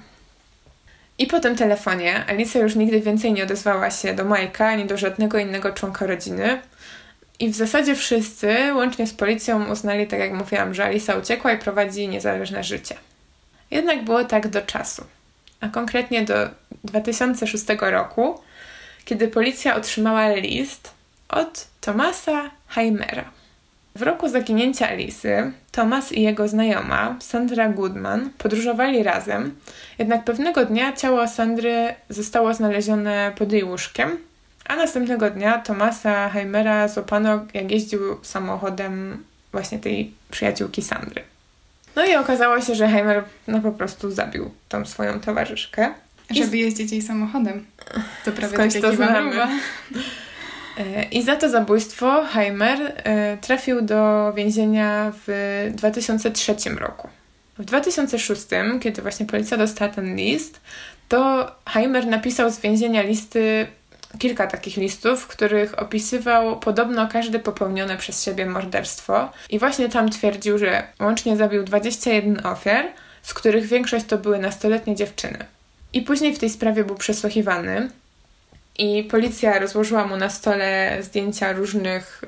I 1.18 1.26
po 1.26 1.40
tym 1.40 1.56
telefonie 1.56 2.24
Alicja 2.26 2.60
już 2.60 2.74
nigdy 2.74 3.00
więcej 3.00 3.32
nie 3.32 3.42
odezwała 3.42 3.90
się 3.90 4.14
do 4.14 4.24
Majka 4.24 4.68
ani 4.68 4.84
do 4.84 4.96
żadnego 4.96 5.38
innego 5.38 5.72
członka 5.72 6.06
rodziny. 6.06 6.60
I 7.38 7.48
w 7.48 7.54
zasadzie 7.54 7.94
wszyscy, 7.94 8.56
łącznie 8.74 9.06
z 9.06 9.14
policją, 9.14 9.72
uznali, 9.72 10.06
tak 10.06 10.20
jak 10.20 10.32
mówiłam, 10.32 10.74
że 10.74 10.84
Alisa 10.84 11.16
uciekła 11.16 11.52
i 11.52 11.58
prowadzi 11.58 12.08
niezależne 12.08 12.64
życie. 12.64 12.94
Jednak 13.74 14.04
było 14.04 14.24
tak 14.24 14.48
do 14.48 14.62
czasu, 14.62 15.04
a 15.60 15.68
konkretnie 15.68 16.24
do 16.24 16.34
2006 16.84 17.64
roku, 17.80 18.40
kiedy 19.04 19.28
policja 19.28 19.76
otrzymała 19.76 20.28
list 20.28 20.90
od 21.28 21.66
Tomasa 21.80 22.50
Heimera. 22.68 23.30
W 23.94 24.02
roku 24.02 24.28
zaginięcia 24.28 24.88
Alisy, 24.88 25.52
Thomas 25.72 26.12
i 26.12 26.22
jego 26.22 26.48
znajoma, 26.48 27.16
Sandra 27.20 27.68
Goodman, 27.68 28.30
podróżowali 28.38 29.02
razem, 29.02 29.54
jednak 29.98 30.24
pewnego 30.24 30.64
dnia 30.64 30.92
ciało 30.92 31.28
Sandry 31.28 31.94
zostało 32.08 32.54
znalezione 32.54 33.32
pod 33.38 33.52
jej 33.52 33.64
łóżkiem, 33.64 34.18
a 34.64 34.76
następnego 34.76 35.30
dnia 35.30 35.58
Tomasa 35.58 36.28
Heimera 36.28 36.88
złapano, 36.88 37.46
jak 37.54 37.70
jeździł 37.70 38.00
samochodem 38.22 39.24
właśnie 39.52 39.78
tej 39.78 40.14
przyjaciółki 40.30 40.82
Sandry. 40.82 41.33
No 41.96 42.04
i 42.06 42.14
okazało 42.14 42.60
się, 42.60 42.74
że 42.74 42.88
Heimer 42.88 43.24
no 43.48 43.60
po 43.60 43.72
prostu 43.72 44.10
zabił 44.10 44.50
tą 44.68 44.86
swoją 44.86 45.20
towarzyszkę. 45.20 45.94
Żeby 46.30 46.56
jeździć 46.56 46.92
jej 46.92 47.02
samochodem. 47.02 47.66
To 48.24 48.32
prawie 48.32 48.54
Skądś 48.54 48.74
tak 48.74 48.82
to 48.82 48.94
znamy. 48.94 49.32
E, 50.78 51.04
I 51.04 51.22
za 51.22 51.36
to 51.36 51.48
zabójstwo 51.48 52.24
Heimer 52.24 52.92
e, 52.96 53.36
trafił 53.36 53.82
do 53.82 54.32
więzienia 54.32 55.12
w 55.26 55.70
2003 55.74 56.54
roku. 56.78 57.08
W 57.58 57.64
2006, 57.64 58.42
kiedy 58.80 59.02
właśnie 59.02 59.26
policja 59.26 59.56
dostała 59.56 59.90
ten 59.90 60.16
list, 60.16 60.60
to 61.08 61.50
Heimer 61.68 62.06
napisał 62.06 62.50
z 62.50 62.60
więzienia 62.60 63.02
listy 63.02 63.66
kilka 64.18 64.46
takich 64.46 64.76
listów, 64.76 65.20
w 65.20 65.26
których 65.26 65.78
opisywał 65.78 66.60
podobno 66.60 67.08
każde 67.08 67.38
popełnione 67.38 67.96
przez 67.96 68.24
siebie 68.24 68.46
morderstwo 68.46 69.32
i 69.50 69.58
właśnie 69.58 69.88
tam 69.88 70.10
twierdził, 70.10 70.58
że 70.58 70.82
łącznie 71.00 71.36
zabił 71.36 71.64
21 71.64 72.46
ofiar, 72.46 72.86
z 73.22 73.34
których 73.34 73.66
większość 73.66 74.06
to 74.06 74.18
były 74.18 74.38
nastoletnie 74.38 74.96
dziewczyny. 74.96 75.38
I 75.92 76.02
później 76.02 76.34
w 76.34 76.38
tej 76.38 76.50
sprawie 76.50 76.84
był 76.84 76.96
przesłuchiwany 76.96 77.88
i 78.78 79.04
policja 79.04 79.58
rozłożyła 79.58 80.06
mu 80.06 80.16
na 80.16 80.30
stole 80.30 80.98
zdjęcia 81.00 81.52
różnych 81.52 82.24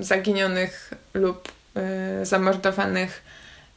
zaginionych 0.00 0.90
lub 1.14 1.52
y, 2.22 2.26
zamordowanych 2.26 3.22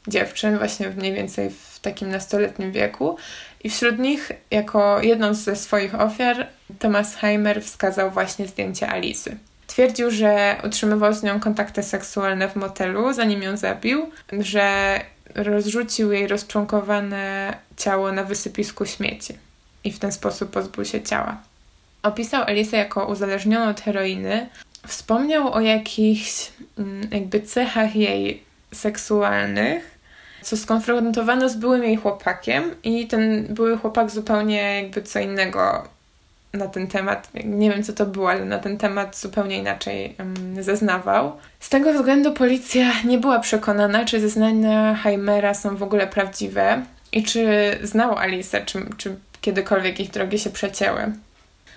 dziewczyn, 0.08 0.58
właśnie 0.58 0.90
mniej 0.90 1.14
więcej 1.14 1.50
w 1.50 1.80
takim 1.80 2.10
nastoletnim 2.10 2.72
wieku. 2.72 3.18
I 3.64 3.70
wśród 3.70 4.00
nich, 4.00 4.32
jako 4.52 5.02
jedną 5.02 5.34
ze 5.34 5.56
swoich 5.56 5.96
ofiar, 5.96 6.48
Thomas 6.80 7.16
Heimer 7.16 7.64
wskazał 7.64 8.12
właśnie 8.12 8.48
zdjęcie 8.48 8.90
Alisy. 8.90 9.38
Twierdził, 9.68 10.12
że 10.12 10.56
utrzymywał 10.64 11.14
z 11.14 11.24
nią 11.24 11.40
kontakty 11.40 11.84
seksualne 11.84 12.50
w 12.50 12.56
motelu, 12.56 13.14
zanim 13.14 13.44
ją 13.44 13.58
zabił, 13.58 14.10
że 14.40 15.00
rozrzucił 15.36 16.12
jej 16.12 16.28
rozczłonkowane 16.28 17.54
ciało 17.78 18.12
na 18.12 18.24
wysypisku 18.24 18.86
śmieci 18.86 19.38
i 19.84 19.92
w 19.92 20.00
ten 20.00 20.12
sposób 20.12 20.50
pozbył 20.50 20.86
się 20.86 21.02
ciała. 21.02 21.38
Opisał 22.04 22.44
Elisę 22.48 22.78
jako 22.78 23.06
uzależnioną 23.06 23.70
od 23.70 23.82
heroiny. 23.82 24.50
Wspomniał 24.88 25.54
o 25.54 25.62
jakichś 25.62 26.52
mm, 26.78 27.08
jakby 27.12 27.42
cechach 27.42 27.96
jej 27.96 28.44
seksualnych, 28.74 29.91
co 30.42 30.58
skonfrontowano 30.58 31.50
z 31.50 31.56
byłym 31.56 31.84
jej 31.84 31.96
chłopakiem 31.96 32.64
i 32.84 33.08
ten 33.08 33.48
były 33.50 33.78
chłopak 33.78 34.10
zupełnie 34.10 34.82
jakby 34.82 35.02
co 35.02 35.20
innego 35.20 35.88
na 36.54 36.68
ten 36.68 36.88
temat, 36.88 37.30
nie 37.46 37.70
wiem 37.70 37.84
co 37.84 37.94
to 37.94 38.06
było, 38.06 38.30
ale 38.30 38.46
na 38.46 38.58
ten 38.60 38.78
temat 38.78 39.18
zupełnie 39.18 39.58
inaczej 39.58 40.16
um, 40.20 40.64
zeznawał. 40.64 41.32
Z 41.60 41.70
tego 41.70 41.94
względu 41.94 42.34
policja 42.34 42.92
nie 43.06 43.18
była 43.18 43.40
przekonana, 43.40 44.06
czy 44.06 44.20
zeznania 44.20 44.96
Heimera 44.96 45.54
są 45.54 45.76
w 45.76 45.84
ogóle 45.84 46.08
prawdziwe 46.08 46.84
i 47.12 47.24
czy 47.24 47.48
znał 47.84 48.18
Alice, 48.18 48.66
czy, 48.66 48.80
czy 48.98 49.16
kiedykolwiek 49.42 50.00
ich 50.00 50.12
drogi 50.12 50.40
się 50.40 50.50
przecięły. 50.50 51.02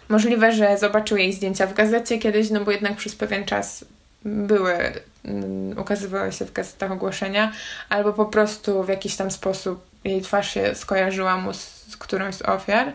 Możliwe, 0.09 0.53
że 0.53 0.79
zobaczył 0.79 1.17
jej 1.17 1.33
zdjęcia 1.33 1.67
w 1.67 1.75
gazecie 1.75 2.19
kiedyś, 2.19 2.51
no 2.51 2.65
bo 2.65 2.71
jednak 2.71 2.97
przez 2.97 3.15
pewien 3.15 3.45
czas 3.45 3.85
były, 4.25 4.93
um, 5.25 5.79
ukazywały 5.79 6.33
się 6.33 6.45
w 6.45 6.53
gazetach 6.53 6.93
ogłoszenia, 6.93 7.53
albo 7.89 8.13
po 8.13 8.27
prostu 8.27 8.83
w 8.83 8.89
jakiś 8.89 9.17
tam 9.17 9.31
sposób 9.31 9.87
jej 10.05 10.23
twarz 10.23 10.55
się 10.55 10.75
skojarzyła 10.75 11.37
mu 11.37 11.53
z, 11.53 11.87
z 11.89 11.97
którąś 11.97 12.35
z 12.35 12.43
ofiar. 12.43 12.93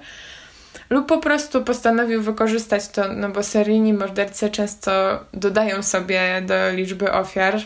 Lub 0.90 1.08
po 1.08 1.18
prostu 1.18 1.64
postanowił 1.64 2.22
wykorzystać 2.22 2.88
to, 2.88 3.14
no 3.14 3.30
bo 3.30 3.44
seryjni 3.44 3.94
mordercy 3.94 4.50
często 4.50 5.20
dodają 5.34 5.84
sobie 5.84 6.42
do 6.46 6.72
liczby 6.72 7.12
ofiar, 7.12 7.60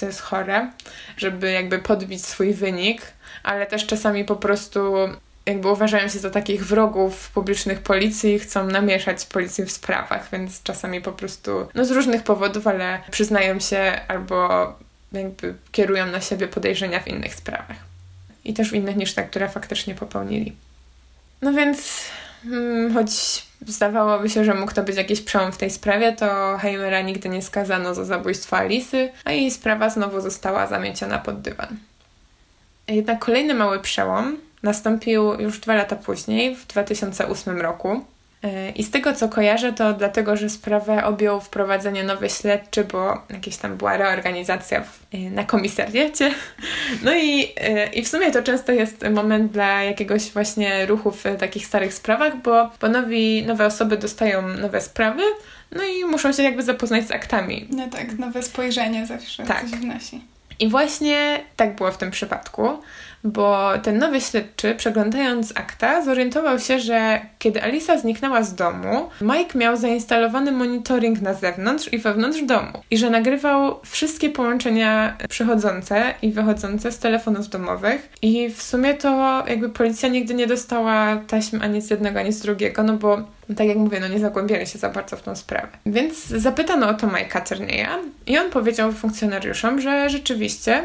to 0.00 0.06
jest 0.06 0.20
chore, 0.20 0.70
żeby 1.16 1.50
jakby 1.50 1.78
podbić 1.78 2.26
swój 2.26 2.54
wynik, 2.54 3.02
ale 3.42 3.66
też 3.66 3.86
czasami 3.86 4.24
po 4.24 4.36
prostu 4.36 4.94
jakby 5.48 5.68
uważają 5.68 6.08
się 6.08 6.18
za 6.18 6.30
takich 6.30 6.66
wrogów 6.66 7.30
publicznych 7.30 7.80
policji 7.80 8.34
i 8.34 8.38
chcą 8.38 8.66
namieszać 8.66 9.26
policji 9.26 9.64
w 9.64 9.72
sprawach, 9.72 10.28
więc 10.32 10.62
czasami 10.62 11.00
po 11.00 11.12
prostu, 11.12 11.68
no 11.74 11.84
z 11.84 11.90
różnych 11.90 12.22
powodów, 12.22 12.66
ale 12.66 12.98
przyznają 13.10 13.60
się 13.60 14.00
albo 14.08 14.48
jakby 15.12 15.54
kierują 15.72 16.06
na 16.06 16.20
siebie 16.20 16.48
podejrzenia 16.48 17.00
w 17.00 17.08
innych 17.08 17.34
sprawach. 17.34 17.76
I 18.44 18.54
też 18.54 18.70
w 18.70 18.74
innych 18.74 18.96
niż 18.96 19.14
te, 19.14 19.24
które 19.24 19.48
faktycznie 19.48 19.94
popełnili. 19.94 20.56
No 21.42 21.52
więc 21.52 22.08
Hmm, 22.42 22.94
choć 22.94 23.10
zdawałoby 23.66 24.30
się, 24.30 24.44
że 24.44 24.54
mógł 24.54 24.72
to 24.72 24.82
być 24.82 24.96
jakiś 24.96 25.20
przełom 25.20 25.52
w 25.52 25.58
tej 25.58 25.70
sprawie, 25.70 26.12
to 26.12 26.58
Heimera 26.58 27.00
nigdy 27.00 27.28
nie 27.28 27.42
skazano 27.42 27.94
za 27.94 28.04
zabójstwo 28.04 28.56
Alisy, 28.56 29.12
a 29.24 29.32
jej 29.32 29.50
sprawa 29.50 29.90
znowu 29.90 30.20
została 30.20 30.66
zamieciona 30.66 31.18
pod 31.18 31.40
dywan. 31.40 31.76
Jednak 32.88 33.18
kolejny 33.18 33.54
mały 33.54 33.80
przełom 33.80 34.36
nastąpił 34.62 35.40
już 35.40 35.60
dwa 35.60 35.74
lata 35.74 35.96
później, 35.96 36.56
w 36.56 36.66
2008 36.66 37.60
roku, 37.60 38.04
E, 38.42 38.70
I 38.70 38.84
z 38.84 38.90
tego 38.90 39.12
co 39.12 39.28
kojarzę, 39.28 39.72
to 39.72 39.92
dlatego, 39.92 40.36
że 40.36 40.50
sprawę 40.50 41.04
objął 41.04 41.40
wprowadzenie 41.40 42.04
nowy 42.04 42.30
śledczy, 42.30 42.84
bo 42.84 43.22
jakieś 43.30 43.56
tam 43.56 43.76
była 43.76 43.96
reorganizacja 43.96 44.80
w, 44.80 45.00
e, 45.12 45.18
na 45.18 45.44
komisariacie. 45.44 46.34
No 47.02 47.14
i, 47.14 47.52
e, 47.56 47.86
i 47.86 48.04
w 48.04 48.08
sumie 48.08 48.30
to 48.30 48.42
często 48.42 48.72
jest 48.72 49.04
moment 49.10 49.52
dla 49.52 49.82
jakiegoś 49.82 50.30
właśnie 50.30 50.86
ruchu 50.86 51.10
w 51.10 51.24
takich 51.38 51.66
starych 51.66 51.94
sprawach, 51.94 52.42
bo, 52.42 52.70
bo 52.80 52.88
nowi, 52.88 53.46
nowe 53.46 53.66
osoby 53.66 53.96
dostają 53.96 54.48
nowe 54.48 54.80
sprawy, 54.80 55.22
no 55.72 55.84
i 55.84 56.04
muszą 56.04 56.32
się 56.32 56.42
jakby 56.42 56.62
zapoznać 56.62 57.06
z 57.06 57.10
aktami. 57.10 57.68
No 57.70 57.88
tak, 57.88 58.18
nowe 58.18 58.42
spojrzenie 58.42 59.06
zawsze 59.06 59.44
tak. 59.44 59.60
coś 59.60 59.70
wnosi. 59.70 60.20
I 60.58 60.68
właśnie 60.68 61.40
tak 61.56 61.76
było 61.76 61.92
w 61.92 61.98
tym 61.98 62.10
przypadku 62.10 62.68
bo 63.24 63.72
ten 63.82 63.98
nowy 63.98 64.20
śledczy, 64.20 64.74
przeglądając 64.74 65.52
akta, 65.56 66.04
zorientował 66.04 66.58
się, 66.58 66.80
że 66.80 67.20
kiedy 67.38 67.62
Alisa 67.62 67.98
zniknęła 67.98 68.42
z 68.42 68.54
domu, 68.54 69.08
Mike 69.20 69.58
miał 69.58 69.76
zainstalowany 69.76 70.52
monitoring 70.52 71.20
na 71.20 71.34
zewnątrz 71.34 71.92
i 71.92 71.98
wewnątrz 71.98 72.42
domu 72.42 72.82
i 72.90 72.98
że 72.98 73.10
nagrywał 73.10 73.80
wszystkie 73.84 74.30
połączenia 74.30 75.16
przychodzące 75.28 76.14
i 76.22 76.32
wychodzące 76.32 76.92
z 76.92 76.98
telefonów 76.98 77.48
domowych 77.48 78.08
i 78.22 78.50
w 78.50 78.62
sumie 78.62 78.94
to 78.94 79.44
jakby 79.48 79.68
policja 79.68 80.08
nigdy 80.08 80.34
nie 80.34 80.46
dostała 80.46 81.16
taśm 81.16 81.62
ani 81.62 81.80
z 81.80 81.90
jednego, 81.90 82.20
ani 82.20 82.32
z 82.32 82.40
drugiego, 82.40 82.82
no 82.82 82.96
bo 82.96 83.22
tak 83.56 83.66
jak 83.66 83.76
mówię, 83.76 84.00
no 84.00 84.08
nie 84.08 84.18
zagłębiali 84.18 84.66
się 84.66 84.78
za 84.78 84.88
bardzo 84.88 85.16
w 85.16 85.22
tą 85.22 85.36
sprawę. 85.36 85.68
Więc 85.86 86.26
zapytano 86.26 86.88
o 86.88 86.94
to 86.94 87.06
Mike'a 87.06 87.48
Turneya 87.48 87.88
i 88.26 88.38
on 88.38 88.50
powiedział 88.50 88.92
funkcjonariuszom, 88.92 89.80
że 89.80 90.10
rzeczywiście 90.10 90.82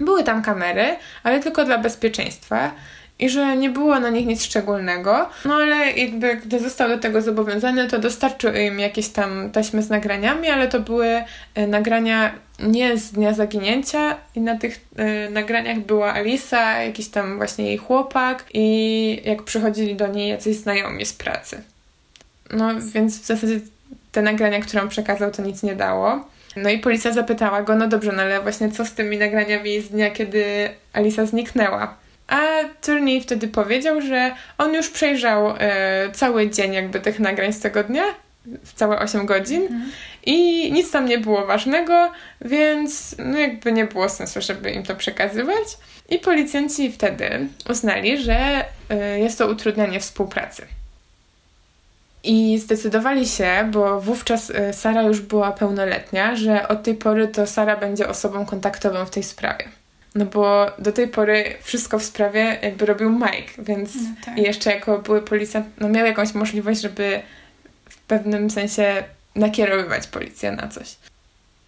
były 0.00 0.24
tam 0.24 0.42
kamery, 0.42 0.96
ale 1.22 1.40
tylko 1.40 1.64
dla 1.64 1.78
bezpieczeństwa 1.78 2.70
i 3.18 3.28
że 3.28 3.56
nie 3.56 3.70
było 3.70 4.00
na 4.00 4.10
nich 4.10 4.26
nic 4.26 4.44
szczególnego, 4.44 5.28
no 5.44 5.54
ale 5.54 5.92
jakby 5.92 6.36
gdy 6.36 6.60
został 6.60 6.88
do 6.88 6.98
tego 6.98 7.22
zobowiązany, 7.22 7.88
to 7.88 7.98
dostarczył 7.98 8.54
im 8.54 8.78
jakieś 8.78 9.08
tam 9.08 9.50
taśmy 9.50 9.82
z 9.82 9.90
nagraniami, 9.90 10.48
ale 10.48 10.68
to 10.68 10.80
były 10.80 11.22
e, 11.54 11.66
nagrania 11.66 12.32
nie 12.58 12.98
z 12.98 13.12
dnia 13.12 13.34
zaginięcia 13.34 14.16
i 14.34 14.40
na 14.40 14.58
tych 14.58 14.80
y, 15.28 15.30
nagraniach 15.30 15.78
była 15.78 16.14
Alisa, 16.14 16.82
jakiś 16.82 17.08
tam 17.08 17.36
właśnie 17.36 17.66
jej 17.66 17.78
chłopak 17.78 18.44
i 18.54 19.20
jak 19.24 19.42
przychodzili 19.42 19.96
do 19.96 20.06
niej 20.06 20.28
jacyś 20.28 20.56
znajomi 20.56 21.06
z 21.06 21.12
pracy. 21.12 21.62
No 22.50 22.68
więc 22.80 23.20
w 23.20 23.26
zasadzie 23.26 23.60
te 24.12 24.22
nagrania, 24.22 24.60
które 24.60 24.82
on 24.82 24.88
przekazał, 24.88 25.30
to 25.30 25.42
nic 25.42 25.62
nie 25.62 25.74
dało. 25.74 26.28
No 26.62 26.70
i 26.70 26.78
policja 26.78 27.12
zapytała 27.12 27.62
go, 27.62 27.74
no 27.74 27.88
dobrze, 27.88 28.12
no 28.12 28.22
ale 28.22 28.40
właśnie 28.40 28.70
co 28.70 28.84
z 28.84 28.92
tymi 28.92 29.18
nagraniami 29.18 29.80
z 29.80 29.88
dnia, 29.88 30.10
kiedy 30.10 30.44
Alisa 30.92 31.26
zniknęła? 31.26 31.96
A 32.28 32.40
Turney 32.82 33.20
wtedy 33.20 33.48
powiedział, 33.48 34.00
że 34.00 34.34
on 34.58 34.74
już 34.74 34.90
przejrzał 34.90 35.54
e, 35.58 36.10
cały 36.12 36.50
dzień 36.50 36.72
jakby 36.72 37.00
tych 37.00 37.20
nagrań 37.20 37.52
z 37.52 37.60
tego 37.60 37.84
dnia, 37.84 38.02
w 38.64 38.72
całe 38.72 38.98
8 38.98 39.26
godzin 39.26 39.62
mhm. 39.62 39.92
i 40.26 40.72
nic 40.72 40.90
tam 40.90 41.06
nie 41.06 41.18
było 41.18 41.46
ważnego, 41.46 42.12
więc 42.40 43.14
no 43.18 43.38
jakby 43.38 43.72
nie 43.72 43.84
było 43.84 44.08
sensu, 44.08 44.40
żeby 44.40 44.70
im 44.70 44.82
to 44.82 44.96
przekazywać. 44.96 45.78
I 46.08 46.18
policjanci 46.18 46.92
wtedy 46.92 47.46
uznali, 47.70 48.18
że 48.18 48.64
e, 48.90 49.18
jest 49.18 49.38
to 49.38 49.48
utrudnianie 49.48 50.00
współpracy. 50.00 50.66
I 52.24 52.58
zdecydowali 52.58 53.28
się, 53.28 53.68
bo 53.72 54.00
wówczas 54.00 54.50
y, 54.50 54.72
Sara 54.72 55.02
już 55.02 55.20
była 55.20 55.52
pełnoletnia, 55.52 56.36
że 56.36 56.68
od 56.68 56.82
tej 56.82 56.94
pory 56.94 57.28
to 57.28 57.46
Sara 57.46 57.76
będzie 57.76 58.08
osobą 58.08 58.46
kontaktową 58.46 59.06
w 59.06 59.10
tej 59.10 59.22
sprawie. 59.22 59.68
No 60.14 60.24
bo 60.24 60.66
do 60.78 60.92
tej 60.92 61.08
pory 61.08 61.44
wszystko 61.62 61.98
w 61.98 62.04
sprawie 62.04 62.58
jakby 62.62 62.86
robił 62.86 63.10
Mike, 63.10 63.52
więc 63.58 63.94
no 63.94 64.00
tak. 64.24 64.38
jeszcze 64.38 64.70
jako 64.70 64.98
były 64.98 65.22
policjant, 65.22 65.66
no 65.80 65.88
miał 65.88 66.06
jakąś 66.06 66.34
możliwość, 66.34 66.80
żeby 66.80 67.20
w 67.88 67.98
pewnym 67.98 68.50
sensie 68.50 69.04
nakierowywać 69.34 70.06
policję 70.06 70.52
na 70.52 70.68
coś. 70.68 70.96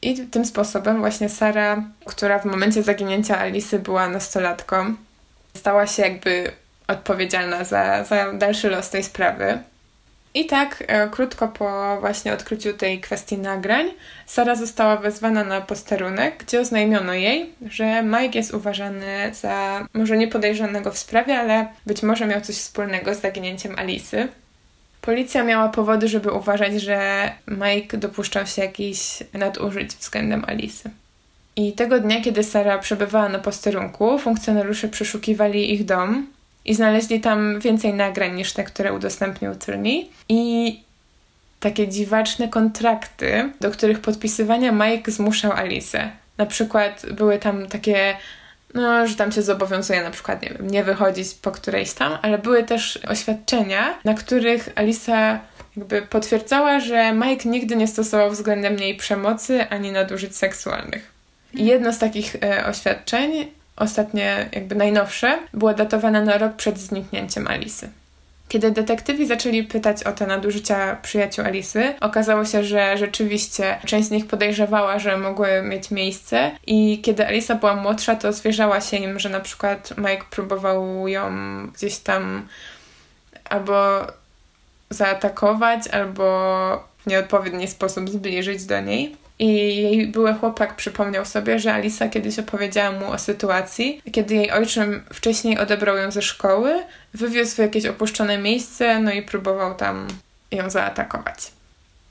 I 0.02 0.16
tym 0.16 0.44
sposobem 0.44 0.98
właśnie 0.98 1.28
Sara, 1.28 1.82
która 2.04 2.38
w 2.38 2.44
momencie 2.44 2.82
zaginięcia 2.82 3.38
Alicy 3.38 3.78
była 3.78 4.08
nastolatką, 4.08 4.94
stała 5.56 5.86
się 5.86 6.02
jakby 6.02 6.52
odpowiedzialna 6.88 7.64
za, 7.64 8.04
za 8.04 8.32
dalszy 8.32 8.70
los 8.70 8.90
tej 8.90 9.04
sprawy. 9.04 9.58
I 10.34 10.46
tak, 10.46 10.84
e, 10.86 11.08
krótko 11.08 11.48
po 11.48 11.96
właśnie 12.00 12.32
odkryciu 12.32 12.74
tej 12.74 13.00
kwestii 13.00 13.38
nagrań, 13.38 13.86
Sara 14.26 14.54
została 14.54 14.96
wezwana 14.96 15.44
na 15.44 15.60
posterunek, 15.60 16.44
gdzie 16.44 16.60
oznajmiono 16.60 17.14
jej, 17.14 17.52
że 17.70 18.02
Mike 18.02 18.38
jest 18.38 18.54
uważany 18.54 19.34
za 19.34 19.86
może 19.94 20.16
nie 20.16 20.28
podejrzanego 20.28 20.92
w 20.92 20.98
sprawie, 20.98 21.38
ale 21.38 21.68
być 21.86 22.02
może 22.02 22.26
miał 22.26 22.40
coś 22.40 22.56
wspólnego 22.56 23.14
z 23.14 23.20
zaginięciem 23.20 23.78
Alicy. 23.78 24.28
Policja 25.00 25.44
miała 25.44 25.68
powody, 25.68 26.08
żeby 26.08 26.32
uważać, 26.32 26.82
że 26.82 27.30
Mike 27.48 27.98
dopuszczał 27.98 28.46
się 28.46 28.62
jakichś 28.62 29.22
nadużyć 29.32 29.90
względem 29.90 30.44
Alicy. 30.46 30.90
I 31.56 31.72
tego 31.72 32.00
dnia, 32.00 32.20
kiedy 32.20 32.44
Sara 32.44 32.78
przebywała 32.78 33.28
na 33.28 33.38
posterunku, 33.38 34.18
funkcjonariusze 34.18 34.88
przeszukiwali 34.88 35.74
ich 35.74 35.84
dom, 35.84 36.26
i 36.64 36.74
znaleźli 36.74 37.20
tam 37.20 37.60
więcej 37.60 37.94
nagrań 37.94 38.34
niż 38.34 38.52
te, 38.52 38.64
które 38.64 38.92
udostępnił 38.92 39.54
Turney. 39.54 40.10
I 40.28 40.80
takie 41.60 41.88
dziwaczne 41.88 42.48
kontrakty, 42.48 43.52
do 43.60 43.70
których 43.70 44.00
podpisywania 44.00 44.72
Mike 44.72 45.12
zmuszał 45.12 45.52
Alice. 45.52 46.10
Na 46.38 46.46
przykład 46.46 47.06
były 47.12 47.38
tam 47.38 47.66
takie, 47.66 48.16
no, 48.74 49.06
że 49.06 49.14
tam 49.14 49.32
się 49.32 49.42
zobowiązuje 49.42 50.02
na 50.02 50.10
przykład, 50.10 50.42
nie 50.42 50.48
wiem, 50.48 50.70
nie 50.70 50.84
wychodzić 50.84 51.34
po 51.34 51.50
którejś 51.50 51.92
tam, 51.92 52.18
ale 52.22 52.38
były 52.38 52.64
też 52.64 52.98
oświadczenia, 53.08 53.98
na 54.04 54.14
których 54.14 54.68
Alisa 54.74 55.40
jakby 55.76 56.02
potwierdzała, 56.02 56.80
że 56.80 57.12
Mike 57.12 57.48
nigdy 57.48 57.76
nie 57.76 57.86
stosował 57.86 58.30
względem 58.30 58.76
niej 58.76 58.96
przemocy 58.96 59.68
ani 59.68 59.92
nadużyć 59.92 60.36
seksualnych. 60.36 61.10
I 61.54 61.66
jedno 61.66 61.92
z 61.92 61.98
takich 61.98 62.36
e, 62.42 62.66
oświadczeń 62.66 63.46
ostatnie, 63.80 64.48
jakby 64.52 64.74
najnowsze, 64.74 65.38
była 65.54 65.74
datowana 65.74 66.22
na 66.22 66.38
rok 66.38 66.52
przed 66.56 66.78
zniknięciem 66.78 67.46
Alisy. 67.46 67.90
Kiedy 68.48 68.70
detektywi 68.70 69.26
zaczęli 69.26 69.64
pytać 69.64 70.02
o 70.04 70.12
te 70.12 70.26
nadużycia 70.26 70.96
przyjaciół 71.02 71.44
Alisy, 71.44 71.94
okazało 72.00 72.44
się, 72.44 72.64
że 72.64 72.98
rzeczywiście 72.98 73.78
część 73.86 74.08
z 74.08 74.10
nich 74.10 74.26
podejrzewała, 74.26 74.98
że 74.98 75.18
mogły 75.18 75.62
mieć 75.62 75.90
miejsce 75.90 76.50
i 76.66 77.00
kiedy 77.02 77.26
Alisa 77.26 77.54
była 77.54 77.76
młodsza, 77.76 78.16
to 78.16 78.32
zwierzała 78.32 78.80
się 78.80 78.96
im, 78.96 79.18
że 79.18 79.28
na 79.28 79.40
przykład 79.40 79.94
Mike 79.98 80.24
próbował 80.30 81.08
ją 81.08 81.30
gdzieś 81.74 81.98
tam 81.98 82.48
albo 83.50 84.06
zaatakować, 84.90 85.88
albo 85.88 86.24
w 86.98 87.06
nieodpowiedni 87.06 87.68
sposób 87.68 88.10
zbliżyć 88.10 88.64
do 88.64 88.80
niej. 88.80 89.16
I 89.40 89.76
jej 89.76 90.06
były 90.06 90.34
chłopak 90.34 90.76
przypomniał 90.76 91.24
sobie, 91.24 91.58
że 91.58 91.74
Alisa 91.74 92.08
kiedyś 92.08 92.38
opowiedziała 92.38 92.98
mu 92.98 93.10
o 93.10 93.18
sytuacji, 93.18 94.02
kiedy 94.12 94.34
jej 94.34 94.50
ojczym 94.50 95.02
wcześniej 95.12 95.58
odebrał 95.58 95.96
ją 95.96 96.10
ze 96.10 96.22
szkoły, 96.22 96.82
wywiózł 97.14 97.54
w 97.54 97.58
jakieś 97.58 97.86
opuszczone 97.86 98.38
miejsce, 98.38 98.98
no 98.98 99.12
i 99.12 99.22
próbował 99.22 99.74
tam 99.74 100.08
ją 100.50 100.70
zaatakować. 100.70 101.52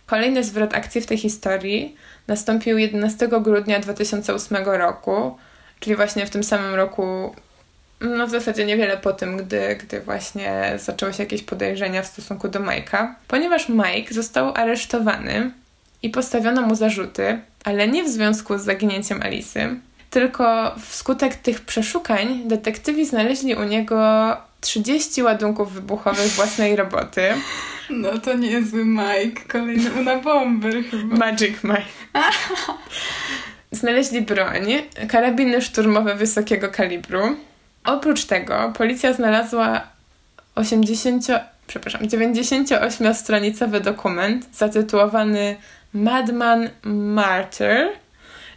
Kolejny 0.06 0.44
zwrot 0.44 0.74
akcji 0.74 1.02
w 1.02 1.06
tej 1.06 1.18
historii 1.18 1.96
nastąpił 2.28 2.78
11 2.78 3.28
grudnia 3.28 3.80
2008 3.80 4.58
roku, 4.66 5.38
czyli 5.80 5.96
właśnie 5.96 6.26
w 6.26 6.30
tym 6.30 6.44
samym 6.44 6.76
roku, 6.76 7.36
no 8.02 8.28
w 8.28 8.30
zasadzie 8.30 8.66
niewiele 8.66 8.98
po 8.98 9.14
tym, 9.14 9.38
gdy, 9.38 9.76
gdy 9.76 10.02
właśnie 10.02 10.74
zaczęły 10.80 11.14
się 11.14 11.24
jakieś 11.24 11.44
podejrzenia 11.44 12.02
w 12.02 12.08
stosunku 12.08 12.48
do 12.48 12.60
Mike'a, 12.60 13.14
ponieważ 13.28 13.70
Mike 13.70 14.14
został 14.14 14.54
aresztowany 14.56 15.52
i 16.04 16.10
postawiono 16.10 16.62
mu 16.62 16.76
zarzuty, 16.76 17.40
ale 17.66 17.88
nie 17.88 18.04
w 18.04 18.10
związku 18.10 18.58
z 18.58 18.64
zaginięciem 18.64 19.22
Alisy, 19.22 19.80
tylko 20.10 20.76
wskutek 20.80 21.36
tych 21.36 21.62
przeszukań 21.62 22.42
detektywi 22.46 23.06
znaleźli 23.06 23.56
u 23.56 23.64
niego 23.64 24.38
30 24.62 25.24
ładunków 25.24 25.74
wybuchowych 25.74 26.28
własnej 26.28 26.76
roboty. 26.76 27.22
No 27.90 28.18
to 28.18 28.34
niezły 28.34 28.86
Mike, 28.86 29.42
kolejny 29.48 29.92
Una 30.02 30.18
Bomber 30.18 30.84
chyba. 30.92 31.16
Magic 31.16 31.64
Mike. 31.64 32.22
Znaleźli 33.72 34.22
broń, 34.22 34.74
karabiny 35.08 35.62
szturmowe 35.62 36.16
wysokiego 36.16 36.70
kalibru. 36.70 37.20
Oprócz 37.86 38.26
tego 38.26 38.74
policja 38.78 39.14
znalazła 39.14 39.82
80, 40.56 41.28
przepraszam, 41.68 42.02
98-stronicowy 42.02 43.80
dokument 43.80 44.46
zatytułowany 44.54 45.56
Madman 45.94 46.70
Martyr, 46.84 47.88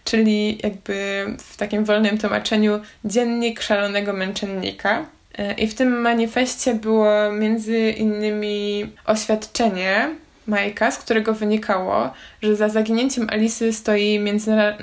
czyli 0.05 0.59
jakby 0.63 1.27
w 1.39 1.57
takim 1.57 1.85
wolnym 1.85 2.19
tłumaczeniu 2.19 2.81
dziennik 3.05 3.63
szalonego 3.63 4.13
męczennika. 4.13 5.07
E, 5.39 5.53
I 5.53 5.69
w 5.69 5.75
tym 5.75 6.01
manifestie 6.01 6.75
było 6.75 7.33
między 7.33 7.91
innymi 7.91 8.93
oświadczenie 9.07 10.09
Majka, 10.47 10.91
z 10.91 10.99
którego 10.99 11.35
wynikało, 11.35 12.13
że 12.43 12.57
za 12.57 12.69
zaginięciem 12.69 13.27
Alisy 13.31 13.73
stoi 13.73 14.19
międzyna... 14.19 14.79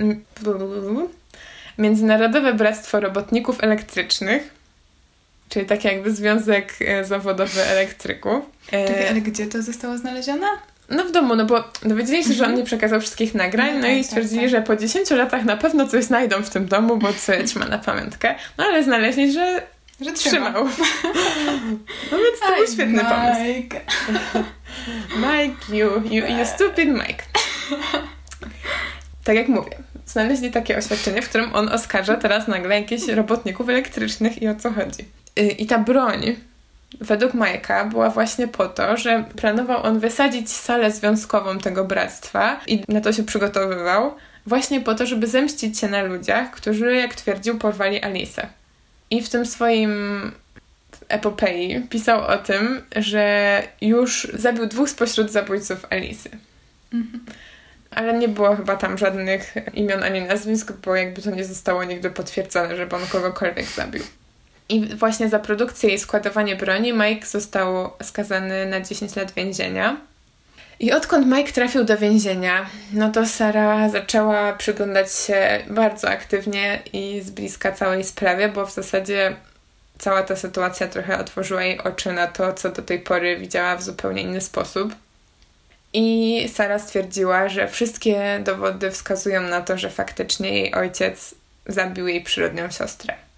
Międzynarodowe 1.78 2.54
Bractwo 2.54 3.00
Robotników 3.00 3.64
Elektrycznych, 3.64 4.54
czyli 5.50 5.66
taki 5.66 5.88
jakby 5.88 6.12
związek 6.12 6.74
e, 6.82 7.06
zawodowy 7.06 7.62
elektryków. 7.62 8.46
Czekaj, 8.66 9.08
ale 9.08 9.22
gdzie 9.22 9.48
to 9.48 9.62
zostało 9.62 9.98
znalezione? 9.98 10.48
No 10.90 11.04
w 11.04 11.12
domu, 11.12 11.36
no 11.36 11.46
bo 11.46 11.64
dowiedzieli 11.84 12.24
się, 12.24 12.34
że 12.34 12.46
on 12.46 12.56
nie 12.56 12.64
przekazał 12.64 13.00
wszystkich 13.00 13.36
nagrań, 13.36 13.74
no, 13.74 13.80
no 13.80 13.88
i 13.88 13.98
tak, 13.98 14.06
stwierdzili, 14.06 14.42
tak, 14.42 14.52
tak. 14.52 14.60
że 14.60 14.62
po 14.62 14.76
10 14.76 15.10
latach 15.10 15.46
na 15.46 15.58
pewno 15.58 15.88
coś 15.88 16.04
znajdą 16.04 16.44
w 16.44 16.50
tym 16.50 16.68
domu, 16.68 16.98
bo 16.98 17.14
coś 17.14 17.56
ma 17.56 17.66
na 17.66 17.78
pamiątkę. 17.78 18.36
No 18.58 18.64
ale 18.64 18.84
znaleźli, 18.84 19.32
że, 19.34 19.62
że 20.02 20.12
trzymał. 20.12 20.66
No 22.12 22.18
więc 22.18 22.40
to 22.40 22.56
był 22.56 22.68
świetny 22.68 23.04
Mike. 23.04 23.10
pomysł. 23.10 23.70
Mike, 25.26 25.78
you, 25.78 25.88
you, 26.12 26.38
you 26.38 26.46
stupid 26.46 26.90
Mike. 26.90 27.24
Tak 29.24 29.36
jak 29.36 29.48
mówię, 29.48 29.78
znaleźli 30.06 30.52
takie 30.52 30.78
oświadczenie, 30.78 31.22
w 31.22 31.30
którym 31.30 31.56
on 31.56 31.70
oskarża 31.70 32.16
teraz 32.16 32.48
nagle 32.48 32.82
jakichś 32.82 33.08
robotników 33.08 33.70
elektrycznych 33.70 34.42
i 34.42 34.48
o 34.48 34.56
co 34.56 34.72
chodzi. 34.72 35.06
Y, 35.40 35.42
I 35.42 35.66
ta 35.66 35.78
broń, 35.78 36.36
według 37.02 37.34
Majka 37.34 37.86
była 37.86 38.10
właśnie 38.10 38.48
po 38.48 38.68
to, 38.68 38.98
że 38.98 39.26
planował 39.36 39.84
on 39.84 40.00
wysadzić 40.00 40.52
salę 40.52 40.92
związkową 40.92 41.60
tego 41.60 41.86
bractwa 41.86 42.62
i 42.68 42.84
na 42.88 43.02
to 43.02 43.14
się 43.14 43.24
przygotowywał, 43.24 44.16
właśnie 44.46 44.82
po 44.82 44.96
to, 44.96 45.06
żeby 45.06 45.28
zemścić 45.28 45.80
się 45.80 45.88
na 45.88 46.04
ludziach, 46.04 46.52
którzy, 46.52 46.96
jak 46.96 47.16
twierdził, 47.16 47.58
porwali 47.58 48.04
Alice. 48.04 48.48
I 49.12 49.22
w 49.22 49.30
tym 49.30 49.46
swoim 49.46 50.32
epopei 51.10 51.82
pisał 51.90 52.22
o 52.22 52.38
tym, 52.38 52.82
że 52.96 53.64
już 53.82 54.28
zabił 54.34 54.66
dwóch 54.66 54.90
spośród 54.90 55.32
zabójców 55.32 55.86
Alicy. 55.90 56.30
Mhm. 56.94 57.26
Ale 57.92 58.14
nie 58.14 58.28
było 58.28 58.56
chyba 58.56 58.76
tam 58.76 58.98
żadnych 58.98 59.54
imion 59.74 60.04
ani 60.04 60.22
nazwisk, 60.22 60.72
bo 60.86 60.96
jakby 60.96 61.22
to 61.22 61.32
nie 61.32 61.46
zostało 61.46 61.84
nigdy 61.84 62.10
potwierdzone, 62.10 62.76
żeby 62.76 62.96
on 62.96 63.08
kogokolwiek 63.12 63.66
zabił. 63.66 64.04
I 64.70 64.96
właśnie 64.96 65.30
za 65.30 65.40
produkcję 65.40 65.94
i 65.94 66.00
składowanie 66.00 66.56
broni 66.56 66.94
Mike 66.94 67.28
został 67.28 67.92
skazany 68.04 68.66
na 68.66 68.82
10 68.82 69.16
lat 69.16 69.32
więzienia. 69.32 69.98
I 70.80 70.92
odkąd 70.92 71.28
Mike 71.28 71.52
trafił 71.52 71.84
do 71.84 71.98
więzienia, 71.98 72.66
no 72.94 73.12
to 73.12 73.26
Sara 73.26 73.90
zaczęła 73.90 74.54
przyglądać 74.54 75.14
się 75.14 75.64
bardzo 75.70 76.10
aktywnie 76.10 76.80
i 76.94 77.22
z 77.22 77.30
bliska 77.30 77.72
całej 77.72 78.04
sprawie, 78.04 78.50
bo 78.50 78.66
w 78.66 78.74
zasadzie 78.74 79.36
cała 79.98 80.24
ta 80.24 80.36
sytuacja 80.36 80.88
trochę 80.88 81.20
otworzyła 81.20 81.64
jej 81.64 81.80
oczy 81.80 82.14
na 82.14 82.28
to, 82.28 82.54
co 82.54 82.70
do 82.70 82.82
tej 82.82 83.00
pory 83.00 83.38
widziała 83.38 83.76
w 83.76 83.84
zupełnie 83.84 84.22
inny 84.22 84.42
sposób. 84.42 84.96
I 85.94 86.50
Sara 86.54 86.80
stwierdziła, 86.80 87.50
że 87.50 87.68
wszystkie 87.68 88.42
dowody 88.44 88.92
wskazują 88.92 89.42
na 89.42 89.62
to, 89.62 89.78
że 89.78 89.90
faktycznie 89.90 90.50
jej 90.50 90.74
ojciec 90.76 91.36
zabił 91.68 92.08
jej 92.08 92.22
przyrodnią 92.24 92.72
siostrę 92.72 93.29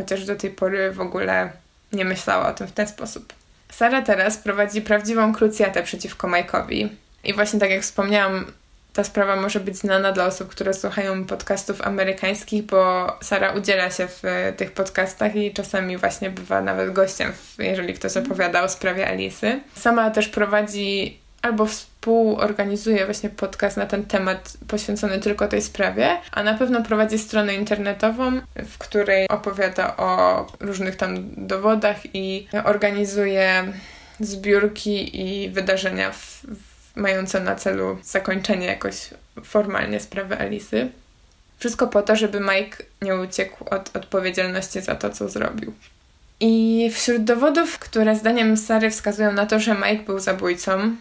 chociaż 0.00 0.24
do 0.24 0.36
tej 0.36 0.50
pory 0.50 0.92
w 0.92 1.00
ogóle 1.00 1.50
nie 1.92 2.04
myślała 2.04 2.48
o 2.48 2.54
tym 2.54 2.66
w 2.66 2.72
ten 2.72 2.88
sposób. 2.88 3.32
Sara 3.72 4.02
teraz 4.02 4.38
prowadzi 4.38 4.82
prawdziwą 4.82 5.34
krucjatę 5.34 5.82
przeciwko 5.82 6.28
Mike'owi. 6.28 6.88
I 7.24 7.34
właśnie 7.34 7.60
tak 7.60 7.70
jak 7.70 7.82
wspomniałam, 7.82 8.52
ta 8.92 9.04
sprawa 9.04 9.36
może 9.36 9.60
być 9.60 9.76
znana 9.76 10.12
dla 10.12 10.26
osób, 10.26 10.48
które 10.48 10.74
słuchają 10.74 11.24
podcastów 11.24 11.82
amerykańskich, 11.82 12.62
bo 12.62 13.12
Sara 13.22 13.52
udziela 13.52 13.90
się 13.90 14.08
w 14.08 14.22
tych 14.56 14.72
podcastach 14.72 15.36
i 15.36 15.52
czasami 15.54 15.96
właśnie 15.96 16.30
bywa 16.30 16.60
nawet 16.60 16.92
gościem, 16.92 17.32
jeżeli 17.58 17.94
ktoś 17.94 18.16
opowiada 18.16 18.62
o 18.62 18.68
sprawie 18.68 19.08
Alisy. 19.08 19.60
Sama 19.74 20.10
też 20.10 20.28
prowadzi 20.28 21.20
albo 21.42 21.66
współorganizuje 21.66 23.04
właśnie 23.04 23.30
podcast 23.30 23.76
na 23.76 23.86
ten 23.86 24.04
temat 24.04 24.52
poświęcony 24.68 25.18
tylko 25.18 25.48
tej 25.48 25.62
sprawie, 25.62 26.16
a 26.32 26.42
na 26.42 26.54
pewno 26.54 26.82
prowadzi 26.82 27.18
stronę 27.18 27.54
internetową, 27.54 28.40
w 28.56 28.78
której 28.78 29.28
opowiada 29.28 29.96
o 29.96 30.46
różnych 30.60 30.96
tam 30.96 31.16
dowodach 31.46 32.14
i 32.14 32.48
organizuje 32.64 33.72
zbiórki 34.20 35.20
i 35.20 35.50
wydarzenia 35.50 36.12
w, 36.12 36.42
w, 36.42 36.96
mające 36.96 37.40
na 37.40 37.56
celu 37.56 37.98
zakończenie 38.02 38.66
jakoś 38.66 39.10
formalnie 39.44 40.00
sprawy 40.00 40.38
Alisy. 40.38 40.90
Wszystko 41.58 41.86
po 41.86 42.02
to, 42.02 42.16
żeby 42.16 42.40
Mike 42.40 42.84
nie 43.02 43.16
uciekł 43.16 43.64
od 43.70 43.96
odpowiedzialności 43.96 44.80
za 44.80 44.94
to, 44.94 45.10
co 45.10 45.28
zrobił. 45.28 45.72
I 46.40 46.90
wśród 46.94 47.24
dowodów, 47.24 47.78
które 47.78 48.16
zdaniem 48.16 48.56
Sary 48.56 48.90
wskazują 48.90 49.32
na 49.32 49.46
to, 49.46 49.60
że 49.60 49.74
Mike 49.74 50.04
był 50.04 50.18
zabójcą, 50.18 50.96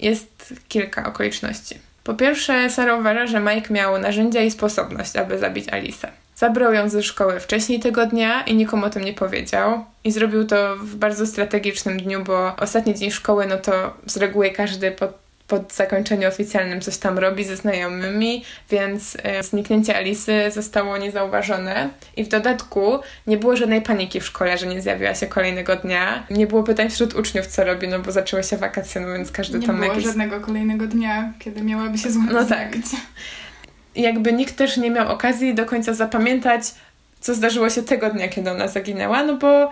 jest 0.00 0.54
kilka 0.68 1.08
okoliczności. 1.08 1.78
Po 2.04 2.14
pierwsze, 2.14 2.70
Sara 2.70 2.96
uważa, 2.96 3.26
że 3.26 3.40
Mike 3.40 3.74
miał 3.74 3.98
narzędzia 3.98 4.40
i 4.40 4.50
sposobność, 4.50 5.16
aby 5.16 5.38
zabić 5.38 5.68
Alice. 5.68 6.12
Zabrał 6.36 6.72
ją 6.72 6.88
ze 6.88 7.02
szkoły 7.02 7.40
wcześniej 7.40 7.80
tego 7.80 8.06
dnia 8.06 8.42
i 8.42 8.54
nikomu 8.54 8.86
o 8.86 8.90
tym 8.90 9.04
nie 9.04 9.12
powiedział. 9.12 9.84
I 10.04 10.12
zrobił 10.12 10.46
to 10.46 10.76
w 10.76 10.96
bardzo 10.96 11.26
strategicznym 11.26 11.98
dniu, 11.98 12.24
bo 12.24 12.56
ostatni 12.56 12.94
dzień 12.94 13.10
szkoły, 13.10 13.46
no 13.46 13.56
to 13.56 13.94
z 14.06 14.16
reguły 14.16 14.50
każdy 14.50 14.90
pod 14.90 15.29
po 15.50 15.64
zakończeniu 15.72 16.28
oficjalnym 16.28 16.80
coś 16.80 16.98
tam 16.98 17.18
robi 17.18 17.44
ze 17.44 17.56
znajomymi, 17.56 18.44
więc 18.70 19.16
e, 19.22 19.42
zniknięcie 19.42 19.96
Alisy 19.96 20.50
zostało 20.50 20.98
niezauważone. 20.98 21.88
I 22.16 22.24
w 22.24 22.28
dodatku 22.28 22.98
nie 23.26 23.36
było 23.36 23.56
żadnej 23.56 23.82
paniki 23.82 24.20
w 24.20 24.26
szkole, 24.26 24.58
że 24.58 24.66
nie 24.66 24.82
zjawiła 24.82 25.14
się 25.14 25.26
kolejnego 25.26 25.76
dnia. 25.76 26.26
Nie 26.30 26.46
było 26.46 26.62
pytań 26.62 26.90
wśród 26.90 27.14
uczniów, 27.14 27.46
co 27.46 27.64
robi, 27.64 27.88
no 27.88 27.98
bo 27.98 28.12
zaczęły 28.12 28.44
się 28.44 28.56
wakacje, 28.56 29.00
no 29.00 29.12
więc 29.12 29.32
każdy 29.32 29.58
nie 29.58 29.66
tam 29.66 29.76
Nie 29.76 29.80
było 29.80 29.92
jakiś... 29.92 30.06
żadnego 30.06 30.40
kolejnego 30.40 30.86
dnia, 30.86 31.32
kiedy 31.38 31.62
miałaby 31.62 31.98
się 31.98 32.10
złapać. 32.10 32.32
No 32.32 32.44
tak. 32.44 32.68
Jakby 33.96 34.32
nikt 34.32 34.56
też 34.56 34.76
nie 34.76 34.90
miał 34.90 35.12
okazji 35.12 35.54
do 35.54 35.66
końca 35.66 35.94
zapamiętać, 35.94 36.62
co 37.20 37.34
zdarzyło 37.34 37.70
się 37.70 37.82
tego 37.82 38.10
dnia, 38.10 38.28
kiedy 38.28 38.50
ona 38.50 38.68
zaginęła, 38.68 39.24
no 39.24 39.36
bo 39.36 39.70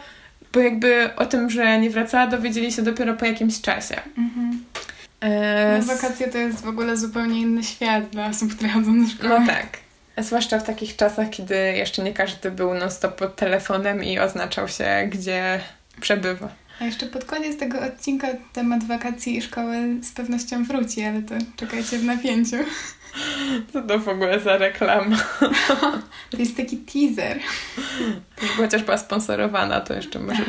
bo 0.52 0.60
jakby 0.60 1.10
o 1.16 1.26
tym, 1.26 1.50
że 1.50 1.80
nie 1.80 1.90
wracała, 1.90 2.26
dowiedzieli 2.26 2.72
się 2.72 2.82
dopiero 2.82 3.14
po 3.14 3.24
jakimś 3.26 3.60
czasie. 3.60 3.96
Mhm. 4.18 4.64
E, 5.20 5.78
no, 5.78 5.94
wakacje 5.94 6.28
to 6.28 6.38
jest 6.38 6.64
w 6.64 6.68
ogóle 6.68 6.96
zupełnie 6.96 7.40
inny 7.40 7.64
świat 7.64 8.08
dla 8.08 8.26
osób, 8.26 8.56
które 8.56 8.68
chodzą 8.68 9.04
do 9.04 9.10
szkoły. 9.10 9.40
No 9.40 9.46
tak. 9.46 9.78
Zwłaszcza 10.18 10.58
w 10.58 10.64
takich 10.64 10.96
czasach, 10.96 11.30
kiedy 11.30 11.54
jeszcze 11.54 12.02
nie 12.02 12.12
każdy 12.12 12.50
był 12.50 12.74
non-stop 12.74 13.16
pod 13.16 13.36
telefonem 13.36 14.04
i 14.04 14.18
oznaczał 14.18 14.68
się, 14.68 15.08
gdzie 15.10 15.60
przebywa. 16.00 16.48
A 16.80 16.84
jeszcze 16.84 17.06
pod 17.06 17.24
koniec 17.24 17.58
tego 17.58 17.80
odcinka 17.80 18.28
temat 18.52 18.84
wakacji 18.84 19.36
i 19.36 19.42
szkoły 19.42 19.76
z 20.02 20.12
pewnością 20.12 20.64
wróci, 20.64 21.02
ale 21.02 21.22
to 21.22 21.34
czekajcie 21.56 21.98
w 21.98 22.04
napięciu. 22.04 22.56
Co 23.72 23.82
to 23.82 23.98
w 23.98 24.08
ogóle 24.08 24.40
za 24.40 24.56
reklama? 24.56 25.16
To 26.30 26.36
jest 26.36 26.56
taki 26.56 26.76
teaser. 26.76 27.38
Chociaż 28.56 28.82
była 28.82 28.98
sponsorowana, 28.98 29.80
to 29.80 29.94
jeszcze 29.94 30.18
może... 30.18 30.44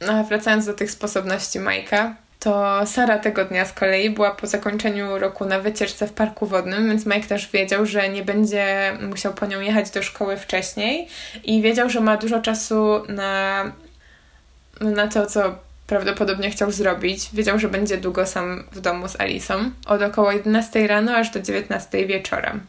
No 0.00 0.12
a 0.12 0.22
wracając 0.22 0.66
do 0.66 0.74
tych 0.74 0.90
sposobności 0.90 1.60
Majka, 1.60 2.16
to 2.40 2.86
Sara 2.86 3.18
tego 3.18 3.44
dnia 3.44 3.64
z 3.64 3.72
kolei 3.72 4.10
była 4.10 4.30
po 4.30 4.46
zakończeniu 4.46 5.18
roku 5.18 5.44
na 5.44 5.60
wycieczce 5.60 6.06
w 6.06 6.12
parku 6.12 6.46
wodnym, 6.46 6.88
więc 6.88 7.06
Mike 7.06 7.28
też 7.28 7.50
wiedział, 7.50 7.86
że 7.86 8.08
nie 8.08 8.24
będzie 8.24 8.92
musiał 9.00 9.34
po 9.34 9.46
nią 9.46 9.60
jechać 9.60 9.90
do 9.90 10.02
szkoły 10.02 10.36
wcześniej 10.36 11.08
i 11.44 11.62
wiedział, 11.62 11.90
że 11.90 12.00
ma 12.00 12.16
dużo 12.16 12.40
czasu 12.40 13.02
na, 13.08 13.64
na 14.80 15.08
to, 15.08 15.26
co 15.26 15.58
prawdopodobnie 15.86 16.50
chciał 16.50 16.70
zrobić. 16.70 17.28
Wiedział, 17.32 17.58
że 17.58 17.68
będzie 17.68 17.98
długo 17.98 18.26
sam 18.26 18.64
w 18.72 18.80
domu 18.80 19.08
z 19.08 19.20
Alicą, 19.20 19.70
od 19.86 20.02
około 20.02 20.32
11 20.32 20.86
rano 20.86 21.16
aż 21.16 21.30
do 21.30 21.40
19 21.40 22.06
wieczorem. 22.06 22.60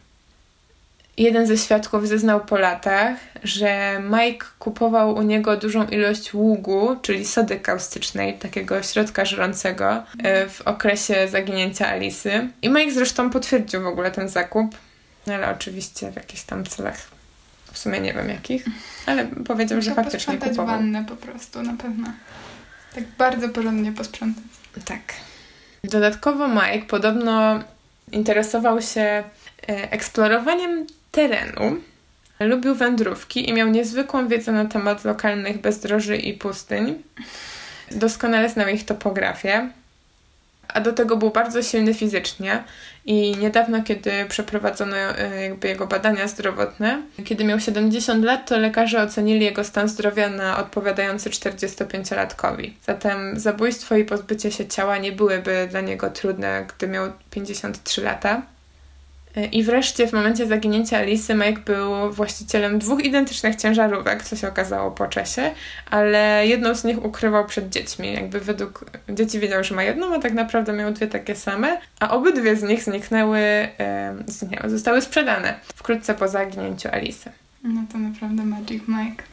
Jeden 1.20 1.46
ze 1.46 1.58
świadków 1.58 2.08
zeznał 2.08 2.40
po 2.40 2.58
latach, 2.58 3.16
że 3.44 4.02
Mike 4.02 4.46
kupował 4.58 5.14
u 5.14 5.22
niego 5.22 5.56
dużą 5.56 5.86
ilość 5.86 6.34
ługu, 6.34 6.96
czyli 7.02 7.24
sody 7.24 7.60
kaustycznej, 7.60 8.38
takiego 8.38 8.82
środka 8.82 9.24
żrącego, 9.24 10.02
e, 10.22 10.48
w 10.48 10.62
okresie 10.62 11.28
zaginięcia 11.28 11.88
Alisy. 11.88 12.48
I 12.62 12.68
Mike 12.68 12.92
zresztą 12.92 13.30
potwierdził 13.30 13.82
w 13.82 13.86
ogóle 13.86 14.10
ten 14.10 14.28
zakup, 14.28 14.78
no 15.26 15.34
ale 15.34 15.50
oczywiście 15.50 16.12
w 16.12 16.16
jakichś 16.16 16.42
tam 16.42 16.64
celach, 16.64 16.96
w 17.72 17.78
sumie 17.78 18.00
nie 18.00 18.12
wiem 18.12 18.28
jakich, 18.28 18.64
ale 19.06 19.26
powiedział, 19.26 19.82
że 19.82 19.94
faktycznie 19.94 20.38
kupował. 20.38 20.66
wannę 20.66 21.04
po 21.08 21.16
prostu, 21.16 21.62
na 21.62 21.72
pewno. 21.72 22.12
Tak 22.94 23.04
bardzo 23.18 23.48
porządnie 23.48 23.92
posprzątać. 23.92 24.44
Tak. 24.84 25.00
Dodatkowo 25.84 26.48
Mike 26.48 26.86
podobno 26.88 27.60
interesował 28.12 28.82
się 28.82 29.00
e, 29.00 29.24
eksplorowaniem 29.92 30.86
terenu. 31.10 31.80
Lubił 32.40 32.74
wędrówki 32.74 33.48
i 33.48 33.52
miał 33.52 33.68
niezwykłą 33.68 34.28
wiedzę 34.28 34.52
na 34.52 34.64
temat 34.64 35.04
lokalnych 35.04 35.60
bezdroży 35.60 36.16
i 36.16 36.34
pustyń. 36.34 37.02
Doskonale 37.90 38.48
znał 38.48 38.68
ich 38.68 38.84
topografię, 38.84 39.70
a 40.74 40.80
do 40.80 40.92
tego 40.92 41.16
był 41.16 41.30
bardzo 41.30 41.62
silny 41.62 41.94
fizycznie 41.94 42.64
i 43.04 43.36
niedawno, 43.36 43.82
kiedy 43.82 44.10
przeprowadzono 44.28 44.96
e, 44.96 45.42
jakby 45.42 45.68
jego 45.68 45.86
badania 45.86 46.28
zdrowotne, 46.28 47.02
kiedy 47.24 47.44
miał 47.44 47.60
70 47.60 48.24
lat, 48.24 48.48
to 48.48 48.58
lekarze 48.58 49.02
ocenili 49.02 49.44
jego 49.44 49.64
stan 49.64 49.88
zdrowia 49.88 50.28
na 50.28 50.58
odpowiadający 50.58 51.30
45-latkowi. 51.30 52.70
Zatem 52.86 53.40
zabójstwo 53.40 53.96
i 53.96 54.04
pozbycie 54.04 54.52
się 54.52 54.66
ciała 54.66 54.98
nie 54.98 55.12
byłyby 55.12 55.68
dla 55.70 55.80
niego 55.80 56.10
trudne, 56.10 56.66
gdy 56.76 56.88
miał 56.88 57.12
53 57.30 58.02
lata. 58.02 58.42
I 59.52 59.62
wreszcie 59.62 60.06
w 60.06 60.12
momencie 60.12 60.46
zaginięcia 60.46 60.98
Alicy 60.98 61.34
Mike 61.34 61.60
był 61.60 62.12
właścicielem 62.12 62.78
dwóch 62.78 63.04
identycznych 63.04 63.56
ciężarówek, 63.56 64.22
co 64.22 64.36
się 64.36 64.48
okazało 64.48 64.90
po 64.90 65.06
czasie, 65.06 65.50
ale 65.90 66.46
jedną 66.46 66.74
z 66.74 66.84
nich 66.84 67.04
ukrywał 67.04 67.46
przed 67.46 67.68
dziećmi. 67.68 68.12
Jakby 68.12 68.40
według 68.40 68.84
dzieci 69.08 69.40
wiedział, 69.40 69.64
że 69.64 69.74
ma 69.74 69.82
jedną, 69.82 70.14
a 70.14 70.18
tak 70.18 70.32
naprawdę 70.32 70.72
miał 70.72 70.92
dwie 70.92 71.06
takie 71.06 71.36
same, 71.36 71.80
a 72.00 72.10
obydwie 72.10 72.56
z 72.56 72.62
nich 72.62 72.82
zniknęły, 72.82 73.38
e, 73.38 74.14
zniknęły 74.26 74.70
zostały 74.70 75.02
sprzedane 75.02 75.54
wkrótce 75.74 76.14
po 76.14 76.28
zaginięciu 76.28 76.88
Alicy. 76.92 77.32
No 77.64 77.80
to 77.92 77.98
naprawdę 77.98 78.44
Magic 78.44 78.82
Mike. 78.88 79.24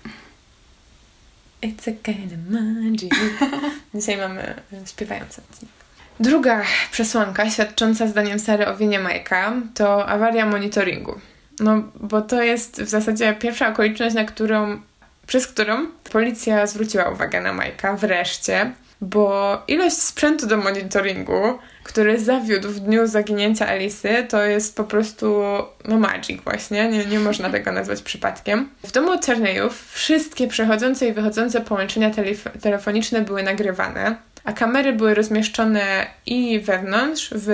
It's 1.61 1.87
a 1.87 1.93
kind 2.03 2.33
of 2.33 2.39
magic. 2.49 3.11
Dzisiaj 3.95 4.17
mamy 4.17 4.55
śpiewający 4.85 5.41
odcinek. 5.51 5.76
Druga 6.19 6.61
przesłanka 6.91 7.49
świadcząca 7.49 8.07
zdaniem 8.07 8.39
Sary 8.39 8.67
o 8.67 8.75
winie 8.75 8.99
Majka 8.99 9.53
to 9.73 10.07
awaria 10.07 10.45
monitoringu. 10.45 11.19
No, 11.59 11.83
bo 11.95 12.21
to 12.21 12.41
jest 12.41 12.81
w 12.81 12.89
zasadzie 12.89 13.33
pierwsza 13.33 13.67
okoliczność, 13.67 14.15
na 14.15 14.25
którą, 14.25 14.81
przez 15.27 15.47
którą 15.47 15.87
policja 16.11 16.67
zwróciła 16.67 17.09
uwagę 17.09 17.41
na 17.41 17.53
Majka 17.53 17.93
wreszcie, 17.93 18.71
bo 19.01 19.57
ilość 19.67 19.97
sprzętu 19.97 20.47
do 20.47 20.57
monitoringu, 20.57 21.59
który 21.83 22.19
zawiódł 22.19 22.69
w 22.69 22.79
dniu 22.79 23.07
zaginięcia 23.07 23.67
Alisy, 23.67 24.25
to 24.29 24.45
jest 24.45 24.75
po 24.75 24.83
prostu 24.83 25.43
no 25.85 25.97
magic 25.97 26.41
właśnie, 26.41 26.89
nie, 26.89 27.05
nie 27.05 27.19
można 27.19 27.49
tego 27.49 27.71
nazwać 27.71 28.01
przypadkiem. 28.01 28.69
W 28.83 28.91
domu 28.91 29.19
Czernejów 29.19 29.91
wszystkie 29.91 30.47
przechodzące 30.47 31.07
i 31.07 31.13
wychodzące 31.13 31.61
połączenia 31.61 32.09
telef- 32.09 32.61
telefoniczne 32.61 33.21
były 33.21 33.43
nagrywane 33.43 34.15
a 34.47 34.53
kamery 34.53 34.93
były 34.93 35.13
rozmieszczone 35.13 36.07
i 36.25 36.59
wewnątrz, 36.59 37.29
w, 37.31 37.47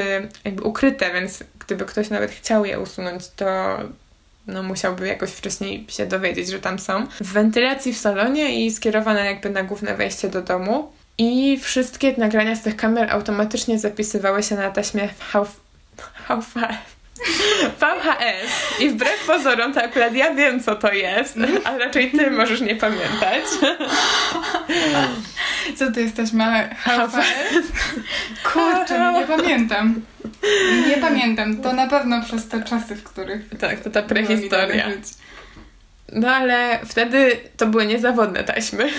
jakby 0.45 0.63
ukryte, 0.63 1.13
więc 1.13 1.43
gdyby 1.59 1.85
ktoś 1.85 2.09
nawet 2.09 2.31
chciał 2.31 2.65
je 2.65 2.79
usunąć, 2.79 3.27
to 3.35 3.77
no, 4.47 4.63
musiałby 4.63 5.07
jakoś 5.07 5.29
wcześniej 5.29 5.85
się 5.89 6.05
dowiedzieć, 6.05 6.49
że 6.49 6.59
tam 6.59 6.79
są. 6.79 7.07
W 7.07 7.33
wentylacji 7.33 7.93
w 7.93 7.97
salonie 7.97 8.65
i 8.65 8.71
skierowane 8.71 9.25
jakby 9.25 9.49
na 9.49 9.63
główne 9.63 9.95
wejście 9.95 10.29
do 10.29 10.41
domu. 10.41 10.91
I 11.17 11.59
wszystkie 11.61 12.13
nagrania 12.17 12.55
z 12.55 12.61
tych 12.61 12.75
kamer 12.75 13.11
automatycznie 13.11 13.79
zapisywały 13.79 14.43
się 14.43 14.55
na 14.55 14.71
taśmie 14.71 15.09
how, 15.19 15.45
how. 16.27 16.41
VHS. 17.79 18.79
I 18.79 18.89
wbrew 18.89 19.25
pozorom, 19.27 19.73
to 19.73 19.83
akurat 19.83 20.13
ja 20.13 20.33
wiem, 20.33 20.63
co 20.63 20.75
to 20.75 20.93
jest, 20.93 21.37
a 21.63 21.77
raczej 21.77 22.11
ty 22.11 22.31
możesz 22.31 22.61
nie 22.61 22.75
pamiętać. 22.75 23.43
Co 25.75 25.91
to 25.91 25.99
jesteśmy? 25.99 26.69
VHS? 26.85 27.65
Kurczę, 28.53 29.13
nie 29.13 29.27
pamiętam. 29.27 30.01
Nie 30.87 30.97
pamiętam. 30.97 31.57
To 31.57 31.73
na 31.73 31.87
pewno 31.87 32.23
przez 32.23 32.47
te 32.47 32.63
czasy, 32.63 32.95
w 32.95 33.03
których. 33.03 33.41
Tak, 33.59 33.79
to 33.79 33.89
ta 33.89 34.01
prehistoria. 34.01 34.87
No 36.11 36.35
ale 36.35 36.79
wtedy 36.85 37.39
to 37.57 37.67
były 37.67 37.85
niezawodne 37.85 38.43
taśmy. 38.43 38.89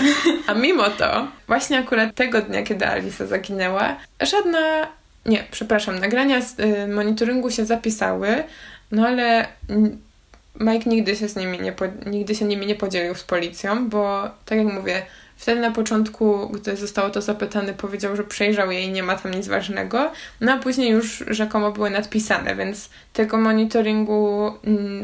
A 0.47 0.55
mimo 0.55 0.91
to, 0.91 1.29
właśnie 1.47 1.79
akurat 1.79 2.15
tego 2.15 2.43
dnia, 2.43 2.63
kiedy 2.63 2.87
Alisa 2.87 3.27
zaginęła, 3.27 3.97
żadna. 4.21 4.87
Nie, 5.27 5.45
przepraszam, 5.51 5.99
nagrania 5.99 6.43
z 6.43 6.61
y, 6.61 6.89
monitoringu 6.89 7.51
się 7.51 7.65
zapisały, 7.65 8.45
no 8.91 9.07
ale 9.07 9.47
Mike 10.61 10.91
nigdy 10.91 11.17
się 11.17 11.29
z 11.29 11.37
nimi 11.37 11.61
nie, 11.61 11.75
nigdy 12.07 12.35
się 12.35 12.45
nimi 12.45 12.67
nie 12.67 12.75
podzielił 12.75 13.15
z 13.15 13.25
policją, 13.25 13.89
bo 13.89 14.31
tak 14.45 14.59
jak 14.59 14.67
mówię, 14.67 15.03
Wtedy 15.37 15.61
na 15.61 15.71
początku, 15.71 16.49
gdy 16.49 16.77
zostało 16.77 17.11
to 17.11 17.21
zapytane, 17.21 17.73
powiedział, 17.73 18.17
że 18.17 18.25
przejrzał 18.25 18.71
je 18.71 18.83
i 18.83 18.91
nie 18.91 19.03
ma 19.03 19.17
tam 19.17 19.35
nic 19.35 19.49
ważnego, 19.49 20.13
no 20.41 20.53
a 20.53 20.59
później 20.59 20.91
już 20.91 21.25
rzekomo 21.29 21.73
były 21.73 21.91
nadpisane, 21.91 22.57
więc 22.57 22.91
tego 23.13 23.37
monitoringu 23.37 24.53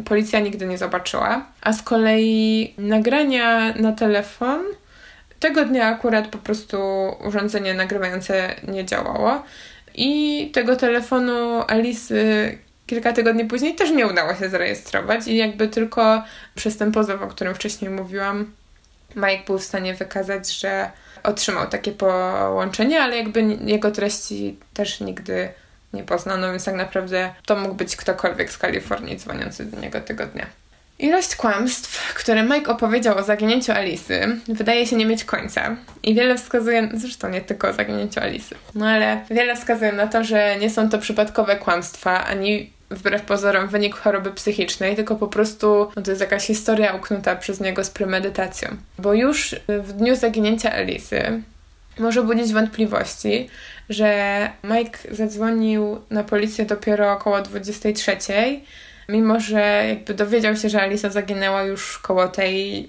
policja 0.04 0.40
nigdy 0.40 0.66
nie 0.66 0.78
zobaczyła. 0.78 1.46
A 1.60 1.72
z 1.72 1.82
kolei 1.82 2.74
nagrania 2.78 3.74
na 3.74 3.92
telefon 3.92 4.60
tego 5.40 5.64
dnia 5.64 5.86
akurat 5.86 6.28
po 6.28 6.38
prostu 6.38 6.78
urządzenie 7.26 7.74
nagrywające 7.74 8.54
nie 8.68 8.84
działało. 8.84 9.42
I 9.94 10.50
tego 10.54 10.76
telefonu 10.76 11.62
Alice 11.68 12.14
kilka 12.86 13.12
tygodni 13.12 13.44
później 13.44 13.74
też 13.74 13.90
nie 13.90 14.06
udało 14.06 14.34
się 14.34 14.48
zarejestrować 14.48 15.28
i 15.28 15.36
jakby 15.36 15.68
tylko 15.68 16.22
przez 16.54 16.76
ten 16.76 16.92
pozew, 16.92 17.22
o 17.22 17.26
którym 17.26 17.54
wcześniej 17.54 17.90
mówiłam, 17.90 18.52
Mike 19.16 19.42
był 19.46 19.58
w 19.58 19.64
stanie 19.64 19.94
wykazać, 19.94 20.52
że 20.52 20.90
otrzymał 21.22 21.68
takie 21.68 21.92
połączenie, 21.92 23.02
ale 23.02 23.16
jakby 23.16 23.42
jego 23.64 23.90
treści 23.90 24.58
też 24.74 25.00
nigdy 25.00 25.48
nie 25.92 26.04
poznano, 26.04 26.50
więc 26.50 26.64
tak 26.64 26.74
naprawdę 26.74 27.34
to 27.46 27.56
mógł 27.56 27.74
być 27.74 27.96
ktokolwiek 27.96 28.52
z 28.52 28.58
Kalifornii 28.58 29.16
dzwoniący 29.16 29.64
do 29.64 29.80
niego 29.80 30.00
tego 30.00 30.26
dnia. 30.26 30.46
Ilość 31.00 31.36
kłamstw, 31.36 32.14
które 32.14 32.42
Mike 32.42 32.72
opowiedział 32.72 33.18
o 33.18 33.22
zaginięciu 33.22 33.72
Alisy, 33.72 34.36
wydaje 34.48 34.86
się 34.86 34.96
nie 34.96 35.06
mieć 35.06 35.24
końca. 35.24 35.76
I 36.02 36.14
wiele 36.14 36.38
wskazuje, 36.38 36.88
zresztą 36.94 37.28
nie 37.28 37.40
tylko 37.40 37.68
o 37.68 37.72
zaginięciu 37.72 38.20
Alisy, 38.20 38.54
no 38.74 38.86
ale 38.86 39.24
wiele 39.30 39.56
wskazuje 39.56 39.92
na 39.92 40.06
to, 40.06 40.24
że 40.24 40.56
nie 40.60 40.70
są 40.70 40.88
to 40.88 40.98
przypadkowe 40.98 41.56
kłamstwa, 41.56 42.24
ani 42.26 42.70
wbrew 42.90 43.22
pozorom 43.22 43.68
wynik 43.68 43.96
choroby 43.96 44.32
psychicznej, 44.32 44.96
tylko 44.96 45.16
po 45.16 45.28
prostu 45.28 45.88
no 45.96 46.02
to 46.02 46.10
jest 46.10 46.20
jakaś 46.20 46.46
historia 46.46 46.94
uknuta 46.94 47.36
przez 47.36 47.60
niego 47.60 47.84
z 47.84 47.90
premedytacją. 47.90 48.76
Bo 48.98 49.14
już 49.14 49.56
w 49.68 49.92
dniu 49.92 50.16
zaginięcia 50.16 50.72
Elisy 50.72 51.42
może 51.98 52.22
budzić 52.22 52.52
wątpliwości, 52.52 53.48
że 53.88 54.50
Mike 54.64 54.98
zadzwonił 55.10 56.00
na 56.10 56.24
policję 56.24 56.64
dopiero 56.64 57.12
około 57.12 57.42
23, 57.42 58.16
mimo 59.10 59.40
że 59.40 59.84
jakby 59.88 60.14
dowiedział 60.14 60.56
się, 60.56 60.68
że 60.68 60.82
Alisa 60.82 61.10
zaginęła 61.10 61.62
już 61.62 61.98
koło 61.98 62.28
tej 62.28 62.88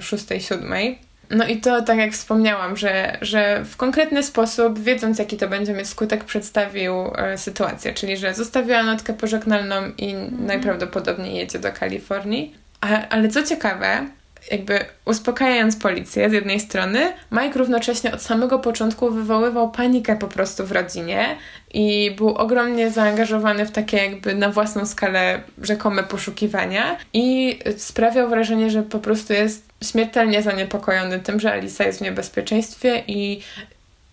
6-7. 0.00 0.54
Mm, 0.54 0.96
no 1.30 1.46
i 1.46 1.56
to, 1.56 1.82
tak 1.82 1.98
jak 1.98 2.12
wspomniałam, 2.12 2.76
że, 2.76 3.18
że 3.20 3.64
w 3.64 3.76
konkretny 3.76 4.22
sposób, 4.22 4.78
wiedząc 4.78 5.18
jaki 5.18 5.36
to 5.36 5.48
będzie 5.48 5.72
mieć 5.72 5.88
skutek, 5.88 6.24
przedstawił 6.24 6.94
e, 7.16 7.38
sytuację, 7.38 7.94
czyli 7.94 8.16
że 8.16 8.34
zostawiła 8.34 8.82
notkę 8.82 9.12
pożegnalną 9.14 9.74
i 9.98 10.10
mm. 10.14 10.46
najprawdopodobniej 10.46 11.36
jedzie 11.36 11.58
do 11.58 11.72
Kalifornii. 11.72 12.54
A, 12.80 13.08
ale 13.08 13.28
co 13.28 13.42
ciekawe, 13.42 14.06
jakby 14.50 14.84
uspokajając 15.04 15.76
policję 15.76 16.30
z 16.30 16.32
jednej 16.32 16.60
strony, 16.60 17.12
Mike 17.32 17.58
równocześnie 17.58 18.14
od 18.14 18.22
samego 18.22 18.58
początku 18.58 19.10
wywoływał 19.10 19.70
panikę 19.70 20.16
po 20.16 20.28
prostu 20.28 20.66
w 20.66 20.72
rodzinie 20.72 21.36
i 21.74 22.10
był 22.16 22.28
ogromnie 22.28 22.90
zaangażowany 22.90 23.66
w 23.66 23.70
takie 23.70 23.96
jakby 23.96 24.34
na 24.34 24.50
własną 24.50 24.86
skalę 24.86 25.42
rzekome 25.62 26.02
poszukiwania 26.02 26.96
i 27.12 27.58
sprawiał 27.76 28.28
wrażenie, 28.28 28.70
że 28.70 28.82
po 28.82 28.98
prostu 28.98 29.32
jest 29.32 29.68
śmiertelnie 29.84 30.42
zaniepokojony 30.42 31.20
tym, 31.20 31.40
że 31.40 31.52
Alisa 31.52 31.84
jest 31.84 31.98
w 31.98 32.02
niebezpieczeństwie 32.02 33.02
i 33.06 33.42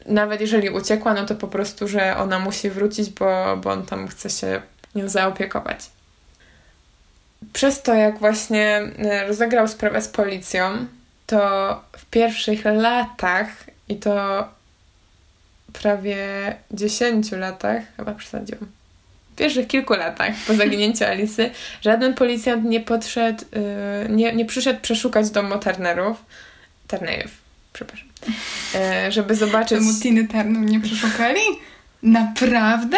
nawet 0.06 0.42
jeżeli 0.42 0.70
uciekła, 0.70 1.14
no 1.14 1.26
to 1.26 1.36
po 1.36 1.48
prostu, 1.48 1.88
że 1.88 2.18
ona 2.18 2.40
musi 2.40 2.70
wrócić, 2.70 3.10
bo, 3.10 3.58
bo 3.58 3.72
on 3.72 3.86
tam 3.86 4.08
chce 4.08 4.30
się 4.30 4.62
nią 4.96 5.10
zaopiekować. 5.10 5.95
Przez 7.54 7.82
to, 7.82 7.94
jak 7.94 8.20
właśnie 8.20 8.82
e, 8.98 9.28
rozegrał 9.28 9.68
sprawę 9.68 10.02
z 10.02 10.08
policją, 10.08 10.86
to 11.26 11.82
w 11.98 12.06
pierwszych 12.06 12.66
latach, 12.66 13.48
i 13.90 13.96
to 13.96 14.48
prawie 15.74 16.18
10 16.72 17.32
latach, 17.32 17.82
chyba 17.98 18.14
przesadziłam, 18.14 18.68
w 19.34 19.36
pierwszych 19.36 19.68
kilku 19.68 19.94
latach 19.94 20.36
po 20.48 20.54
zaginięciu 20.54 21.06
Alisy, 21.12 21.52
żaden 21.82 22.14
policjant 22.14 22.66
nie 22.66 22.80
podszedł, 22.80 23.46
yy, 23.52 24.16
nie, 24.16 24.34
nie 24.34 24.46
przyszedł 24.46 24.80
przeszukać 24.82 25.30
domu 25.30 25.60
Turnerów, 25.60 26.26
Turnerów, 26.88 27.32
przepraszam, 27.74 28.08
yy, 28.74 29.12
żeby 29.12 29.36
zobaczyć... 29.36 29.80
Domu 29.80 29.92
Tiny 30.02 30.28
Turner 30.28 30.62
nie 30.62 30.80
przeszukali? 30.80 31.42
Naprawdę? 32.04 32.98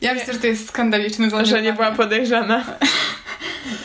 Ja 0.00 0.14
myślę, 0.14 0.32
że 0.32 0.40
to 0.40 0.46
jest 0.46 0.68
skandaliczne 0.68 1.30
zaniedbanie. 1.30 1.46
Że 1.46 1.62
nie 1.62 1.72
była 1.72 1.92
podejrzana. 1.92 2.64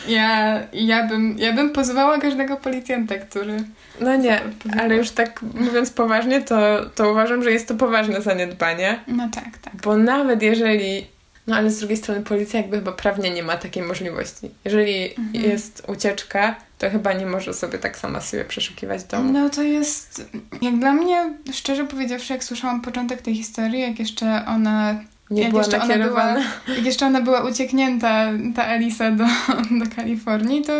Ja, 0.08 0.60
ja, 0.72 1.06
bym, 1.06 1.38
ja 1.38 1.52
bym 1.52 1.70
pozwała 1.70 2.18
każdego 2.18 2.56
policjanta, 2.56 3.14
który... 3.14 3.56
No 4.00 4.16
nie, 4.16 4.40
ale 4.80 4.96
już 4.96 5.10
tak 5.10 5.42
mówiąc 5.42 5.90
poważnie, 5.90 6.40
to, 6.40 6.84
to 6.94 7.10
uważam, 7.10 7.42
że 7.42 7.52
jest 7.52 7.68
to 7.68 7.74
poważne 7.74 8.22
zaniedbanie. 8.22 9.00
No 9.08 9.28
tak, 9.34 9.58
tak. 9.58 9.76
Bo 9.76 9.96
nawet 9.96 10.42
jeżeli 10.42 11.06
no 11.46 11.56
ale 11.56 11.70
z 11.70 11.78
drugiej 11.78 11.96
strony 11.96 12.22
policja 12.22 12.60
jakby 12.60 12.76
chyba 12.76 12.92
prawnie 12.92 13.30
nie 13.30 13.42
ma 13.42 13.56
takiej 13.56 13.82
możliwości. 13.82 14.50
Jeżeli 14.64 15.14
mhm. 15.18 15.44
jest 15.44 15.82
ucieczka, 15.88 16.56
to 16.84 16.90
chyba 16.90 17.12
nie 17.12 17.26
może 17.26 17.54
sobie 17.54 17.78
tak 17.78 17.98
sama 17.98 18.20
sobie 18.20 18.44
przeszukiwać 18.44 19.04
domu. 19.04 19.32
No 19.32 19.50
to 19.50 19.62
jest, 19.62 20.30
jak 20.62 20.78
dla 20.78 20.92
mnie, 20.92 21.34
szczerze 21.52 21.84
powiedziawszy, 21.84 22.32
jak 22.32 22.44
słyszałam 22.44 22.80
początek 22.80 23.22
tej 23.22 23.34
historii, 23.34 23.80
jak 23.80 23.98
jeszcze 23.98 24.44
ona 24.46 24.94
nie 25.30 25.42
jak 25.42 25.50
była 25.50 25.62
jeszcze 25.62 25.82
ona 25.82 25.98
była, 25.98 26.36
Jak 26.68 26.84
jeszcze 26.84 27.06
ona 27.06 27.20
była 27.20 27.40
ucieknięta, 27.50 28.30
ta 28.54 28.64
Elisa 28.64 29.10
do, 29.10 29.24
do 29.80 29.96
Kalifornii, 29.96 30.62
to 30.62 30.72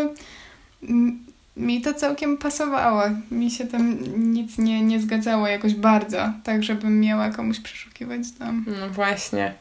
mi 1.56 1.80
to 1.80 1.94
całkiem 1.94 2.38
pasowało. 2.38 3.02
Mi 3.30 3.50
się 3.50 3.66
tam 3.66 3.98
nic 4.32 4.58
nie, 4.58 4.82
nie 4.82 5.00
zgadzało 5.00 5.48
jakoś 5.48 5.74
bardzo, 5.74 6.32
tak 6.44 6.62
żebym 6.62 7.00
miała 7.00 7.30
komuś 7.30 7.60
przeszukiwać 7.60 8.30
dom. 8.30 8.64
No 8.80 8.90
właśnie. 8.90 9.54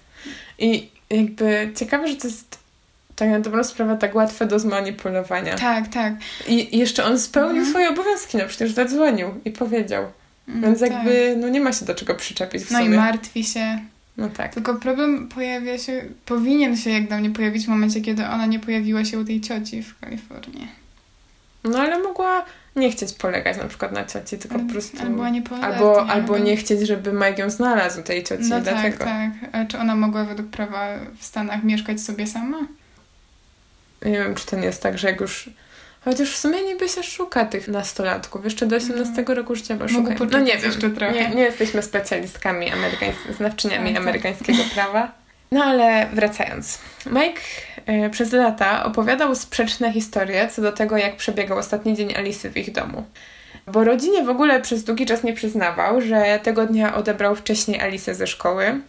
I 0.60 0.90
jakby 1.10 1.72
ciekawe, 1.76 2.08
że 2.08 2.16
to 2.16 2.28
jest 2.28 2.63
tak 3.16 3.30
na 3.30 3.40
dobrą 3.40 3.64
sprawę 3.64 3.98
tak 3.98 4.16
łatwe 4.16 4.46
do 4.46 4.60
zmanipulowania. 4.60 5.56
Tak, 5.56 5.88
tak. 5.88 6.14
I, 6.48 6.78
jeszcze 6.78 7.06
on 7.06 7.20
spełnił 7.20 7.58
mhm. 7.58 7.70
swoje 7.70 7.90
obowiązki, 7.90 8.38
no 8.38 8.44
przecież 8.48 8.72
zadzwonił 8.72 9.28
i 9.46 9.52
powiedział. 9.52 10.06
Mm, 10.48 10.62
Więc 10.62 10.80
tak. 10.80 10.92
jakby 10.92 11.36
no 11.38 11.50
nie 11.50 11.62
ma 11.62 11.74
się 11.74 11.86
do 11.86 11.96
czego 11.96 12.16
przyczepić 12.16 12.64
w 12.64 12.72
no 12.72 12.78
sumie. 12.78 12.90
No 12.90 12.96
i 12.96 12.98
martwi 12.98 13.44
się. 13.44 13.80
No 14.18 14.30
tak. 14.30 14.54
Tylko 14.54 14.76
problem 14.76 15.28
pojawia 15.28 15.78
się, 15.78 16.06
powinien 16.26 16.78
się 16.78 16.90
jak 16.90 17.08
dla 17.08 17.18
mnie 17.18 17.30
pojawić 17.30 17.66
w 17.66 17.70
momencie, 17.70 18.02
kiedy 18.02 18.26
ona 18.26 18.46
nie 18.46 18.60
pojawiła 18.60 19.06
się 19.06 19.20
u 19.20 19.26
tej 19.26 19.42
cioci 19.42 19.84
w 19.84 20.00
Kalifornii. 20.00 20.68
No 21.64 21.80
ale 21.80 22.00
mogła 22.00 22.46
nie 22.76 22.92
chcieć 22.92 23.14
polegać 23.14 23.58
na 23.58 23.64
przykład 23.64 23.92
na 23.92 24.06
cioci, 24.06 24.38
tylko 24.38 24.56
ale, 24.56 24.66
po 24.66 24.72
prostu... 24.72 24.98
Albo 25.02 25.30
nie 25.30 25.44
Albo, 25.62 26.08
albo 26.10 26.38
nie 26.38 26.58
chcieć, 26.58 26.88
żeby 26.88 27.14
Mike 27.14 27.42
ją 27.42 27.50
znalazł 27.50 28.04
tej 28.04 28.24
cioci, 28.24 28.44
no 28.44 28.62
dlatego. 28.62 28.98
tak, 28.98 29.32
tak. 29.42 29.56
A 29.56 29.66
czy 29.66 29.80
ona 29.80 29.96
mogła 29.96 30.24
według 30.24 30.50
prawa 30.50 30.88
w 31.18 31.26
Stanach 31.26 31.64
mieszkać 31.64 32.02
sobie 32.02 32.28
sama? 32.28 32.58
Nie 34.06 34.20
wiem, 34.20 34.36
czy 34.36 34.46
to 34.46 34.56
nie 34.56 34.66
jest 34.66 34.84
tak, 34.84 34.98
że 34.98 35.08
jak 35.08 35.22
już... 35.22 35.50
Chociaż 36.06 36.32
w 36.32 36.38
sumie 36.38 36.64
niby 36.64 36.90
się 36.90 37.04
szuka 37.04 37.46
tych 37.46 37.68
nastolatków. 37.68 38.44
Jeszcze 38.44 38.66
do 38.66 38.76
18 38.76 39.20
mhm. 39.20 39.38
roku 39.38 39.56
życia 39.56 39.76
bo 39.76 39.88
szukają. 39.88 40.18
No 40.32 40.40
nie 40.40 40.58
wiem, 40.58 40.66
jeszcze 40.66 40.90
trochę. 40.90 41.14
Nie, 41.14 41.30
nie 41.30 41.44
jesteśmy 41.44 41.82
specjalistkami, 41.82 42.72
amerykańs- 42.72 43.34
znawczyniami 43.38 43.86
tak, 43.86 43.94
tak. 43.94 44.04
amerykańskiego 44.04 44.64
prawa. 44.74 45.12
No 45.52 45.64
ale 45.64 46.08
wracając. 46.14 46.80
Mike 47.06 47.42
y, 48.06 48.10
przez 48.10 48.32
lata 48.32 48.86
opowiadał 48.86 49.36
sprzeczne 49.36 49.94
historie 49.94 50.48
co 50.48 50.62
do 50.62 50.72
tego, 50.72 50.98
jak 50.98 51.16
przebiegał 51.16 51.58
ostatni 51.58 51.96
dzień 51.96 52.16
Alicy 52.16 52.50
w 52.50 52.58
ich 52.58 52.72
domu. 52.72 53.04
Bo 53.68 53.84
rodzinie 53.84 54.24
w 54.24 54.30
ogóle 54.30 54.62
przez 54.62 54.84
długi 54.84 55.06
czas 55.06 55.24
nie 55.24 55.34
przyznawał, 55.34 56.02
że 56.02 56.40
tego 56.44 56.66
dnia 56.66 56.96
odebrał 56.96 57.36
wcześniej 57.36 57.82
Alicę 57.82 58.16
ze 58.16 58.28
szkoły. 58.28 58.82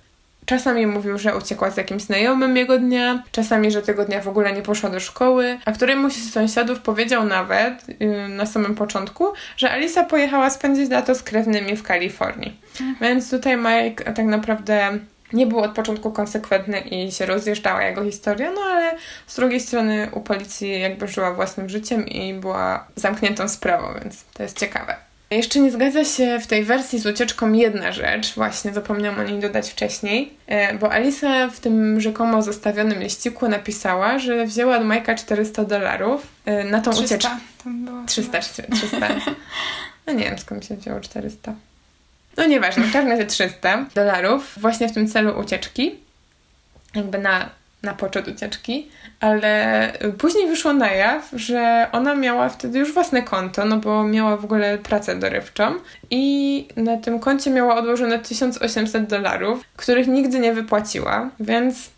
Czasami 0.46 0.86
mówił, 0.86 1.18
że 1.18 1.36
uciekła 1.36 1.70
z 1.70 1.76
jakimś 1.76 2.02
znajomym 2.02 2.56
jego 2.56 2.78
dnia, 2.78 3.22
czasami, 3.32 3.70
że 3.70 3.82
tego 3.82 4.04
dnia 4.04 4.20
w 4.20 4.28
ogóle 4.28 4.52
nie 4.52 4.62
poszła 4.62 4.90
do 4.90 5.00
szkoły, 5.00 5.58
a 5.64 5.72
któremuś 5.72 6.12
z 6.12 6.32
sąsiadów 6.32 6.80
powiedział 6.80 7.24
nawet 7.24 8.00
yy, 8.00 8.28
na 8.28 8.46
samym 8.46 8.74
początku, 8.74 9.26
że 9.56 9.70
Alisa 9.70 10.04
pojechała 10.04 10.50
spędzić 10.50 10.90
lato 10.90 11.14
z 11.14 11.22
krewnymi 11.22 11.76
w 11.76 11.82
Kalifornii. 11.82 12.60
Mhm. 12.80 12.96
Więc 13.00 13.30
tutaj 13.30 13.56
Mike 13.56 14.12
tak 14.12 14.26
naprawdę 14.26 14.98
nie 15.32 15.46
był 15.46 15.58
od 15.58 15.72
początku 15.72 16.10
konsekwentny 16.10 16.80
i 16.80 17.12
się 17.12 17.26
rozjeżdżała 17.26 17.82
jego 17.82 18.04
historia, 18.04 18.50
no 18.50 18.60
ale 18.60 18.94
z 19.26 19.36
drugiej 19.36 19.60
strony 19.60 20.08
u 20.12 20.20
policji 20.20 20.80
jakby 20.80 21.08
żyła 21.08 21.34
własnym 21.34 21.68
życiem 21.68 22.08
i 22.08 22.34
była 22.34 22.86
zamkniętą 22.96 23.48
sprawą, 23.48 23.86
więc 24.02 24.24
to 24.34 24.42
jest 24.42 24.58
ciekawe. 24.58 24.96
Jeszcze 25.36 25.60
nie 25.60 25.70
zgadza 25.70 26.04
się 26.04 26.38
w 26.40 26.46
tej 26.46 26.64
wersji 26.64 26.98
z 26.98 27.06
ucieczką 27.06 27.52
jedna 27.52 27.92
rzecz, 27.92 28.34
właśnie 28.34 28.72
zapomniałam 28.72 29.20
o 29.20 29.22
niej 29.22 29.40
dodać 29.40 29.70
wcześniej, 29.70 30.32
e, 30.46 30.78
bo 30.78 30.92
Alisa 30.92 31.48
w 31.48 31.60
tym 31.60 32.00
rzekomo 32.00 32.42
zostawionym 32.42 33.02
liściku 33.02 33.48
napisała, 33.48 34.18
że 34.18 34.46
wzięła 34.46 34.78
od 34.78 34.84
Majka 34.84 35.14
400 35.14 35.64
dolarów 35.64 36.26
e, 36.44 36.64
na 36.64 36.80
tą 36.80 36.90
300. 36.90 37.04
ucieczkę. 37.04 37.36
300, 38.06 38.40
300. 38.40 39.08
No 40.06 40.12
nie 40.12 40.24
wiem 40.24 40.38
skąd 40.38 40.66
się 40.66 40.76
wzięło 40.76 41.00
400. 41.00 41.54
No 42.36 42.46
nieważne, 42.46 42.82
w 42.82 42.92
każdym 42.92 43.10
razie 43.10 43.26
300 43.26 43.86
dolarów 43.94 44.54
właśnie 44.56 44.88
w 44.88 44.92
tym 44.92 45.08
celu 45.08 45.40
ucieczki, 45.40 45.94
jakby 46.94 47.18
na, 47.18 47.50
na 47.84 47.94
poczet 47.94 48.28
ucieczki, 48.28 48.88
ale 49.20 49.92
później 50.18 50.48
wyszło 50.48 50.72
na 50.72 50.92
jaw, 50.92 51.30
że 51.32 51.88
ona 51.92 52.14
miała 52.14 52.48
wtedy 52.48 52.78
już 52.78 52.92
własne 52.92 53.22
konto, 53.22 53.64
no 53.64 53.76
bo 53.76 54.04
miała 54.04 54.36
w 54.36 54.44
ogóle 54.44 54.78
pracę 54.78 55.16
dorywczą 55.16 55.74
i 56.10 56.68
na 56.76 56.96
tym 56.96 57.20
koncie 57.20 57.50
miała 57.50 57.76
odłożone 57.76 58.18
1800 58.18 59.06
dolarów, 59.06 59.64
których 59.76 60.06
nigdy 60.06 60.38
nie 60.38 60.52
wypłaciła, 60.52 61.30
więc 61.40 61.90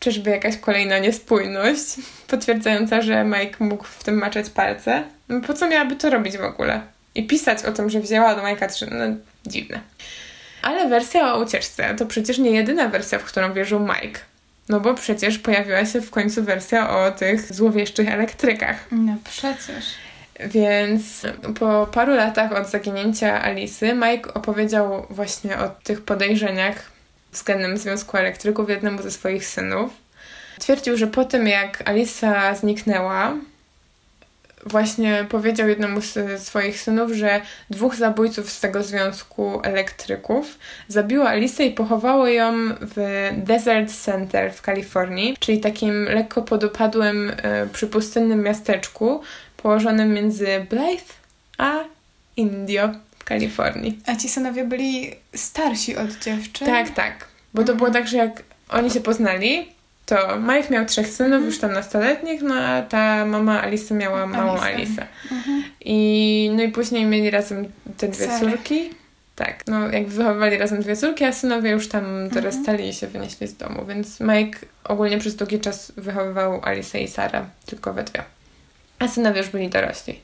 czyżby 0.00 0.30
jakaś 0.30 0.58
kolejna 0.58 0.98
niespójność 0.98 1.84
potwierdzająca, 2.28 3.02
że 3.02 3.24
Mike 3.24 3.64
mógł 3.64 3.84
w 3.84 4.04
tym 4.04 4.18
maczać 4.18 4.50
palce? 4.50 5.02
No 5.28 5.40
po 5.40 5.54
co 5.54 5.68
miałaby 5.68 5.96
to 5.96 6.10
robić 6.10 6.38
w 6.38 6.44
ogóle? 6.44 6.80
i 7.16 7.26
pisać 7.26 7.64
o 7.64 7.72
tym, 7.72 7.90
że 7.90 8.00
wzięła 8.00 8.34
do 8.34 8.42
Majka 8.42 8.68
3, 8.68 8.86
no 8.90 9.04
dziwne. 9.46 9.80
Ale 10.62 10.88
wersja 10.88 11.34
o 11.34 11.42
ucieczce 11.42 11.94
to 11.94 12.06
przecież 12.06 12.38
nie 12.38 12.50
jedyna 12.50 12.88
wersja, 12.88 13.18
w 13.18 13.24
którą 13.24 13.52
wierzył 13.52 13.80
Mike. 13.80 14.20
No 14.68 14.80
bo 14.80 14.94
przecież 14.94 15.38
pojawiła 15.38 15.86
się 15.86 16.00
w 16.00 16.10
końcu 16.10 16.44
wersja 16.44 16.90
o 16.90 17.10
tych 17.10 17.54
złowieszczych 17.54 18.08
elektrykach. 18.08 18.84
No 18.90 19.16
przecież. 19.24 19.84
Więc 20.40 21.22
po 21.58 21.86
paru 21.92 22.14
latach 22.14 22.52
od 22.52 22.68
zaginięcia 22.68 23.42
Alisy, 23.42 23.94
Mike 23.94 24.34
opowiedział 24.34 25.06
właśnie 25.10 25.58
o 25.58 25.68
tych 25.68 26.00
podejrzeniach 26.00 26.90
względem 27.32 27.78
Związku 27.78 28.16
Elektryków 28.16 28.70
jednemu 28.70 29.02
ze 29.02 29.10
swoich 29.10 29.46
synów. 29.46 29.90
Twierdził, 30.58 30.96
że 30.96 31.06
po 31.06 31.24
tym 31.24 31.46
jak 31.46 31.88
Alisa 31.88 32.54
zniknęła, 32.54 33.34
właśnie 34.66 35.26
powiedział 35.28 35.68
jednemu 35.68 36.00
z 36.00 36.42
swoich 36.42 36.80
synów, 36.80 37.12
że 37.12 37.40
dwóch 37.70 37.94
zabójców 37.94 38.50
z 38.50 38.60
tego 38.60 38.82
związku 38.82 39.60
elektryków 39.62 40.58
zabiło 40.88 41.28
Alicę 41.28 41.64
i 41.64 41.70
pochowało 41.70 42.28
ją 42.28 42.52
w 42.80 43.28
Desert 43.36 43.92
Center 44.04 44.52
w 44.52 44.62
Kalifornii, 44.62 45.36
czyli 45.40 45.60
takim 45.60 46.04
lekko 46.04 46.42
podupadłym 46.42 47.32
e, 47.42 47.66
przypustynnym 47.66 48.42
miasteczku 48.42 49.20
położonym 49.56 50.12
między 50.12 50.66
Blythe 50.70 51.14
a 51.58 51.72
Indio 52.36 52.88
w 53.18 53.24
Kalifornii. 53.24 53.98
A 54.06 54.16
ci 54.16 54.28
synowie 54.28 54.64
byli 54.64 55.12
starsi 55.34 55.96
od 55.96 56.10
dziewczyn? 56.24 56.66
Tak, 56.66 56.90
tak. 56.90 57.28
Bo 57.54 57.64
to 57.64 57.74
było 57.74 57.90
tak, 57.90 58.08
że 58.08 58.16
jak 58.16 58.42
oni 58.68 58.90
się 58.90 59.00
poznali, 59.00 59.75
to 60.06 60.36
Mike 60.40 60.70
miał 60.70 60.86
trzech 60.86 61.08
synów, 61.08 61.32
mhm. 61.32 61.46
już 61.46 61.58
tam 61.58 61.72
nastoletnich, 61.72 62.42
no 62.42 62.54
a 62.54 62.82
ta 62.82 63.24
mama 63.24 63.62
Alice 63.62 63.94
miała 63.94 64.26
małą 64.26 64.60
Alicę. 64.60 65.06
Mhm. 65.32 65.64
I, 65.80 66.50
no 66.56 66.62
i 66.62 66.68
później 66.68 67.04
mieli 67.04 67.30
razem 67.30 67.66
te 67.96 68.08
dwie 68.08 68.28
córki. 68.40 68.90
Tak, 69.36 69.64
no 69.66 69.90
jak 69.90 70.08
wychowywali 70.08 70.58
razem 70.58 70.80
dwie 70.80 70.96
córki, 70.96 71.24
a 71.24 71.32
synowie 71.32 71.70
już 71.70 71.88
tam 71.88 72.04
mhm. 72.04 72.28
dorastali 72.28 72.88
i 72.88 72.94
się 72.94 73.06
wynieśli 73.06 73.46
z 73.46 73.56
domu, 73.56 73.86
więc 73.86 74.20
Mike 74.20 74.58
ogólnie 74.84 75.18
przez 75.18 75.36
długi 75.36 75.60
czas 75.60 75.92
wychowywał 75.96 76.60
Alicę 76.64 77.00
i 77.00 77.08
Sara, 77.08 77.46
tylko 77.66 77.92
we 77.92 78.04
dwie. 78.04 78.22
a 78.98 79.08
synowie 79.08 79.38
już 79.40 79.48
byli 79.50 79.68
dorośli. 79.68 80.20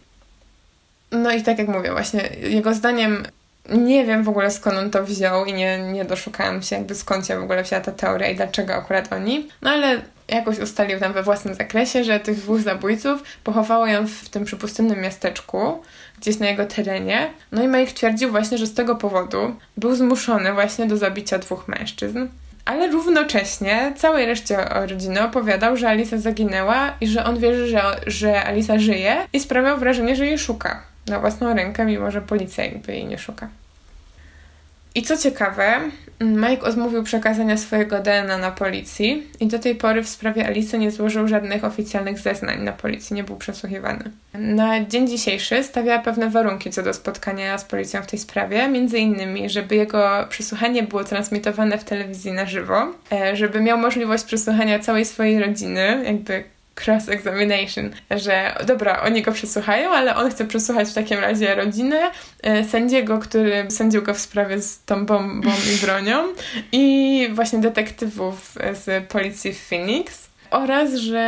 No 1.12 1.32
i 1.32 1.42
tak 1.42 1.58
jak 1.58 1.68
mówię, 1.68 1.92
właśnie 1.92 2.22
jego 2.42 2.74
zdaniem 2.74 3.26
nie 3.68 4.04
wiem 4.04 4.24
w 4.24 4.28
ogóle 4.28 4.50
skąd 4.50 4.76
on 4.76 4.90
to 4.90 5.04
wziął 5.04 5.44
i 5.44 5.52
nie, 5.52 5.78
nie 5.78 6.04
doszukałam 6.04 6.62
się 6.62 6.76
jakby 6.76 6.94
skąd 6.94 7.26
się 7.26 7.40
w 7.40 7.42
ogóle 7.42 7.62
wzięła 7.62 7.82
ta 7.82 7.92
teoria 7.92 8.28
i 8.28 8.36
dlaczego 8.36 8.74
akurat 8.74 9.12
oni. 9.12 9.48
No 9.62 9.70
ale 9.70 10.02
jakoś 10.28 10.58
ustalił 10.58 11.00
tam 11.00 11.12
we 11.12 11.22
własnym 11.22 11.54
zakresie, 11.54 12.04
że 12.04 12.20
tych 12.20 12.36
dwóch 12.36 12.60
zabójców 12.60 13.22
pochowało 13.44 13.86
ją 13.86 14.06
w 14.06 14.28
tym 14.28 14.44
przypustynnym 14.44 15.00
miasteczku, 15.00 15.82
gdzieś 16.18 16.38
na 16.38 16.48
jego 16.48 16.66
terenie. 16.66 17.30
No 17.52 17.62
i 17.62 17.66
Mike 17.66 17.92
twierdził 17.92 18.30
właśnie, 18.30 18.58
że 18.58 18.66
z 18.66 18.74
tego 18.74 18.96
powodu 18.96 19.56
był 19.76 19.94
zmuszony 19.94 20.52
właśnie 20.52 20.86
do 20.86 20.96
zabicia 20.96 21.38
dwóch 21.38 21.68
mężczyzn. 21.68 22.28
Ale 22.64 22.88
równocześnie 22.88 23.92
całej 23.96 24.26
reszcie 24.26 24.56
rodziny 24.70 25.22
opowiadał, 25.22 25.76
że 25.76 25.88
Alisa 25.88 26.18
zaginęła 26.18 26.94
i 27.00 27.06
że 27.06 27.24
on 27.24 27.38
wierzy, 27.38 27.66
że, 27.66 27.82
że 28.06 28.44
Alisa 28.44 28.78
żyje 28.78 29.16
i 29.32 29.40
sprawiał 29.40 29.78
wrażenie, 29.78 30.16
że 30.16 30.26
jej 30.26 30.38
szuka 30.38 30.91
na 31.06 31.20
własną 31.20 31.54
rękę, 31.54 31.84
mimo 31.84 32.10
że 32.10 32.20
policja 32.20 32.64
jakby 32.64 32.92
jej 32.92 33.04
nie 33.04 33.18
szuka. 33.18 33.48
I 34.94 35.02
co 35.02 35.16
ciekawe, 35.16 35.80
Mike 36.20 36.62
odmówił 36.62 37.02
przekazania 37.02 37.56
swojego 37.56 37.98
DNA 37.98 38.38
na 38.38 38.50
policji 38.50 39.26
i 39.40 39.46
do 39.46 39.58
tej 39.58 39.74
pory 39.74 40.02
w 40.02 40.08
sprawie 40.08 40.46
Alice 40.46 40.78
nie 40.78 40.90
złożył 40.90 41.28
żadnych 41.28 41.64
oficjalnych 41.64 42.18
zeznań 42.18 42.62
na 42.62 42.72
policji, 42.72 43.16
nie 43.16 43.24
był 43.24 43.36
przesłuchiwany. 43.36 44.04
Na 44.34 44.84
dzień 44.84 45.08
dzisiejszy 45.08 45.64
stawia 45.64 45.98
pewne 45.98 46.30
warunki 46.30 46.70
co 46.70 46.82
do 46.82 46.94
spotkania 46.94 47.58
z 47.58 47.64
policją 47.64 48.02
w 48.02 48.06
tej 48.06 48.18
sprawie, 48.18 48.68
między 48.68 48.98
innymi, 48.98 49.50
żeby 49.50 49.76
jego 49.76 50.26
przesłuchanie 50.28 50.82
było 50.82 51.04
transmitowane 51.04 51.78
w 51.78 51.84
telewizji 51.84 52.32
na 52.32 52.46
żywo, 52.46 52.86
e, 53.12 53.36
żeby 53.36 53.60
miał 53.60 53.78
możliwość 53.78 54.24
przesłuchania 54.24 54.78
całej 54.78 55.04
swojej 55.04 55.40
rodziny, 55.40 56.02
jakby 56.04 56.44
cross-examination, 56.74 57.90
że 58.10 58.56
dobra, 58.66 59.02
oni 59.02 59.22
go 59.22 59.32
przesłuchają, 59.32 59.90
ale 59.90 60.16
on 60.16 60.30
chce 60.30 60.44
przesłuchać 60.44 60.88
w 60.88 60.94
takim 60.94 61.18
razie 61.18 61.54
rodzinę 61.54 62.10
e, 62.42 62.64
sędziego, 62.64 63.18
który 63.18 63.70
sędził 63.70 64.02
go 64.02 64.14
w 64.14 64.18
sprawie 64.18 64.62
z 64.62 64.84
tą 64.84 65.06
bombą 65.06 65.50
i 65.50 65.80
bronią 65.86 66.24
i 66.72 67.28
właśnie 67.32 67.58
detektywów 67.58 68.54
z 68.72 69.08
policji 69.08 69.52
w 69.52 69.68
Phoenix 69.68 70.28
oraz, 70.50 70.94
że 70.94 71.20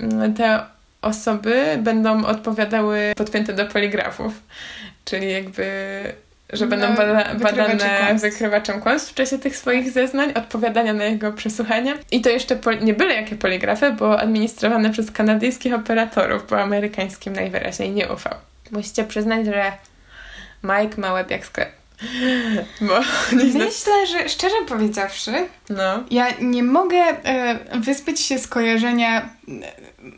mm, 0.00 0.34
te 0.34 0.60
osoby 1.02 1.78
będą 1.82 2.24
odpowiadały 2.24 3.12
podpięte 3.16 3.52
do 3.52 3.66
poligrafów, 3.66 4.32
czyli 5.04 5.32
jakby 5.32 5.64
że 6.52 6.64
no, 6.64 6.70
będą 6.70 6.94
bada 6.94 7.34
badane 7.34 7.98
kłamstw. 7.98 8.30
wykrywaczem 8.30 8.80
kłamstw 8.80 9.12
w 9.12 9.14
czasie 9.14 9.38
tych 9.38 9.56
swoich 9.56 9.90
zeznań, 9.90 10.32
odpowiadania 10.34 10.92
na 10.92 11.04
jego 11.04 11.32
przesłuchania. 11.32 11.94
I 12.10 12.20
to 12.20 12.30
jeszcze 12.30 12.58
nie 12.80 12.94
byle 12.94 13.14
jakie 13.14 13.36
poligrafy, 13.36 13.92
było 13.92 14.20
administrowane 14.20 14.90
przez 14.90 15.10
kanadyjskich 15.10 15.74
operatorów, 15.74 16.46
bo 16.50 16.60
amerykańskim 16.60 17.32
najwyraźniej 17.32 17.90
nie 17.90 18.12
ufał. 18.12 18.34
Musicie 18.70 19.04
przyznać, 19.04 19.46
że 19.46 19.72
Mike 20.62 21.00
ma 21.00 21.12
łeb 21.12 21.30
jak 21.30 21.46
sklep. 21.46 21.68
Bo 22.80 23.00
Myślę, 23.32 24.06
że 24.06 24.28
szczerze 24.28 24.56
powiedziawszy, 24.68 25.32
no. 25.70 26.04
ja 26.10 26.26
nie 26.40 26.62
mogę 26.62 26.96
e, 26.96 27.58
wyspyć 27.80 28.20
się 28.20 28.38
z 28.38 28.46
kojarzenia 28.46 29.28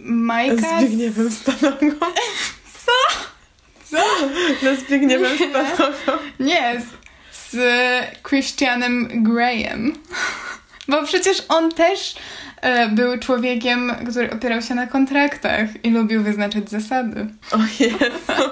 Majka 0.00 0.80
z 0.80 0.84
Zbigniewem 0.84 1.30
Stanową. 1.30 1.76
Co? 3.90 3.96
No 4.62 4.76
Zbigniewem 4.76 5.36
Stanową. 5.36 6.22
Nie, 6.40 6.80
z, 6.80 7.50
z 7.50 7.58
Christianem 8.28 9.08
Graham. 9.24 9.92
Bo 10.88 11.04
przecież 11.04 11.42
on 11.48 11.70
też 11.70 12.14
e, 12.60 12.88
był 12.88 13.18
człowiekiem, 13.18 13.92
który 14.10 14.30
opierał 14.30 14.62
się 14.62 14.74
na 14.74 14.86
kontraktach 14.86 15.68
i 15.82 15.90
lubił 15.90 16.22
wyznaczać 16.22 16.70
zasady. 16.70 17.26
O 17.52 17.58
Jezu. 17.80 18.50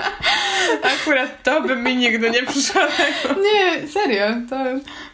Akurat 0.82 1.42
to 1.42 1.60
by 1.60 1.76
mi 1.76 1.96
nigdy 1.96 2.30
nie 2.30 2.42
przyszło. 2.42 2.82
Nie, 3.42 3.88
serio. 3.88 4.26
To 4.50 4.56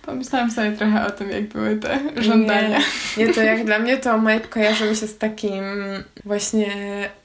pomyślałam 0.02 0.50
sobie 0.50 0.72
trochę 0.72 1.06
o 1.06 1.10
tym, 1.10 1.30
jak 1.30 1.48
były 1.48 1.76
te 1.76 2.00
żądania. 2.16 2.78
Nie, 3.16 3.26
nie 3.26 3.34
to 3.34 3.42
jak 3.42 3.64
dla 3.64 3.78
mnie 3.78 3.96
to 3.96 4.18
Mike 4.18 4.48
kojarzył 4.48 4.94
się 4.94 5.06
z 5.06 5.18
takim 5.18 5.64
właśnie 6.24 6.66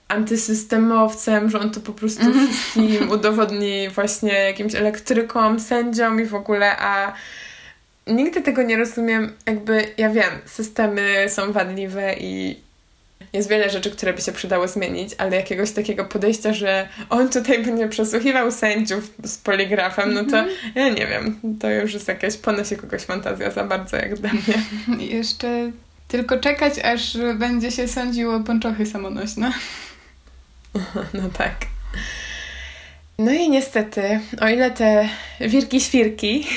antysystemowcem, 0.09 1.49
że 1.49 1.59
on 1.59 1.71
to 1.71 1.79
po 1.79 1.93
prostu 1.93 2.23
mm. 2.23 2.47
wszystkim 2.47 3.09
udowodni 3.11 3.89
właśnie 3.89 4.33
jakimś 4.33 4.75
elektrykom, 4.75 5.59
sędziom 5.59 6.21
i 6.21 6.25
w 6.25 6.35
ogóle, 6.35 6.77
a 6.77 7.13
nigdy 8.07 8.41
tego 8.41 8.61
nie 8.61 8.77
rozumiem, 8.77 9.33
jakby, 9.45 9.83
ja 9.97 10.09
wiem, 10.09 10.31
systemy 10.45 11.25
są 11.29 11.51
wadliwe 11.51 12.15
i 12.19 12.59
jest 13.33 13.49
wiele 13.49 13.69
rzeczy, 13.69 13.91
które 13.91 14.13
by 14.13 14.21
się 14.21 14.31
przydało 14.31 14.67
zmienić, 14.67 15.15
ale 15.17 15.35
jakiegoś 15.35 15.71
takiego 15.71 16.05
podejścia, 16.05 16.53
że 16.53 16.89
on 17.09 17.29
tutaj 17.29 17.63
będzie 17.63 17.87
przesłuchiwał 17.87 18.51
sędziów 18.51 19.13
z 19.23 19.37
poligrafem, 19.37 20.13
no 20.13 20.23
to 20.23 20.29
-hmm. 20.29 20.47
ja 20.75 20.89
nie 20.89 21.07
wiem, 21.07 21.39
to 21.59 21.69
już 21.69 21.93
jest 21.93 22.07
jakaś, 22.07 22.37
ponosi 22.37 22.75
kogoś 22.75 23.01
fantazja 23.01 23.51
za 23.51 23.63
bardzo 23.63 23.97
jak 23.97 24.15
dla 24.15 24.29
mnie. 24.33 25.05
Jeszcze 25.17 25.71
tylko 26.07 26.37
czekać, 26.37 26.79
aż 26.79 27.17
będzie 27.35 27.71
się 27.71 27.87
sądziło 27.87 28.39
ponczochy 28.39 28.85
samonośne. 28.85 29.53
No 31.13 31.29
tak. 31.37 31.55
No 33.19 33.31
i 33.31 33.49
niestety, 33.49 34.19
o 34.41 34.47
ile 34.47 34.71
te 34.71 35.09
wirki-świrki 35.41 36.47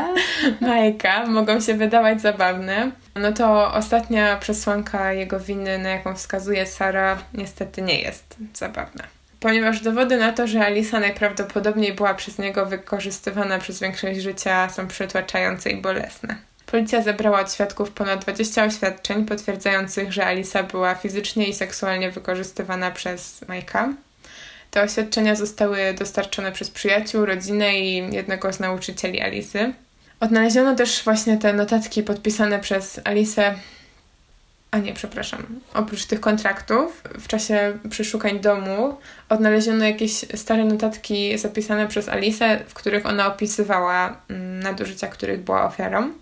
Majka 0.60 1.26
mogą 1.26 1.60
się 1.60 1.74
wydawać 1.74 2.20
zabawne, 2.20 2.90
no 3.14 3.32
to 3.32 3.74
ostatnia 3.74 4.36
przesłanka 4.36 5.12
jego 5.12 5.40
winy, 5.40 5.78
na 5.78 5.88
jaką 5.88 6.14
wskazuje 6.14 6.66
Sara, 6.66 7.18
niestety 7.34 7.82
nie 7.82 8.00
jest 8.00 8.36
zabawna. 8.54 9.04
Ponieważ 9.40 9.80
dowody 9.80 10.16
na 10.16 10.32
to, 10.32 10.46
że 10.46 10.66
Alisa 10.66 11.00
najprawdopodobniej 11.00 11.92
była 11.92 12.14
przez 12.14 12.38
niego 12.38 12.66
wykorzystywana 12.66 13.58
przez 13.58 13.80
większość 13.80 14.20
życia, 14.20 14.68
są 14.70 14.88
przytłaczające 14.88 15.70
i 15.70 15.76
bolesne. 15.76 16.36
Policja 16.66 17.02
zebrała 17.02 17.40
od 17.40 17.52
świadków 17.52 17.90
ponad 17.90 18.22
20 18.22 18.64
oświadczeń 18.64 19.24
potwierdzających, 19.24 20.12
że 20.12 20.26
Alisa 20.26 20.62
była 20.62 20.94
fizycznie 20.94 21.48
i 21.48 21.54
seksualnie 21.54 22.10
wykorzystywana 22.10 22.90
przez 22.90 23.48
Majka. 23.48 23.92
Te 24.70 24.82
oświadczenia 24.82 25.34
zostały 25.34 25.94
dostarczone 25.98 26.52
przez 26.52 26.70
przyjaciół, 26.70 27.26
rodzinę 27.26 27.78
i 27.78 28.14
jednego 28.14 28.52
z 28.52 28.60
nauczycieli 28.60 29.20
Alisy. 29.20 29.72
Odnaleziono 30.20 30.74
też 30.74 31.04
właśnie 31.04 31.36
te 31.36 31.52
notatki 31.52 32.02
podpisane 32.02 32.58
przez 32.58 33.00
Alisę. 33.04 33.54
A 34.70 34.78
nie, 34.78 34.92
przepraszam. 34.92 35.60
Oprócz 35.74 36.04
tych 36.04 36.20
kontraktów, 36.20 37.02
w 37.18 37.28
czasie 37.28 37.78
przeszukań 37.90 38.40
domu 38.40 38.98
odnaleziono 39.28 39.84
jakieś 39.84 40.12
stare 40.34 40.64
notatki 40.64 41.38
zapisane 41.38 41.88
przez 41.88 42.08
Alisę, 42.08 42.60
w 42.68 42.74
których 42.74 43.06
ona 43.06 43.26
opisywała 43.26 44.20
nadużycia, 44.62 45.06
których 45.08 45.40
była 45.40 45.64
ofiarą. 45.64 46.12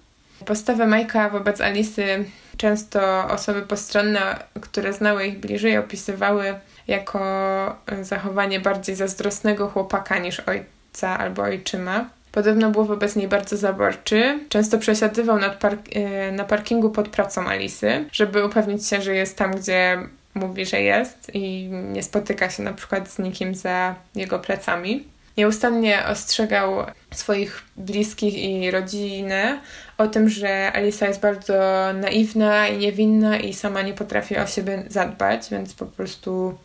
Postawę 0.47 0.86
Majka 0.86 1.28
wobec 1.28 1.61
Alisy 1.61 2.24
często 2.56 3.28
osoby 3.28 3.62
postronne, 3.62 4.44
które 4.61 4.93
znały 4.93 5.27
ich 5.27 5.39
bliżej, 5.39 5.78
opisywały 5.78 6.55
jako 6.89 7.20
zachowanie 8.02 8.61
bardziej 8.61 8.94
zazdrosnego 8.94 9.69
chłopaka 9.69 10.19
niż 10.19 10.40
ojca 10.40 11.19
albo 11.19 11.43
ojczyma. 11.43 12.09
Podobno 12.32 12.70
był 12.70 12.85
wobec 12.85 13.16
niej 13.16 13.28
bardzo 13.28 13.56
zaborczy. 13.56 14.39
Często 14.48 14.78
przesiadywał 14.78 15.39
park 15.61 15.81
e, 15.93 16.32
na 16.32 16.44
parkingu 16.44 16.90
pod 16.90 17.09
pracą 17.09 17.47
Alisy, 17.47 18.05
żeby 18.12 18.44
upewnić 18.44 18.89
się, 18.89 19.02
że 19.02 19.15
jest 19.15 19.36
tam, 19.36 19.55
gdzie 19.55 19.98
mówi, 20.35 20.66
że 20.66 20.81
jest 20.81 21.31
i 21.35 21.69
nie 21.69 22.02
spotyka 22.02 22.51
się 22.51 22.62
na 22.62 22.73
przykład 22.73 23.11
z 23.11 23.19
nikim 23.19 23.55
za 23.55 23.94
jego 24.15 24.39
plecami. 24.39 25.05
Nieustannie 25.36 26.06
ostrzegał 26.06 26.86
swoich 27.11 27.62
bliskich 27.77 28.39
i 28.39 28.70
rodzinę 28.70 29.61
o 29.98 30.08
tym, 30.08 30.28
że 30.28 30.72
Alisa 30.72 31.06
jest 31.06 31.20
bardzo 31.20 31.54
naiwna 31.94 32.68
i 32.68 32.78
niewinna 32.78 33.38
i 33.38 33.54
sama 33.54 33.82
nie 33.82 33.94
potrafi 33.94 34.36
o 34.36 34.46
siebie 34.46 34.82
zadbać, 34.88 35.50
więc 35.50 35.74
po 35.74 35.86
prostu 35.86 36.58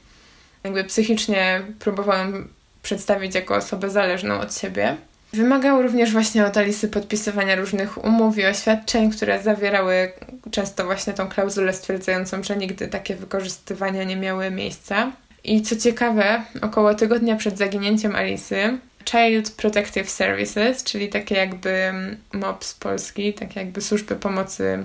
jakby 0.64 0.84
psychicznie 0.84 1.62
próbowałam 1.80 2.48
przedstawić 2.82 3.36
jako 3.36 3.56
osobę 3.56 3.90
zależną 3.90 4.40
od 4.40 4.58
siebie. 4.58 4.98
Wymagał 5.34 5.82
również 5.82 6.12
właśnie 6.12 6.46
od 6.46 6.58
Alisy 6.58 6.88
podpisywania 6.88 7.56
różnych 7.56 8.06
umów 8.06 8.38
i 8.38 8.46
oświadczeń, 8.46 9.12
które 9.12 9.44
zawierały 9.44 10.12
często 10.52 10.86
właśnie 10.86 11.14
tą 11.14 11.28
klauzulę 11.28 11.74
stwierdzającą, 11.74 12.44
że 12.44 12.58
nigdy 12.58 12.88
takie 12.88 13.16
wykorzystywania 13.16 14.04
nie 14.04 14.16
miały 14.16 14.52
miejsca. 14.52 15.12
I 15.44 15.62
co 15.62 15.76
ciekawe, 15.76 16.44
około 16.62 16.96
tygodnia 16.96 17.36
przed 17.36 17.58
zaginięciem 17.58 18.16
Alisy, 18.16 18.78
Child 19.06 19.52
Protective 19.52 20.10
Services, 20.10 20.84
czyli 20.84 21.10
takie 21.10 21.36
jakby 21.36 21.94
MOP 22.34 22.64
z 22.64 22.74
Polski, 22.74 23.34
takie 23.34 23.60
jakby 23.60 23.82
służby 23.82 24.16
pomocy 24.16 24.84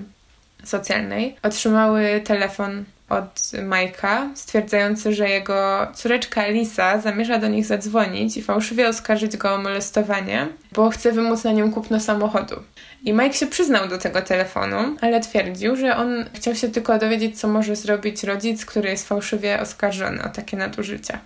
socjalnej, 0.63 1.35
otrzymały 1.43 2.21
telefon 2.25 2.85
od 3.09 3.51
Majka, 3.63 4.29
stwierdzający, 4.35 5.13
że 5.13 5.29
jego 5.29 5.87
córeczka 5.95 6.43
Elisa 6.43 7.01
zamierza 7.01 7.39
do 7.39 7.47
nich 7.47 7.65
zadzwonić 7.65 8.37
i 8.37 8.41
fałszywie 8.41 8.89
oskarżyć 8.89 9.37
go 9.37 9.53
o 9.53 9.57
molestowanie, 9.57 10.47
bo 10.71 10.89
chce 10.89 11.11
wymóc 11.11 11.43
na 11.43 11.51
nią 11.51 11.71
kupno 11.71 11.99
samochodu. 11.99 12.55
I 13.03 13.13
Mike 13.13 13.33
się 13.33 13.47
przyznał 13.47 13.87
do 13.87 13.97
tego 13.97 14.21
telefonu, 14.21 14.77
ale 15.01 15.19
twierdził, 15.19 15.75
że 15.75 15.97
on 15.97 16.25
chciał 16.33 16.55
się 16.55 16.69
tylko 16.69 16.99
dowiedzieć, 16.99 17.39
co 17.39 17.47
może 17.47 17.75
zrobić 17.75 18.23
rodzic, 18.23 18.65
który 18.65 18.89
jest 18.89 19.07
fałszywie 19.07 19.61
oskarżony 19.61 20.23
o 20.23 20.29
takie 20.29 20.57
nadużycia. 20.57 21.19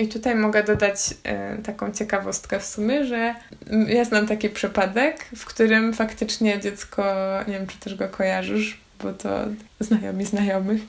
I 0.00 0.08
tutaj 0.08 0.34
mogę 0.34 0.62
dodać 0.62 1.14
e, 1.24 1.56
taką 1.58 1.92
ciekawostkę 1.92 2.60
w 2.60 2.66
sumie, 2.66 3.04
że 3.04 3.34
ja 3.88 4.04
znam 4.04 4.26
taki 4.26 4.50
przypadek, 4.50 5.24
w 5.36 5.44
którym 5.44 5.92
faktycznie 5.92 6.60
dziecko, 6.60 7.04
nie 7.48 7.54
wiem 7.54 7.66
czy 7.66 7.78
też 7.78 7.94
go 7.94 8.08
kojarzysz, 8.08 8.80
bo 9.02 9.12
to 9.12 9.28
znajomi 9.80 10.24
znajomych, 10.24 10.82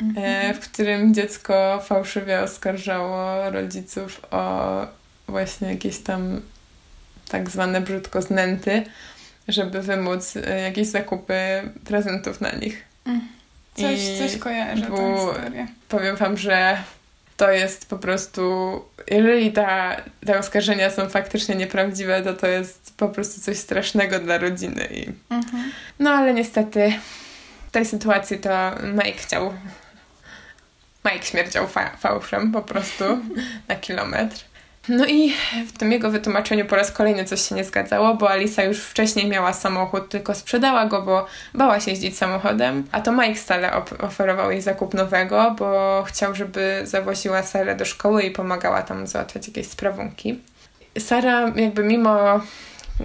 e, 0.00 0.04
mhm. 0.04 0.54
w 0.54 0.60
którym 0.60 1.14
dziecko 1.14 1.82
fałszywie 1.84 2.40
oskarżało 2.40 3.50
rodziców 3.50 4.20
o 4.30 4.86
właśnie 5.28 5.68
jakieś 5.68 5.98
tam 5.98 6.40
tak 7.28 7.50
zwane 7.50 7.80
brzydko 7.80 8.22
znęty, 8.22 8.82
żeby 9.48 9.82
wymóc 9.82 10.36
e, 10.36 10.60
jakieś 10.60 10.86
zakupy 10.86 11.34
prezentów 11.84 12.40
na 12.40 12.52
nich. 12.52 12.84
Mm. 13.06 13.20
Coś, 13.74 14.00
I 14.00 14.18
coś 14.18 14.36
kojarzę, 14.36 14.82
tę 14.82 15.14
historię. 15.14 15.66
Powiem 15.88 16.16
wam, 16.16 16.36
że 16.36 16.76
to 17.42 17.50
jest 17.50 17.88
po 17.88 17.98
prostu, 17.98 18.42
jeżeli 19.10 19.52
ta, 19.52 19.96
te 20.26 20.38
oskarżenia 20.38 20.90
są 20.90 21.08
faktycznie 21.08 21.54
nieprawdziwe, 21.54 22.22
to 22.22 22.34
to 22.34 22.46
jest 22.46 22.94
po 22.96 23.08
prostu 23.08 23.40
coś 23.40 23.56
strasznego 23.56 24.18
dla 24.18 24.38
rodziny. 24.38 24.88
I... 24.90 25.08
Mhm. 25.30 25.72
No 25.98 26.10
ale 26.10 26.34
niestety 26.34 26.92
w 27.68 27.70
tej 27.70 27.86
sytuacji 27.86 28.38
to 28.38 28.70
Mike 28.92 29.18
chciał, 29.18 29.54
Mike 31.04 31.26
śmierdział 31.26 31.68
fa 31.68 31.96
fałszem 31.96 32.52
po 32.52 32.62
prostu 32.62 33.04
na 33.68 33.76
kilometr. 33.76 34.44
No 34.88 35.06
i 35.06 35.32
w 35.68 35.78
tym 35.78 35.92
jego 35.92 36.10
wytłumaczeniu 36.10 36.64
po 36.64 36.76
raz 36.76 36.92
kolejny 36.92 37.24
coś 37.24 37.48
się 37.48 37.54
nie 37.54 37.64
zgadzało, 37.64 38.14
bo 38.14 38.30
Alisa 38.30 38.62
już 38.62 38.80
wcześniej 38.80 39.28
miała 39.28 39.52
samochód, 39.52 40.08
tylko 40.08 40.34
sprzedała 40.34 40.86
go, 40.86 41.02
bo 41.02 41.26
bała 41.54 41.80
się 41.80 41.90
jeździć 41.90 42.18
samochodem, 42.18 42.86
a 42.92 43.00
to 43.00 43.12
Mike 43.12 43.36
stale 43.36 43.72
oferował 43.98 44.50
jej 44.50 44.62
zakup 44.62 44.94
nowego, 44.94 45.54
bo 45.58 46.02
chciał, 46.06 46.34
żeby 46.34 46.80
zawoziła 46.84 47.42
Sarę 47.42 47.76
do 47.76 47.84
szkoły 47.84 48.22
i 48.22 48.30
pomagała 48.30 48.82
tam 48.82 49.06
załatwiać 49.06 49.48
jakieś 49.48 49.66
sprawunki. 49.66 50.40
Sara 50.98 51.52
jakby 51.56 51.84
mimo 51.84 52.40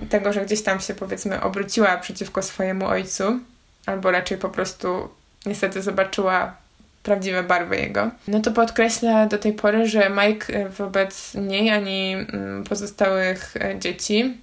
tego, 0.10 0.34
że 0.34 0.46
gdzieś 0.46 0.64
tam 0.64 0.80
się 0.80 0.94
powiedzmy 0.94 1.42
obróciła 1.42 1.98
przeciwko 1.98 2.44
swojemu 2.44 2.88
ojcu, 2.88 3.40
albo 3.86 4.12
raczej 4.12 4.38
po 4.38 4.50
prostu 4.50 5.10
niestety 5.46 5.82
zobaczyła 5.82 6.54
prawdziwe 7.04 7.44
barwy 7.44 7.78
jego. 7.78 8.12
No 8.28 8.40
to 8.40 8.52
podkreśla 8.52 9.26
do 9.26 9.38
tej 9.38 9.54
pory, 9.54 9.88
że 9.88 10.10
Mike 10.10 10.54
e, 10.54 10.70
wobec 10.70 11.34
niej 11.34 11.72
ani 11.72 12.14
mm, 12.14 12.64
pozostałych 12.64 13.58
e, 13.58 13.80
dzieci, 13.80 14.38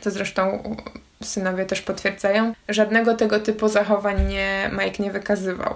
to 0.00 0.10
zresztą 0.10 0.74
synowie 1.22 1.66
też 1.66 1.82
potwierdzają, 1.82 2.54
żadnego 2.68 3.14
tego 3.14 3.40
typu 3.40 3.68
zachowań 3.68 4.26
nie, 4.26 4.70
Mike 4.72 5.02
nie 5.02 5.10
wykazywał. 5.10 5.74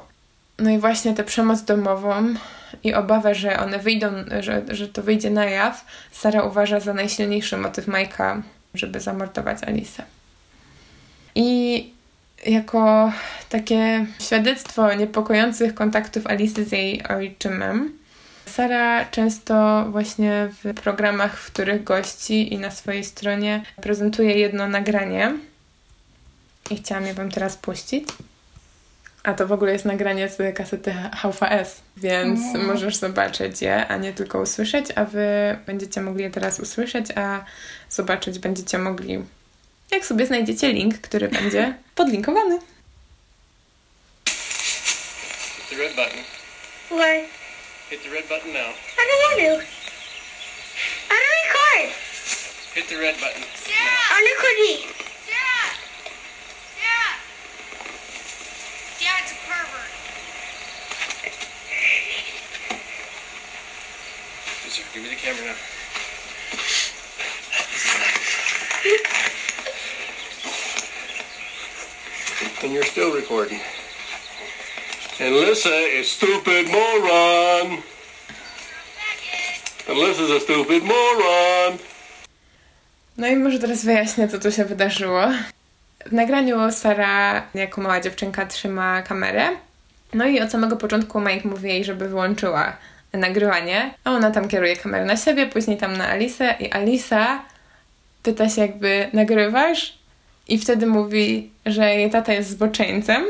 No 0.59 0.70
i 0.70 0.78
właśnie 0.78 1.14
tę 1.14 1.24
przemoc 1.24 1.62
domową 1.62 2.35
i 2.85 2.94
obawę, 2.94 3.35
że 3.35 3.59
one 3.59 3.78
wyjdą, 3.78 4.12
że, 4.40 4.62
że 4.68 4.89
to 4.89 5.02
wyjdzie 5.02 5.31
na 5.31 5.44
jaw, 5.44 5.85
Sara 6.12 6.43
uważa 6.43 6.81
za 6.81 6.94
najsilniejszy 6.94 7.56
motyw 7.56 7.86
Majka, 7.86 8.43
żeby 8.74 9.01
zamordować 9.01 9.64
Alice. 9.64 10.02
I 11.35 11.94
jako 12.47 13.12
takie 13.49 14.07
świadectwo 14.21 14.95
niepokojących 14.95 15.75
kontaktów 15.75 16.27
Alicy 16.27 16.65
z 16.65 16.73
jej 16.73 17.03
ojczymem. 17.07 17.99
Sara 18.47 19.05
często 19.05 19.87
właśnie 19.91 20.49
w 20.65 20.75
programach, 20.75 21.39
w 21.39 21.53
których 21.53 21.85
gości 21.85 22.55
i 22.55 22.59
na 22.59 22.71
swojej 22.71 23.05
stronie 23.05 23.62
prezentuje 23.83 24.39
jedno 24.39 24.69
nagranie. 24.69 25.33
I 26.71 26.77
chciałam 26.77 27.07
je 27.07 27.15
Wam 27.15 27.31
teraz 27.31 27.57
puścić. 27.57 28.09
A 29.23 29.35
to 29.35 29.47
w 29.47 29.53
ogóle 29.53 29.73
jest 29.73 29.85
nagranie 29.85 30.29
z 30.29 30.57
kasety 30.57 30.95
VHS, 31.25 31.81
więc 31.97 32.41
mm. 32.41 32.66
możesz 32.66 32.97
zobaczyć 32.97 33.62
je, 33.62 33.87
a 33.87 33.97
nie 33.97 34.12
tylko 34.12 34.41
usłyszeć, 34.41 34.87
a 34.95 35.05
Wy 35.05 35.59
będziecie 35.66 36.01
mogli 36.01 36.23
je 36.23 36.31
teraz 36.31 36.61
usłyszeć, 36.61 37.07
a 37.16 37.45
zobaczyć 37.91 38.39
będziecie 38.39 38.79
mogli 38.79 39.19
jak 39.93 40.05
sobie 40.05 40.27
znajdziecie 40.27 40.73
link, 40.73 40.99
który 40.99 41.29
będzie 41.29 41.75
podlinkowany. 41.97 42.61
Hit 44.27 45.71
the 45.71 45.77
red 45.77 45.97
button. 45.97 46.25
Why? 46.89 47.29
Hit 47.89 48.03
the 48.03 48.11
red 48.11 48.29
button 48.29 48.53
now. 48.53 48.73
I 48.99 49.05
don't 49.07 49.21
want 49.23 49.39
to. 49.41 49.66
I 51.11 51.16
don't 51.23 51.39
record. 51.47 51.91
Hit 52.75 52.89
the 52.89 52.97
red 52.99 53.15
button. 53.21 53.43
Sarah! 53.55 54.11
I'm 54.11 54.25
recording. 54.25 54.91
Sarah! 55.23 55.71
Sarah! 56.75 57.15
Dad's 58.99 59.31
a 59.31 59.35
pervert. 59.47 59.93
Give 64.93 65.03
me 65.03 65.09
the 65.09 65.16
camera 65.16 65.47
now. 65.47 65.57
and 72.62 72.73
you're 72.73 72.87
still 72.87 73.12
recording. 73.12 73.61
And 75.21 75.35
Lissa 75.35 75.99
is 76.01 76.11
stupid 76.11 76.69
moron. 76.69 77.83
And 79.89 79.99
Lissa's 79.99 80.31
a 80.31 80.41
stupid 80.41 80.83
moron. 80.85 81.79
No 83.16 83.27
i 83.27 83.37
może 83.37 83.59
teraz 83.59 83.85
wyjaśnię, 83.85 84.29
co 84.29 84.39
tu 84.39 84.53
się 84.53 84.65
wydarzyło. 84.65 85.23
W 86.07 86.12
nagraniu 86.12 86.73
Sara 86.73 87.43
jako 87.55 87.81
mała 87.81 88.01
dziewczynka 88.01 88.47
trzyma 88.47 89.03
kamerę. 89.03 89.49
No 90.15 90.27
i 90.27 90.41
od 90.41 90.51
samego 90.51 90.77
początku 90.77 91.21
Mike 91.21 91.49
mówi 91.49 91.69
jej, 91.69 91.85
żeby 91.85 92.09
wyłączyła 92.09 92.77
nagrywanie, 93.12 93.95
a 94.05 94.11
ona 94.11 94.31
tam 94.31 94.49
kieruje 94.49 94.77
kamerę 94.77 95.05
na 95.05 95.16
siebie, 95.16 95.47
później 95.47 95.77
tam 95.77 95.97
na 95.97 96.09
Alisę 96.09 96.55
i 96.61 96.73
Alisa 96.73 97.43
pyta 98.23 98.49
się 98.49 98.61
jakby 98.61 99.09
nagrywasz? 99.12 99.99
I 100.49 100.59
wtedy 100.59 100.87
mówi, 100.87 101.51
że 101.66 101.95
jej 101.95 102.11
tata 102.11 102.33
jest 102.33 102.51
zboczeńcem. 102.51 103.25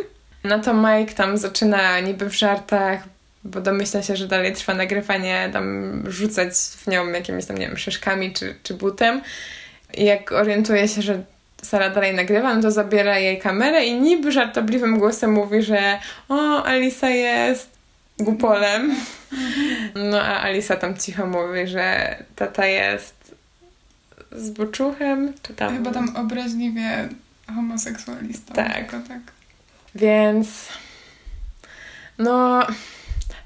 No 0.45 0.59
to 0.59 0.75
Mike 0.75 1.15
tam 1.15 1.39
zaczyna 1.39 2.01
niby 2.01 2.31
w 2.31 2.35
żartach, 2.35 3.03
bo 3.45 3.61
domyśla 3.61 4.03
się, 4.03 4.17
że 4.17 4.29
dalej 4.29 4.53
trwa 4.53 4.75
nagrywanie, 4.75 5.51
tam 5.53 6.03
rzucać 6.07 6.53
w 6.55 6.87
nią 6.87 7.09
jakimiś 7.09 7.47
tam, 7.47 7.59
nie 7.59 7.67
wiem, 7.67 7.77
szyszkami 7.77 8.33
czy, 8.33 8.55
czy 8.63 8.75
butem. 8.75 9.23
I 9.95 10.05
jak 10.05 10.33
orientuje 10.33 10.89
się, 10.89 11.03
że 11.03 11.23
Sara 11.63 11.91
dalej 11.91 12.15
nagrywa, 12.15 12.55
no 12.55 12.63
to 12.63 12.71
zabiera 12.71 13.19
jej 13.19 13.39
kamerę 13.39 13.85
i 13.85 14.01
niby 14.01 14.33
żartobliwym 14.33 14.99
głosem 14.99 15.33
mówi, 15.33 15.63
że 15.63 15.99
o, 16.29 16.65
Alisa 16.65 17.11
jest 17.11 17.71
głupolem. 18.19 18.91
No 19.95 20.21
a 20.21 20.41
Alisa 20.41 20.77
tam 20.77 20.97
cicho 20.97 21.27
mówi, 21.27 21.67
że 21.67 22.17
tata 22.37 22.67
jest 22.67 23.24
z 24.35 24.51
boczuchem, 24.51 25.33
czy 25.43 25.55
tam... 25.55 25.75
Chyba 25.77 25.91
tam 25.91 26.17
obraźliwie 26.17 27.09
homoseksualista. 27.55 28.55
Tak. 28.55 28.91
tak. 28.91 29.21
Więc 29.95 30.69
no 32.19 32.67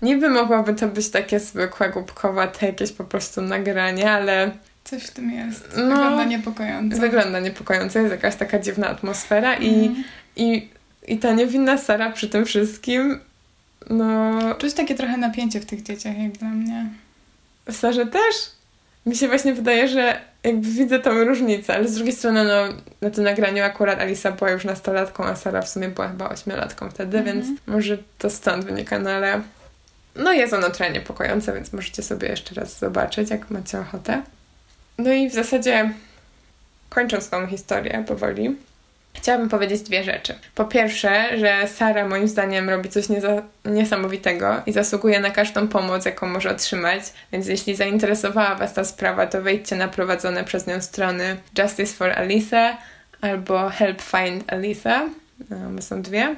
niby 0.03 0.31
mogłaby 0.31 0.75
to 0.75 0.89
być 0.89 1.11
takie 1.11 1.41
zwykłe, 1.41 1.91
głupkowate 1.91 2.67
jakieś 2.67 2.93
po 2.93 3.05
prostu 3.05 3.43
nagranie, 3.43 4.13
ale... 4.13 4.51
Coś 4.85 5.03
w 5.03 5.11
tym 5.11 5.31
jest. 5.31 5.69
No, 5.77 5.83
wygląda 5.83 6.25
niepokojąco. 6.25 6.97
Wygląda 6.97 7.41
niepokojąco, 7.41 7.99
jest 7.99 8.11
jakaś 8.11 8.37
taka 8.37 8.59
dziwna 8.59 8.89
atmosfera 8.89 9.55
mm. 9.55 9.63
i, 9.63 9.87
mhm. 9.87 10.05
i, 10.37 10.69
i 11.09 11.19
ta 11.19 11.33
niewinna 11.33 11.79
Sara 11.79 12.13
przy 12.13 12.29
tym 12.29 12.45
wszystkim 12.45 13.21
no... 13.91 14.39
Czuć 14.55 14.75
takie 14.75 14.95
trochę 14.95 15.17
napięcie 15.17 15.61
w 15.61 15.67
tych 15.67 15.83
dzieciach, 15.83 16.19
jak 16.19 16.33
dla 16.33 16.49
mnie. 16.49 16.87
W 17.67 17.77
Sarze 17.77 18.07
też? 18.07 18.35
Mi 19.07 19.17
się 19.17 19.29
właśnie 19.29 19.55
wydaje, 19.55 19.89
że 19.89 20.21
jakby 20.45 20.69
widzę 20.69 20.99
tą 20.99 21.25
różnicę, 21.25 21.75
ale 21.75 21.89
z 21.89 21.95
drugiej 21.95 22.15
strony 22.15 22.45
no, 22.45 22.69
na 23.01 23.11
tym 23.11 23.25
nagraniu 23.25 23.65
akurat 23.65 24.01
Alisa 24.01 24.33
była 24.33 24.51
już 24.51 24.65
nastolatką, 24.65 25.25
a 25.25 25.37
Sara 25.37 25.63
w 25.63 25.69
sumie 25.69 25.89
była 25.89 26.09
chyba 26.09 26.29
ośmiolatką 26.29 26.91
wtedy, 26.91 27.19
mm 27.19 27.31
-hmm. 27.31 27.45
więc 27.47 27.61
może 27.67 27.99
to 28.19 28.31
stąd 28.31 28.65
wynika, 28.65 28.99
no 28.99 29.11
ale 29.11 29.43
no 30.17 30.33
jest 30.33 30.53
ono 30.53 30.71
trochę 30.71 30.93
niepokojące, 30.93 31.53
więc 31.53 31.73
możecie 31.73 32.03
sobie 32.03 32.29
jeszcze 32.29 32.55
raz 32.55 32.79
zobaczyć, 32.79 33.31
jak 33.31 33.51
macie 33.51 33.81
ochotę. 33.81 34.23
No 34.99 35.13
i 35.13 35.31
w 35.31 35.35
zasadzie 35.35 35.91
kończąc 36.89 37.31
tą 37.31 37.47
historię 37.47 38.05
powoli, 38.09 38.57
Chciałabym 39.19 39.49
powiedzieć 39.49 39.83
dwie 39.83 40.05
rzeczy. 40.05 40.35
Po 40.55 40.65
pierwsze, 40.65 41.39
że 41.39 41.69
Sara 41.69 42.09
moim 42.09 42.29
zdaniem 42.29 42.71
robi 42.71 42.89
coś 42.89 43.05
niesamowitego 43.65 44.63
i 44.67 44.73
zasługuje 44.73 45.21
na 45.21 45.31
każdą 45.31 45.69
pomoc, 45.69 46.05
jaką 46.05 46.27
może 46.27 46.51
otrzymać, 46.51 47.03
więc 47.33 47.47
jeśli 47.47 47.77
zainteresowała 47.77 48.55
Was 48.55 48.75
ta 48.75 48.85
sprawa, 48.85 49.27
to 49.27 49.43
wejdźcie 49.43 49.77
na 49.77 49.89
prowadzone 49.89 50.45
przez 50.45 50.67
nią 50.67 50.81
strony 50.81 51.37
Justice 51.59 51.95
for 51.95 52.11
Alisa 52.11 52.77
albo 53.21 53.71
Help 53.71 54.03
Find 54.03 54.53
Alisa, 54.53 55.09
no, 55.51 55.83
są 55.83 56.03
dwie. 56.03 56.37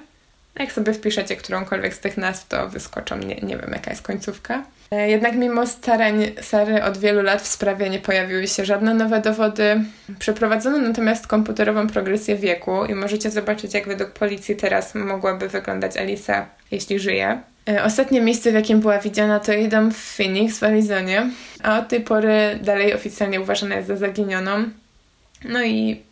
Jak 0.59 0.73
sobie 0.73 0.93
wpiszecie 0.93 1.37
którąkolwiek 1.37 1.95
z 1.95 2.01
tych 2.01 2.17
nazw, 2.17 2.49
to 2.49 2.69
wyskoczą, 2.69 3.19
nie, 3.19 3.35
nie 3.35 3.57
wiem 3.57 3.71
jaka 3.73 3.91
jest 3.91 4.03
końcówka. 4.03 4.65
E, 4.91 5.11
jednak 5.11 5.37
mimo 5.37 5.67
starań 5.67 6.33
Sary 6.41 6.85
od 6.85 6.99
wielu 6.99 7.23
lat 7.23 7.43
w 7.43 7.47
sprawie 7.47 7.91
nie 7.91 7.99
pojawiły 7.99 8.49
się 8.49 8.65
żadne 8.65 8.95
nowe 8.95 9.21
dowody. 9.21 9.81
Przeprowadzono 10.19 10.79
natomiast 10.79 11.27
komputerową 11.27 11.87
progresję 11.87 12.37
wieku 12.37 12.85
i 12.85 12.95
możecie 12.95 13.31
zobaczyć, 13.31 13.75
jak 13.75 13.89
według 13.89 14.11
policji 14.11 14.57
teraz 14.57 14.95
mogłaby 14.95 15.49
wyglądać 15.49 15.97
Alisa, 15.97 16.47
jeśli 16.71 16.99
żyje. 16.99 17.41
E, 17.69 17.85
ostatnie 17.85 18.21
miejsce, 18.21 18.51
w 18.51 18.55
jakim 18.55 18.81
była 18.81 18.99
widziana, 18.99 19.41
to 19.41 19.53
jej 19.53 19.69
dom 19.69 19.93
w 19.93 20.17
Phoenix 20.17 20.59
w 20.59 20.65
Arizonie, 20.65 21.31
a 21.63 21.79
od 21.79 21.89
tej 21.89 22.01
pory 22.01 22.59
dalej 22.63 22.95
oficjalnie 22.95 23.41
uważana 23.41 23.75
jest 23.77 23.89
za 23.89 23.97
zaginioną. 23.97 24.65
No 25.45 25.65
i 25.65 26.03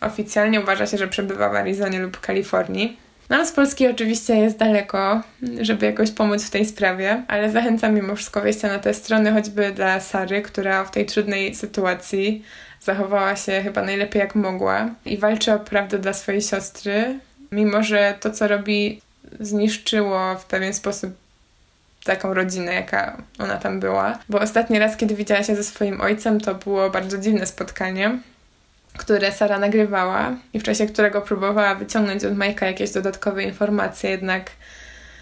oficjalnie 0.00 0.60
uważa 0.60 0.86
się, 0.86 0.98
że 0.98 1.08
przebywa 1.08 1.48
w 1.50 1.54
Arizonie 1.54 1.98
lub 1.98 2.20
Kalifornii. 2.20 3.07
No, 3.30 3.46
z 3.46 3.52
Polski 3.52 3.88
oczywiście 3.88 4.36
jest 4.36 4.56
daleko, 4.56 5.22
żeby 5.60 5.86
jakoś 5.86 6.10
pomóc 6.10 6.44
w 6.44 6.50
tej 6.50 6.66
sprawie, 6.66 7.22
ale 7.28 7.50
zachęcam 7.50 7.94
mimo 7.94 8.16
wszystko 8.16 8.40
wejścia 8.40 8.68
na 8.68 8.78
te 8.78 8.94
strony, 8.94 9.32
choćby 9.32 9.72
dla 9.72 10.00
Sary, 10.00 10.42
która 10.42 10.84
w 10.84 10.90
tej 10.90 11.06
trudnej 11.06 11.54
sytuacji 11.54 12.44
zachowała 12.80 13.36
się 13.36 13.60
chyba 13.62 13.82
najlepiej 13.82 14.20
jak 14.20 14.34
mogła 14.34 14.90
i 15.04 15.18
walczy 15.18 15.52
o 15.52 15.58
prawdę 15.58 15.98
dla 15.98 16.12
swojej 16.12 16.42
siostry, 16.42 17.18
mimo 17.52 17.82
że 17.82 18.14
to, 18.20 18.30
co 18.30 18.48
robi, 18.48 19.00
zniszczyło 19.40 20.34
w 20.38 20.44
pewien 20.44 20.74
sposób 20.74 21.10
taką 22.04 22.34
rodzinę, 22.34 22.74
jaka 22.74 23.22
ona 23.38 23.56
tam 23.56 23.80
była. 23.80 24.18
Bo 24.28 24.40
ostatni 24.40 24.78
raz, 24.78 24.96
kiedy 24.96 25.14
widziała 25.14 25.42
się 25.42 25.56
ze 25.56 25.64
swoim 25.64 26.00
ojcem, 26.00 26.40
to 26.40 26.54
było 26.54 26.90
bardzo 26.90 27.18
dziwne 27.18 27.46
spotkanie 27.46 28.18
które 28.96 29.32
Sara 29.32 29.58
nagrywała 29.58 30.36
i 30.52 30.60
w 30.60 30.62
czasie 30.62 30.86
którego 30.86 31.22
próbowała 31.22 31.74
wyciągnąć 31.74 32.24
od 32.24 32.36
Majka 32.36 32.66
jakieś 32.66 32.90
dodatkowe 32.90 33.42
informacje, 33.42 34.10
jednak 34.10 34.50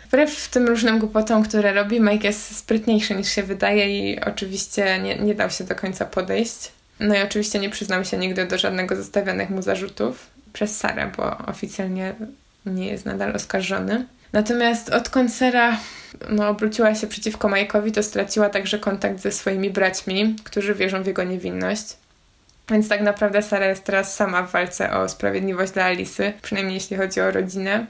wbrew 0.09 0.49
tym 0.49 0.67
różnym 0.67 0.99
głupotom, 0.99 1.43
które 1.43 1.73
robi, 1.73 2.01
Mike 2.01 2.27
jest 2.27 2.57
sprytniejszy 2.57 3.15
niż 3.15 3.29
się 3.29 3.43
wydaje 3.43 4.11
i 4.11 4.21
oczywiście 4.21 4.99
nie, 5.03 5.17
nie 5.17 5.35
dał 5.35 5.51
się 5.51 5.65
do 5.65 5.75
końca 5.75 6.05
podejść. 6.05 6.73
No 7.01 7.15
i 7.15 7.23
oczywiście 7.23 7.59
nie 7.59 7.71
przyznał 7.71 8.05
się 8.05 8.17
nigdy 8.17 8.47
do 8.47 8.59
żadnego 8.59 8.97
zostawianych 8.97 9.51
mu 9.51 9.63
zarzutów 9.63 10.27
przez 10.53 10.79
Sarę, 10.79 11.11
bo 11.17 11.39
oficjalnie 11.39 12.15
nie 12.67 12.87
jest 12.87 13.07
nadal 13.07 13.37
oskarżony. 13.37 14.07
Natomiast 14.33 14.89
odkąd 14.89 15.35
Sara 15.35 15.77
no, 16.31 16.49
obróciła 16.49 16.95
się 16.95 17.07
przeciwko 17.07 17.49
Mike'owi, 17.49 17.93
to 17.93 18.03
straciła 18.03 18.49
także 18.49 18.79
kontakt 18.79 19.21
ze 19.21 19.33
swoimi 19.33 19.71
braćmi, 19.71 20.37
którzy 20.45 20.75
wierzą 20.75 21.03
w 21.03 21.07
jego 21.07 21.25
niewinność. 21.25 21.97
Więc 22.71 22.89
tak 22.89 23.01
naprawdę 23.01 23.43
Sara 23.43 23.67
jest 23.67 23.85
teraz 23.85 24.15
sama 24.15 24.43
w 24.43 24.51
walce 24.51 24.91
o 24.93 25.09
sprawiedliwość 25.09 25.73
dla 25.73 25.85
Alisy, 25.85 26.33
przynajmniej 26.43 26.75
jeśli 26.75 26.97
chodzi 26.97 27.21
o 27.21 27.31
rodzinę. 27.31 27.87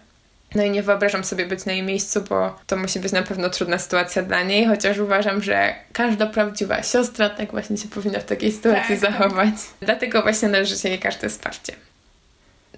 No 0.55 0.62
i 0.62 0.70
nie 0.70 0.82
wyobrażam 0.82 1.24
sobie 1.24 1.47
być 1.47 1.65
na 1.65 1.73
jej 1.73 1.82
miejscu, 1.82 2.23
bo 2.28 2.57
to 2.66 2.77
musi 2.77 3.01
być 3.01 3.12
na 3.12 3.23
pewno 3.23 3.51
trudna 3.51 3.78
sytuacja 3.78 4.23
dla 4.23 4.43
niej, 4.43 4.66
chociaż 4.66 4.98
uważam, 4.98 5.43
że 5.43 5.74
każda 5.93 6.27
prawdziwa 6.27 6.82
siostra 6.82 7.31
tak 7.31 7.51
właśnie 7.51 7.77
się 7.77 7.89
powinna 7.89 8.20
w 8.20 8.24
takiej 8.24 8.53
sytuacji 8.53 9.01
tak, 9.01 9.11
tak. 9.11 9.12
zachować. 9.12 9.55
Dlatego 9.81 10.23
właśnie 10.23 10.48
należy 10.48 10.78
się 10.78 10.89
jej 10.89 10.98
każde 10.98 11.28
wsparcie. 11.28 11.73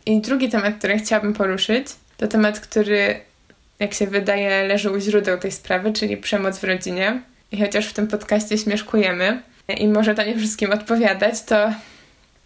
I 0.07 0.21
drugi 0.21 0.49
temat, 0.49 0.75
który 0.79 0.99
chciałabym 0.99 1.35
poruszyć, 1.35 1.87
to 2.17 2.29
temat, 2.29 2.61
który, 2.61 3.21
jak 3.79 3.95
się 3.95 4.07
wydaje, 4.07 4.69
leży 4.69 4.91
u 4.91 5.01
źródeł 5.01 5.39
tej 5.39 5.53
sprawy, 5.53 5.93
czyli 5.93 6.17
przemoc 6.17 6.59
w 6.59 6.65
rodzinie. 6.65 7.23
I 7.53 7.61
chociaż 7.61 7.87
w 7.87 7.93
tym 7.93 8.09
podcaście 8.09 8.59
śmieszkujemy, 8.59 9.43
i 9.77 9.89
może 9.89 10.15
to 10.15 10.23
nie 10.23 10.37
wszystkim 10.37 10.73
odpowiadać, 10.73 11.43
to 11.43 11.73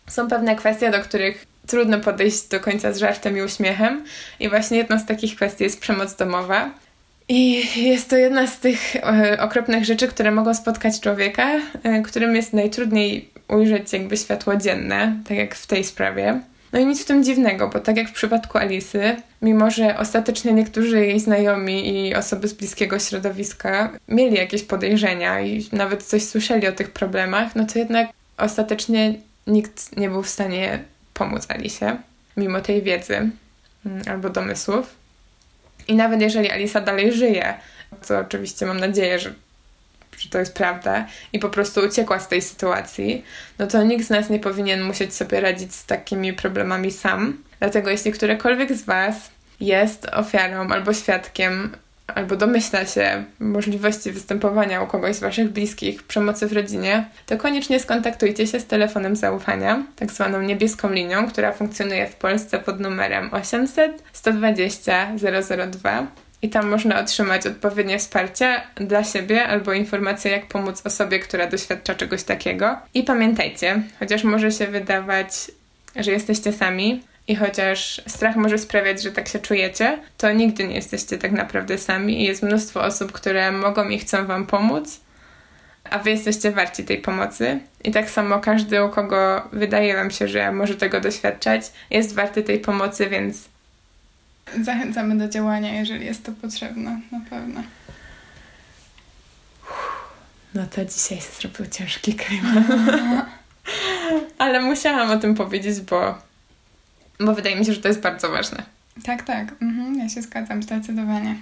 są 0.06 0.28
pewne 0.28 0.56
kwestie, 0.56 0.90
do 0.90 1.00
których 1.00 1.46
trudno 1.66 2.00
podejść 2.00 2.48
do 2.48 2.60
końca 2.60 2.92
z 2.92 2.98
żartem 2.98 3.38
i 3.38 3.42
uśmiechem. 3.42 4.04
I 4.40 4.48
właśnie 4.48 4.78
jedną 4.78 4.98
z 4.98 5.06
takich 5.06 5.36
kwestii 5.36 5.64
jest 5.64 5.80
przemoc 5.80 6.16
domowa. 6.16 6.70
I 7.28 7.62
jest 7.84 8.10
to 8.10 8.16
jedna 8.16 8.46
z 8.46 8.58
tych 8.58 8.96
e, 8.96 9.36
okropnych 9.40 9.84
rzeczy, 9.84 10.08
które 10.08 10.30
mogą 10.30 10.54
spotkać 10.54 11.00
człowieka, 11.00 11.48
e, 11.82 12.02
którym 12.02 12.36
jest 12.36 12.52
najtrudniej 12.52 13.28
ujrzeć 13.48 13.92
jakby 13.92 14.16
światło 14.16 14.56
dzienne, 14.56 15.16
tak 15.28 15.38
jak 15.38 15.54
w 15.54 15.66
tej 15.66 15.84
sprawie. 15.84 16.40
No 16.72 16.78
i 16.78 16.86
nic 16.86 17.02
w 17.02 17.04
tym 17.04 17.24
dziwnego, 17.24 17.68
bo 17.68 17.80
tak 17.80 17.96
jak 17.96 18.08
w 18.08 18.12
przypadku 18.12 18.58
Alisy, 18.58 19.16
mimo 19.42 19.70
że 19.70 19.98
ostatecznie 19.98 20.52
niektórzy 20.52 21.06
jej 21.06 21.20
znajomi 21.20 22.06
i 22.08 22.14
osoby 22.14 22.48
z 22.48 22.52
bliskiego 22.52 22.98
środowiska 22.98 23.90
mieli 24.08 24.36
jakieś 24.36 24.62
podejrzenia 24.62 25.40
i 25.40 25.66
nawet 25.72 26.02
coś 26.02 26.22
słyszeli 26.22 26.68
o 26.68 26.72
tych 26.72 26.90
problemach, 26.90 27.56
no 27.56 27.66
to 27.66 27.78
jednak 27.78 28.08
ostatecznie 28.38 29.14
nikt 29.46 29.96
nie 29.96 30.08
był 30.08 30.22
w 30.22 30.28
stanie 30.28 30.84
pomóc 31.14 31.46
Alisie, 31.48 31.96
mimo 32.36 32.60
tej 32.60 32.82
wiedzy 32.82 33.30
mm, 33.86 34.02
albo 34.10 34.30
domysłów. 34.30 34.94
I 35.88 35.94
nawet 35.94 36.20
jeżeli 36.20 36.50
Alisa 36.50 36.80
dalej 36.80 37.12
żyje, 37.12 37.54
co 38.02 38.18
oczywiście 38.18 38.66
mam 38.66 38.80
nadzieję, 38.80 39.18
że 39.18 39.34
że 40.18 40.28
to 40.28 40.38
jest 40.38 40.54
prawda 40.54 41.06
i 41.32 41.38
po 41.38 41.48
prostu 41.48 41.80
uciekła 41.80 42.20
z 42.20 42.28
tej 42.28 42.42
sytuacji, 42.42 43.24
no 43.58 43.66
to 43.66 43.82
nikt 43.82 44.06
z 44.06 44.10
nas 44.10 44.30
nie 44.30 44.38
powinien 44.38 44.82
musieć 44.82 45.14
sobie 45.14 45.40
radzić 45.40 45.74
z 45.74 45.86
takimi 45.86 46.32
problemami 46.32 46.90
sam. 46.90 47.42
Dlatego 47.58 47.90
jeśli 47.90 48.12
którekolwiek 48.12 48.72
z 48.72 48.82
Was 48.82 49.30
jest 49.60 50.06
ofiarą 50.06 50.68
albo 50.68 50.94
świadkiem, 50.94 51.76
albo 52.14 52.36
domyśla 52.36 52.86
się 52.86 53.24
możliwości 53.40 54.12
występowania 54.12 54.82
u 54.82 54.86
kogoś 54.86 55.16
z 55.16 55.20
Waszych 55.20 55.50
bliskich 55.50 56.02
przemocy 56.02 56.46
w 56.46 56.52
rodzinie, 56.52 57.04
to 57.26 57.36
koniecznie 57.36 57.80
skontaktujcie 57.80 58.46
się 58.46 58.60
z 58.60 58.66
telefonem 58.66 59.16
zaufania, 59.16 59.82
tak 59.96 60.12
zwaną 60.12 60.42
niebieską 60.42 60.92
linią, 60.92 61.28
która 61.28 61.52
funkcjonuje 61.52 62.06
w 62.06 62.16
Polsce 62.16 62.58
pod 62.58 62.80
numerem 62.80 63.30
800 63.32 64.02
120 64.12 65.06
002 65.72 66.06
i 66.42 66.48
tam 66.48 66.68
można 66.68 67.00
otrzymać 67.00 67.46
odpowiednie 67.46 67.98
wsparcie 67.98 68.60
dla 68.74 69.04
siebie 69.04 69.44
albo 69.44 69.72
informacje, 69.72 70.30
jak 70.30 70.46
pomóc 70.46 70.82
osobie, 70.84 71.18
która 71.18 71.46
doświadcza 71.46 71.94
czegoś 71.94 72.22
takiego. 72.22 72.76
I 72.94 73.02
pamiętajcie, 73.02 73.82
chociaż 73.98 74.24
może 74.24 74.50
się 74.52 74.66
wydawać, 74.66 75.50
że 75.96 76.10
jesteście 76.10 76.52
sami, 76.52 77.02
i 77.28 77.36
chociaż 77.36 78.02
strach 78.06 78.36
może 78.36 78.58
sprawiać, 78.58 79.02
że 79.02 79.12
tak 79.12 79.28
się 79.28 79.38
czujecie, 79.38 79.98
to 80.16 80.32
nigdy 80.32 80.68
nie 80.68 80.74
jesteście 80.74 81.18
tak 81.18 81.32
naprawdę 81.32 81.78
sami 81.78 82.20
i 82.20 82.24
jest 82.24 82.42
mnóstwo 82.42 82.82
osób, 82.82 83.12
które 83.12 83.52
mogą 83.52 83.88
i 83.88 83.98
chcą 83.98 84.26
Wam 84.26 84.46
pomóc, 84.46 85.00
a 85.90 85.98
Wy 85.98 86.10
jesteście 86.10 86.50
warci 86.50 86.84
tej 86.84 86.98
pomocy. 86.98 87.60
I 87.84 87.90
tak 87.90 88.10
samo 88.10 88.40
każdy, 88.40 88.84
u 88.84 88.88
kogo 88.88 89.48
wydaje 89.52 89.96
Wam 89.96 90.10
się, 90.10 90.28
że 90.28 90.52
może 90.52 90.74
tego 90.74 91.00
doświadczać, 91.00 91.72
jest 91.90 92.14
warty 92.14 92.42
tej 92.42 92.58
pomocy, 92.58 93.08
więc 93.08 93.52
Zachęcamy 94.60 95.18
do 95.18 95.28
działania, 95.28 95.74
jeżeli 95.74 96.06
jest 96.06 96.24
to 96.24 96.32
potrzebne, 96.32 97.00
na 97.12 97.20
pewno. 97.30 97.62
No 100.54 100.66
to 100.66 100.84
dzisiaj 100.84 101.18
się 101.18 101.30
zrobił 101.40 101.66
ciężki 101.66 102.14
klimat. 102.14 102.64
Ale 104.38 104.60
musiałam 104.60 105.10
o 105.10 105.16
tym 105.16 105.34
powiedzieć, 105.34 105.80
bo, 105.80 106.18
bo 107.26 107.34
wydaje 107.34 107.56
mi 107.56 107.64
się, 107.64 107.72
że 107.72 107.80
to 107.80 107.88
jest 107.88 108.00
bardzo 108.00 108.30
ważne. 108.30 108.62
Tak, 109.04 109.22
tak. 109.22 109.52
Mhm, 109.62 109.98
ja 109.98 110.08
się 110.08 110.22
zgadzam 110.22 110.62
zdecydowanie. 110.62 111.36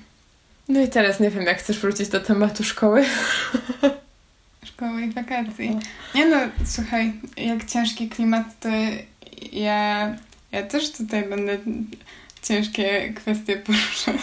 No 0.68 0.80
i 0.80 0.88
teraz 0.88 1.20
nie 1.20 1.30
wiem, 1.30 1.42
jak 1.42 1.58
chcesz 1.58 1.78
wrócić 1.78 2.08
do 2.08 2.20
tematu 2.20 2.64
szkoły. 2.64 3.04
Szkoły 4.64 5.02
i 5.02 5.10
wakacji. 5.10 5.78
Nie 6.14 6.26
no, 6.26 6.36
słuchaj, 6.64 7.12
jak 7.36 7.64
ciężki 7.64 8.08
klimat, 8.08 8.60
to 8.60 8.68
ja, 9.52 10.16
ja 10.52 10.62
też 10.62 10.92
tutaj 10.92 11.28
będę 11.28 11.58
ciężkie 12.42 13.12
kwestie 13.16 13.56
poruszać. 13.66 14.16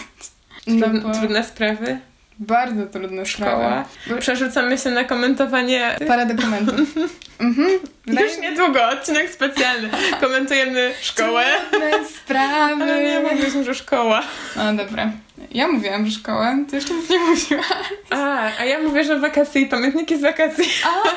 No, 0.68 0.88
bo... 0.90 1.14
Trudne 1.14 1.44
sprawy? 1.44 2.00
Bardzo 2.40 2.86
trudne 2.86 3.26
Szkoła. 3.26 3.86
sprawy. 4.04 4.22
Przerzucamy 4.22 4.78
się 4.78 4.90
na 4.90 5.04
komentowanie... 5.04 5.96
Parę 6.08 6.26
dokumentów. 6.26 6.80
mhm. 7.40 7.70
Już 8.08 8.38
niedługo, 8.42 8.90
odcinek 8.90 9.30
specjalny. 9.30 9.90
Komentujemy 10.22 10.94
szkołę. 11.02 11.46
Trudne 11.72 12.06
sprawy. 12.06 12.84
Ale 12.84 13.04
nie 13.04 13.20
mówiliśmy, 13.20 13.64
że 13.64 13.76
szkoła. 13.76 14.24
No 14.56 14.74
dobra. 14.74 15.12
Ja 15.52 15.68
mówiłam, 15.68 16.06
że 16.06 16.12
szkoła, 16.12 16.56
ty 16.70 16.76
jeszcze 16.76 16.94
nic 16.94 17.10
nie 17.10 17.20
mówiłaś. 17.20 17.68
A, 18.10 18.50
a 18.60 18.66
ja 18.66 18.80
mówię, 18.80 19.04
że 19.04 19.20
wakacje 19.20 19.62
i 19.62 19.66
pamiętniki 19.66 20.18
z 20.18 20.22
wakacji. 20.22 20.66
A, 20.86 21.10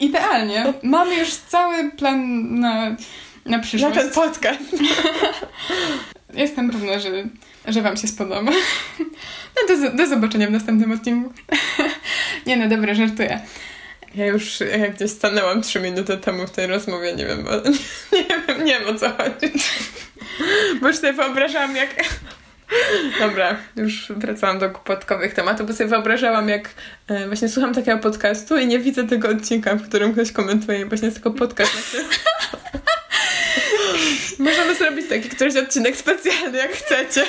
idealnie. 0.00 0.72
Mamy 0.82 1.16
już 1.16 1.30
cały 1.34 1.90
plan 1.90 2.46
na, 2.60 2.96
na 3.46 3.58
przyszłość. 3.58 3.96
Na 3.96 4.02
ten 4.02 4.10
podcast. 4.10 4.60
Jestem 6.34 6.70
pewna, 6.70 6.98
że, 6.98 7.10
że 7.68 7.82
Wam 7.82 7.96
się 7.96 8.08
spodoba. 8.08 8.52
No 9.56 9.76
do, 9.76 9.96
do 9.96 10.06
zobaczenia 10.06 10.46
w 10.46 10.50
następnym 10.50 10.92
odcinku. 10.92 11.32
Nie 12.46 12.56
no, 12.56 12.68
dobra, 12.68 12.94
żartuję. 12.94 13.40
Ja 14.14 14.26
już 14.26 14.60
jak 14.60 14.94
gdzieś 14.94 15.10
stanęłam 15.10 15.62
trzy 15.62 15.80
minuty 15.80 16.16
temu 16.16 16.46
w 16.46 16.50
tej 16.50 16.66
rozmowie, 16.66 17.14
nie 17.14 17.26
wiem, 17.26 17.44
bo, 17.44 17.50
nie, 18.18 18.24
wiem, 18.46 18.64
nie 18.64 18.80
wiem 18.80 18.96
o 18.96 18.98
co 18.98 19.08
chodzi. 19.08 19.52
Bo 20.80 20.88
już 20.88 20.96
sobie 20.96 21.12
wyobrażałam 21.12 21.76
jak... 21.76 21.90
Dobra, 23.20 23.56
już 23.76 24.12
wracałam 24.16 24.58
do 24.58 24.70
kłopotkowych 24.70 25.34
tematów, 25.34 25.66
bo 25.66 25.72
sobie 25.72 25.90
wyobrażałam 25.90 26.48
jak 26.48 26.68
e, 27.08 27.26
właśnie 27.26 27.48
słucham 27.48 27.74
takiego 27.74 27.98
podcastu 27.98 28.58
i 28.58 28.66
nie 28.66 28.78
widzę 28.78 29.06
tego 29.06 29.28
odcinka, 29.28 29.74
w 29.74 29.88
którym 29.88 30.12
ktoś 30.12 30.32
komentuje 30.32 30.86
właśnie 30.86 31.10
z 31.10 31.14
tego 31.14 31.30
podcastu. 31.30 31.96
Możemy 34.38 34.74
zrobić 34.74 35.08
taki 35.08 35.28
któryś 35.28 35.56
odcinek 35.56 35.96
specjalny, 35.96 36.58
jak 36.58 36.72
chcecie. 36.72 37.24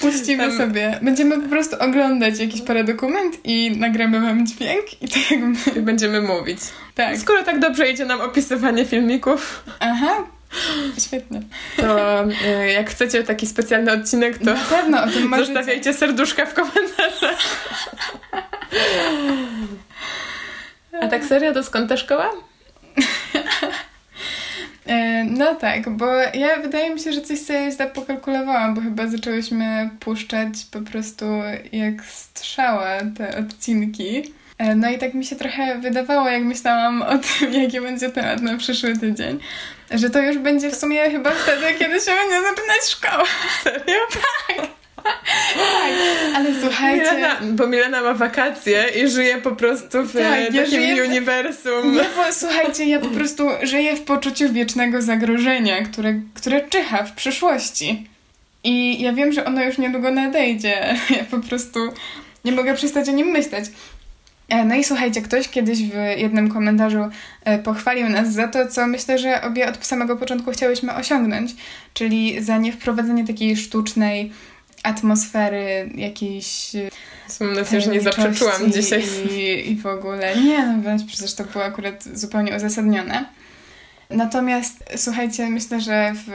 Puścimy 0.00 0.48
Tam- 0.48 0.58
sobie. 0.58 0.98
Będziemy 1.02 1.42
po 1.42 1.48
prostu 1.48 1.76
oglądać 1.80 2.38
jakiś 2.38 2.62
paradokument 2.62 3.36
i 3.44 3.70
nagramy 3.76 4.20
wam 4.20 4.46
dźwięk 4.46 5.02
i 5.02 5.08
tak 5.08 5.82
będziemy 5.82 6.22
mówić. 6.22 6.58
Tak. 6.94 7.18
Skoro 7.18 7.42
tak 7.42 7.58
dobrze 7.58 7.90
idzie 7.90 8.04
nam 8.04 8.20
opisywanie 8.20 8.84
filmików, 8.84 9.64
Aha. 9.80 10.24
Świetnie. 11.06 11.42
to 11.76 12.20
e, 12.44 12.72
jak 12.72 12.90
chcecie 12.90 13.22
taki 13.22 13.46
specjalny 13.46 13.92
odcinek, 13.92 14.38
to 14.38 14.44
Na 14.44 14.54
pewno 14.54 15.02
o 15.02 15.06
tym 15.06 15.34
zostawiajcie 15.38 15.94
serduszka 15.94 16.46
w 16.46 16.54
komentarzach. 16.54 17.38
A 21.02 21.08
tak 21.08 21.24
serio, 21.24 21.52
to 21.54 21.62
skąd 21.62 21.88
ta 21.88 21.96
szkoła? 21.96 22.30
E, 24.86 25.24
No 25.24 25.54
tak, 25.54 25.88
bo 25.90 26.06
ja 26.34 26.56
wydaje 26.62 26.94
mi 26.94 27.00
się, 27.00 27.12
że 27.12 27.20
coś 27.20 27.38
sobie 27.40 27.70
źle 27.72 27.86
pokalkulowałam, 27.86 28.74
bo 28.74 28.80
chyba 28.80 29.06
zaczęłyśmy 29.06 29.90
puszczać 30.00 30.48
po 30.70 30.80
prostu 30.80 31.24
jak 31.72 32.04
strzała 32.04 32.98
te 33.18 33.38
odcinki. 33.38 34.34
E, 34.58 34.74
No 34.74 34.90
i 34.90 34.98
tak 34.98 35.14
mi 35.14 35.24
się 35.24 35.36
trochę 35.36 35.78
wydawało, 35.78 36.28
jak 36.28 36.42
myślałam 36.42 37.02
o 37.02 37.18
tym, 37.18 37.52
jaki 37.62 37.80
będzie 37.80 38.10
temat 38.10 38.42
na 38.42 38.56
przyszły 38.56 38.96
tydzień, 38.98 39.38
że 39.90 40.10
to 40.10 40.22
już 40.22 40.38
będzie 40.38 40.70
w 40.70 40.76
sumie 40.76 41.10
chyba 41.10 41.30
wtedy, 41.30 41.66
kiedy 41.78 42.00
się 42.00 42.10
będzie 42.12 42.40
zaczynać 42.42 42.88
szkoła. 42.90 43.24
Serio? 43.62 43.96
Ale 46.36 46.54
słuchajcie... 46.60 47.04
Milena, 47.16 47.36
bo 47.42 47.66
Milena 47.66 48.02
ma 48.02 48.14
wakacje 48.14 48.84
i 49.04 49.08
żyje 49.08 49.38
po 49.38 49.50
prostu 49.56 50.02
w 50.02 50.12
Tak, 50.12 50.22
ja 50.54 50.62
takim 50.62 50.66
żyję 50.66 50.96
w- 51.04 51.08
uniwersum. 51.08 51.92
Nie, 51.94 52.00
bo 52.00 52.32
słuchajcie, 52.32 52.84
ja 52.88 53.00
po 53.00 53.08
prostu 53.08 53.48
żyję 53.62 53.96
w 53.96 54.02
poczuciu 54.02 54.52
wiecznego 54.52 55.02
zagrożenia, 55.02 55.82
które, 55.84 56.14
które 56.34 56.60
czyha 56.68 57.04
w 57.04 57.12
przyszłości. 57.12 58.06
I 58.64 59.02
ja 59.02 59.12
wiem, 59.12 59.32
że 59.32 59.44
ono 59.44 59.64
już 59.64 59.78
niedługo 59.78 60.10
nadejdzie. 60.10 60.94
Ja 61.16 61.24
po 61.30 61.38
prostu 61.38 61.80
nie 62.44 62.52
mogę 62.52 62.74
przestać 62.74 63.08
o 63.08 63.12
nim 63.12 63.26
myśleć. 63.28 63.64
E, 64.48 64.64
No 64.64 64.74
i 64.74 64.84
słuchajcie, 64.84 65.22
ktoś 65.22 65.48
kiedyś 65.48 65.78
w 65.82 65.92
jednym 66.16 66.50
komentarzu 66.52 67.08
e, 67.44 67.58
pochwalił 67.58 68.08
nas 68.08 68.32
za 68.32 68.48
to, 68.48 68.66
co 68.68 68.86
myślę, 68.86 69.18
że 69.18 69.42
obie 69.42 69.68
od 69.68 69.86
samego 69.86 70.16
początku 70.16 70.50
chciałyśmy 70.52 70.94
osiągnąć, 70.94 71.50
czyli 71.94 72.42
za 72.42 72.56
niewprowadzenie 72.58 73.26
takiej 73.26 73.56
sztucznej 73.56 74.32
atmosfery, 74.86 75.90
jakiejś 75.94 76.72
Mam 77.40 77.52
nadzieję, 77.52 77.82
że 77.82 77.90
nie 77.90 78.00
zaprzeczyłam 78.00 78.72
dzisiaj. 78.72 79.04
I, 79.30 79.70
I 79.70 79.76
w 79.76 79.86
ogóle 79.86 80.36
nie, 80.36 80.66
no 80.66 80.82
wręcz 80.82 81.04
przecież 81.06 81.34
to 81.34 81.44
było 81.44 81.64
akurat 81.64 82.04
zupełnie 82.04 82.56
uzasadnione. 82.56 83.24
Natomiast 84.10 84.84
słuchajcie, 84.96 85.50
myślę, 85.50 85.80
że 85.80 86.12
w 86.26 86.30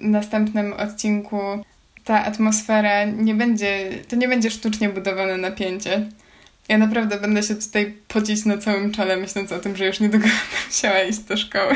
następnym 0.00 0.72
odcinku 0.72 1.40
ta 2.04 2.24
atmosfera 2.24 3.04
nie 3.04 3.34
będzie, 3.34 3.90
to 4.08 4.16
nie 4.16 4.28
będzie 4.28 4.50
sztucznie 4.50 4.88
budowane 4.88 5.36
napięcie. 5.36 6.06
Ja 6.68 6.78
naprawdę 6.78 7.20
będę 7.20 7.42
się 7.42 7.54
tutaj 7.54 7.94
pocić 8.08 8.44
na 8.44 8.58
całym 8.58 8.92
czole, 8.92 9.16
myśląc 9.16 9.52
o 9.52 9.58
tym, 9.58 9.76
że 9.76 9.86
już 9.86 10.00
niedługo 10.00 10.26
będę 10.52 10.66
musiała 10.66 11.02
iść 11.02 11.18
do 11.18 11.36
szkoły. 11.36 11.74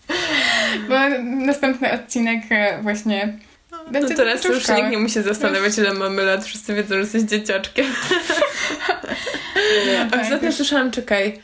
Bo 0.88 0.94
następny 1.22 1.92
odcinek 1.92 2.42
e, 2.50 2.82
właśnie 2.82 3.38
No 3.92 4.08
teraz 4.08 4.42
dotyczył 4.42 4.52
już 4.54 4.68
nikt 4.68 4.90
nie 4.90 4.98
musi 4.98 5.22
zastanawiać, 5.22 5.78
ile 5.78 5.94
mamy 5.94 6.22
lat. 6.22 6.44
Wszyscy 6.44 6.74
wiedzą, 6.74 6.88
że 6.88 7.00
jesteś 7.00 7.22
dzieciaczkiem. 7.22 7.86
No 9.86 10.16
A 10.18 10.20
ostatnio 10.22 10.52
słyszałam, 10.52 10.90
czekaj, 10.90 11.40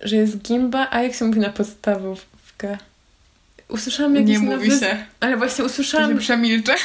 że 0.00 0.16
jest 0.16 0.38
gimba, 0.38 0.88
a 0.90 1.02
jak 1.02 1.14
się 1.14 1.24
mówi 1.24 1.40
na 1.40 1.50
podstawówkę? 1.50 2.78
Usłyszałam 3.68 4.14
jakiś 4.16 4.30
Nie 4.30 4.38
nowy... 4.38 4.56
mówi 4.56 4.80
się. 4.80 5.04
Ale 5.20 5.36
właśnie 5.36 5.56
To 5.56 5.64
usłyszałam... 5.64 6.12
się 6.12 6.18
przemilczę. 6.18 6.74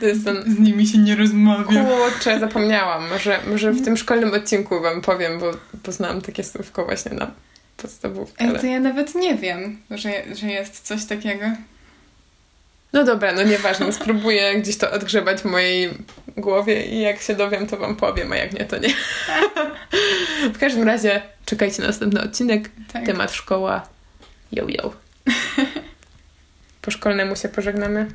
To 0.00 0.06
jest 0.06 0.24
ten... 0.24 0.42
Z 0.42 0.58
nimi 0.58 0.86
się 0.86 0.98
nie 0.98 1.16
rozmawia. 1.16 1.84
Kurczę, 1.84 2.40
zapomniałam. 2.40 3.08
Może, 3.08 3.40
może 3.46 3.72
w 3.72 3.84
tym 3.84 3.96
szkolnym 3.96 4.34
odcinku 4.34 4.80
wam 4.80 5.00
powiem, 5.00 5.38
bo 5.38 5.50
poznałam 5.82 6.20
takie 6.22 6.44
słówko 6.44 6.84
właśnie 6.84 7.12
na 7.12 7.30
podstawówkę. 7.76 8.44
Ej, 8.44 8.50
Ale... 8.50 8.58
to 8.58 8.66
ja 8.66 8.80
nawet 8.80 9.14
nie 9.14 9.34
wiem, 9.34 9.78
że, 9.90 10.10
że 10.34 10.46
jest 10.46 10.80
coś 10.80 11.04
takiego. 11.04 11.44
No 12.92 13.04
dobra, 13.04 13.32
no 13.32 13.42
nieważne. 13.42 13.92
Spróbuję 13.92 14.60
gdzieś 14.60 14.78
to 14.78 14.90
odgrzebać 14.90 15.40
w 15.40 15.44
mojej 15.44 15.90
głowie 16.36 16.86
i 16.86 17.00
jak 17.00 17.20
się 17.20 17.34
dowiem, 17.34 17.66
to 17.66 17.76
wam 17.76 17.96
powiem, 17.96 18.32
a 18.32 18.36
jak 18.36 18.52
nie, 18.52 18.64
to 18.64 18.78
nie. 18.78 18.88
w 20.54 20.58
każdym 20.58 20.82
razie 20.82 21.22
czekajcie 21.46 21.82
na 21.82 21.88
następny 21.88 22.22
odcinek. 22.22 22.70
Tak. 22.92 23.06
Temat 23.06 23.32
szkoła. 23.32 23.88
Yo, 24.52 24.66
yo. 24.68 24.92
Po 26.82 26.90
szkolnemu 26.90 27.36
się 27.36 27.48
pożegnamy. 27.48 28.06